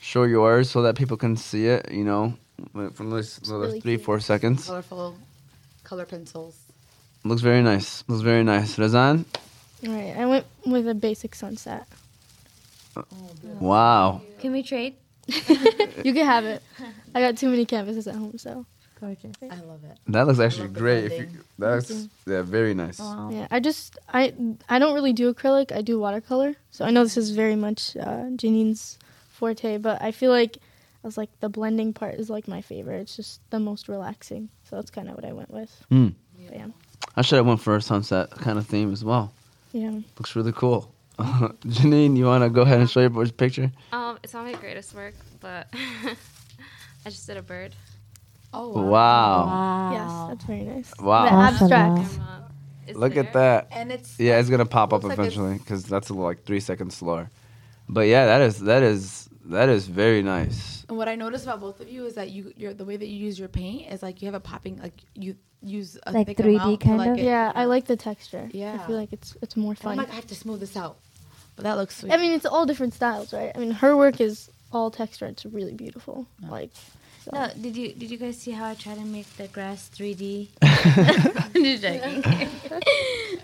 show 0.00 0.24
yours 0.24 0.70
so 0.70 0.82
that 0.82 0.96
people 0.96 1.16
can 1.16 1.34
see 1.34 1.66
it. 1.66 1.90
You 1.90 2.04
know, 2.04 2.34
like, 2.74 2.94
from 2.94 3.10
this 3.10 3.38
another 3.38 3.68
really 3.68 3.80
three, 3.80 3.96
cute. 3.96 4.04
four 4.04 4.20
seconds. 4.20 4.66
colorful 4.66 5.16
color 5.84 6.04
pencils. 6.04 6.58
Looks 7.24 7.42
very 7.42 7.62
nice. 7.62 8.04
Looks 8.06 8.22
very 8.22 8.44
nice. 8.44 8.76
Razan, 8.76 9.24
All 9.86 9.92
right. 9.92 10.16
I 10.16 10.26
went 10.26 10.46
with 10.66 10.86
a 10.88 10.94
basic 10.94 11.34
sunset. 11.34 11.86
Wow. 13.60 14.22
Can 14.40 14.52
we 14.52 14.62
trade? 14.62 14.96
You 16.04 16.14
can 16.14 16.24
have 16.24 16.44
it. 16.44 16.62
I 17.12 17.20
got 17.20 17.36
too 17.36 17.48
many 17.48 17.66
canvases 17.66 18.06
at 18.06 18.14
home, 18.14 18.38
so 18.38 18.64
Gorgeous. 19.00 19.32
I 19.42 19.60
love 19.60 19.84
it. 19.84 19.98
That 20.08 20.26
looks 20.26 20.40
actually 20.40 20.64
love 20.64 20.74
the 20.74 20.80
great. 20.80 21.04
If 21.04 21.20
you, 21.20 21.28
that's 21.58 22.08
yeah, 22.26 22.42
very 22.42 22.74
nice. 22.74 22.98
Wow. 22.98 23.30
yeah. 23.32 23.46
I 23.50 23.60
just 23.60 23.96
I 24.12 24.34
I 24.68 24.78
don't 24.78 24.94
really 24.94 25.12
do 25.12 25.32
acrylic. 25.32 25.70
I 25.70 25.82
do 25.82 26.00
watercolor. 26.00 26.56
So 26.70 26.84
I 26.84 26.90
know 26.90 27.04
this 27.04 27.16
is 27.16 27.30
very 27.30 27.54
much 27.54 27.96
uh, 27.96 28.30
Janine's 28.34 28.98
forte, 29.30 29.78
but 29.78 30.02
I 30.02 30.10
feel 30.10 30.32
like 30.32 30.56
I 30.56 31.06
was 31.06 31.16
like 31.16 31.30
the 31.38 31.48
blending 31.48 31.92
part 31.92 32.14
is 32.14 32.28
like 32.28 32.48
my 32.48 32.60
favorite. 32.60 33.00
It's 33.00 33.14
just 33.14 33.40
the 33.50 33.60
most 33.60 33.88
relaxing. 33.88 34.48
So 34.64 34.76
that's 34.76 34.90
kind 34.90 35.08
of 35.08 35.14
what 35.14 35.24
I 35.24 35.32
went 35.32 35.50
with. 35.50 35.84
Hmm. 35.90 36.08
But 36.46 36.56
yeah. 36.56 36.66
I 37.14 37.22
should 37.22 37.36
have 37.36 37.46
went 37.46 37.60
for 37.60 37.76
a 37.76 37.82
sunset 37.82 38.30
kind 38.30 38.58
of 38.58 38.66
theme 38.66 38.92
as 38.92 39.04
well. 39.04 39.32
Yeah. 39.72 39.92
Looks 40.18 40.34
really 40.34 40.52
cool. 40.52 40.92
Janine, 41.66 42.16
you 42.16 42.24
want 42.26 42.44
to 42.44 42.50
go 42.50 42.62
ahead 42.62 42.80
and 42.80 42.88
show 42.88 43.00
your 43.00 43.26
picture? 43.26 43.72
Um, 43.92 44.18
it's 44.22 44.32
not 44.34 44.44
my 44.44 44.52
greatest 44.54 44.94
work, 44.94 45.14
but 45.40 45.66
I 47.04 47.10
just 47.10 47.26
did 47.26 47.36
a 47.36 47.42
bird. 47.42 47.74
Oh 48.54 48.82
Wow. 48.82 49.90
Yes, 49.92 50.28
that's 50.30 50.44
very 50.44 50.62
nice. 50.62 50.92
Wow. 51.00 51.24
The 51.24 51.32
abstract. 51.32 51.96
Camera 52.12 52.50
is 52.86 52.96
Look 52.96 53.16
at 53.16 53.32
that. 53.34 53.68
And 53.72 53.92
it's 53.92 54.18
Yeah, 54.18 54.38
it's 54.38 54.48
gonna 54.48 54.64
pop 54.66 54.92
up 54.92 55.02
Looks 55.02 55.16
like 55.18 55.26
it's- 55.26 55.36
eventually 55.36 55.58
because 55.58 55.84
that's 55.84 56.10
like 56.10 56.44
three 56.44 56.60
seconds 56.60 56.96
slower. 56.96 57.30
But 57.88 58.02
yeah, 58.06 58.26
that 58.26 58.40
is 58.42 58.60
that 58.60 58.82
is 58.82 59.28
that 59.46 59.68
is 59.68 59.86
very 59.86 60.22
nice. 60.22 60.84
And 60.88 60.96
what 60.96 61.08
I 61.08 61.14
noticed 61.16 61.44
about 61.44 61.60
both 61.60 61.80
of 61.80 61.88
you 61.88 62.06
is 62.06 62.14
that 62.14 62.30
you, 62.30 62.52
your 62.56 62.72
the 62.74 62.84
way 62.84 62.96
that 62.96 63.06
you 63.08 63.16
use 63.16 63.38
your 63.38 63.48
paint 63.48 63.92
is 63.92 64.02
like 64.02 64.22
you 64.22 64.26
have 64.26 64.34
a 64.34 64.40
popping, 64.40 64.78
like 64.80 64.94
you 65.14 65.36
use 65.62 65.98
a 66.06 66.12
Like 66.12 66.26
thick 66.28 66.38
3D 66.38 66.54
amount 66.54 66.80
to, 66.80 66.86
kind 66.86 66.98
like 66.98 67.10
of? 67.10 67.18
it- 67.18 67.24
Yeah, 67.24 67.52
I 67.54 67.64
like 67.64 67.84
the 67.86 67.96
texture. 67.96 68.48
Yeah. 68.52 68.78
I 68.80 68.86
feel 68.86 68.96
like 68.96 69.12
it's 69.12 69.36
it's 69.42 69.56
more 69.56 69.72
And 69.72 69.78
I'm 69.80 69.84
fun. 69.84 69.96
like, 69.98 70.10
I 70.10 70.14
have 70.14 70.26
to 70.28 70.34
smooth 70.34 70.60
this 70.60 70.76
out, 70.76 70.98
but 71.58 71.64
that 71.64 71.76
looks 71.76 71.96
sweet. 71.96 72.12
I 72.12 72.18
mean, 72.18 72.30
it's 72.30 72.46
all 72.46 72.66
different 72.66 72.94
styles, 72.94 73.34
right? 73.34 73.50
I 73.52 73.58
mean, 73.58 73.72
her 73.72 73.96
work 73.96 74.20
is 74.20 74.48
all 74.72 74.92
texture. 74.92 75.26
It's 75.26 75.44
really 75.44 75.72
beautiful. 75.74 76.24
Like, 76.48 76.70
so. 77.24 77.32
No, 77.34 77.50
did 77.60 77.76
you 77.76 77.92
did 77.94 78.12
you 78.12 78.16
guys 78.16 78.38
see 78.38 78.52
how 78.52 78.66
I 78.66 78.74
tried 78.74 78.98
to 78.98 79.04
make 79.04 79.26
the 79.36 79.48
grass 79.48 79.90
3D? 79.92 80.50
I'm 80.62 81.64
just 81.64 81.82
joking. 81.82 83.40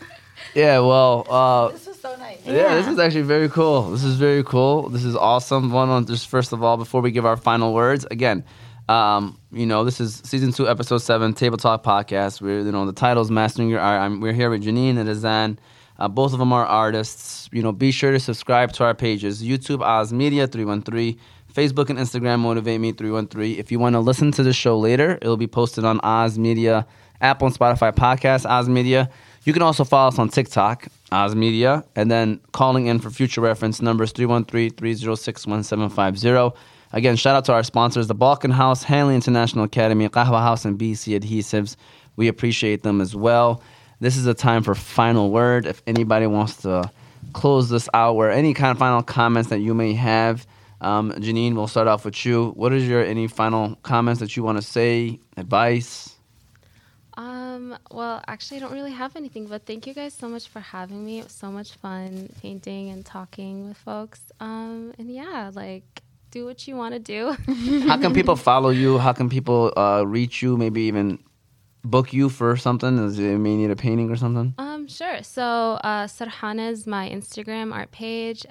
Yeah, 0.55 0.78
well, 0.78 1.27
uh, 1.28 1.73
This 1.73 1.89
was 1.89 1.99
so 1.99 2.15
nice. 2.15 2.39
Yeah. 2.47 2.77
this 2.77 2.86
is 2.86 3.01
actually 3.01 3.23
very 3.23 3.49
cool. 3.49 3.91
This 3.91 4.05
is 4.05 4.15
very 4.15 4.45
cool. 4.45 4.89
This 4.91 5.03
is 5.05 5.16
awesome. 5.16 5.73
One 5.73 5.89
on 5.89 6.07
just 6.07 6.28
first 6.28 6.53
of 6.53 6.62
all, 6.62 6.77
before 6.77 7.01
we 7.01 7.11
give 7.11 7.27
our 7.27 7.36
final 7.36 7.74
words, 7.74 8.07
again, 8.12 8.45
um, 8.89 9.41
you 9.51 9.66
know, 9.66 9.82
this 9.82 10.01
is 10.01 10.23
season 10.24 10.53
two, 10.53 10.69
episode 10.69 10.99
seven, 10.99 11.35
Table 11.35 11.57
Talk 11.57 11.82
podcast. 11.82 12.41
We're 12.41 12.61
you 12.61 12.70
know 12.70 12.86
the 12.86 12.93
title's 12.93 13.32
Mastering 13.32 13.69
Your 13.70 13.81
Art. 13.81 14.01
I'm, 14.03 14.20
we're 14.20 14.32
here 14.35 14.51
with 14.51 14.62
Janine 14.62 14.99
and 14.99 15.09
Razan. 15.09 15.59
Uh, 15.99 16.09
both 16.09 16.33
of 16.33 16.39
them 16.39 16.53
are 16.53 16.66
artists. 16.66 17.49
You 17.53 17.62
know, 17.62 17.73
be 17.73 17.91
sure 17.91 18.12
to 18.12 18.21
subscribe 18.21 18.73
to 18.73 18.85
our 18.85 18.95
pages: 18.95 19.43
YouTube 19.43 19.83
Oz 19.83 20.12
Media 20.12 20.47
three 20.47 20.65
one 20.65 20.83
three, 20.83 21.19
Facebook 21.53 21.91
and 21.91 21.99
Instagram 21.99 22.41
Motivate 22.41 22.81
Me 22.81 22.93
three 22.93 23.11
one 23.11 23.29
three. 23.29 23.59
If 23.59 23.71
you 23.71 23.79
want 23.79 23.95
to 23.95 24.01
listen 24.01 24.33
to 24.33 24.43
the 24.43 24.53
show 24.53 24.79
later, 24.79 25.19
it'll 25.23 25.37
be 25.37 25.47
posted 25.47 25.85
on 25.85 26.01
Oz 26.03 26.39
Media, 26.39 26.87
Apple 27.21 27.47
and 27.47 27.57
Spotify 27.57 27.95
podcast, 27.95 28.49
Oz 28.49 28.69
Media. 28.69 29.09
You 29.45 29.53
can 29.53 29.62
also 29.62 29.85
follow 29.85 30.09
us 30.09 30.19
on 30.19 30.31
TikTok, 30.31 30.89
Oz 31.12 31.35
Media, 31.35 31.85
and 31.95 32.11
then 32.11 32.41
calling 32.53 32.87
in 32.87 32.99
for 32.99 33.11
future 33.11 33.43
reference 33.43 33.83
numbers 33.83 34.11
313-306-1750. 34.15 36.57
Again, 36.93 37.16
shout 37.16 37.37
out 37.37 37.45
to 37.47 37.53
our 37.53 37.62
sponsors, 37.62 38.07
the 38.07 38.15
Balkan 38.15 38.53
House, 38.53 38.85
Hanley 38.85 39.15
International 39.15 39.65
Academy, 39.65 40.09
Qahwa 40.09 40.41
House, 40.41 40.65
and 40.65 40.79
BC 40.79 41.21
Adhesives. 41.21 41.77
We 42.16 42.29
appreciate 42.29 42.85
them 42.85 43.01
as 43.01 43.16
well. 43.16 43.61
This 44.01 44.16
is 44.16 44.27
a 44.27 44.35
time 44.35 44.62
for 44.62 44.75
final 44.75 45.31
word. 45.31 45.66
If 45.66 45.83
anybody 45.87 46.27
wants 46.27 46.57
to 46.62 46.91
close 47.33 47.69
this 47.69 47.89
out, 47.95 48.15
or 48.15 48.31
any 48.31 48.55
kind 48.55 48.71
of 48.71 48.79
final 48.79 49.03
comments 49.03 49.51
that 49.51 49.61
you 49.61 49.75
may 49.75 49.95
have, 49.95 50.47
um, 50.81 51.12
Janine, 51.12 51.55
we'll 51.55 51.69
start 51.69 51.89
off 51.89 52.05
with 52.05 52.27
you. 52.27 52.51
What 52.51 52.73
is 52.73 52.87
your 52.87 53.03
any 53.03 53.29
final 53.29 53.77
comments 53.83 54.21
that 54.21 54.37
you 54.37 54.43
want 54.43 54.59
to 54.59 54.62
say? 54.62 55.21
Advice? 55.37 56.15
Um, 57.16 57.79
well, 57.91 58.23
actually, 58.27 58.57
I 58.59 58.61
don't 58.61 58.73
really 58.73 58.91
have 58.91 59.15
anything, 59.15 59.47
but 59.47 59.65
thank 59.66 59.87
you 59.87 59.95
guys 59.95 60.15
so 60.15 60.29
much 60.29 60.49
for 60.49 60.61
having 60.61 61.05
me. 61.07 61.21
It 61.21 61.25
was 61.25 61.33
so 61.33 61.51
much 61.51 61.73
fun 61.75 62.29
painting 62.43 62.91
and 62.91 63.07
talking 63.07 63.69
with 63.69 63.77
folks. 63.79 64.21
Um, 64.41 64.93
and 64.99 65.09
yeah, 65.15 65.51
like, 65.55 66.03
do 66.33 66.45
what 66.45 66.66
you 66.66 66.75
want 66.75 66.95
to 66.95 66.99
do. 66.99 67.31
How 67.87 67.97
can 67.99 68.12
people 68.12 68.35
follow 68.35 68.71
you? 68.71 68.99
How 68.99 69.12
can 69.12 69.29
people 69.29 69.73
uh, 69.77 70.05
reach 70.05 70.43
you? 70.43 70.57
Maybe 70.57 70.83
even 70.83 71.21
book 71.85 72.12
you 72.12 72.28
for 72.28 72.56
something? 72.56 72.97
Does 72.97 73.16
they 73.16 73.36
may 73.36 73.56
need 73.56 73.70
a 73.70 73.77
painting 73.77 74.11
or 74.11 74.16
something? 74.16 74.55
um, 74.59 74.89
sure. 74.89 75.23
So, 75.23 75.43
uh, 75.85 76.06
Sarhana 76.06 76.70
is 76.70 76.86
my 76.86 77.09
Instagram 77.09 77.73
art 77.73 77.90
page, 77.90 78.44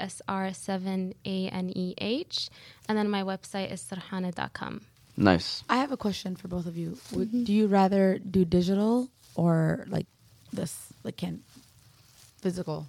S-R-7-A-N-E-H. 1.26 2.49
And 2.88 2.97
then 2.97 3.10
my 3.10 3.23
website 3.23 3.72
is 3.72 3.81
sarhana.com. 3.81 4.81
Nice. 5.15 5.64
I 5.69 5.77
have 5.77 5.91
a 5.91 5.97
question 5.97 6.35
for 6.35 6.47
both 6.47 6.65
of 6.65 6.76
you. 6.77 6.97
Would, 7.14 7.45
Do 7.45 7.53
you 7.53 7.68
rather 7.68 8.18
do 8.19 8.45
digital 8.45 9.10
or 9.35 9.85
like 9.88 10.07
this, 10.51 10.91
like 11.03 11.18
can 11.18 11.43
physical? 12.41 12.88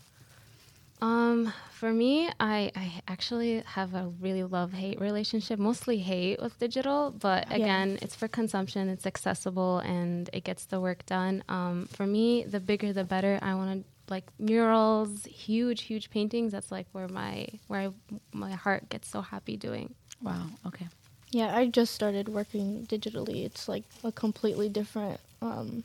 Um, 1.03 1.53
for 1.85 1.93
me, 1.93 2.31
I, 2.41 2.73
I 2.75 3.03
actually 3.09 3.63
have 3.67 3.93
a 3.93 4.11
really 4.19 4.43
love 4.43 4.73
hate 4.73 4.99
relationship, 5.03 5.59
mostly 5.59 5.99
hate 5.99 6.41
with 6.41 6.59
digital, 6.59 7.11
but 7.11 7.47
Yeah. 7.51 7.57
again, 7.57 7.99
it's 8.01 8.15
for 8.15 8.27
consumption, 8.27 8.89
it's 8.89 9.05
accessible, 9.05 9.81
and 9.81 10.31
it 10.33 10.45
gets 10.45 10.65
the 10.65 10.81
work 10.81 11.05
done. 11.05 11.45
Um, 11.47 11.87
for 11.93 12.07
me, 12.07 12.45
the 12.45 12.59
bigger 12.59 12.95
the 12.95 13.05
better. 13.05 13.39
I 13.43 13.55
want 13.55 13.85
to 13.85 13.85
like 14.09 14.25
murals, 14.39 15.27
huge, 15.27 15.83
huge 15.83 16.09
paintings. 16.09 16.53
That's 16.53 16.73
like 16.73 16.87
where 16.93 17.07
my 17.07 17.49
where 17.67 17.81
I, 17.81 17.89
my 18.33 18.53
heart 18.53 18.89
gets 18.89 19.07
so 19.07 19.21
happy 19.21 19.59
doing. 19.59 19.93
Wow. 20.23 20.47
Okay. 20.67 20.89
Yeah, 21.33 21.55
I 21.55 21.67
just 21.67 21.93
started 21.93 22.31
working 22.31 22.87
digitally. 22.87 23.45
It's 23.45 23.69
like 23.69 23.85
a 24.03 24.11
completely 24.11 24.71
different 24.71 25.21
um, 25.43 25.85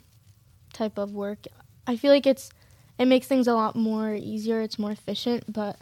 type 0.72 0.98
of 0.98 1.12
work. 1.12 1.40
I 1.88 1.98
feel 1.98 2.14
like 2.14 2.26
it's 2.26 2.52
it 3.00 3.06
makes 3.06 3.26
things 3.28 3.48
a 3.48 3.54
lot 3.54 3.76
more 3.76 4.14
easier. 4.14 4.62
It's 4.62 4.78
more 4.78 4.92
efficient, 4.92 5.52
but 5.52 5.78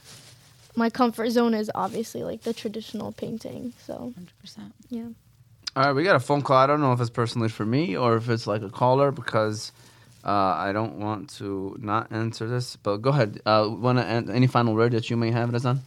my 0.75 0.89
comfort 0.89 1.31
zone 1.31 1.53
is 1.53 1.69
obviously 1.75 2.23
like 2.23 2.43
the 2.43 2.53
traditional 2.53 3.11
painting. 3.11 3.73
So 3.85 4.13
Hundred 4.15 4.39
percent. 4.39 4.73
yeah. 4.89 5.07
All 5.75 5.83
right, 5.85 5.93
we 5.93 6.03
got 6.03 6.15
a 6.15 6.19
phone 6.19 6.41
call. 6.41 6.57
I 6.57 6.65
don't 6.67 6.81
know 6.81 6.93
if 6.93 7.01
it's 7.01 7.09
personally 7.09 7.49
for 7.49 7.65
me 7.65 7.95
or 7.97 8.15
if 8.15 8.29
it's 8.29 8.47
like 8.47 8.63
a 8.63 8.69
caller 8.69 9.11
because 9.11 9.71
uh, 10.25 10.31
I 10.31 10.71
don't 10.73 10.97
want 10.99 11.29
to 11.37 11.75
not 11.79 12.11
answer 12.11 12.47
this. 12.47 12.75
But 12.77 12.97
go 12.97 13.09
ahead. 13.11 13.41
Uh, 13.45 13.67
Want 13.69 13.99
to 13.99 14.05
any 14.33 14.47
final 14.47 14.73
word 14.73 14.93
that 14.93 15.09
you 15.09 15.17
may 15.17 15.31
have, 15.31 15.49
Razan? 15.49 15.79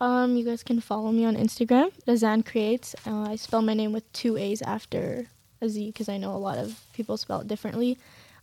Um, 0.00 0.36
you 0.36 0.44
guys 0.44 0.62
can 0.62 0.80
follow 0.80 1.10
me 1.12 1.24
on 1.24 1.34
Instagram, 1.34 1.90
Razan 2.06 2.44
Creates. 2.44 2.94
Uh, 3.06 3.22
I 3.22 3.36
spell 3.36 3.62
my 3.62 3.74
name 3.74 3.92
with 3.92 4.10
two 4.12 4.36
A's 4.36 4.62
after 4.62 5.26
a 5.60 5.68
Z 5.68 5.86
because 5.88 6.08
I 6.08 6.18
know 6.18 6.34
a 6.36 6.38
lot 6.38 6.56
of 6.58 6.80
people 6.92 7.16
spell 7.16 7.40
it 7.40 7.48
differently. 7.48 7.98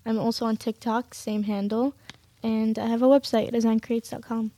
I'm 0.05 0.19
also 0.19 0.45
on 0.45 0.57
TikTok, 0.57 1.13
same 1.13 1.43
handle, 1.43 1.93
and 2.45 2.77
I 2.77 2.85
have 2.85 3.01
a 3.01 3.07
website, 3.07 3.51
razancreates.com. 3.51 4.51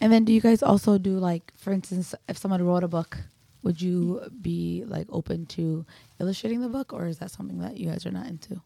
And 0.00 0.12
then, 0.12 0.24
do 0.24 0.32
you 0.32 0.40
guys 0.40 0.62
also 0.62 0.96
do 0.96 1.18
like, 1.18 1.52
for 1.56 1.72
instance, 1.72 2.14
if 2.28 2.38
someone 2.38 2.62
wrote 2.64 2.84
a 2.84 2.88
book, 2.88 3.18
would 3.62 3.82
you 3.82 4.22
be 4.40 4.84
like 4.86 5.06
open 5.10 5.46
to 5.46 5.84
illustrating 6.20 6.60
the 6.60 6.68
book, 6.68 6.92
or 6.92 7.06
is 7.06 7.18
that 7.18 7.30
something 7.30 7.58
that 7.58 7.76
you 7.76 7.88
guys 7.90 8.06
are 8.06 8.12
not 8.12 8.26
into? 8.26 8.60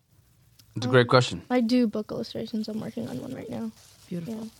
It's 0.76 0.84
a 0.86 0.90
great 0.90 1.08
question. 1.08 1.42
I 1.48 1.60
do 1.60 1.86
book 1.86 2.10
illustrations. 2.10 2.68
I'm 2.68 2.80
working 2.80 3.08
on 3.08 3.20
one 3.22 3.34
right 3.34 3.48
now. 3.48 3.70
Beautiful. 4.08 4.34
Yeah. 4.34 4.50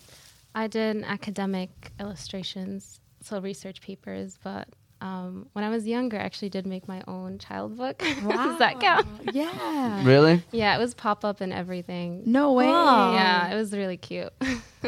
I 0.55 0.67
did 0.67 1.05
academic 1.05 1.71
illustrations, 2.01 3.01
so 3.23 3.39
research 3.39 3.83
papers, 3.83 4.39
but 4.43 4.67
um, 5.01 5.49
when 5.53 5.65
I 5.65 5.69
was 5.69 5.87
younger, 5.87 6.19
I 6.19 6.23
actually 6.23 6.49
did 6.49 6.67
make 6.67 6.89
my 6.89 7.03
own 7.07 7.39
child 7.39 7.77
book. 7.77 7.99
Does 7.99 8.59
that 8.59 8.81
count? 8.81 9.07
Yeah. 9.33 10.05
Really? 10.05 10.43
Yeah, 10.53 10.75
it 10.75 10.79
was 10.79 10.95
pop 10.95 11.25
up 11.25 11.41
and 11.41 11.53
everything. 11.53 12.23
No 12.27 12.53
way. 12.53 12.67
Yeah, 12.67 13.53
it 13.53 13.55
was 13.55 13.73
really 13.73 13.97
cute. 13.97 14.33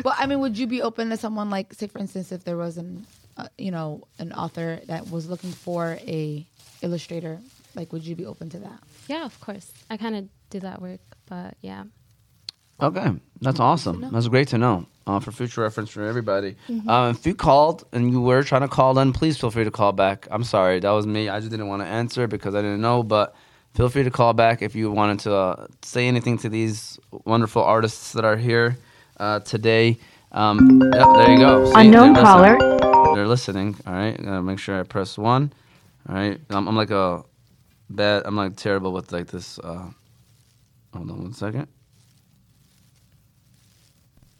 well, 0.04 0.14
I 0.16 0.26
mean, 0.26 0.40
would 0.40 0.56
you 0.56 0.66
be 0.66 0.82
open 0.82 1.10
to 1.10 1.16
someone 1.16 1.50
like, 1.50 1.74
say, 1.74 1.86
for 1.86 1.98
instance, 1.98 2.32
if 2.32 2.44
there 2.44 2.56
was 2.56 2.78
an, 2.78 3.06
uh, 3.36 3.48
you 3.58 3.70
know, 3.70 4.06
an 4.18 4.32
author 4.32 4.80
that 4.86 5.10
was 5.10 5.28
looking 5.28 5.52
for 5.52 5.98
a 6.06 6.46
illustrator, 6.80 7.38
like, 7.74 7.92
would 7.92 8.06
you 8.06 8.16
be 8.16 8.24
open 8.24 8.48
to 8.50 8.58
that? 8.60 8.80
yeah, 9.08 9.24
of 9.24 9.38
course. 9.40 9.72
I 9.90 9.96
kind 9.96 10.16
of 10.16 10.28
do 10.50 10.60
that 10.60 10.80
work, 10.80 11.00
but 11.26 11.56
yeah. 11.60 11.84
Okay, 12.80 13.12
that's 13.40 13.60
awesome. 13.60 14.08
That's 14.12 14.28
great 14.28 14.48
to 14.48 14.58
know 14.58 14.86
uh, 15.08 15.18
for 15.20 15.32
future 15.32 15.62
reference 15.62 15.90
for 15.90 16.02
everybody. 16.02 16.54
Um, 16.86 17.10
if 17.10 17.26
you 17.26 17.34
called 17.34 17.84
and 17.92 18.10
you 18.12 18.20
were 18.20 18.42
trying 18.42 18.60
to 18.62 18.68
call 18.68 18.98
in, 18.98 19.12
please 19.12 19.38
feel 19.38 19.50
free 19.50 19.64
to 19.64 19.70
call 19.70 19.92
back. 19.92 20.28
I'm 20.30 20.44
sorry, 20.44 20.80
that 20.80 20.90
was 20.90 21.06
me. 21.06 21.28
I 21.30 21.40
just 21.40 21.50
didn't 21.50 21.68
want 21.68 21.82
to 21.82 21.86
answer 21.88 22.26
because 22.26 22.54
I 22.54 22.60
didn't 22.60 22.82
know, 22.82 23.02
but 23.02 23.34
feel 23.74 23.88
free 23.88 24.02
to 24.04 24.10
call 24.10 24.34
back 24.34 24.60
if 24.62 24.74
you 24.76 24.90
wanted 24.90 25.20
to 25.20 25.34
uh, 25.34 25.66
say 25.82 26.06
anything 26.06 26.36
to 26.38 26.48
these 26.48 26.98
wonderful 27.24 27.62
artists 27.62 28.12
that 28.12 28.24
are 28.24 28.36
here 28.36 28.76
uh, 29.18 29.40
today. 29.40 29.98
Um, 30.32 30.82
yep, 30.92 31.08
there 31.16 31.30
you 31.30 31.38
go. 31.38 31.64
See, 31.72 31.80
Unknown 31.80 32.12
they're 32.12 32.22
caller. 32.22 32.58
listening. 32.58 33.14
They're 33.14 33.26
listening. 33.26 33.76
All 33.86 33.94
right, 33.94 34.16
gotta 34.22 34.42
make 34.42 34.58
sure 34.58 34.78
I 34.78 34.82
press 34.82 35.16
one. 35.16 35.52
All 36.08 36.14
right, 36.14 36.38
I'm, 36.50 36.68
I'm 36.68 36.76
like 36.76 36.90
a 36.90 37.24
bad. 37.88 38.22
I'm 38.26 38.36
like 38.36 38.56
terrible 38.56 38.92
with 38.92 39.10
like 39.10 39.28
this. 39.28 39.58
Uh, 39.58 39.88
hold 40.92 41.10
on 41.10 41.22
one 41.22 41.32
second. 41.32 41.66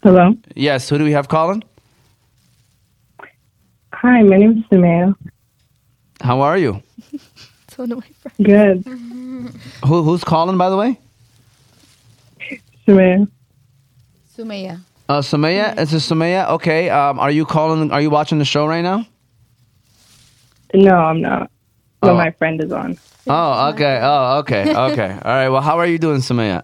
Hello. 0.03 0.33
Yes, 0.55 0.87
who 0.89 0.97
do 0.97 1.03
we 1.03 1.11
have 1.11 1.27
calling? 1.27 1.63
Hi, 3.93 4.21
my 4.23 4.37
name 4.37 4.57
is 4.59 4.63
Samaya. 4.71 5.13
How 6.21 6.41
are 6.41 6.57
you? 6.57 6.81
It's 7.67 7.77
one 7.77 7.91
of 7.91 7.99
my 7.99 8.07
friends. 8.19 8.35
Good. 8.41 8.83
Who, 9.85 10.01
who's 10.03 10.23
calling, 10.23 10.57
by 10.57 10.69
the 10.71 10.75
way? 10.75 10.99
Samaya. 12.87 13.27
Sumaya. 14.35 14.79
Uh, 15.07 15.19
Sumaya. 15.21 15.77
It's 15.77 15.93
a 15.93 15.97
Sumaya. 15.97 16.49
Okay. 16.49 16.89
Um, 16.89 17.19
are 17.19 17.29
you 17.29 17.45
calling? 17.45 17.91
Are 17.91 18.01
you 18.01 18.09
watching 18.09 18.39
the 18.39 18.43
show 18.45 18.65
right 18.65 18.81
now? 18.81 19.05
No, 20.73 20.95
I'm 20.95 21.21
not. 21.21 21.51
But 22.01 22.11
Oh. 22.13 22.15
my 22.15 22.31
friend 22.31 22.59
is 22.63 22.71
on. 22.71 22.97
Oh, 23.27 23.69
okay. 23.69 23.99
Oh, 24.01 24.39
okay. 24.39 24.75
Okay. 24.75 25.11
All 25.23 25.31
right. 25.31 25.49
Well, 25.49 25.61
how 25.61 25.77
are 25.77 25.85
you 25.85 25.99
doing, 25.99 26.21
Sumaya? 26.21 26.63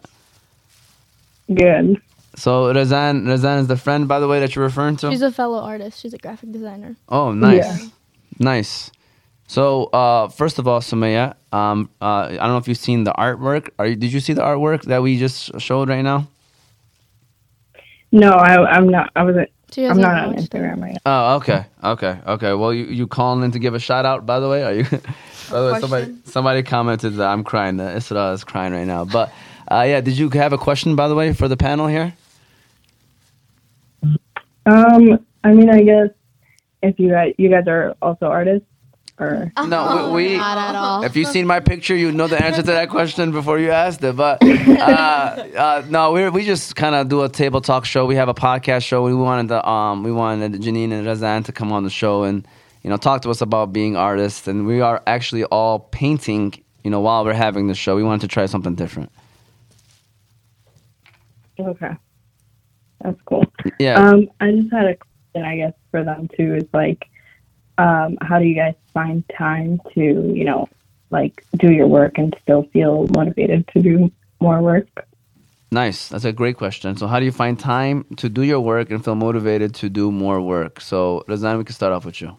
Good. 1.54 2.02
So 2.36 2.74
Razan, 2.74 3.24
Razan 3.24 3.62
is 3.62 3.68
the 3.68 3.78
friend, 3.78 4.08
by 4.08 4.20
the 4.20 4.28
way, 4.28 4.40
that 4.42 4.56
you're 4.56 4.66
referring 4.66 4.98
to. 4.98 5.10
She's 5.12 5.22
a 5.22 5.32
fellow 5.32 5.60
artist. 5.60 6.02
She's 6.02 6.14
a 6.14 6.18
graphic 6.18 6.52
designer. 6.52 6.96
oh, 7.10 7.32
nice, 7.32 7.82
Yeah. 7.82 7.88
nice. 8.40 8.92
So, 9.48 9.86
uh, 9.86 10.28
first 10.30 10.58
of 10.58 10.68
all, 10.68 10.80
Sumaya, 10.82 11.36
um, 11.54 11.90
uh, 12.02 12.28
I 12.32 12.36
don't 12.36 12.50
know 12.50 12.58
if 12.58 12.68
you've 12.68 12.80
seen 12.80 13.04
the 13.04 13.14
artwork. 13.14 13.70
Are 13.78 13.86
you, 13.86 13.96
did 13.96 14.12
you 14.12 14.20
see 14.20 14.34
the 14.34 14.42
artwork 14.42 14.84
that 14.86 15.02
we 15.04 15.18
just 15.20 15.62
showed 15.62 15.88
right 15.88 16.02
now? 16.02 16.28
No, 18.12 18.32
I, 18.32 18.56
I'm 18.66 18.90
not. 18.90 19.12
I 19.16 19.24
wasn't. 19.24 19.50
She 19.72 19.84
I'm 19.86 20.00
hasn't 20.00 20.06
on. 20.06 20.36
Instagram 20.36 20.82
right 20.82 20.98
Oh, 21.06 21.36
okay, 21.38 21.66
okay, 21.84 22.18
okay. 22.26 22.54
Well, 22.54 22.74
you 22.74 22.86
you 22.86 23.08
calling 23.08 23.44
in 23.44 23.52
to 23.52 23.60
give 23.60 23.74
a 23.74 23.80
shout 23.80 24.06
out, 24.06 24.26
by 24.26 24.40
the 24.40 24.48
way? 24.48 24.64
Are 24.64 24.74
you? 24.74 24.84
by 25.52 25.60
the 25.62 25.74
way, 25.74 25.80
somebody 25.80 26.16
somebody 26.26 26.64
commented 26.64 27.16
that 27.16 27.28
I'm 27.28 27.44
crying. 27.44 27.78
That 27.78 27.98
Isra 27.98 28.34
is 28.34 28.44
crying 28.44 28.74
right 28.74 28.86
now. 28.88 29.04
But 29.06 29.32
uh, 29.70 29.84
yeah, 29.88 30.00
did 30.02 30.18
you 30.18 30.30
have 30.30 30.54
a 30.54 30.58
question, 30.58 30.96
by 30.96 31.08
the 31.08 31.16
way, 31.16 31.34
for 31.34 31.48
the 31.48 31.58
panel 31.58 31.88
here? 31.88 32.14
Um, 34.66 35.26
I 35.44 35.54
mean, 35.54 35.70
I 35.70 35.84
guess 35.84 36.10
if 36.82 37.00
you 37.00 37.10
guys, 37.12 37.34
you 37.38 37.50
guys 37.50 37.66
are 37.68 37.96
also 38.02 38.26
artists. 38.28 38.68
or 39.20 39.52
No, 39.66 40.12
we, 40.14 40.24
we 40.30 40.38
Not 40.38 40.58
at 40.58 40.76
all. 40.76 41.04
if 41.04 41.16
you've 41.16 41.28
seen 41.30 41.46
my 41.48 41.60
picture, 41.60 41.96
you 41.96 42.12
know 42.12 42.28
the 42.28 42.44
answer 42.44 42.62
to 42.62 42.72
that 42.72 42.90
question 42.90 43.32
before 43.32 43.60
you 43.60 43.72
asked 43.72 44.04
it. 44.04 44.16
But 44.16 44.40
uh, 44.44 45.46
uh, 45.58 45.84
no, 45.90 46.12
we 46.12 46.30
we 46.30 46.46
just 46.46 46.76
kind 46.76 46.96
of 46.96 47.08
do 47.10 47.22
a 47.24 47.30
table 47.30 47.62
talk 47.62 47.86
show. 47.86 48.06
We 48.06 48.16
have 48.16 48.30
a 48.30 48.34
podcast 48.34 48.86
show. 48.86 49.04
We 49.04 49.14
wanted 49.14 49.48
the 49.50 49.68
um 49.68 50.04
we 50.04 50.12
wanted 50.12 50.54
Janine 50.54 50.92
and 50.92 51.08
Razan 51.08 51.46
to 51.46 51.52
come 51.52 51.72
on 51.72 51.84
the 51.84 51.90
show 51.90 52.24
and 52.24 52.48
you 52.84 52.90
know 52.90 52.98
talk 52.98 53.22
to 53.24 53.30
us 53.30 53.42
about 53.42 53.72
being 53.72 53.96
artists. 53.96 54.48
And 54.48 54.66
we 54.66 54.82
are 54.82 55.02
actually 55.08 55.44
all 55.46 55.80
painting. 55.80 56.54
You 56.84 56.92
know, 56.92 57.00
while 57.00 57.26
we're 57.26 57.34
having 57.34 57.68
the 57.68 57.74
show, 57.74 57.96
we 57.96 58.04
wanted 58.04 58.22
to 58.22 58.28
try 58.28 58.46
something 58.46 58.76
different. 58.76 59.12
okay, 61.60 61.96
that's 63.06 63.22
cool. 63.26 63.46
Yeah. 63.80 63.96
Um, 63.96 64.30
I 64.40 64.52
just 64.52 64.72
had 64.72 64.86
a 64.86 64.96
question, 64.96 65.46
I 65.46 65.58
guess, 65.58 65.74
for 65.92 66.04
them 66.04 66.30
too. 66.36 66.56
Is 66.56 66.68
like, 66.74 67.08
um, 67.78 68.18
how 68.22 68.40
do 68.40 68.46
you 68.46 68.56
guys 68.56 68.76
find 68.94 69.24
time 69.38 69.80
to, 69.94 70.02
you 70.02 70.46
know, 70.46 70.68
like 71.12 71.46
do 71.58 71.72
your 71.72 71.88
work 71.88 72.18
and 72.18 72.36
still 72.42 72.64
feel 72.74 73.08
motivated 73.16 73.68
to 73.70 73.82
do 73.82 74.12
more 74.40 74.62
work? 74.62 75.08
Nice. 75.72 76.10
That's 76.10 76.26
a 76.26 76.32
great 76.32 76.58
question. 76.58 76.96
So, 76.96 77.08
how 77.08 77.20
do 77.20 77.26
you 77.26 77.32
find 77.32 77.60
time 77.60 78.06
to 78.18 78.30
do 78.30 78.44
your 78.44 78.60
work 78.60 78.92
and 78.92 79.04
feel 79.04 79.16
motivated 79.16 79.76
to 79.76 79.90
do 79.90 80.12
more 80.12 80.42
work? 80.42 80.80
So, 80.80 81.24
Razan, 81.28 81.58
we 81.58 81.64
can 81.64 81.76
start 81.76 81.92
off 81.92 82.06
with 82.06 82.22
you. 82.22 82.38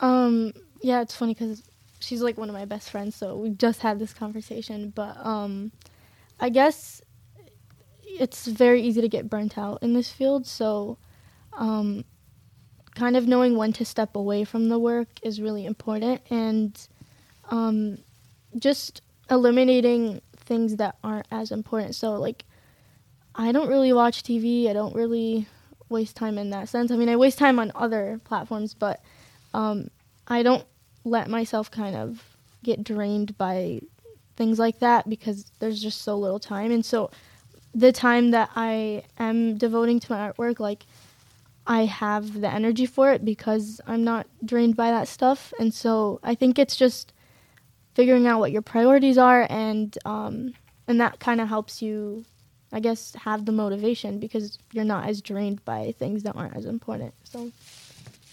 Um, 0.00 0.52
yeah, 0.80 1.00
it's 1.02 1.14
funny 1.14 1.34
because 1.34 1.62
she's 2.00 2.22
like 2.22 2.38
one 2.38 2.48
of 2.48 2.54
my 2.54 2.64
best 2.64 2.90
friends, 2.90 3.14
so 3.14 3.36
we 3.36 3.50
just 3.50 3.80
had 3.80 3.98
this 3.98 4.12
conversation. 4.12 4.92
But 4.94 5.16
um, 5.24 5.72
I 6.40 6.48
guess 6.48 7.02
it's 8.18 8.46
very 8.46 8.82
easy 8.82 9.00
to 9.00 9.08
get 9.08 9.30
burnt 9.30 9.56
out 9.58 9.82
in 9.82 9.92
this 9.92 10.10
field. 10.10 10.46
So, 10.46 10.98
um, 11.52 12.04
kind 12.94 13.16
of 13.16 13.26
knowing 13.26 13.56
when 13.56 13.72
to 13.74 13.84
step 13.84 14.16
away 14.16 14.44
from 14.44 14.68
the 14.68 14.78
work 14.78 15.08
is 15.22 15.40
really 15.40 15.66
important, 15.66 16.22
and 16.30 16.88
um, 17.50 17.98
just 18.58 19.02
eliminating 19.30 20.20
things 20.36 20.76
that 20.76 20.96
aren't 21.04 21.26
as 21.30 21.50
important. 21.50 21.94
So, 21.94 22.14
like, 22.14 22.44
I 23.34 23.52
don't 23.52 23.68
really 23.68 23.92
watch 23.92 24.22
TV. 24.22 24.68
I 24.68 24.72
don't 24.72 24.94
really 24.94 25.46
waste 25.88 26.16
time 26.16 26.38
in 26.38 26.50
that 26.50 26.68
sense. 26.68 26.90
I 26.90 26.96
mean, 26.96 27.08
I 27.08 27.16
waste 27.16 27.38
time 27.38 27.58
on 27.58 27.70
other 27.74 28.20
platforms, 28.24 28.74
but 28.74 29.00
um, 29.54 29.90
I 30.26 30.42
don't 30.42 30.64
let 31.04 31.28
myself 31.28 31.70
kind 31.70 31.94
of 31.94 32.22
get 32.64 32.82
drained 32.82 33.36
by 33.38 33.80
things 34.36 34.58
like 34.58 34.80
that 34.80 35.08
because 35.08 35.50
there's 35.60 35.80
just 35.80 36.02
so 36.02 36.18
little 36.18 36.40
time. 36.40 36.70
And 36.72 36.84
so 36.84 37.10
the 37.76 37.92
time 37.92 38.30
that 38.30 38.50
I 38.56 39.04
am 39.18 39.58
devoting 39.58 40.00
to 40.00 40.12
my 40.12 40.30
artwork, 40.30 40.58
like 40.58 40.86
I 41.66 41.84
have 41.84 42.40
the 42.40 42.48
energy 42.48 42.86
for 42.86 43.12
it 43.12 43.24
because 43.24 43.80
I'm 43.86 44.02
not 44.02 44.26
drained 44.44 44.76
by 44.76 44.90
that 44.90 45.08
stuff. 45.08 45.52
And 45.60 45.74
so 45.74 46.18
I 46.22 46.34
think 46.34 46.58
it's 46.58 46.74
just 46.74 47.12
figuring 47.94 48.26
out 48.26 48.40
what 48.40 48.50
your 48.50 48.62
priorities 48.62 49.18
are 49.18 49.46
and 49.48 49.96
um, 50.04 50.54
and 50.88 51.00
that 51.00 51.18
kind 51.18 51.40
of 51.40 51.48
helps 51.48 51.80
you 51.80 52.24
I 52.72 52.80
guess 52.80 53.14
have 53.14 53.46
the 53.46 53.52
motivation 53.52 54.18
because 54.18 54.58
you're 54.72 54.84
not 54.84 55.08
as 55.08 55.22
drained 55.22 55.64
by 55.64 55.94
things 55.98 56.24
that 56.24 56.34
aren't 56.34 56.56
as 56.56 56.66
important. 56.66 57.14
So 57.24 57.52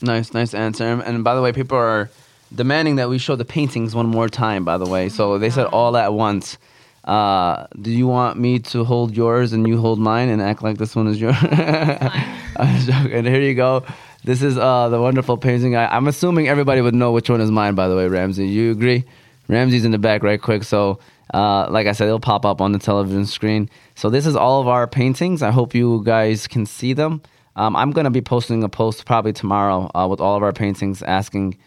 Nice, 0.01 0.33
nice 0.33 0.53
answer. 0.53 0.83
And 0.83 1.23
by 1.23 1.33
the 1.33 1.41
way, 1.41 1.53
people 1.53 1.77
are 1.77 2.09
demanding 2.53 2.97
that 2.97 3.09
we 3.09 3.17
show 3.17 3.37
the 3.37 3.45
paintings 3.45 3.95
one 3.95 4.07
more 4.07 4.27
time. 4.27 4.65
By 4.65 4.77
the 4.77 4.85
way, 4.85 5.07
so 5.07 5.37
they 5.37 5.49
said 5.49 5.65
all 5.67 5.95
at 5.95 6.13
once. 6.13 6.57
Uh, 7.03 7.67
do 7.81 7.91
you 7.91 8.07
want 8.07 8.39
me 8.39 8.59
to 8.59 8.83
hold 8.85 9.15
yours 9.15 9.51
and 9.53 9.67
you 9.67 9.77
hold 9.79 9.99
mine 9.99 10.29
and 10.29 10.41
act 10.41 10.63
like 10.63 10.77
this 10.77 10.95
one 10.95 11.07
is 11.07 11.19
yours? 11.19 11.35
I'm. 11.41 13.25
Here 13.25 13.41
you 13.41 13.55
go. 13.55 13.83
This 14.23 14.41
is 14.41 14.57
uh, 14.57 14.87
the 14.89 15.01
wonderful 15.01 15.37
painting. 15.37 15.75
I, 15.75 15.93
I'm 15.95 16.07
assuming 16.07 16.47
everybody 16.47 16.79
would 16.81 16.95
know 16.95 17.11
which 17.11 17.29
one 17.29 17.41
is 17.41 17.51
mine. 17.51 17.75
By 17.75 17.87
the 17.89 17.95
way, 17.95 18.07
Ramsey, 18.07 18.47
you 18.47 18.71
agree? 18.71 19.03
Ramsey's 19.49 19.83
in 19.83 19.91
the 19.91 19.97
back 19.97 20.23
right 20.23 20.41
quick. 20.41 20.63
So, 20.63 20.99
uh, 21.33 21.67
like 21.69 21.87
I 21.87 21.91
said, 21.91 22.05
it'll 22.07 22.21
pop 22.21 22.45
up 22.45 22.61
on 22.61 22.71
the 22.71 22.79
television 22.79 23.25
screen. 23.25 23.69
So 23.95 24.09
this 24.09 24.25
is 24.25 24.35
all 24.37 24.61
of 24.61 24.67
our 24.69 24.87
paintings. 24.87 25.41
I 25.41 25.51
hope 25.51 25.75
you 25.75 26.01
guys 26.05 26.47
can 26.47 26.65
see 26.65 26.93
them. 26.93 27.21
Um, 27.57 27.75
I'm 27.75 27.91
gonna 27.91 28.11
be 28.11 28.21
posting 28.21 28.63
a 28.63 28.69
post 28.69 29.05
probably 29.05 29.33
tomorrow 29.33 29.91
uh, 29.93 30.07
with 30.07 30.21
all 30.21 30.35
of 30.37 30.41
our 30.43 30.53
paintings, 30.53 31.03
asking 31.03 31.57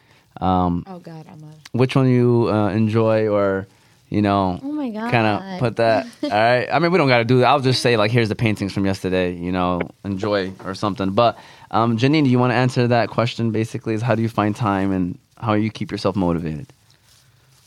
um, 0.41 0.83
Oh 0.87 0.99
God, 0.99 1.27
I'm 1.31 1.43
a. 1.45 1.53
which 1.73 1.95
one 1.95 2.09
you 2.09 2.49
uh, 2.51 2.71
enjoy 2.71 3.29
or 3.29 3.69
you 4.09 4.23
know 4.23 4.61
Oh 4.63 4.73
my 4.73 4.91
god. 4.91 5.11
kind 5.11 5.27
of 5.27 5.59
put 5.59 5.77
that 5.77 6.07
all 6.23 6.29
right 6.31 6.69
i 6.73 6.79
mean 6.79 6.93
we 6.93 6.99
don't 6.99 7.09
got 7.09 7.19
to 7.19 7.25
do 7.25 7.39
that 7.41 7.47
i'll 7.49 7.61
just 7.61 7.83
say 7.83 7.97
like 7.97 8.11
here's 8.11 8.29
the 8.29 8.35
paintings 8.37 8.73
from 8.73 8.85
yesterday 8.87 9.35
you 9.35 9.51
know 9.53 9.81
enjoy 10.05 10.53
or 10.65 10.75
something 10.75 11.11
but 11.11 11.39
um, 11.73 11.97
janine 11.99 12.25
do 12.25 12.31
you 12.31 12.39
want 12.39 12.53
to 12.53 12.55
answer 12.57 12.87
that 12.89 13.11
question 13.11 13.51
basically 13.51 13.95
is 13.95 14.03
how 14.03 14.15
do 14.15 14.23
you 14.23 14.29
find 14.29 14.55
time 14.55 14.93
and 14.93 15.19
how 15.39 15.55
you 15.55 15.71
keep 15.71 15.91
yourself 15.91 16.15
motivated 16.17 16.67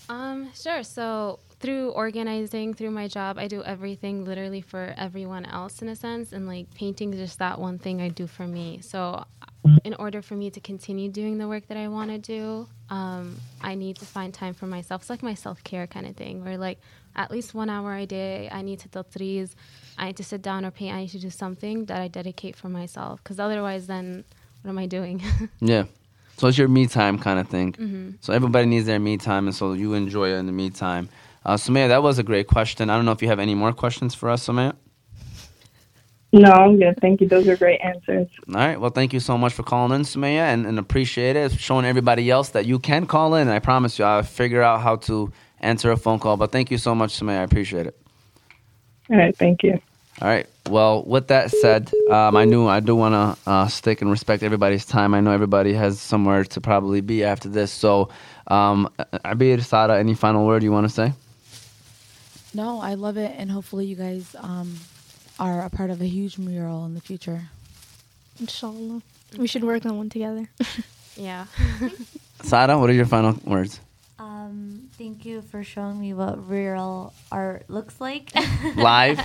Um, 0.09 0.49
sure. 0.55 0.81
So 0.83 1.37
through 1.59 1.89
organizing, 1.91 2.73
through 2.73 2.89
my 2.91 3.07
job, 3.07 3.37
I 3.37 3.47
do 3.47 3.61
everything 3.63 4.25
literally 4.25 4.61
for 4.61 4.93
everyone 4.97 5.45
else 5.45 5.81
in 5.83 5.87
a 5.89 5.95
sense, 5.95 6.31
and 6.33 6.47
like 6.47 6.73
painting 6.73 7.13
is 7.13 7.19
just 7.19 7.37
that 7.39 7.59
one 7.59 7.77
thing 7.77 8.01
I 8.01 8.09
do 8.09 8.25
for 8.27 8.47
me. 8.47 8.79
So 8.81 9.23
in 9.83 9.93
order 9.95 10.21
for 10.21 10.35
me 10.35 10.49
to 10.51 10.59
continue 10.59 11.09
doing 11.09 11.37
the 11.37 11.47
work 11.47 11.67
that 11.67 11.77
I 11.77 11.87
want 11.87 12.11
to 12.11 12.17
do, 12.17 12.67
um, 12.89 13.37
I 13.61 13.75
need 13.75 13.97
to 13.97 14.05
find 14.05 14.33
time 14.33 14.53
for 14.53 14.65
myself. 14.65 15.01
It's 15.01 15.09
like 15.09 15.23
my 15.23 15.33
self 15.33 15.63
care 15.63 15.87
kind 15.87 16.07
of 16.07 16.15
thing, 16.15 16.43
where 16.43 16.57
like 16.57 16.79
at 17.15 17.31
least 17.31 17.53
one 17.53 17.69
hour 17.69 17.95
a 17.95 18.05
day, 18.05 18.49
I 18.51 18.61
need 18.61 18.79
to 18.79 18.87
do 18.87 18.99
tatreez. 18.99 19.51
I 19.97 20.07
need 20.07 20.17
to 20.17 20.23
sit 20.23 20.41
down 20.41 20.65
or 20.65 20.71
paint. 20.71 20.95
I 20.95 21.01
need 21.01 21.09
to 21.09 21.19
do 21.19 21.29
something 21.29 21.85
that 21.85 22.01
I 22.01 22.07
dedicate 22.07 22.55
for 22.55 22.69
myself, 22.69 23.21
because 23.23 23.39
otherwise, 23.39 23.87
then 23.87 24.23
what 24.61 24.69
am 24.69 24.77
I 24.77 24.85
doing? 24.85 25.21
yeah 25.59 25.85
so 26.39 26.47
it's 26.47 26.57
your 26.57 26.69
me 26.69 26.87
time 26.87 27.19
kind 27.19 27.37
of 27.37 27.47
thing 27.49 27.75
so 28.21 28.31
everybody 28.33 28.65
needs 28.65 28.85
their 28.85 28.99
me 28.99 29.17
time 29.17 29.45
and 29.47 29.55
so 29.55 29.73
you 29.73 29.93
enjoy 29.93 30.29
it 30.29 30.35
in 30.37 30.45
the 30.45 30.51
me 30.53 30.69
time 30.69 31.09
uh, 31.45 31.55
Sumaya, 31.55 31.87
that 31.89 32.01
was 32.01 32.17
a 32.17 32.23
great 32.23 32.47
question 32.47 32.89
i 32.89 32.95
don't 32.95 33.05
know 33.05 33.11
if 33.11 33.21
you 33.21 33.27
have 33.27 33.39
any 33.39 33.55
more 33.55 33.73
questions 33.73 34.15
for 34.15 34.29
us 34.29 34.47
Sumaya. 34.47 34.73
No, 36.31 36.51
I'm 36.51 36.77
good. 36.77 36.97
Thank 37.01 37.21
you. 37.21 37.27
Those 37.27 37.47
are 37.47 37.57
great 37.57 37.81
answers. 37.81 38.27
All 38.49 38.55
right. 38.55 38.79
Well, 38.79 38.91
thank 38.91 39.13
you 39.13 39.19
so 39.19 39.37
much 39.37 39.53
for 39.53 39.63
calling 39.63 39.93
in, 39.93 40.03
Sumaya, 40.03 40.53
and, 40.53 40.65
and 40.67 40.77
appreciate 40.77 41.35
it. 41.35 41.53
Showing 41.59 41.85
everybody 41.85 42.29
else 42.29 42.49
that 42.49 42.67
you 42.67 42.77
can 42.77 43.07
call 43.07 43.33
in. 43.33 43.47
I 43.47 43.59
promise 43.59 43.97
you, 43.97 44.05
I'll 44.05 44.21
figure 44.21 44.61
out 44.61 44.81
how 44.81 44.97
to 44.97 45.31
answer 45.59 45.91
a 45.91 45.97
phone 45.97 46.19
call. 46.19 46.37
But 46.37 46.51
thank 46.51 46.69
you 46.69 46.77
so 46.77 46.93
much, 46.93 47.19
Sumaya. 47.19 47.39
I 47.39 47.43
appreciate 47.43 47.87
it. 47.87 47.99
All 49.09 49.17
right, 49.17 49.35
thank 49.35 49.63
you. 49.63 49.81
All 50.21 50.27
right. 50.27 50.47
Well, 50.69 51.03
with 51.03 51.29
that 51.29 51.49
said, 51.49 51.91
um, 52.11 52.37
I 52.37 52.45
knew 52.45 52.67
I 52.67 52.79
do 52.79 52.95
want 52.95 53.13
to 53.13 53.49
uh, 53.49 53.67
stick 53.67 54.01
and 54.01 54.11
respect 54.11 54.43
everybody's 54.43 54.85
time. 54.85 55.15
I 55.15 55.21
know 55.21 55.31
everybody 55.31 55.73
has 55.73 55.99
somewhere 55.99 56.43
to 56.43 56.61
probably 56.61 57.01
be 57.01 57.23
after 57.23 57.49
this. 57.49 57.71
So, 57.71 58.09
um, 58.47 58.91
Abir, 59.25 59.63
Sada, 59.63 59.97
any 59.97 60.13
final 60.13 60.45
word 60.45 60.61
you 60.61 60.71
want 60.71 60.85
to 60.85 60.93
say? 60.93 61.13
No, 62.53 62.79
I 62.81 62.95
love 62.95 63.17
it, 63.17 63.33
and 63.37 63.49
hopefully 63.49 63.85
you 63.85 63.95
guys 63.95 64.35
um, 64.39 64.75
are 65.39 65.61
a 65.61 65.69
part 65.69 65.89
of 65.89 66.01
a 66.01 66.05
huge 66.07 66.37
mural 66.37 66.85
in 66.85 66.93
the 66.93 67.01
future. 67.01 67.43
inshallah. 68.39 69.01
We 69.37 69.47
should 69.47 69.63
work 69.63 69.85
on 69.85 69.97
one 69.97 70.09
together. 70.09 70.49
yeah. 71.15 71.45
Sada, 72.43 72.77
what 72.77 72.89
are 72.89 72.93
your 72.93 73.05
final 73.05 73.37
words? 73.45 73.79
Um, 74.17 74.89
thank 74.97 75.23
you 75.25 75.41
for 75.41 75.63
showing 75.63 75.99
me 75.99 76.13
what 76.13 76.49
real 76.49 77.13
art 77.31 77.69
looks 77.69 78.01
like. 78.01 78.31
Live? 78.75 79.19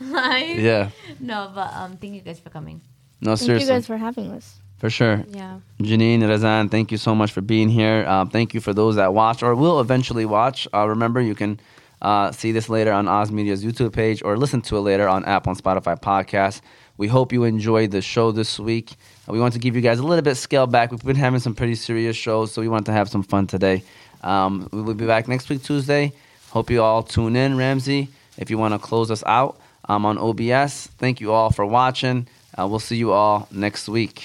Live. 0.00 0.58
Yeah. 0.58 0.90
No, 1.20 1.50
but 1.54 1.72
um, 1.72 1.96
thank 1.96 2.14
you 2.14 2.20
guys 2.20 2.40
for 2.40 2.50
coming. 2.50 2.80
No, 3.20 3.30
Thank 3.36 3.46
seriously. 3.46 3.68
Thank 3.68 3.68
you 3.68 3.74
guys 3.76 3.86
for 3.86 3.96
having 3.96 4.32
us. 4.32 4.56
For 4.78 4.90
sure. 4.90 5.24
Yeah. 5.28 5.60
Janine, 5.80 6.20
Razan, 6.20 6.70
thank 6.70 6.90
you 6.92 6.98
so 6.98 7.14
much 7.14 7.32
for 7.32 7.40
being 7.40 7.70
here. 7.70 8.04
Uh, 8.06 8.26
thank 8.26 8.52
you 8.52 8.60
for 8.60 8.74
those 8.74 8.96
that 8.96 9.14
watch 9.14 9.42
or 9.42 9.54
will 9.54 9.80
eventually 9.80 10.26
watch. 10.26 10.68
Uh, 10.74 10.86
remember, 10.88 11.20
you 11.22 11.34
can 11.34 11.58
uh, 12.02 12.32
see 12.32 12.52
this 12.52 12.68
later 12.68 12.92
on 12.92 13.08
Oz 13.08 13.30
Media's 13.30 13.64
YouTube 13.64 13.92
page 13.92 14.22
or 14.22 14.36
listen 14.36 14.60
to 14.62 14.76
it 14.76 14.80
later 14.80 15.08
on 15.08 15.24
Apple 15.24 15.52
and 15.52 15.62
Spotify 15.62 16.00
podcast. 16.00 16.60
We 16.96 17.08
hope 17.08 17.32
you 17.32 17.44
enjoyed 17.44 17.90
the 17.90 18.02
show 18.02 18.30
this 18.30 18.58
week. 18.58 18.94
We 19.26 19.40
want 19.40 19.54
to 19.54 19.58
give 19.58 19.74
you 19.74 19.80
guys 19.80 19.98
a 19.98 20.02
little 20.02 20.22
bit 20.22 20.36
scale 20.36 20.66
back. 20.66 20.90
We've 20.90 21.02
been 21.02 21.16
having 21.16 21.40
some 21.40 21.54
pretty 21.54 21.74
serious 21.74 22.16
shows, 22.16 22.52
so 22.52 22.62
we 22.62 22.68
want 22.68 22.86
to 22.86 22.92
have 22.92 23.08
some 23.08 23.22
fun 23.22 23.46
today. 23.46 23.82
Um, 24.22 24.68
we 24.70 24.82
will 24.82 24.94
be 24.94 25.06
back 25.06 25.26
next 25.26 25.48
week, 25.48 25.62
Tuesday. 25.62 26.12
Hope 26.50 26.70
you 26.70 26.82
all 26.82 27.02
tune 27.02 27.34
in, 27.34 27.56
Ramsey, 27.56 28.08
if 28.38 28.48
you 28.48 28.58
want 28.58 28.74
to 28.74 28.78
close 28.78 29.10
us 29.10 29.24
out 29.26 29.58
um, 29.88 30.06
on 30.06 30.18
OBS. 30.18 30.86
Thank 30.98 31.20
you 31.20 31.32
all 31.32 31.50
for 31.50 31.66
watching. 31.66 32.28
Uh, 32.56 32.68
we'll 32.68 32.78
see 32.78 32.96
you 32.96 33.12
all 33.12 33.48
next 33.50 33.88
week. 33.88 34.22